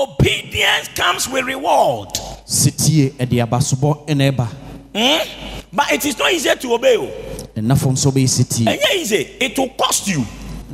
Obedience 0.00 0.88
comes 0.94 1.28
with 1.28 1.44
reward. 1.44 2.08
setie 2.46 3.10
ɛde 3.18 3.46
abasobɔ 3.46 4.06
ɛna 4.08 4.32
ɛba 4.32 4.48
Hmm? 4.94 5.62
But 5.72 5.92
it 5.92 6.04
is 6.04 6.18
not 6.18 6.32
easy 6.32 6.52
to 6.54 6.74
obey. 6.74 6.96
oh. 6.96 7.08
ɛnafo 7.56 7.92
nso 7.92 8.10
bɛyɛ 8.10 8.28
setie 8.28 8.66
And 8.66 8.80
yeah, 8.80 8.96
easy. 9.00 9.16
It 9.40 9.56
will 9.58 9.68
cost 9.70 10.08
you. 10.08 10.24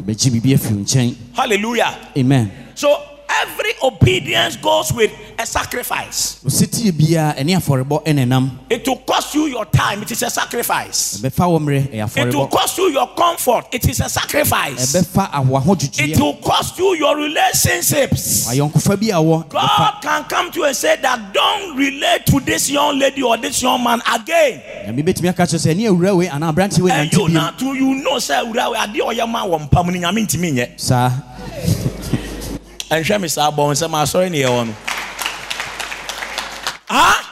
bɛgye 0.00 0.30
biribi 0.30 0.70
wo 0.70 0.76
nkyɛn 0.78 1.14
Hallelujah. 1.34 2.10
amen 2.16 2.50
So 2.74 2.96
every 3.28 3.72
obedience 3.82 4.56
goes 4.56 4.92
with 4.92 5.12
a 5.38 5.46
sacrifice. 5.46 6.40
setie 6.48 6.92
biara 6.92 7.34
ɛne 7.38 7.56
afɔrebɔ 7.56 8.04
ɛna 8.06 8.24
ɛnam 8.26 8.50
It 8.70 8.86
will 8.88 8.96
cost 8.98 9.34
you 9.34 9.46
your 9.46 9.64
time. 9.66 10.02
It 10.02 10.10
is 10.10 10.22
a 10.22 10.30
sacrifice. 10.30 11.18
ɛbɛfa 11.20 11.44
wɔ 11.46 11.58
mmerɛ 11.60 11.92
ɛyɛ 11.92 12.16
It 12.28 12.34
will 12.34 12.46
afɔrebɔ 12.46 12.50
cost 12.50 12.78
you 12.78 12.88
your 12.90 13.08
comfort. 13.16 13.66
It 13.72 13.88
is 13.88 14.00
a 14.00 14.08
sacrifice. 14.08 14.92
ɛbɛfa 14.94 15.30
awoa 15.32 15.60
ho 15.62 15.76
It 15.80 16.18
will 16.20 16.34
cost 16.36 16.78
you 16.78 16.94
your 16.94 17.16
relationships. 17.16 18.48
ayɔnkofa 18.48 18.96
bi 19.00 19.06
a 19.16 19.20
wɔ 19.22 19.48
God 19.48 19.94
can 20.02 20.24
come 20.24 20.50
to 20.52 20.60
you 20.60 20.64
and 20.66 20.76
say 20.76 20.96
that 21.02 21.32
don't 21.32 21.76
relate 21.76 22.26
to 22.26 22.40
this 22.40 22.70
young 22.70 22.98
lady 22.98 23.22
or 23.22 23.36
this 23.36 23.62
young 23.62 23.82
man 23.82 24.00
again. 24.14 24.60
nyame 24.86 25.02
bɛtumi 25.04 25.28
aka 25.30 25.42
kyerɛ 25.44 25.58
sɛ 25.66 25.74
ɛne 25.74 25.88
awura 25.90 26.16
wei 26.16 26.28
anaa 26.28 26.52
aberante 26.54 26.78
wei 26.80 26.90
And 26.92 27.10
nante 27.10 27.12
you 27.18 27.26
biom 27.28 27.32
now 27.32 27.50
too, 27.50 27.74
you 27.74 27.94
know, 28.02 28.18
say, 28.18 28.40
"Ura, 28.42 28.70
we 28.70 28.76
ade 28.76 28.94
ɔyɛ 29.18 29.28
ma 29.28 29.44
wɔ 29.46 29.68
mpam 29.68 29.86
no 29.86 30.08
nyame 30.08 30.26
ntimi 30.26 30.52
nyɛ." 30.54 30.80
saa 30.80 31.10
ɛnhwɛ 32.90 33.20
me 33.20 33.28
saa 33.28 33.50
bɔ 33.50 33.72
nsɛm 33.72 33.94
asɔre 34.02 34.30
ne 34.30 34.38
yɛwɔ 34.42 34.66
no. 34.66 34.74
Huh? 36.88 37.22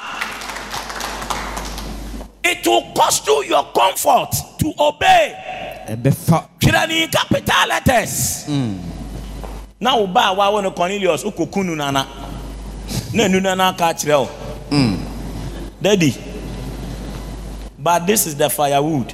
it 2.45 2.67
will 2.67 2.93
cost 2.95 3.27
you 3.27 3.45
your 3.45 3.65
comfort 3.73 4.31
to 4.59 4.73
obey. 4.79 5.35
Ɛbɛfa 5.89 6.49
twerɛ 6.61 6.89
ne 6.89 7.07
capital 7.09 7.69
letters. 7.69 8.49
Na 9.81 9.97
wo 9.97 10.07
ba 10.07 10.31
a 10.31 10.35
wawo 10.35 10.63
no 10.63 10.71
cornelius 10.71 11.23
wokɔku 11.25 11.65
nu 11.65 11.75
nana 11.77 12.07
na 13.13 13.27
nu 13.29 13.41
nana 13.41 13.75
ka 13.77 13.93
kyerɛ 13.93 14.19
wo. 14.21 14.31
Daddy 15.81 16.15
but 17.79 18.07
this 18.07 18.27
is 18.27 18.35
the 18.37 18.49
firewood. 18.49 19.13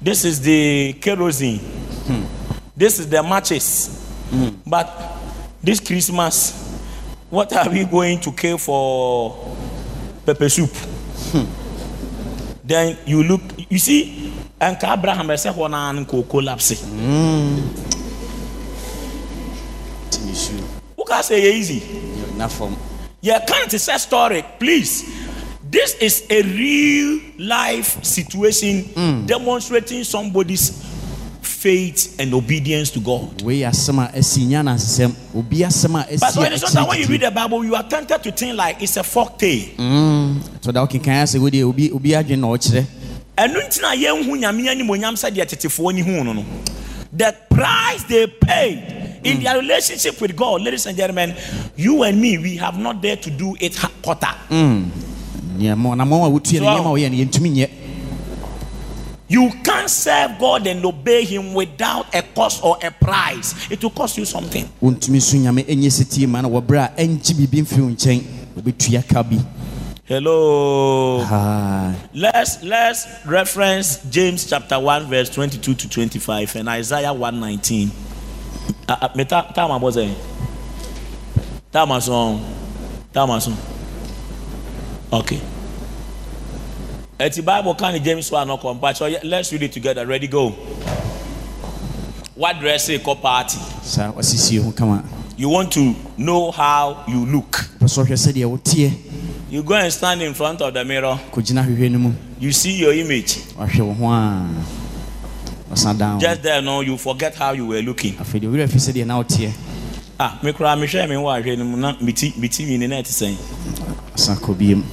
This 0.00 0.24
is 0.24 0.40
the 0.40 0.92
kerosene. 1.00 1.60
This 2.76 2.98
is 3.00 3.08
the 3.08 3.22
matches 3.22 4.07
but 4.66 4.88
this 5.62 5.80
christmas 5.80 6.68
what 7.30 7.52
are 7.52 7.68
we 7.68 7.84
going 7.84 8.18
to 8.20 8.32
kill 8.32 8.56
for 8.56 9.36
pepper 10.24 10.48
soup? 10.48 10.70
Then 12.64 12.96
you 13.06 13.22
look 13.22 13.40
you 13.68 13.78
see 13.78 14.32
nka 14.60 14.92
abraham 14.92 15.28
hɔ 15.28 15.70
naa 15.70 15.92
no 15.92 16.04
nka 16.04 16.28
collapse. 16.28 16.72
Woka 20.96 21.20
sɛ 21.20 21.34
ɛyɛ 21.36 21.52
easy? 21.52 21.80
Nafam 22.36 22.76
yɛka 23.22 23.68
te 23.68 23.76
sɛ 23.76 23.98
story 23.98 24.44
please. 24.58 25.04
This 25.70 25.94
is 26.00 26.24
a 26.30 26.42
real 26.42 27.20
life 27.38 28.02
situation 28.02 29.26
demonstrating 29.26 30.02
somebody's 30.04 30.72
faith 31.58 32.20
and 32.20 32.32
obedience 32.34 32.90
to 32.92 33.00
god. 33.00 33.42
Wei 33.42 33.60
yɛ 33.62 33.68
asɛm 33.68 33.98
a 33.98 34.16
asi 34.18 34.42
nya 34.46 34.62
nansesɛm 34.62 35.12
obi 35.34 35.58
asɛm 35.66 35.94
a 35.98 36.18
but 36.18 36.36
when, 36.36 36.52
it's 36.52 36.62
not 36.62 36.72
that 36.72 36.88
when 36.88 37.00
you 37.00 37.06
read 37.08 37.20
the 37.22 37.30
bible 37.32 37.64
you 37.64 37.74
are 37.74 37.82
tempted 37.82 38.22
to 38.22 38.30
think 38.30 38.56
like 38.56 38.80
it's 38.80 38.96
a 38.96 39.02
folk 39.02 39.36
tale. 39.38 39.66
To 40.62 40.70
da 40.72 40.86
wokenkan 40.86 41.24
asɛ 41.26 41.38
wodeɛ 41.40 41.64
obi 41.68 41.90
obi 41.90 42.10
adwene 42.10 42.38
na 42.38 42.46
ɔkyerɛ? 42.46 42.84
Ɛno 43.36 43.58
nti 43.66 43.80
na 43.82 43.92
yɛnhu 43.92 44.38
nyame 44.38 44.68
animonyam 44.70 45.14
sɛdeɛ 45.18 45.94
ni 45.94 46.00
hu 46.02 46.22
no 46.24 46.32
no. 46.32 46.44
The 47.12 47.34
price 47.50 48.04
they 48.04 48.26
paid 48.28 49.20
in 49.24 49.38
mm. 49.38 49.42
their 49.42 49.58
relationship 49.58 50.20
with 50.20 50.36
god 50.36 50.60
ladies 50.62 50.86
and 50.86 50.96
gentlemen 50.96 51.34
you 51.74 52.02
and 52.04 52.20
me 52.20 52.38
we 52.38 52.56
have 52.56 52.78
not 52.78 53.02
dared 53.02 53.20
to 53.22 53.30
do 53.30 53.56
it 53.58 53.76
quarter. 54.02 54.30
Mm. 54.48 54.84
Nneɛma 55.58 55.96
ɔnamɔ 55.96 56.26
a 56.26 56.30
wotua 56.30 56.60
no 56.60 56.76
So- 56.76 56.82
nneɛma 56.82 56.86
a 56.86 56.94
wɔyɛ 56.94 57.10
no 57.10 57.16
yɛntumi 57.24 57.50
nyɛ 57.52 57.68
you 59.28 59.50
can't 59.62 59.90
serve 59.90 60.38
god 60.38 60.66
and 60.66 60.84
obey 60.84 61.24
him 61.24 61.52
without 61.54 62.12
a 62.14 62.22
cost 62.34 62.64
or 62.64 62.76
a 62.82 62.90
price. 62.90 63.70
It 63.70 63.82
will 63.82 63.90
cost 63.90 64.16
you 64.18 64.24
something. 64.24 64.64
Wontumi 64.82 65.20
so 65.20 65.36
nyame 65.36 65.64
ɛnyɛ 65.64 65.90
setie 65.92 66.26
ma 66.26 66.40
no 66.40 66.48
wɔberɛ 66.50 66.96
a 66.98 67.02
ɛngye 67.02 67.34
biribi 67.34 67.62
mfiri 67.62 67.80
wo 67.82 67.90
nkyɛn 67.90 68.22
wobɛtua 68.56 69.08
ka 69.08 69.22
bi. 69.22 69.36
Hello. 70.04 71.20
Haa. 71.22 71.94
let's 72.14 72.62
let's 72.62 73.06
reference 73.26 73.98
james 74.08 74.46
chapter 74.48 74.80
1 74.80 75.04
verse 75.06 75.28
22 75.28 75.74
to 75.74 75.86
25 75.86 76.56
and 76.56 76.68
isaiah 76.70 77.12
119 77.12 77.90
uh, 78.88 79.08
me 79.14 79.24
ta 79.26 79.42
ta 79.54 79.68
ma 79.68 79.78
bɔ 79.78 79.92
sɛ 79.92 80.14
ta 81.70 81.84
ma 81.84 81.98
sɔn 81.98 82.40
ta 83.12 83.26
ma 83.26 83.36
sɔn 83.36 83.54
okay 85.12 85.40
ɛti 87.18 87.42
bible 87.44 87.74
ni 87.92 87.98
james 88.00 88.30
one 88.30 88.48
ɔkɔ 88.48 88.78
mpatsɔ 88.80 89.24
let's 89.24 89.50
read 89.52 89.62
it 89.64 89.72
together. 89.72 90.06
Ready 90.06 90.28
go. 90.28 90.50
What 92.34 92.60
dress 92.60 92.88
kɔ 92.88 93.20
party? 93.20 93.58
Saa 93.82 94.12
wasisie 94.12 94.62
ho 94.62 94.70
kama 94.72 95.02
you 95.36 95.48
want 95.48 95.72
to 95.72 95.94
know 96.16 96.50
how 96.50 97.04
you 97.08 97.26
look. 97.26 97.50
Pɛ 97.80 97.86
sɛ 97.86 98.04
ɔhwɛ 98.04 98.32
sɛdeɛ 98.32 98.44
woteɛ 98.58 98.92
you 99.50 99.62
go 99.62 99.74
and 99.74 99.92
stand 99.92 100.22
in 100.22 100.34
front 100.34 100.60
of 100.60 100.72
the 100.74 100.84
mirror. 100.84 101.18
Kɔgyina 101.32 101.66
hwehwɛ 101.66 101.90
no 101.90 101.98
mu 101.98 102.12
you 102.38 102.52
see 102.52 102.76
your 102.78 102.92
image. 102.92 103.34
Wahwɛ 103.58 103.80
wo 103.80 103.92
ho 103.94 104.06
a 104.12 104.48
ɔsa 105.74 105.98
dan 105.98 106.20
just 106.20 106.42
there 106.42 106.62
no 106.62 106.80
you 106.82 106.96
forget 106.96 107.34
how 107.34 107.50
you 107.52 107.66
were 107.66 107.82
looking. 107.82 108.14
Afei 108.14 108.40
deɛ 108.40 108.52
werɛ 108.52 108.68
fi 108.70 108.78
sɛdeɛ 108.78 109.06
na 109.06 109.20
woteɛ 109.20 109.52
ah 110.20 110.38
me 110.42 110.52
koraa 110.52 110.76
mehwɛ 110.76 111.08
me 111.08 111.16
wɔ 111.16 111.42
ahwɛ 111.42 111.58
no 111.58 111.64
mu 111.64 111.76
na 111.76 111.96
me 112.00 112.12
ti 112.12 112.32
me 112.38 112.48
ti 112.48 112.64
mi 112.64 112.76
ne 112.78 112.86
na 112.86 112.96
ɛte 112.96 113.10
sɛn 113.10 113.34
asa 114.14 114.34
kɔ 114.34 114.54
biam 114.54 114.84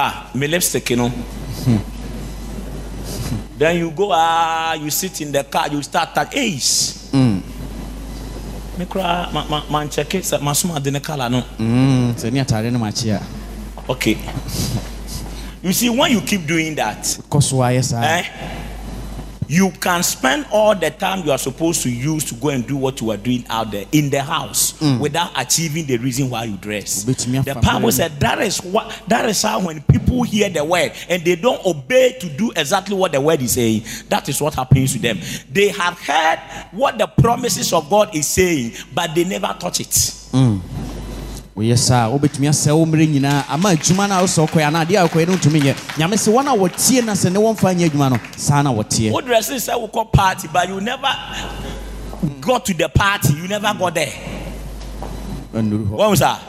ah 0.00 0.30
me 0.34 0.46
lipstick 0.46 0.90
no 0.96 1.12
then 3.58 3.76
you 3.76 3.90
go 3.90 4.10
ah 4.12 4.72
you 4.74 4.90
sit 4.90 5.20
in 5.20 5.30
the 5.32 5.44
car 5.44 5.68
you 5.68 5.82
start 5.82 6.14
touch 6.14 6.34
ace. 6.34 7.10
Me 8.78 8.86
koraa 8.86 9.28
ma 9.32 9.44
ma 9.44 9.62
ma 9.68 9.84
nkyɛke 9.84 10.22
sɛ 10.24 10.40
masom 10.40 10.70
ade 10.76 10.90
ne 10.90 11.00
kala 11.00 11.28
no. 11.28 11.42
Mm, 11.58 12.14
sɛ 12.16 12.32
ne 12.32 12.40
atare 12.40 12.72
no 12.72 12.78
makye 12.78 13.12
a 13.12 13.20
okay. 13.92 14.16
You 15.62 15.74
see 15.74 15.90
when 15.90 16.10
you 16.12 16.22
keep 16.22 16.46
doing 16.46 16.74
that 16.76 17.04
because 17.20 17.52
why, 17.52 17.78
saa 17.82 18.00
eh, 18.00 18.24
you 19.50 19.72
can 19.80 20.00
spend 20.04 20.46
all 20.52 20.76
the 20.76 20.90
time 20.90 21.24
you 21.26 21.32
are 21.32 21.38
supposed 21.38 21.82
to 21.82 21.90
use 21.90 22.24
to 22.24 22.34
go 22.36 22.50
and 22.50 22.64
do 22.68 22.76
what 22.76 23.00
you 23.00 23.10
are 23.10 23.16
doing 23.16 23.44
out 23.48 23.72
there 23.72 23.84
in 23.90 24.08
the 24.08 24.22
house 24.22 24.80
without 25.00 25.32
achieving 25.36 25.84
the 25.86 25.96
reason 25.98 26.30
why 26.30 26.44
you 26.44 26.56
dress. 26.58 27.02
The 27.42 27.54
Bible 27.60 27.90
said 27.92 28.20
that 28.20 28.38
is 28.40 28.58
what 28.62 29.02
that 29.08 29.28
is 29.28 29.42
how 29.42 29.60
when 29.66 29.82
people 29.82 30.22
hear 30.22 30.48
the 30.48 30.64
word 30.64 30.92
and 31.08 31.24
they 31.24 31.34
don't 31.34 31.64
obey 31.66 32.16
to 32.20 32.28
do 32.28 32.52
exactly 32.54 32.94
what 32.94 33.10
the 33.10 33.20
word 33.20 33.42
is 33.42 33.52
saying, 33.54 33.82
that 34.08 34.28
is 34.28 34.40
what 34.40 34.54
happens 34.54 34.92
to 34.92 35.00
them. 35.00 35.18
They 35.50 35.68
have 35.68 35.98
heard 35.98 36.38
what 36.70 36.96
the 36.98 37.08
promises 37.08 37.72
of 37.72 37.90
God 37.90 38.14
is 38.14 38.28
saying, 38.28 38.74
but 38.94 39.16
they 39.16 39.24
never 39.24 39.54
touch 39.58 39.80
it. 39.80 40.14
Woyɛ 41.60 41.76
saa 41.76 42.08
wobɛtumi 42.08 42.48
asɛ 42.48 42.72
wo 42.72 42.86
mmerɛ 42.86 43.06
nyinaa 43.06 43.44
ama 43.48 43.70
adwuma 43.70 44.08
no 44.08 44.14
a 44.18 44.22
wosɛ 44.24 44.46
wokɔɛ 44.48 44.64
anaa 44.68 44.84
adeɛ 44.84 44.96
a 45.04 45.08
wokɔɛ 45.08 45.26
no 45.28 45.32
wontumi 45.36 45.60
nyɛ 45.60 45.74
nyame 45.98 46.16
sɛ 46.16 46.32
wɔn 46.32 46.46
a 46.48 46.56
wɔtie 46.56 47.04
na 47.04 47.12
sɛ 47.12 47.32
ne 47.32 47.38
wɔmfa 47.38 47.74
nyɛ 47.76 47.90
adwuma 47.90 48.10
no 48.10 48.18
saa 48.36 48.62
na 48.62 48.72
wɔteɛ 48.72 49.10
What 49.12 49.26
dress 49.26 49.50
is 49.50 49.68
we 49.68 49.88
call 49.88 50.06
party, 50.06 50.48
but 50.52 50.68
you 50.68 50.80
never 50.80 51.08
got 52.40 52.64
to 52.64 52.74
the 52.74 52.88
party, 52.88 53.34
you 53.34 53.46
never 53.48 53.72
got 53.78 53.94
there. 53.94 54.12
Hɔ 55.52 55.86
What 55.88 56.10
was 56.10 56.20
that? 56.20 56.40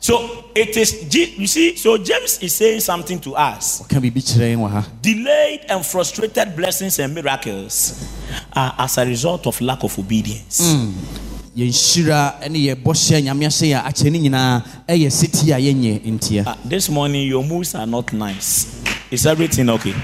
So 0.00 0.44
it 0.54 0.76
is, 0.76 1.14
you 1.14 1.46
see, 1.46 1.74
so 1.76 1.98
James 1.98 2.38
is 2.42 2.54
saying 2.54 2.80
something 2.80 3.18
to 3.20 3.34
us. 3.36 3.82
ka 3.88 3.96
biribi 4.00 4.22
kyerɛ 4.22 4.56
yɛn 4.56 4.58
wɔ 4.58 4.84
Delayed 5.02 5.60
and 5.68 5.86
frustrated 5.86 6.56
blessings 6.56 6.98
and 6.98 7.14
miracles 7.14 8.04
are 8.52 8.74
as 8.78 8.98
a 8.98 9.06
result 9.06 9.46
of 9.46 9.60
lack 9.60 9.84
of 9.84 9.96
obedience. 9.98 10.60
Mm. 10.74 11.35
Yɛn 11.56 11.72
hyira 11.72 12.34
ne 12.50 12.58
yɛ 12.58 12.74
bɔhyɛ 12.74 13.22
nyame 13.24 13.46
ahyɛ 13.46 13.66
yɛ 13.72 13.82
akyɛ 13.88 14.10
no 14.12 14.18
nyinaa 14.18 14.62
ɛyɛ 14.88 15.10
seti 15.10 15.52
a 15.52 15.56
yɛnyɛ 15.56 16.02
ntia 16.04 16.44
Ah, 16.46 16.56
this 16.64 16.90
morning, 16.90 17.26
your 17.26 17.42
moves 17.42 17.74
are 17.74 17.86
not 17.86 18.12
nice. 18.12 18.66
Is 19.10 19.24
everything 19.24 19.70
okay? 19.70 19.94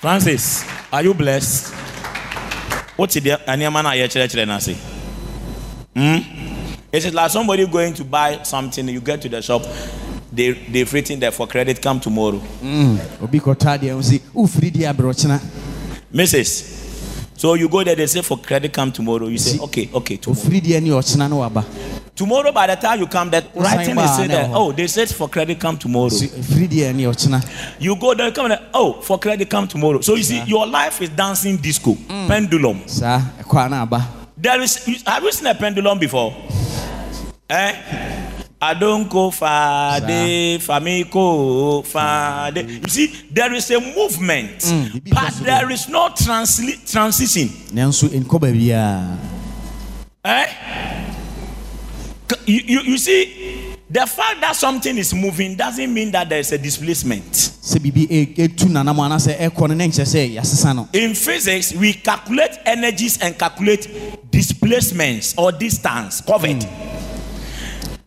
Francis, 0.00 0.64
are 0.92 1.04
you 1.04 1.14
blessed? 1.14 1.72
What's 2.96 3.14
the 3.14 3.38
animal 3.48 3.82
na 3.84 3.90
yɛkyerɛkyerɛ 3.92 4.46
no 4.48 4.56
ase? 4.56 4.74
Hmm? 5.94 6.18
Is 6.92 7.04
it 7.04 7.14
like 7.14 7.30
somebody 7.30 7.64
going 7.68 7.94
to 7.94 8.04
buy 8.04 8.42
something, 8.42 8.88
you 8.88 9.00
get 9.00 9.22
to 9.22 9.28
the 9.28 9.40
shop, 9.40 9.62
they, 10.32 10.50
they've 10.50 10.92
written 10.92 11.20
there 11.20 11.30
for 11.30 11.46
credit, 11.46 11.80
come 11.80 12.00
tomorrow. 12.00 12.42
deɛ 14.72 14.92
aberɛkyena 14.92 15.40
Mrs. 16.12 16.81
So 17.42 17.54
you 17.54 17.68
go 17.68 17.82
there, 17.82 17.96
they 17.96 18.06
say 18.06 18.22
for 18.22 18.38
credit, 18.38 18.72
come 18.72 18.92
tomorrow. 18.92 19.26
You 19.26 19.36
say, 19.36 19.58
okay, 19.58 19.90
okay, 19.92 20.16
tomorrow. 20.16 20.40
ofiri 20.40 20.60
deɛ 20.60 20.80
ne 20.80 20.90
ɔkyena 20.90 21.28
no 21.28 21.64
Tomorrow, 22.14 22.52
by 22.52 22.68
the 22.68 22.76
time 22.76 23.00
you 23.00 23.08
come, 23.08 23.30
that 23.30 23.46
writing 23.56 23.96
they 23.96 24.06
say 24.06 24.28
that, 24.28 24.50
oh, 24.54 24.70
they 24.70 24.86
said 24.86 25.08
for 25.08 25.28
credit, 25.28 25.58
come 25.58 25.76
tomorrow. 25.76 26.08
Si- 26.08 26.28
ofiri 26.28 26.68
deɛ 26.68 26.94
ne 26.94 27.40
You 27.80 27.96
go 27.96 28.14
there, 28.14 28.30
come 28.30 28.50
there, 28.50 28.60
oh, 28.72 29.00
for 29.00 29.18
credit, 29.18 29.50
come 29.50 29.66
tomorrow. 29.66 30.00
So 30.02 30.14
you 30.14 30.22
see, 30.22 30.40
your 30.44 30.68
life 30.68 31.02
is 31.02 31.08
dancing 31.08 31.56
disco, 31.56 31.96
pendulum. 32.28 32.82
a 33.02 33.68
na 33.68 33.86
There 34.36 34.60
is, 34.60 35.02
have 35.04 35.24
you 35.24 35.32
seen 35.32 35.48
a 35.48 35.54
pendulum 35.56 35.98
before? 35.98 36.32
Eh? 37.50 38.41
Go 38.62 39.30
fade, 39.32 40.60
famiko, 40.60 41.84
fade. 41.84 42.68
You 42.82 42.88
see, 42.88 43.06
there 43.32 43.52
is 43.54 43.68
a 43.72 43.80
movement, 43.80 44.62
bibi 44.92 45.10
but 45.10 45.32
there 45.42 45.68
is 45.72 45.88
no 45.88 46.08
transli- 46.10 46.78
transition. 46.90 47.50
Eh? 50.24 50.46
You, 52.46 52.60
you, 52.64 52.80
you 52.82 52.98
see, 52.98 53.74
the 53.90 54.06
fact 54.06 54.40
that 54.40 54.54
something 54.54 54.96
is 54.96 55.12
moving 55.12 55.56
doesn't 55.56 55.92
mean 55.92 56.12
that 56.12 56.28
there 56.28 56.38
is 56.38 56.52
a 56.52 56.58
displacement. 56.58 57.50
no 60.72 60.88
In 60.92 61.14
physics, 61.14 61.74
we 61.74 61.94
calculate 61.94 62.58
energies 62.64 63.18
and 63.20 63.36
calculate 63.36 63.88
displacements 64.30 65.34
or 65.36 65.50
distance 65.52 66.20
covered. 66.20 66.64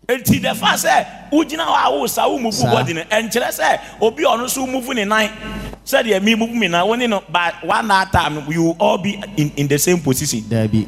Eti 0.07 0.39
the 0.41 0.53
fact 0.53 0.83
sɛ 0.85 1.29
wogyina 1.31 1.65
hɔ 1.65 1.85
a 1.85 1.91
wosa 1.91 2.29
wo 2.43 2.51
Saa. 2.51 2.71
body 2.71 2.93
no 2.93 3.01
ɛnkyerɛ 3.03 3.49
sɛ 3.49 3.79
obi 4.01 4.23
ɔno 4.23 4.45
nso 4.45 4.69
move 4.71 4.87
ne 4.93 5.03
nan 5.05 5.29
sɛdeɛ 5.85 6.21
me 6.21 6.35
move 6.35 6.51
me 6.51 6.67
nan 6.67 6.87
wo 6.87 6.93
ne 6.95 7.07
no 7.07 7.23
by 7.29 7.51
one 7.63 7.89
hour 7.89 8.05
time 8.11 8.45
we 8.45 8.57
will 8.57 8.75
all 8.79 8.97
be 8.99 9.13
in, 9.37 9.51
in 9.57 9.67
the 9.67 9.77
same 9.79 9.99
position. 9.99 10.41
daabi 10.41 10.87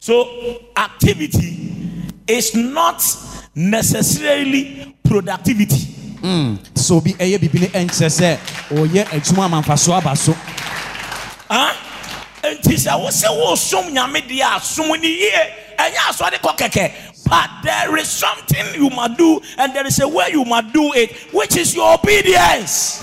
So 0.00 0.28
activity 0.76 2.12
is 2.28 2.54
not 2.54 3.02
necessarily 3.54 4.94
productivity. 5.02 5.86
sɛ 6.74 6.90
obi 6.96 7.12
ɛyɛ 7.14 7.38
biribi 7.38 7.60
no 7.62 7.66
ɛnkyerɛ 7.68 8.10
sɛ 8.10 8.38
ɔyɛ 8.70 9.04
adwuma 9.06 9.44
ama 9.46 9.62
mfaso 9.62 9.96
aba 9.96 10.14
so 10.16 10.34
Huh? 11.48 11.72
Nti 12.54 12.74
sɛ 12.76 12.92
wosɛ 13.02 13.28
wosom 13.42 13.90
nyame 13.92 14.22
deɛ 14.28 14.56
a 14.56 14.60
som 14.60 14.88
ne 14.88 15.08
yie. 15.08 15.32
Ɛnyɛ 15.78 16.00
asɔre 16.10 16.38
kɔ 16.40 16.56
kɛkɛ. 16.56 16.92
But 17.28 17.50
there 17.64 17.96
is 17.96 18.08
something 18.08 18.64
you 18.76 18.88
must 18.90 19.16
do 19.18 19.40
and 19.58 19.74
there 19.74 19.84
is 19.86 19.98
a 19.98 20.06
way 20.06 20.28
you 20.30 20.44
must 20.44 20.72
do 20.72 20.92
it 20.94 21.10
which 21.32 21.56
is 21.56 21.74
your 21.74 21.94
obedience. 21.94 23.00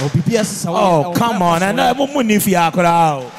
Wo- 0.66 1.10
Oh 1.10 1.14
come 1.14 1.42
on 1.42 1.60
ɛnna 1.62 1.94
ɛmo 1.94 2.14
mu 2.14 2.24
ni 2.24 2.40
fia 2.40 2.72
koraa 2.74 3.20
o. 3.20 3.32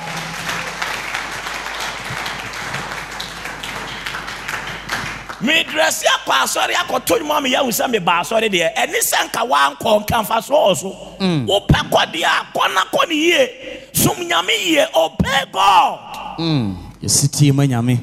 mi 5.41 5.63
dresi 5.65 6.07
akɔ 6.09 6.33
asɔre 6.45 6.73
akɔto 6.75 7.21
mu 7.23 7.33
ami 7.35 7.51
yahu 7.53 7.69
sɛ 7.69 7.91
mi 7.91 7.99
ba 7.99 8.21
asɔre 8.23 8.49
deɛ. 8.49 8.75
Ɛni 8.77 8.99
sɛ 9.03 9.29
nka 9.29 9.43
wankɔ 9.47 10.01
nka 10.07 10.23
nfa 10.25 10.43
so. 10.43 10.55
Wɔ 10.55 10.77
so 10.77 10.89
wopɛ 11.21 11.91
kɔ 11.91 12.13
deɛ 12.13 12.25
akɔ 12.25 12.75
na 12.75 12.85
kɔ 12.85 13.09
ne 13.09 13.15
yie 13.15 13.74
sum 13.95 14.16
nyame 14.29 14.53
yie 14.66 14.85
obey 14.95 15.45
god. 15.53 16.37
Hmm, 16.37 16.75
yɛsi 17.01 17.29
tie 17.33 17.53
ma 17.53 17.65
nyame 17.65 17.99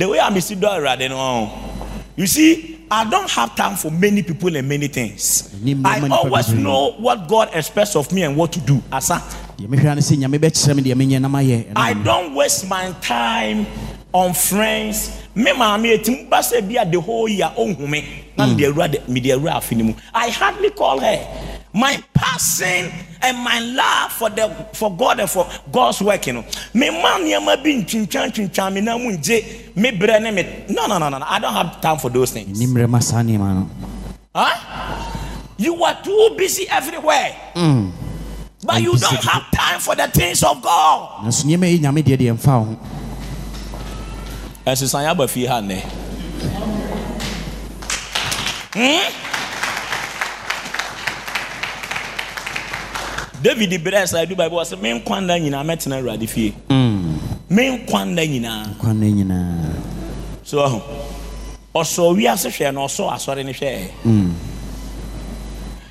the 0.00 0.08
way 0.08 0.18
I'm 0.18 0.40
still 0.40 0.58
doing 0.58 0.82
right 0.82 0.98
now, 0.98 1.52
you 2.16 2.26
see, 2.26 2.86
I 2.90 3.08
don't 3.08 3.30
have 3.30 3.54
time 3.54 3.76
for 3.76 3.90
many 3.90 4.22
people 4.22 4.56
and 4.56 4.66
many 4.66 4.88
things. 4.88 5.54
I 5.84 6.08
always 6.08 6.52
know 6.54 6.92
what 6.92 7.28
God 7.28 7.50
expects 7.52 7.94
of 7.94 8.10
me 8.10 8.22
and 8.22 8.34
what 8.34 8.50
to 8.54 8.60
do. 8.60 8.82
Asa, 8.90 9.22
deɛ 9.58 9.68
mehwɛ 9.68 9.94
ne 9.94 10.00
sɛ 10.00 10.16
nyame 10.16 10.38
bɛkyerɛ 10.40 10.74
me 10.76 10.82
deɛ 10.82 10.94
menyɛ 10.96 11.20
na 11.20 11.28
mayɛ 11.28 11.66
ɛno 11.66 11.72
I 11.76 11.92
don't 11.92 12.34
waste 12.34 12.66
my 12.66 12.92
time 13.02 13.66
on 14.12 14.34
friends. 14.34 15.16
Me 15.34 15.52
maame 15.52 15.94
etim 15.96 16.28
ba 16.28 16.38
sɛ 16.38 16.60
bi 16.68 16.76
a 16.80 16.84
the 16.84 17.00
whole 17.00 17.28
year 17.28 17.52
ohun 17.56 17.78
na 18.36 18.46
hmm. 18.46 18.56
me 18.56 18.56
de 18.56 18.64
awura 18.66 18.90
de 18.90 18.98
me 19.10 19.20
de 19.20 19.30
awura 19.30 19.54
afi 19.60 19.76
ne 19.76 19.82
mu. 19.84 19.94
I 20.14 20.28
hardly 20.30 20.70
call 20.70 20.98
her. 21.00 21.56
My 21.72 22.02
passion 22.12 22.90
and 23.22 23.38
my 23.38 23.60
love 23.60 24.12
for 24.12 24.28
the 24.28 24.48
for 24.72 24.90
God 24.96 25.20
and 25.20 25.30
for 25.30 25.48
God's 25.70 26.02
work, 26.02 26.26
you 26.26 26.32
know. 26.32 26.44
Me 26.74 26.90
man 26.90 27.22
nneɛma 27.22 27.62
bi 27.62 27.70
ntwintwan 27.78 28.32
twintwan 28.34 28.72
me 28.74 28.80
na 28.80 28.98
mu 28.98 29.12
ngye 29.12 29.76
me 29.76 29.90
brɛ 29.92 30.20
ne 30.20 30.30
me. 30.32 30.64
No 30.68 30.86
no 30.86 30.98
no 30.98 31.08
no. 31.08 31.20
I 31.24 31.38
don't 31.38 31.54
have 31.54 31.80
time 31.80 31.98
for 31.98 32.10
those 32.10 32.32
things. 32.32 32.58
Nni 32.58 32.66
mmerɛ 32.66 32.88
ma 32.88 32.98
saa 32.98 33.22
nneɛma 33.22 33.54
no 33.54 33.70
Huh? 34.34 35.16
You 35.58 35.82
are 35.84 35.98
too 36.02 36.34
busy 36.38 36.68
everywhere. 36.70 37.32
Hmm. 37.54 37.90
But 38.64 38.76
I'm 38.76 38.82
you 38.82 38.92
busy 38.92 39.06
don't 39.06 39.24
have 39.24 39.50
time 39.52 39.80
for 39.80 39.94
the 39.94 40.08
things 40.08 40.42
of 40.42 40.60
God. 40.62 41.24
nanso 41.24 41.44
nneɛma 41.46 41.70
yi 41.70 41.78
nyame 41.78 42.02
deɛ 42.02 42.16
deɛ 42.18 42.30
wo 42.34 42.64
ho 42.64 42.76
ɛsesan 44.66 45.04
yɛ 45.04 45.10
aba 45.10 45.26
fie 45.28 45.46
ha 45.46 45.60
nnɛ 45.60 45.82
Hmm? 48.72 49.02
david 53.42 53.72
berɛ 53.82 54.06
sa 54.06 54.20
adu 54.22 54.36
bible 54.36 54.60
sɛ 54.62 54.80
me 54.80 54.92
nkwa 55.00 55.20
nna 55.20 55.38
nyinaa 55.40 55.64
mɛtena 55.64 55.96
awurade 55.98 56.28
fie. 56.28 56.54
Me 57.50 57.62
nkwa 57.78 58.04
nna 58.06 58.22
nyinaa. 58.26 58.66
No 58.92 59.72
so 60.44 60.82
ɔsɔ 61.74 62.16
wiase 62.16 62.48
hwɛ 62.50 62.74
na 62.74 62.80
ɔsɔ 62.86 63.10
asɔre 63.14 63.44
ne 63.44 63.52
hwɛ 63.52 63.90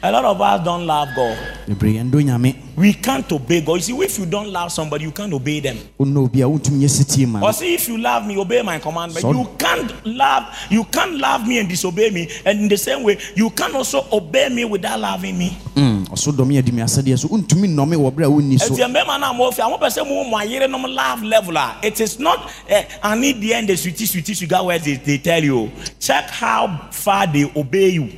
a 0.01 0.11
lot 0.11 0.23
of 0.23 0.39
us 0.41 0.63
don't 0.63 0.85
love 0.87 1.09
god. 1.15 1.37
Bebree 1.67 1.95
yɛndɔ 1.99 2.23
nyame. 2.23 2.55
We 2.77 2.93
can't 2.93 3.29
obey 3.33 3.59
god. 3.61 3.75
You 3.75 3.81
see 3.81 3.97
if 3.97 4.17
you 4.17 4.25
don't 4.25 4.47
love 4.49 4.71
somebody 4.71 5.03
you 5.03 5.11
can't 5.11 5.33
obey 5.33 5.59
them. 5.59 5.77
Wonna 5.99 6.19
obi 6.23 6.41
a 6.41 6.45
wontumi 6.45 6.79
nyɛ 6.79 6.89
sitie 6.89 7.27
ma. 7.27 7.39
No 7.39 7.47
Or 7.47 7.53
say 7.53 7.73
if 7.73 7.87
you 7.89 7.97
love 7.97 8.25
me, 8.25 8.37
obey 8.37 8.61
my 8.61 8.79
commandment. 8.79 9.21
So- 9.21 9.33
you 9.33 9.45
can't 9.57 10.05
love, 10.05 10.45
you 10.69 10.85
can't 10.85 11.17
love 11.17 11.45
me 11.45 11.59
and 11.59 11.67
disobey 11.67 12.11
me. 12.11 12.29
And 12.45 12.61
in 12.61 12.67
the 12.69 12.77
same 12.77 13.03
way, 13.03 13.17
you 13.35 13.49
can 13.49 13.75
also 13.75 14.05
obey 14.11 14.47
me 14.47 14.63
without 14.63 14.99
loving 15.01 15.37
me. 15.37 15.57
Mm, 15.75 16.07
ɔso 16.07 16.31
dɔm 16.31 16.47
yɛ 16.53 16.63
di 16.63 16.71
me 16.71 16.81
asɛdeɛ 16.81 17.19
so 17.19 17.27
wontumi 17.27 17.67
nnɔme 17.67 17.95
wɔ 17.97 18.11
berɛ 18.13 18.25
a 18.25 18.29
wonni 18.29 18.57
so. 18.59 18.73
Eti 18.73 18.81
mbɛma 18.83 19.19
na 19.19 19.33
mo 19.33 19.51
fi 19.51 19.61
àwọn 19.61 19.79
pɛsɛ 19.81 20.07
mo 20.07 20.23
mo 20.23 20.37
ayere 20.37 20.69
nom 20.69 20.83
love 20.83 21.21
level 21.23 21.57
a. 21.57 21.75
It 21.83 21.99
is 21.99 22.19
not 22.19 22.49
uh, 22.71 22.81
I 23.03 23.15
need 23.19 23.41
the 23.41 23.53
end 23.53 23.67
the 23.67 23.75
sweetie 23.75 24.05
sweetie 24.05 24.33
sugar 24.33 24.63
words 24.63 24.85
they, 24.85 24.95
they 24.95 25.17
tell 25.17 25.43
you. 25.43 25.69
Check 25.99 26.29
how 26.29 26.87
far 26.91 27.27
they 27.27 27.51
obey 27.53 27.89
you 27.89 28.09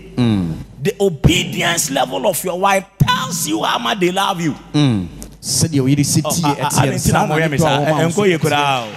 the 0.82 0.96
obedience 1.00 1.92
level 1.92 2.26
of 2.28 2.44
your 2.44 2.60
wife 2.60 2.86
tells 3.00 3.48
you 3.48 3.64
how 3.64 3.78
much 3.80 4.00
they 4.00 4.12
love 4.12 4.42
you. 4.42 4.56
sɛdeɛ 5.42 5.80
oyere 5.82 6.06
si 6.06 6.22
Oh, 6.24 6.30
tie 6.32 6.50
a- 6.52 6.54
a- 6.54 6.70
ɛteɛ 6.70 6.78
no 6.78 6.82
ade 6.84 6.94
nti 6.94 7.00
saa 7.00 7.14
na 7.14 7.26
na 7.26 7.36
moyɛ 7.36 7.42
ne 7.42 7.48
me 7.50 7.58
dɔ 7.58 7.62
a 7.62 7.64
saa. 7.64 7.80
wɔma 7.80 7.92
wo 7.92 8.10
Ɛnkɔ 8.10 8.28
yie 8.28 8.38
nso 8.38 8.42
teɛ. 8.42 8.50
koraa 8.50 8.84
o. 8.84 8.88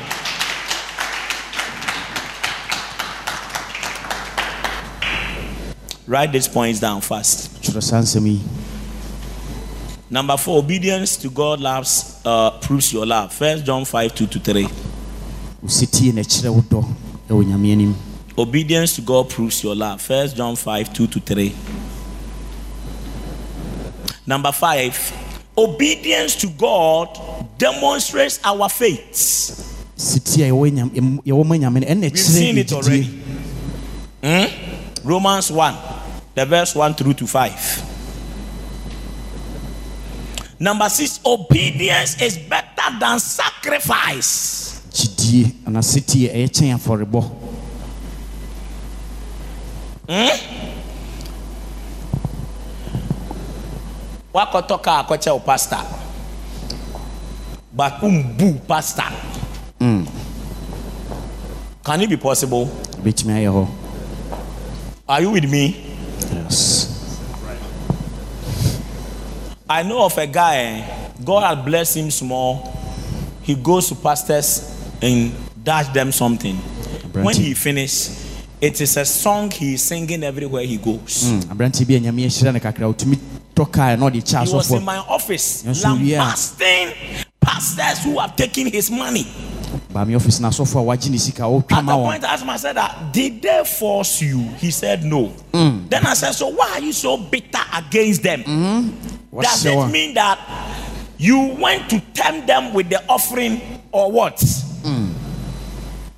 Write 6.06 6.32
these 6.32 6.48
points 6.48 6.80
down 6.80 7.00
fast. 7.00 7.62
twerɛ 7.62 7.82
saa 7.82 8.00
nsɛm 8.00 8.38
Number 10.10 10.36
four, 10.36 10.58
obedience 10.58 11.16
to 11.16 11.30
God 11.30 11.60
loves 11.60 12.20
uh, 12.24 12.50
proves 12.60 12.92
your 12.92 13.06
love. 13.06 13.32
First 13.32 13.64
John 13.64 13.84
5 13.84 14.14
2 14.14 14.26
to 14.26 14.38
3. 14.38 14.68
Wosi 18.36 18.64
tie 18.64 18.74
na 18.74 18.84
ɛkyerɛ 18.84 18.94
wo 18.94 18.94
dɔ 18.94 18.94
ɛwɔ 18.94 18.94
nyame 18.94 18.94
anim 18.94 18.94
Obedience 18.94 18.96
to 18.96 19.02
God 19.02 19.30
proves 19.30 19.62
your 19.62 19.74
love. 19.76 20.00
First 20.02 20.36
John 20.36 20.56
5 20.56 20.92
2 20.92 21.06
to 21.06 21.20
3. 21.20 21.54
Number 24.26 24.52
five, 24.52 25.12
obedience 25.56 26.34
to 26.36 26.48
God 26.48 27.08
demonstrates 27.58 28.40
our 28.44 28.68
faith. 28.68 29.70
si 29.96 30.18
tie 30.20 30.42
a 30.42 30.50
yɛwɔ 30.50 30.72
nyam- 30.72 30.92
em- 30.96 31.20
yɛwɔ 31.22 31.44
ma 31.46 31.54
nyame 31.56 31.80
no 31.80 31.86
ɛna 31.86 32.10
We've 32.12 32.18
seen 32.18 32.58
it 32.58 32.72
already. 32.72 33.02
Hmm? 34.22 34.46
Romans 35.04 35.50
1, 35.52 35.74
the 36.34 36.46
verse 36.46 36.74
1 36.74 36.94
through 36.94 37.14
to 37.14 37.26
5. 37.26 37.82
Number 40.58 40.88
six, 40.88 41.20
obedience 41.24 42.20
is 42.22 42.38
better 42.38 42.98
than 42.98 43.20
sacrifice. 43.20 44.80
gyidie 44.90 45.52
anase 45.66 46.00
tie 46.06 46.28
ɛyɛ 46.32 46.48
kyɛn 46.50 46.74
afɔrebɔ 46.78 47.30
Hmm? 50.08 50.36
wakɔtɔ 54.34 54.82
kaa 54.82 55.02
akɔkyɛ 55.02 55.32
wo 55.32 55.38
pastor. 55.40 55.80
But 57.72 58.00
umbu 58.02 58.60
pastor 58.68 59.10
can 61.84 62.00
it 62.00 62.08
be 62.08 62.16
possible? 62.16 62.66
Bɛtumi 63.02 63.32
ayɛ 63.44 63.50
hɔ 63.52 63.68
are 65.06 65.20
you 65.20 65.30
with 65.30 65.44
me? 65.44 65.84
Yes. 66.32 67.20
I 69.68 69.82
know 69.82 70.02
of 70.04 70.16
a 70.16 70.26
guy 70.26 70.82
god 71.22 71.42
has 71.44 71.64
blessed 71.64 71.96
him 71.98 72.10
small. 72.10 72.72
He 73.42 73.54
goes 73.54 73.88
to 73.88 73.94
pastors 73.94 74.74
and 75.02 75.32
dash 75.62 75.88
them 75.88 76.10
something. 76.10 76.56
When 77.12 77.36
he 77.36 77.52
finish 77.54 78.08
it 78.64 78.80
is 78.80 78.96
a 78.96 79.04
song 79.04 79.50
he 79.50 79.74
is 79.74 79.82
singing 79.82 80.22
everywhere 80.24 80.64
he 80.64 80.76
goes 80.78 81.24
Mm, 81.24 81.40
aberante 81.52 81.84
bi 81.86 81.94
a 81.94 82.00
nyame 82.00 82.24
ahyira 82.26 82.52
no 82.52 82.60
kakra 82.60 82.86
wotumi 82.92 83.18
tɔ 83.54 83.70
kaa 83.72 83.96
na 83.96 84.06
ɔde 84.08 84.22
kyɛ 84.22 84.46
he 84.46 84.54
was 84.54 84.70
in 84.72 84.84
my 84.84 84.98
office 84.98 85.62
Yes, 85.66 85.82
so 85.82 85.94
we 85.94 86.14
are. 86.14 86.18
lambasting 86.24 86.88
pastors 87.40 88.04
who 88.04 88.18
have 88.18 88.34
taken 88.36 88.66
his 88.72 88.90
money 88.90 89.26
baame 89.92 90.16
office 90.16 90.40
na 90.40 90.48
a 90.48 90.50
wagye 90.52 91.10
ne 91.10 91.18
sika 91.18 91.42
wɔtwa 91.42 91.72
At 91.72 91.76
the 91.76 91.82
ma 91.82 91.96
wɔn 91.96 92.04
point, 92.04 92.24
I 92.24 92.34
asked 92.34 92.60
said, 92.62 92.76
that, 92.76 93.12
Did 93.12 93.42
they 93.42 93.62
force 93.64 94.22
you? 94.22 94.38
He 94.58 94.70
said, 94.70 95.04
No. 95.04 95.28
Mm. 95.52 95.88
Then 95.90 96.06
I 96.06 96.14
said, 96.14 96.32
So 96.32 96.48
why 96.48 96.70
are 96.74 96.80
you 96.80 96.92
so 96.92 97.16
bitter 97.16 97.60
against 97.74 98.22
them? 98.22 98.42
Mm-hmm. 98.42 99.40
Does 99.40 99.64
Wɔhyɛ 99.64 99.72
it 99.72 99.76
wɔn. 99.78 99.90
mean 99.92 100.14
that 100.14 100.38
you 101.18 101.38
went 101.60 101.88
to 101.90 102.00
tempt 102.12 102.46
them 102.46 102.72
with 102.74 102.88
the 102.88 103.02
offering 103.08 103.60
or 103.92 104.10
what? 104.10 104.42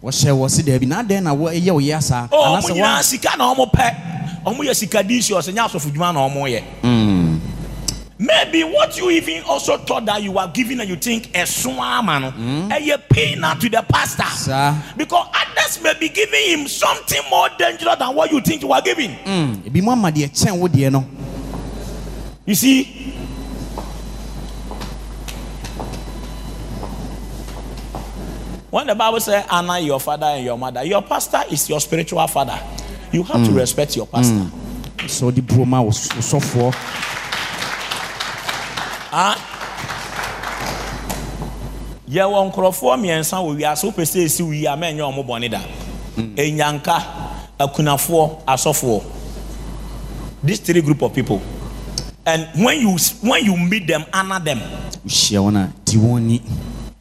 Wɔhyɛ 0.06 0.30
wɔ 0.32 0.48
se 0.50 0.62
daabi 0.62 0.86
na 0.86 1.02
adɛn 1.02 1.22
na 1.22 1.34
wɔyɛ 1.34 1.70
wo 1.72 1.80
yɛ 1.80 2.00
saa 2.02 2.28
ɔmo 2.28 2.62
nyinaa 2.70 3.02
sika 3.02 3.36
na 3.36 3.52
ɔmo 3.54 3.70
pɛ. 3.70 3.94
Ɔmo 4.46 4.58
yɛ 4.64 4.74
sika 4.76 5.02
disios, 5.02 5.48
ɛnyɛ 5.50 5.66
asɔfo 5.66 5.90
dwuma 5.90 6.14
na 6.14 6.20
ɔmo 6.28 6.46
yɛ. 6.46 6.62
Maybe 8.18 8.64
what 8.64 8.96
you 8.96 9.10
even 9.10 9.42
also 9.42 9.76
thought 9.76 10.06
that 10.06 10.22
you 10.22 10.38
are 10.38 10.48
giving 10.48 10.80
and 10.80 10.88
you 10.88 10.96
think 10.96 11.28
a 11.36 11.42
swama 11.42 12.18
no, 12.18 12.32
a 12.74 12.98
peanut 13.12 13.60
to 13.60 13.68
the 13.68 13.82
pastor. 13.86 14.24
Sir. 14.24 14.74
Because 14.96 15.26
others 15.34 15.82
may 15.82 15.92
be 16.00 16.08
giving 16.08 16.60
him 16.60 16.66
something 16.68 17.20
more 17.28 17.48
dangerous 17.58 17.96
than 17.98 18.14
what 18.14 18.30
you 18.32 18.40
think 18.40 18.62
you 18.62 18.72
are 18.72 18.80
giving. 18.80 19.10
Mm, 19.26 19.60
You 22.46 22.54
see, 22.54 23.15
when 28.70 28.86
the 28.86 28.94
Bible 28.94 29.20
says 29.20 29.44
honor 29.50 29.78
your 29.78 30.00
father 30.00 30.26
and 30.26 30.44
your 30.44 30.58
mother, 30.58 30.84
your 30.84 31.02
pastor 31.02 31.42
is 31.50 31.68
your 31.68 31.80
spiritual 31.80 32.26
father. 32.26 32.58
You 33.12 33.22
have 33.22 33.44
to 33.46 33.52
respect 33.52 33.96
your 33.96 34.06
pastor. 34.06 34.50
sɛ 35.06 35.30
ɔde 35.30 35.46
buo 35.46 35.64
ma 35.64 35.80
wo 35.80 35.90
s- 35.90 36.08
wo 36.14 36.20
sɔfoɔ 36.20 36.74
yɛwɔ 42.08 42.38
nkurɔfoɔ 42.52 42.92
mmiɛnsa 42.98 43.36
wɔ 43.44 43.56
wiase 43.56 43.84
wopɛ 43.84 44.02
sɛ 44.04 44.42
wo 44.44 44.52
yi 44.52 44.66
a 44.66 44.76
mɛnyɛ 44.76 45.00
ɔmo 45.02 45.26
bɔne 45.26 45.50
da. 45.50 45.60
Ɛnyanka 46.16 47.02
akunafoɔ 47.58 48.44
asɔfoɔ. 48.46 49.02
These 50.42 50.60
three 50.60 50.80
group 50.82 51.02
of 51.02 51.12
people. 51.14 51.40
And 52.24 52.46
when 52.64 52.80
you 52.80 52.96
when 53.22 53.44
you 53.44 53.56
meet 53.56 53.86
them 53.86 54.04
honor 54.12 54.38
them. 54.40 54.60
Wohyia 55.06 55.40
wɔn 55.40 55.56
a 55.56 55.72
di 55.84 55.96
wɔn 55.98 56.22
ni 56.22 56.42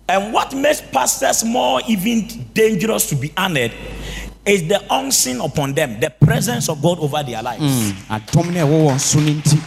And 0.08 0.34
what 0.34 0.54
makes 0.54 0.82
pastors 0.82 1.44
more 1.44 1.82
even 1.88 2.28
dangerous 2.54 3.10
to 3.10 3.16
be 3.16 3.34
honored 3.36 3.72
is 4.46 4.68
the 4.68 4.82
unction 4.94 5.42
upon 5.42 5.74
them, 5.74 6.00
the 6.00 6.12
presence 6.12 6.70
of 6.70 6.82
God 6.82 7.00
over 7.00 7.24
their 7.24 7.42
lives. 7.42 7.92
adɔm 8.10 8.54
no 8.54 8.62
a 8.62 8.68
ɛwɔ 8.68 8.86
wɔn 8.92 9.00
so 9.00 9.20
no 9.20 9.32
nti 9.32 9.60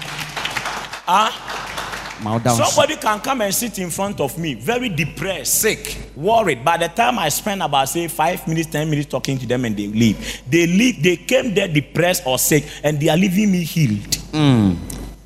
ah? 1.08 2.18
ma 2.22 2.32
woda 2.34 2.50
wo 2.50 2.56
so 2.58 2.64
somebody 2.64 2.94
can 2.96 3.18
come 3.20 3.40
and 3.40 3.52
sit 3.52 3.78
in 3.80 3.90
front 3.90 4.20
of 4.20 4.38
me, 4.38 4.54
very 4.54 4.88
depressed, 4.88 5.60
sick, 5.60 5.96
worried. 6.14 6.64
By 6.64 6.76
the 6.76 6.88
time 6.88 7.18
I 7.18 7.28
spend 7.30 7.60
about 7.62 7.88
say 7.88 8.06
five 8.06 8.46
minutes, 8.46 8.68
ten 8.70 8.88
minutes 8.88 9.08
talking 9.08 9.38
to 9.38 9.46
them, 9.46 9.64
and 9.64 9.76
they 9.76 9.88
leave, 9.88 10.42
they 10.48 10.66
leave. 10.68 11.02
They 11.02 11.16
came 11.16 11.54
there 11.54 11.66
depressed 11.68 12.22
or 12.26 12.38
sick, 12.38 12.64
and 12.84 13.00
they 13.00 13.08
are 13.08 13.16
leaving 13.16 13.50
me 13.50 13.64
healed. 13.64 14.16
tumi 14.32 14.76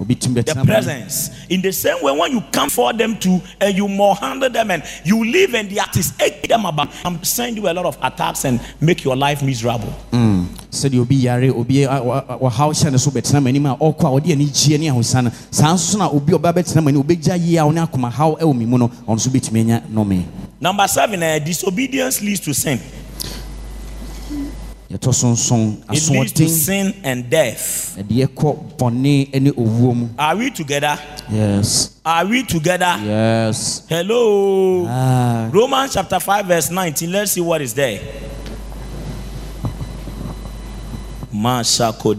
The 0.05 0.43
bɛtena 0.43 0.57
ma 0.57 0.65
presence. 0.65 1.31
In 1.49 1.61
the 1.63 1.73
same 1.73 2.03
way, 2.03 2.13
when 2.17 2.33
you 2.33 2.43
come 2.53 2.69
for 2.71 2.93
them 2.93 3.17
to 3.19 3.41
and 3.61 3.77
you 3.77 3.89
more 3.89 4.15
handle 4.17 4.51
them 4.51 4.71
and 4.71 4.83
you 5.05 5.25
leave 5.25 5.55
and 5.55 5.69
the 5.71 5.81
artist 5.81 6.21
ache 6.21 6.49
them 6.49 6.65
about, 6.67 6.89
I'm 7.05 7.23
send 7.25 7.57
you 7.57 7.69
a 7.69 7.73
lot 7.73 7.87
of 7.87 7.97
attacks 8.03 8.45
and 8.45 8.61
make 8.81 9.05
your 9.05 9.17
life 9.17 9.43
miserable. 9.43 9.93
sɛdeɛ 10.73 11.01
obi 11.01 11.17
yare 11.17 11.51
obi 11.51 11.83
a- 11.85 12.03
wa- 12.03 12.25
wa- 12.27 12.39
wahaw 12.49 12.73
hyɛ 12.73 12.91
ne 12.93 12.97
so 12.99 13.11
bɛtena 13.11 13.43
m'anim 13.43 13.67
a 13.71 13.77
ɔkɔ 13.77 14.05
a 14.07 14.21
ɔde 14.21 14.33
ani 14.33 14.47
gyie 14.47 14.79
ne 14.81 14.87
ahosa 14.89 15.23
no 15.23 15.31
saa 15.51 15.75
nso 15.75 15.93
so 15.93 15.99
na 15.99 16.09
obi 16.09 16.33
a 16.33 16.39
ɔba 16.39 16.51
bɛtena 16.53 16.83
m'anim 16.83 17.03
obɛgya 17.05 17.39
yie 17.39 17.59
a 17.59 17.67
wo 17.67 17.73
ne 17.73 17.81
akoma 17.83 18.11
haw 18.11 18.37
ɛwɔ 18.37 18.57
me 18.57 18.65
mu 18.65 18.79
no 18.79 18.89
ɔno 18.89 19.17
nso 19.17 19.29
bɛtumi 19.29 19.61
anya 19.61 19.83
nnɔme 19.93 20.23
Number 20.61 20.87
seven, 20.89 21.23
uh, 21.23 21.39
disobedience 21.41 22.23
leads 22.23 22.41
to 22.41 22.55
sin. 22.55 22.79
Yɛtɔ 24.93 25.15
so 25.15 25.29
nson 25.33 25.83
It 25.93 26.11
leads 26.11 26.33
to 26.33 26.43
asoɔden 26.45 26.49
sin 26.49 26.95
and 27.03 27.31
death. 27.31 27.97
ɛde 27.99 28.27
yɛkɔ 28.27 28.77
bɔne 28.77 29.41
ne 29.41 29.51
owuo 29.53 29.95
mu 29.97 30.09
Are 30.19 30.37
we 30.37 30.51
together? 30.51 30.99
yes 31.31 31.91
Are 32.05 32.27
we 32.27 32.43
together? 32.45 32.99
yes 33.03 33.83
Hello. 33.89 34.85
ah, 34.89 35.49
Romans 35.53 35.95
chapter 35.95 36.21
5, 36.21 36.47
verse 36.47 36.71
19. 36.71 37.11
Let's 37.13 37.33
see 37.33 37.41
what 37.41 37.63
is 37.63 37.73
there. 37.75 38.01
Mashako 41.35 42.15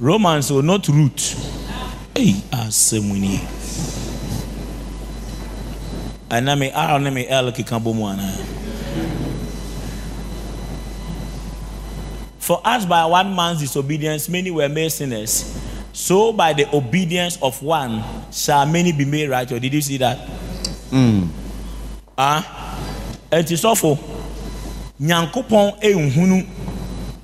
Romans 0.00 0.50
will 0.52 0.62
not 0.62 0.86
root. 0.88 1.34
Hey, 2.14 2.34
asemuni. 2.52 3.40
Ana 6.30 6.54
me 6.54 6.70
R 6.70 7.00
ne 7.00 7.10
me 7.10 7.26
L 7.26 7.50
keka 7.50 7.82
bɔ 7.82 7.94
mu 7.94 8.04
ana. 8.04 8.32
For 12.38 12.60
as 12.64 12.86
by 12.86 13.04
one 13.06 13.34
man's 13.34 13.60
disobedience 13.60 14.28
many 14.28 14.50
were 14.50 14.68
made 14.68 14.92
sinners, 14.92 15.58
so 15.92 16.32
by 16.32 16.52
the 16.52 16.72
obedience 16.74 17.36
of 17.42 17.60
one 17.62 18.02
shall 18.32 18.66
many 18.66 18.92
be 18.92 19.04
made 19.04 19.28
righteous. 19.28 19.60
Did 19.60 19.74
you 19.74 19.80
see 19.80 19.96
that? 19.98 20.18
Ah, 22.16 22.76
ɛnti 23.30 23.56
sɔfo, 23.56 23.98
nyankopɔn 25.00 25.80
ehunu 25.82 26.46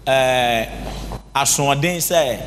ɛɛ 0.07 0.69
asoɔden 1.35 1.99
sɛ 1.99 2.39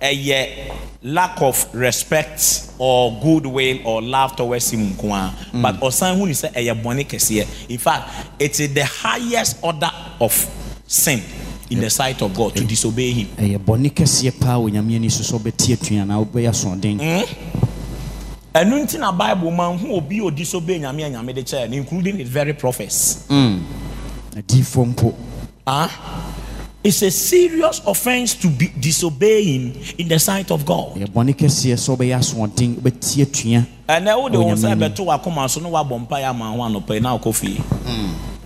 ɛyɛ 0.00 0.72
lack 1.02 1.40
of 1.42 1.66
respect 1.74 2.70
or 2.78 3.12
goodwill 3.20 3.78
or 3.84 4.02
love 4.02 4.36
towards 4.36 4.70
him 4.70 4.80
nko 4.94 5.10
ara 5.14 5.28
hmm. 5.50 5.62
but 5.62 5.74
ɔsan 5.80 6.16
hu 6.18 6.26
ni 6.26 6.32
sɛ 6.32 6.52
ɛyɛ 6.52 6.82
bɔnne 6.82 7.06
kɛseɛ. 7.06 7.46
In 7.68 7.78
fact 7.78 8.10
it 8.38 8.58
is 8.60 8.72
the 8.74 8.84
highest 8.84 9.56
order 9.62 9.90
of 10.20 10.32
sin 10.86 11.20
in 11.70 11.80
the 11.80 11.90
sight 11.90 12.20
of 12.22 12.34
God 12.34 12.56
to 12.56 12.64
disobey 12.64 13.12
Him. 13.12 13.26
ɛyɛ 13.36 13.58
bɔne 13.58 13.90
kɛseɛ 13.92 14.40
paa 14.40 14.56
wɔ 14.58 14.70
nyame 14.72 14.96
ani 14.96 15.08
so 15.08 15.22
sɛ 15.22 15.38
wobɛte 15.40 15.72
atua 15.74 16.04
na 16.04 16.18
wobɛyɛ 16.22 16.48
asoɔden 16.50 16.98
hmm? 16.98 17.68
ɛno 18.54 18.82
nti 18.82 18.98
na 18.98 19.12
bible 19.12 19.50
ma 19.50 19.76
hu 19.76 19.94
obi 19.94 20.18
a 20.18 20.22
odisobey 20.22 20.80
nyame 20.80 21.04
a 21.06 21.10
nyame 21.10 21.34
de 21.34 21.76
including 21.76 22.16
his 22.18 22.28
very 22.28 22.52
prophets. 22.52 23.24
Hmm. 23.28 23.58
Adiifoɔ 24.34 24.86
mpo. 24.94 25.14
Ah, 25.66 25.90
it's 26.84 27.02
a 27.02 27.10
serious 27.10 27.80
offense 27.86 28.34
to 28.34 28.48
be 28.48 28.68
disobeying 28.78 29.74
in 29.98 30.08
the 30.08 30.18
sight 30.18 30.50
of 30.50 30.64
God. 30.64 30.94
ɛyɛ 30.96 31.06
bɔne 31.10 31.34
kɛseɛ 31.34 31.74
sɛ 31.76 31.96
wobɛyɛ 31.96 32.18
asoɔden 32.18 32.76
wobɛte 32.76 33.22
atua. 33.22 33.66
Ɛnɛ 33.88 34.22
wode 34.22 34.36
wo 34.36 34.52
nsa 34.52 34.68
Onyame 34.70 34.88
bɛto 34.88 35.04
wakoma 35.06 35.50
so 35.50 35.60
na 35.60 35.68
wabɔ 35.68 36.06
mpa 36.06 36.20
yɛ 36.20 36.30
ama 36.30 36.50
ho 36.52 36.58
anɔpɛ 36.58 37.02
na 37.02 37.18
wokɔ 37.18 37.34
fie. 37.34 37.60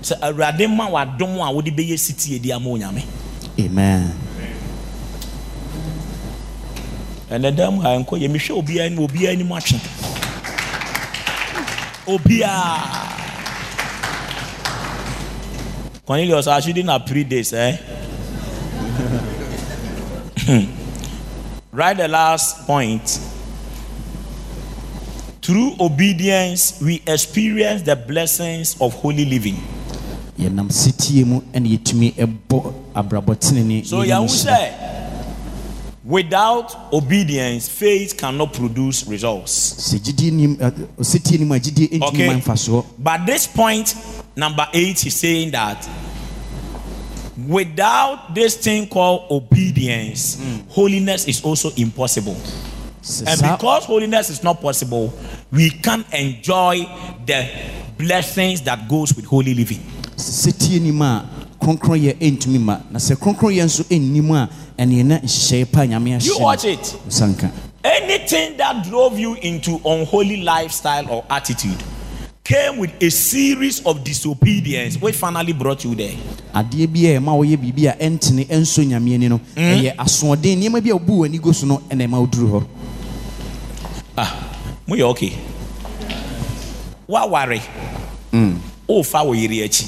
Sɛ 0.02 0.18
awurade 0.20 0.66
ma 0.74 0.88
wadom 0.88 1.36
a 1.46 1.52
wode 1.52 1.66
bɛyɛ 1.76 1.98
sitie 1.98 2.38
di 2.40 2.50
ama 2.52 2.68
onyame. 2.70 3.04
Amen. 3.60 4.14
Ɛnɛ 7.30 7.54
da 7.56 7.70
mu 7.70 7.82
a 7.82 7.98
nkɔ 8.02 8.18
yɛ 8.18 8.28
mehwɛ 8.30 8.62
obiara 8.62 8.86
anim 8.86 8.98
obiara 9.06 9.32
anim 9.32 9.48
atwe 9.48 9.78
obiara 12.06 12.80
cornelius 16.04 16.48
i 16.48 16.60
shouldn't 16.60 16.88
have 16.90 17.06
prayed 17.06 17.30
this 17.30 17.52
eh 17.52 17.76
Hmm. 20.44 20.66
right 21.70 21.96
the 21.96 22.08
last 22.08 22.66
point. 22.66 23.20
Through 25.40 25.76
obedience 25.80 26.80
we 26.82 27.02
experience 27.06 27.82
the 27.82 27.94
blessings 27.96 28.76
of 28.80 28.92
holy 28.94 29.24
living. 29.24 29.56
Yɛnam 30.38 30.70
setie 30.72 31.24
mu 31.24 31.40
ɛne 31.52 31.78
yɛtumi 31.78 32.14
ɛbɔ 32.14 32.74
abrabɔ 32.94 33.36
tenene 33.38 33.84
so 33.86 34.02
sɛ 34.02 34.72
without 36.04 36.92
obedience 36.92 37.68
faith 37.68 38.16
cannot 38.16 38.52
produce 38.52 39.06
results. 39.06 39.92
Sɛ 39.92 39.98
gyidie 40.00 40.32
nim 40.32 40.56
ɛ, 40.56 40.66
uh, 40.66 41.38
nim 41.38 41.52
a 41.52 41.58
gyidie 41.60 41.88
ɛntumi 41.90 42.02
Okay. 42.08 42.26
ma 42.26 42.34
mfasoɔ 42.34 42.84
But 42.98 43.26
this 43.26 43.46
point, 43.46 43.94
number 44.34 44.66
eight, 44.72 45.06
is 45.06 45.14
saying 45.14 45.52
that 45.52 45.88
without 47.48 48.34
this 48.34 48.56
thing 48.56 48.88
called 48.88 49.30
obedience, 49.30 50.36
mm. 50.36 50.68
holiness 50.68 51.26
is 51.28 51.42
also 51.44 51.70
impossible. 51.76 52.36
And 53.26 53.40
because 53.40 53.84
holiness 53.84 54.30
is 54.30 54.42
not 54.44 54.60
possible, 54.60 55.12
we 55.50 55.70
can't 55.70 56.06
enjoy 56.14 56.80
the 57.26 57.48
blessings 57.98 58.62
that 58.62 58.88
goes 58.88 59.14
with 59.14 59.24
holy 59.24 59.54
living. 59.54 59.80
setie 60.16 60.78
nim 60.80 61.02
a 61.02 61.28
kronkronyɛ 61.60 62.14
ɛntumi 62.20 62.60
ma 62.60 62.76
na 62.90 62.98
sɛ 62.98 63.16
kronkronyɛ 63.16 63.64
nso 63.64 63.82
ɛnnim 63.84 64.30
a 64.36 64.48
ɛneɛ 64.80 65.04
na 65.04 65.18
nhyehyɛeɛ 65.18 65.72
pa 65.72 65.80
nyame 65.86 66.14
ahyɛ 66.16 66.24
You 66.26 66.38
watch 66.38 66.64
it. 66.64 66.96
Anything 67.84 68.56
that 68.58 68.84
drove 68.86 69.18
you 69.18 69.34
into 69.34 69.80
unholy 69.84 70.42
lifestyle 70.42 71.08
or 71.10 71.24
attitude 71.28 71.82
came 72.44 72.78
with 72.78 72.90
a 73.02 73.10
series 73.10 73.84
of 73.86 74.02
disobedience, 74.04 74.96
which 75.00 75.14
finally 75.16 75.52
brought 75.52 75.84
you 75.84 75.94
there. 75.94 76.14
adeɛ 76.54 76.86
bi 76.92 77.00
a 77.08 77.18
ɛma 77.18 77.32
woyɛ 77.38 77.56
biribi 77.56 77.86
a 77.88 77.92
ɛntene 77.96 78.46
ɛnso 78.46 78.84
nyame 78.84 79.14
ani 79.14 79.28
no 79.28 79.40
ɛyɛ 79.56 79.96
asoɔden. 79.96 80.58
Nneɛma 80.58 80.82
bi 80.82 80.90
a 80.90 80.94
wobu 80.98 81.18
w'ani 81.24 81.40
go 81.40 81.52
so 81.52 81.66
no 81.66 81.78
ɛna 81.88 82.06
ɛma 82.08 82.26
woduru 82.26 82.48
hɔ. 82.50 82.66
Ah 84.16 84.48
moyɛ 84.88 85.02
okay. 85.10 85.32
Woaware. 87.08 87.60
Wofa 88.88 89.24
wo 89.24 89.32
yere 89.32 89.64
akyi. 89.66 89.86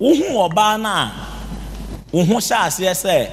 Wohu 0.00 0.50
ɔbaa 0.50 0.80
no 0.80 0.88
a 0.88 1.12
wo 2.12 2.24
ho 2.24 2.34
hyɛ 2.34 2.56
aseɛ 2.66 2.92
sɛ 2.94 3.30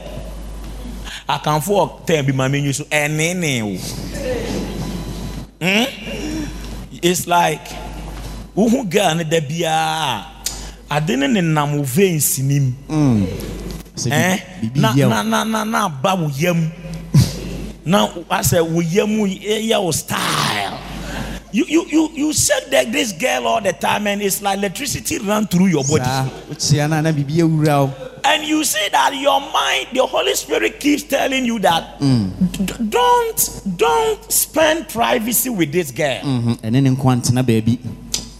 akamfo 1.27 2.05
ɔtɛn 2.05 2.25
bi 2.27 2.31
ma 2.33 2.47
menyi 2.47 2.73
so 2.75 2.83
ɛnene 2.85 3.63
wo. 3.63 3.77
Hmm? 5.61 6.03
it's 7.01 7.27
like 7.27 7.67
wohu 8.55 8.83
girl 8.89 9.15
no 9.15 9.23
da 9.23 9.39
biaa 9.41 10.25
a 10.89 10.95
ade 10.97 11.15
no 11.17 11.27
nenam 11.27 11.77
wo 11.77 11.83
veins 11.83 12.39
nim 12.39 12.73
sɛ 13.95 14.09
Eh? 14.11 14.37
biribi 14.61 14.79
na 15.69 15.85
aba 15.85 16.15
wo 16.15 16.29
yam. 16.37 16.71
Na 17.85 18.07
asɛ 18.29 18.61
wo 18.65 18.81
yam 18.81 19.09
yɛ 19.09 19.81
wo 19.81 19.91
style. 19.91 20.79
You 21.51 21.65
you 21.67 21.85
you 21.91 22.09
you 22.15 22.33
said 22.33 22.71
that 22.71 22.91
this 22.91 23.11
girl 23.11 23.45
all 23.45 23.61
the 23.61 23.73
time 23.73 24.07
and 24.07 24.21
it's 24.23 24.41
like 24.41 24.57
electricity 24.57 25.19
run 25.19 25.45
through 25.45 25.67
your 25.67 25.83
body. 25.83 26.03
Saa 26.03 26.25
wokyia 26.49 26.89
no 26.89 26.97
a 26.97 27.01
na 27.01 27.11
biribi 27.11 27.37
awura 27.45 27.85
wo. 27.87 27.93
And 28.25 28.43
you 28.45 28.63
see 28.63 28.87
that 28.91 29.13
your 29.15 29.39
mind 29.41 29.87
the 29.93 30.05
holy 30.05 30.33
spirit 30.33 30.79
keeps 30.79 31.03
telling 31.03 31.45
you 31.45 31.59
that 31.59 31.99
"D- 31.99 32.73
don't 32.89 33.61
don't 33.77 34.31
spend 34.31 34.87
privacy 34.89 35.49
with 35.49 35.71
this 35.71 35.91
girl. 35.91 36.21
Mhm, 36.23 36.57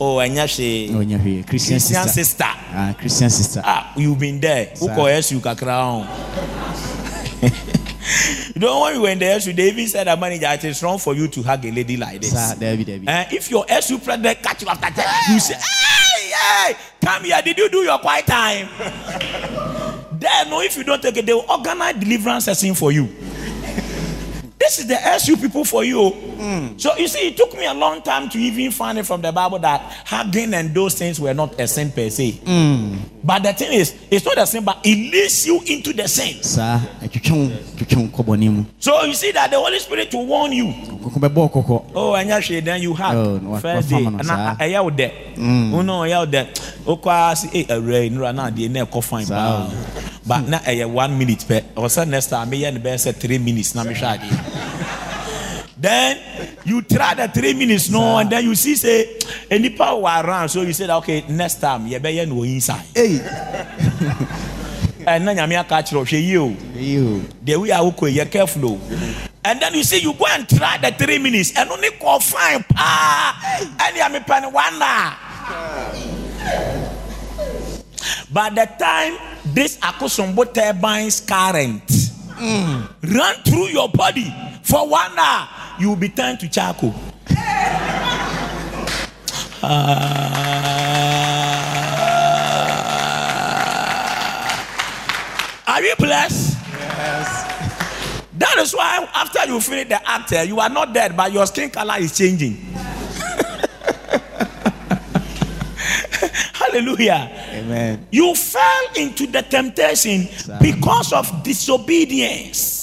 oh 0.03 0.17
ɛnyɛ 0.19 0.43
hwee 0.47 0.89
ɔnya 0.91 1.17
hwee 1.23 1.43
christian 1.47 1.80
christian 1.80 2.07
sister. 2.07 2.13
sister. 2.23 2.51
Ah, 2.75 2.93
christian 2.99 3.30
sister. 3.30 3.61
Ah 3.63 3.93
you 3.95 4.15
been 4.15 4.39
there. 4.39 4.67
Wokɔ 4.80 5.23
su 5.23 5.39
kakra 5.39 5.75
ho 5.84 6.05
you 8.55 8.59
know 8.61 8.81
when 8.81 8.93
we 8.95 8.99
were 8.99 9.09
in 9.09 9.19
the 9.19 9.25
SU 9.25 9.53
they 9.53 9.67
even 9.69 9.88
said 9.88 10.07
that 10.07 10.19
manager 10.19 10.47
it 10.51 10.63
is 10.65 10.81
wrong 10.84 10.97
for 10.97 11.13
you 11.13 11.27
to 11.27 11.41
hug 11.43 11.65
a 11.65 11.71
lady 11.71 11.95
like 11.97 12.19
this. 12.21 12.31
Saa 12.31 12.53
daabi 12.55 12.85
daabi 12.85 13.07
Eh, 13.07 13.27
if 13.31 13.49
your 13.49 13.65
SU 13.69 13.97
president 13.99 14.41
catch 14.43 14.61
you 14.61 14.67
after 14.69 14.89
that 14.91 15.27
you 15.31 15.39
say 15.39 15.55
hey 15.55 16.31
hey 16.35 16.75
come 17.03 17.23
here. 17.23 17.41
Did 17.43 17.57
you 17.57 17.69
do 17.69 17.80
your 17.80 17.99
quiet 17.99 18.25
time? 18.27 18.67
Then 20.19 20.49
no 20.49 20.61
if 20.61 20.75
you 20.77 20.84
don't 20.84 21.01
take 21.01 21.17
it 21.17 21.25
they 21.25 21.34
will 21.34 21.45
organize 21.49 21.95
deliverance 21.95 22.45
session 22.45 22.75
for 22.75 22.91
you. 22.91 23.07
This 24.59 24.80
is 24.80 24.88
the 24.88 24.95
SU 25.19 25.35
people 25.35 25.65
for 25.65 25.84
you. 25.84 26.32
Mm. 26.43 26.75
So 26.79 26.91
you 26.97 27.07
see, 27.07 27.29
it 27.29 27.37
took 27.37 27.53
me 27.53 27.65
a 27.65 27.73
long 27.73 28.01
time 28.01 28.27
to 28.27 28.37
even 28.37 28.69
find 28.71 28.97
it 28.99 29.05
from 29.05 29.21
the 29.21 29.31
Bible 29.31 29.59
that 29.59 29.79
hugging 30.05 30.53
and 30.53 30.75
those 30.75 30.93
things 30.95 31.17
were 31.17 31.33
not 31.33 31.57
a 31.57 31.65
sin 31.67 31.89
per 31.89 32.09
se. 32.09 32.33
Mm. 32.43 32.97
But 33.23 33.43
the 33.43 33.53
thing 33.53 33.71
is, 33.71 33.95
it's 34.11 34.25
not 34.25 34.37
a 34.37 34.45
sin, 34.45 34.65
but 34.65 34.79
it 34.83 34.95
leads 35.11 35.47
you 35.47 35.61
into 35.65 35.93
the 35.93 36.05
sin. 36.07 36.43
saa 36.43 36.81
atwitwe 37.01 37.31
wo 37.37 37.51
twitwe 37.77 38.01
wo 38.01 38.07
kɔbɔne 38.11 38.51
mu 38.51 38.65
So 38.79 39.03
you 39.05 39.13
see 39.13 39.31
that 39.31 39.51
the 39.51 39.57
Holy 39.57 39.79
Spirit 39.79 40.13
will 40.13 40.25
warn 40.25 40.51
you. 40.51 40.65
kɔkɔ 40.65 41.19
bɛbɔ 41.19 41.35
wo 41.35 41.49
kɔkɔ 41.49 41.83
Oh, 41.95 42.13
and 42.15 42.27
yes, 42.27 42.47
then 42.65 42.81
you 42.81 42.93
have 42.93 43.15
Oh, 43.15 43.59
first 43.61 43.89
day. 43.89 44.03
And 44.05 44.19
I 44.29 44.55
mm. 44.59 44.73
out 44.73 44.85
oh, 44.85 44.89
there. 44.89 45.11
Oh 45.37 45.81
no, 45.81 46.03
out 46.03 46.29
there. 46.29 46.49
Okay, 46.85 47.35
see, 47.35 47.49
eh, 47.61 47.65
eh 47.69 47.77
array, 47.77 48.09
no, 48.09 48.29
na 48.31 48.49
the 48.49 48.67
near 48.67 48.83
eh, 48.83 49.01
fine. 49.01 49.25
But 50.25 50.47
now, 50.47 50.59
eh, 50.65 50.83
one 50.83 51.17
minute 51.17 51.45
per. 51.47 51.61
Or 51.77 51.89
say 51.89 52.03
next 52.03 52.27
time, 52.27 52.49
me 52.49 52.65
and 52.65 52.83
best 52.83 53.07
three 53.15 53.37
minutes. 53.37 53.75
Na 53.75 53.83
me 53.85 53.93
shadi. 53.93 55.09
Then 55.84 56.55
you 56.64 56.81
try 56.81 57.14
the 57.14 57.27
three 57.27 57.53
minutes, 57.53 57.89
no, 57.89 58.18
and 58.18 58.30
then 58.30 58.45
you 58.45 58.55
see 58.55 58.76
say 58.76 59.19
any 59.51 59.69
power 59.69 60.23
around. 60.23 60.47
So 60.47 60.61
you 60.61 60.72
said, 60.72 60.89
okay, 60.89 61.26
next 61.27 61.60
time, 61.60 61.85
you 61.88 61.99
better 61.99 62.26
no 62.26 62.43
inside. 62.43 62.85
ei 62.95 63.19
And 65.05 65.27
then 65.27 65.51
you 65.51 65.64
catch 65.65 65.91
you. 65.91 65.99
ei 66.05 66.38
o 66.38 67.22
the 67.43 67.57
way 67.57 67.72
I 67.72 67.81
will 67.81 68.07
you're 68.07 68.26
careful. 68.27 68.65
oh. 68.65 69.27
And 69.43 69.61
then 69.61 69.73
you 69.73 69.84
see, 69.84 69.99
you 69.99 70.14
go 70.14 70.26
and 70.30 70.47
try 70.47 70.77
the 70.77 70.91
three 70.91 71.18
minutes 71.19 71.51
and 71.57 71.69
only 71.69 71.91
call 71.99 72.22
fine. 72.22 72.64
Ah, 72.77 73.60
and 73.81 73.97
you 73.97 74.03
are 74.03 74.23
penny 74.23 74.47
wonder. 74.47 75.18
By 78.31 78.49
the 78.51 78.69
time 78.80 79.18
this 79.53 79.77
Akosombo 79.80 80.45
turbines 80.53 81.19
current 81.19 81.84
run 82.39 83.35
through 83.43 83.68
your 83.68 83.89
body 83.89 84.34
for 84.64 84.88
one 84.88 85.19
hour, 85.19 85.49
you 85.84 85.89
will 85.89 85.97
be 85.97 86.07
turned 86.07 86.39
to 86.39 86.47
charcoal. 86.49 86.95
Ah. 89.65 90.23
Are 95.68 95.81
you 95.84 95.93
blessed? 95.97 96.57
Yes. 96.72 97.49
That 98.39 98.57
is 98.60 98.73
why 98.73 99.07
after 99.14 99.45
you 99.45 99.60
finish 99.61 99.89
the 99.89 100.10
act, 100.10 100.31
eh, 100.31 100.43
you 100.43 100.60
are 100.60 100.69
not 100.69 100.93
dead, 100.93 101.15
but 101.15 101.31
your 101.34 101.45
skin 101.45 101.69
color 101.69 101.95
is 101.99 102.18
changing. 102.18 102.55
Hallelujah. 106.53 107.30
amen 107.53 108.07
You 108.10 108.34
fell 108.35 108.85
into 108.95 109.27
the 109.27 109.43
temptation 109.43 110.27
because 110.60 111.14
of 111.14 111.43
disobedience. 111.43 112.81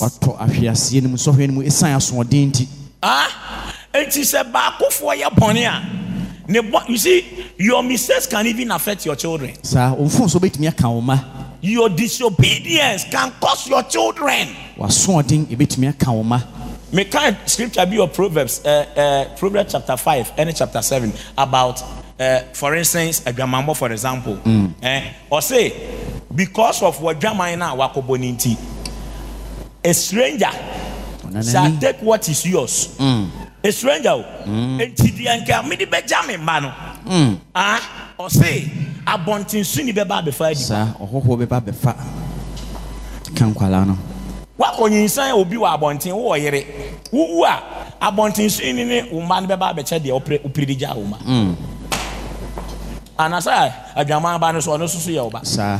Watɔ 3.02 3.06
ahweaseɛ 3.06 3.06
no 3.06 3.09
mu 3.09 3.09
sɔhwɛ 3.09 3.09
no 3.09 3.09
mu 3.09 3.09
ɛsiane 3.09 3.09
asoɔden 3.09 3.09
nti 3.60 3.72
Ah, 3.72 3.74
it 3.94 4.16
is 4.16 4.35
a 4.35 4.44
for 4.93 5.14
your 5.14 5.31
bɔne 5.31 5.66
a, 5.66 6.51
ne 6.51 6.60
bɔ- 6.60 6.89
You 6.89 6.98
see, 6.98 7.24
your 7.59 7.82
mistakes 7.82 8.27
can 8.27 8.47
even 8.47 8.70
affect 8.70 9.06
your 9.06 9.16
children. 9.16 9.55
saa 9.62 9.94
so 10.28 10.39
bɛtumi 10.39 10.68
aka 10.68 10.89
wo 10.90 11.01
ma 11.01 11.18
Your 11.62 11.90
disobedience 11.90 13.05
can 13.10 13.32
cause 13.40 13.68
your 13.68 13.82
children. 13.85 14.48
wasoɔden 14.78 15.47
ɛbɛtumi 15.47 15.89
aka 15.89 16.12
wo 16.12 16.22
ma 16.22 16.40
Me 16.93 17.05
kind 17.05 17.36
scripture 17.47 17.86
be 17.86 17.94
your 17.97 18.09
Proverbs, 18.09 18.60
uh, 18.66 18.85
uh, 18.97 19.24
Proverbs 19.36 19.70
chapter 19.72 19.97
5 19.97 20.32
and 20.36 20.56
chapter 20.56 20.82
7 20.82 21.12
about, 21.39 21.81
uh, 22.18 22.40
for 22.52 22.74
instance, 22.74 23.22
a 23.27 23.32
grandmama, 23.32 23.72
for 23.77 23.93
example. 23.93 24.36
Eh, 24.82 25.02
or 25.31 25.40
say, 25.40 25.72
because 26.35 26.82
of 26.82 27.01
what 27.01 27.20
no 27.20 27.62
a 27.62 27.77
wakɔbɔ 27.77 28.18
ne 28.18 28.32
a 29.85 29.94
stranger 29.94 30.51
shall 31.43 31.77
take 31.78 32.02
what 32.02 32.28
is 32.28 32.44
yours. 32.47 32.97
A 33.62 33.70
stranger 33.73 34.11
o. 34.11 34.24
Enti 34.47 35.12
deɛ 35.12 35.44
nka 35.44 35.69
mede 35.69 35.86
bɛgya 35.90 36.27
me 36.27 36.36
mma 36.36 36.61
no. 36.62 36.73
Ah 37.55 37.81
ɔse 38.19 38.70
abɔntensoni 39.07 39.93
bɛba 39.93 40.23
abɛfa 40.23 40.47
adi 40.51 40.61
saa 40.61 40.94
ɔhɔhoɔ 41.01 41.47
bɛba 41.47 41.61
bɛfa 41.61 41.94
ka 43.35 43.44
nkwalaa 43.44 43.86
no. 43.86 43.98
Wakɔnyinsan 44.59 45.32
obi 45.35 45.57
wɔ 45.57 45.78
abɔnten 45.78 46.12
wowɔ 46.12 46.40
yere. 46.40 46.65
Wowu 47.12 47.44
a 47.44 47.62
abɔntensoni 48.01 48.86
ne 48.86 49.02
wo 49.11 49.20
mma 49.20 49.40
no 49.40 49.47
bɛba 49.48 49.74
abɛkyɛ 49.74 50.01
deɛ 50.01 50.12
wopere 50.12 50.66
de 50.66 50.74
gya 50.74 50.94
wo 50.94 51.05
ma. 51.05 51.16
Anasa 53.19 53.73
adwaman 53.97 54.40
ba 54.40 54.52
no 54.52 54.61
so 54.61 54.73
ɔno 54.73 54.85
nso 54.85 54.98
so 54.98 55.11
yɛ 55.11 55.23
wo 55.24 55.31
ba. 55.31 55.44
Saa 55.44 55.78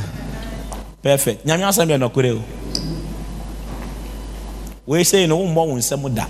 perfect. 1.01 1.45
Nyame 1.45 1.63
asɛm 1.63 1.89
yɛ 1.89 1.97
nɔkorɛ 1.97 2.37
o 2.37 2.41
wei 4.91 5.03
sei 5.05 5.25
no 5.25 5.37
wommɔ 5.39 5.61
wo 5.67 5.75
nsɛm 5.77 6.03
da. 6.13 6.27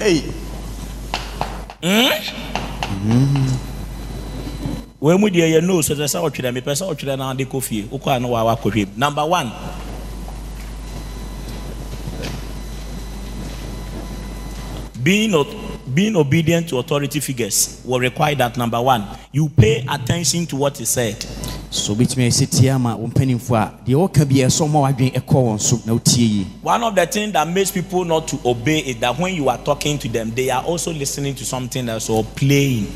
Ei 0.00 0.22
wei 5.00 5.18
mu 5.18 5.28
deɛ 5.28 5.58
yɛ 5.58 5.60
no 5.64 5.80
so 5.82 5.94
sɛ 5.94 6.06
sɛ 6.06 6.22
ɔtwerɛ. 6.22 6.52
Mepɛ 6.54 6.72
sɛ 6.78 6.86
ɔtwerɛ 6.86 7.18
na 7.18 7.30
ade 7.32 7.44
kɔ 7.50 7.60
fie. 7.60 7.82
Wokɔ 7.90 8.16
a 8.16 8.20
na 8.20 8.28
waa 8.28 8.54
wakɔhwɛ 8.54 8.86
mu. 8.86 8.92
Number 8.96 9.26
one 9.26 9.50
being, 15.04 15.32
being 15.94 16.16
obedient 16.16 16.68
to 16.70 16.78
authority 16.78 17.20
figures 17.20 17.80
will 17.84 18.00
require 18.00 18.34
that 18.34 18.56
number 18.56 18.80
one 18.80 19.06
you 19.30 19.48
pay 19.50 19.84
attention 19.88 20.46
to 20.46 20.56
what 20.56 20.80
is 20.80 20.88
said 20.88 21.24
so 21.74 21.92
wobɛtumi 21.94 22.28
ɛsɛ 22.28 22.46
tie 22.50 22.70
ama 22.70 22.96
wo 22.96 23.08
mpanimfoɔ 23.08 23.56
a 23.58 23.72
deɛ 23.84 23.94
wɔka 23.96 24.24
biaa 24.24 24.46
ɛsɛ 24.46 24.62
ɔma 24.64 24.80
w'adwene 24.80 25.12
ɛkɔ 25.12 25.34
wɔn 25.34 25.60
so 25.60 25.80
na 25.84 25.92
wotie 25.92 26.18
yi. 26.28 26.46
One 26.62 26.82
of 26.84 26.94
the 26.94 27.06
things 27.06 27.32
that 27.32 27.48
makes 27.48 27.70
people 27.72 28.04
not 28.04 28.28
to 28.28 28.38
obey 28.44 28.78
is 28.78 28.96
that 29.00 29.18
when 29.18 29.34
you 29.34 29.48
are 29.48 29.58
talking 29.58 29.98
to 29.98 30.08
them 30.08 30.32
they 30.34 30.50
are 30.50 30.62
also 30.62 30.92
listening 30.92 31.34
to 31.34 31.44
something 31.44 31.88
else 31.88 32.08
or 32.08 32.22
playing. 32.24 32.86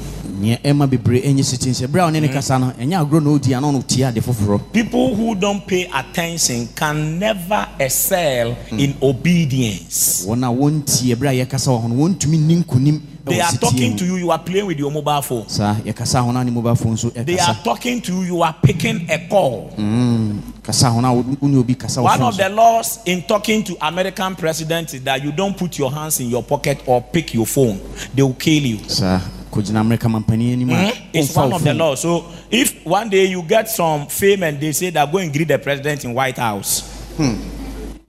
Neɛ 0.41 0.61
ɛma 0.63 0.89
bebree 0.89 1.23
ɛnyɛ 1.23 1.45
sitin 1.45 1.73
sɛ 1.75 1.87
berɛ 1.89 2.03
a 2.03 2.05
wo 2.05 2.11
ne 2.21 2.29
kasa 2.29 2.59
no 2.59 2.71
ɛnyɛ 2.79 3.05
agorɔ 3.09 3.23
na 3.25 3.31
ɔdi 3.31 3.57
ano 3.57 3.71
no 3.73 3.83
tie 3.83 4.05
ade 4.09 4.21
foforɔ. 4.23 4.61
People 4.73 5.15
who 5.15 5.35
don't 5.35 5.67
pay 5.67 5.91
attention 5.93 6.69
can 6.77 7.19
never 7.19 7.67
excel 7.81 8.57
in 8.71 8.95
obedience. 9.03 10.25
Wɔn 10.27 10.45
a 10.45 10.55
wɔntie 10.55 11.17
berɛ 11.17 11.43
a 11.43 11.47
yɛkasa 11.47 11.67
wɔ 11.69 11.81
ho 11.83 11.89
no 11.89 11.95
wɔntumi 11.97 12.39
nni 12.39 12.63
nkonim 12.65 13.01
They 13.29 13.41
are 13.41 13.53
talking 13.53 13.97
to 13.97 14.05
you, 14.05 14.17
you 14.17 14.31
are 14.31 14.39
playing 14.39 14.67
with 14.67 14.79
your 14.79 14.91
mobile 14.91 15.23
phone. 15.23 15.49
saa 15.49 15.75
yɛkasa 15.75 16.23
ho 16.25 16.31
no 16.33 16.41
a 16.41 16.45
ne 16.45 16.51
mobile 16.51 16.75
phone 16.75 16.97
so 16.97 17.11
They 17.11 17.39
are 17.39 17.55
talking 17.65 18.01
to 18.03 18.13
you, 18.13 18.23
you 18.23 18.43
are 18.43 18.55
picking 18.63 19.11
a 19.11 19.27
call. 19.29 19.73
Mm, 19.77 20.63
kasa 20.63 20.91
ho 20.91 21.01
no 21.01 21.13
wo 21.15 21.23
wo 21.41 21.49
ne 21.49 21.59
obi 21.59 21.75
kasa 21.75 22.03
One 22.03 22.23
of 22.23 22.37
the 22.37 22.49
laws 22.49 23.01
in 23.07 23.23
talking 23.23 23.65
to 23.65 23.77
American 23.87 24.37
presidents 24.37 24.95
is 24.95 25.03
that 25.05 25.23
you 25.23 25.33
don't 25.33 25.57
put 25.57 25.79
your 25.79 25.91
hands 25.93 26.21
in 26.21 26.29
your 26.29 26.43
pocket 26.43 26.83
or 26.87 27.03
pick 27.03 27.35
your 27.35 27.47
phone. 27.47 27.81
They 28.15 28.23
will 28.23 28.35
kill 28.35 28.63
you. 28.63 28.79
saa 28.89 29.21
kɔgyina 29.51 29.81
amerika 29.81 30.09
mampani 30.09 30.53
anim 30.53 30.69
mm-hmm. 30.69 31.15
a 31.15 31.19
It's 31.19 31.35
one 31.35 31.53
of 31.53 31.65
the 31.65 31.75
laws. 31.75 32.01
So 32.03 32.27
if 32.51 32.85
one 32.87 33.09
day 33.09 33.27
you 33.27 33.43
get 33.43 33.69
some 33.69 34.07
fame 34.07 34.43
and 34.43 34.61
they 34.61 34.73
say 34.73 34.91
that 34.91 35.11
go 35.11 35.19
and 35.19 35.33
greet 35.33 35.49
the 35.49 35.59
president 35.59 36.05
in 36.05 36.15
White 36.15 36.39
House. 36.39 36.83
Hmm. 37.17 37.35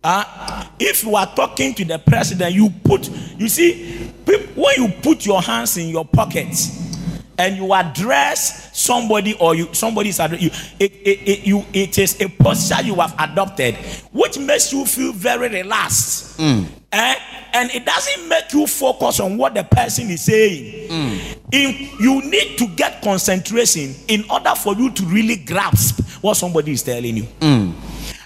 Uh, 0.04 0.66
if 0.80 1.04
you 1.04 1.16
are 1.16 1.28
talking 1.36 1.74
to 1.74 1.84
the 1.84 2.00
president, 2.00 2.56
you 2.56 2.70
put, 2.84 3.10
you 3.38 3.50
see, 3.50 3.98
when 4.56 4.74
you 4.78 4.88
put 5.02 5.26
your 5.26 5.42
hands 5.42 5.76
in 5.78 5.90
your 5.90 6.06
pockets 6.06 6.98
and 7.38 7.58
you 7.58 7.74
address 7.74 8.78
somebody 8.78 9.34
or 9.40 9.56
you 9.56 9.68
somebody 9.74 10.10
is 10.10 10.20
address 10.20 10.42
you, 10.42 10.50
it, 10.80 10.92
it, 11.06 11.28
it, 11.28 11.48
you, 11.48 11.66
it 11.74 11.98
is 11.98 12.20
a 12.22 12.30
posture 12.30 12.82
you 12.84 12.96
have 12.96 13.14
adopted, 13.20 13.76
which 14.14 14.38
makes 14.40 14.72
you 14.72 14.86
feel 14.86 15.12
very 15.12 15.50
relaxed. 15.50 16.40
Eh? 16.40 17.16
And 17.52 17.70
it 17.72 17.86
doesn't 17.86 18.28
make 18.30 18.54
you 18.54 18.68
focus 18.68 19.20
on 19.20 19.38
what 19.38 19.54
the 19.54 19.64
person 19.64 20.10
is 20.10 20.22
saying. 20.22 20.88
If 21.52 22.00
you 22.00 22.22
need 22.30 22.58
to 22.60 22.68
get 22.68 23.02
concentration 23.02 23.96
in 24.08 24.24
order 24.30 24.54
for 24.56 24.76
you 24.76 24.92
to 24.92 25.04
really 25.06 25.36
grasp 25.36 26.00
what 26.24 26.36
somebody 26.38 26.72
is 26.72 26.84
telling 26.84 27.18
you. 27.18 27.28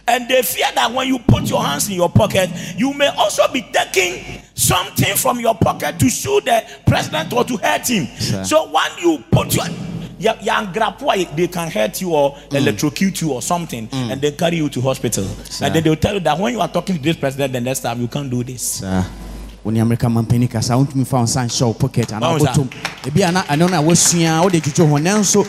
And 0.08 0.28
they 0.30 0.42
fear 0.42 0.68
that 0.76 0.92
when 0.92 1.08
you 1.08 1.20
put 1.20 1.44
your 1.50 1.64
hands 1.64 1.88
in 1.90 1.96
your 1.96 2.10
pocket, 2.10 2.50
you 2.76 2.94
may 2.94 3.08
also 3.08 3.44
be 3.52 3.62
taking 3.72 4.42
something 4.54 5.16
from 5.16 5.40
your 5.40 5.56
pocket 5.56 5.98
to 6.00 6.10
shoot 6.10 6.44
the 6.46 6.64
president 6.86 7.32
or 7.34 7.44
to 7.46 7.58
hurt 7.58 7.88
him. 7.88 8.06
So 8.44 8.70
when 8.70 8.92
you 9.00 9.24
put 9.32 9.56
your 9.56 9.66
yeah, 10.20 10.38
yeah, 10.42 10.72
grapple, 10.72 11.12
they 11.36 11.48
can 11.48 11.70
hurt 11.70 12.00
you 12.02 12.14
or 12.14 12.38
electrocute 12.52 13.22
you 13.22 13.34
or 13.34 13.42
something, 13.42 13.90
and 13.92 14.22
they 14.22 14.32
carry 14.32 14.58
you 14.58 14.70
to 14.70 14.80
hospital. 14.82 15.26
And 15.62 15.76
then 15.76 15.84
they'll 15.84 15.96
tell 15.98 16.14
you 16.14 16.20
that 16.22 16.38
when 16.40 16.54
you 16.54 16.62
are 16.62 16.68
talking 16.70 16.96
to 16.96 17.02
this 17.02 17.18
president, 17.18 17.52
the 17.54 17.62
next 17.62 17.82
time 17.82 18.00
you 18.00 18.08
can't 18.08 18.30
do 18.30 18.44
this. 18.44 18.82
Wo 19.64 19.72
ne 19.72 19.80
amerika 19.82 20.10
mampani 20.10 20.48
kasa 20.50 20.76
wontumi 20.78 21.06
fa 21.06 21.18
wo 21.18 21.24
nsa 21.24 21.46
nhyɛ 21.46 21.66
wo 21.66 21.74
pocket 21.74 22.08
anaa 22.12 22.20
Bawo 22.20 22.40
saa. 22.40 22.54
wobɔtom 22.54 22.68
ebi 23.08 23.24
ana 23.24 23.42
ɛno 23.48 23.70
no 23.70 23.78
a 23.78 23.82
woasua 23.82 24.42
wode 24.44 24.62
twitwo 24.62 24.88
ho 24.90 24.98
nanso 25.00 25.46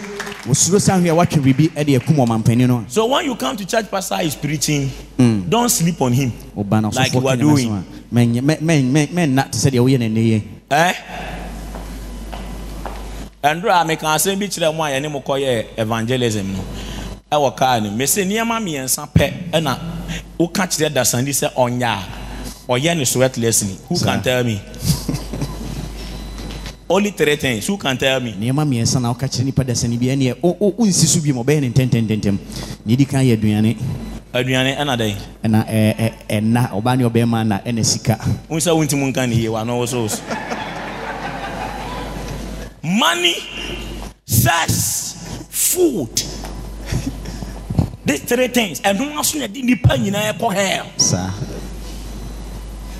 wosuro 0.46 0.80
sa 0.80 0.98
hwɛ 0.98 1.10
a 1.10 1.14
woatwe 1.14 1.40
biribi 1.42 1.84
de 1.84 1.96
akum 1.98 2.16
ɔmampani 2.16 2.66
no 2.68 2.84
So 2.88 3.06
when 3.06 3.24
you 3.24 3.34
come 3.34 3.56
to 3.56 3.64
church, 3.66 3.90
pastor 3.90 4.18
is 4.22 4.34
preaching, 4.36 4.90
don't 5.48 5.68
sleep 5.68 6.00
on 6.00 6.12
him. 6.12 6.32
woba 6.56 6.80
no 6.82 6.90
Like 6.90 7.10
ɔsɔfoɔ 7.12 7.20
you 7.22 7.28
are 7.28 7.36
ka 7.36 7.42
nyame 7.42 7.56
doing. 7.56 7.68
asɛm 7.70 7.82
a 7.82 8.14
mɛnyɛ- 8.14 8.42
mɛ- 8.42 8.60
mɛ- 8.60 8.92
mɛ- 8.92 9.08
mɛnna 9.08 9.50
te 9.50 9.58
sɛ 9.58 9.70
deɛ 9.72 9.80
woyɛ 9.80 9.98
no 9.98 10.06
nnɛ 10.06 10.24
yi 10.24 10.42
Eh? 10.70 10.92
ɛndoro 13.42 13.70
a 13.70 13.84
meka 13.84 14.06
asɛm 14.14 14.38
bi 14.38 14.46
kyerɛ 14.46 14.74
mu 14.74 14.82
a 14.84 14.88
yɛne 14.90 15.10
mo 15.10 15.20
kɔyɛ 15.20 15.64
evangelism 15.76 16.52
no 16.52 16.60
ɛwɔ 17.32 17.56
kaa 17.56 17.80
no 17.80 17.90
mese 17.90 18.16
nneɛma 18.24 18.60
mmiɛnsa 18.62 19.08
pɛ 19.14 19.32
ɛna 19.52 19.78
woka 20.38 20.62
kyerɛ 20.66 20.92
dasani 20.94 21.30
sɛ 21.30 21.52
ɔnyɛ 21.54 21.82
a 21.84 21.98
ɔyɛ 22.68 22.96
ne 22.96 23.04
sweatlessly 23.04 23.76
who 23.88 23.96
Sir. 23.96 24.06
can 24.06 24.22
tell 24.22 24.44
me? 24.44 24.60
Only 26.88 27.10
three 27.12 27.36
things. 27.36 27.66
Who 27.66 27.78
can 27.78 27.96
tell 27.96 28.20
me? 28.20 28.32
Nneɛma 28.34 28.64
mmiɛnsa 28.66 29.00
na 29.00 29.12
woka 29.12 29.26
kyerɛ 29.26 29.44
nipa 29.44 29.64
dasani 29.64 29.98
bi 29.98 30.06
ɛneɛ 30.06 30.36
wo- 30.42 30.56
wo- 30.60 30.72
wonsi 30.72 31.06
so 31.06 31.18
biom 31.20 31.42
ɔbɛyɛ 31.44 31.60
ne 31.60 31.68
ntɛntɛntɛntɛm 31.70 32.38
ne 32.86 32.96
ɛdi 32.96 33.08
kan 33.08 33.24
yɛ 33.24 33.36
aduane. 33.38 33.76
Aduane 34.34 34.76
ɛna 34.76 34.96
dɛn 34.96 35.16
ɛna 35.44 35.66
ɛ- 35.66 35.96
ɛ- 35.96 36.12
ɛna 36.28 36.70
ɔbaa 36.72 36.98
ne 36.98 37.04
ɔbɛrima 37.04 37.46
na. 37.46 37.58
Ɛna 37.60 37.84
sika. 37.84 38.18
Wo 38.48 38.56
sɛ 38.58 38.70
wontim 38.76 39.00
nka 39.12 39.28
ne 39.28 39.34
yie 39.34 39.48
wano 39.48 39.78
wo 39.78 39.86
so 39.86 40.08
money 42.82 43.34
sex 44.26 45.14
food. 45.50 46.22
These 48.04 48.20
three 48.24 48.48
things. 48.48 48.80
Ɛno 48.80 49.16
aso 49.18 49.38
na 49.38 49.46
de 49.46 49.62
nipa 49.62 49.96
nyinaa 49.96 50.32
ɛkɔ 50.36 50.52
hell. 50.52 50.86
Saa 50.98 51.30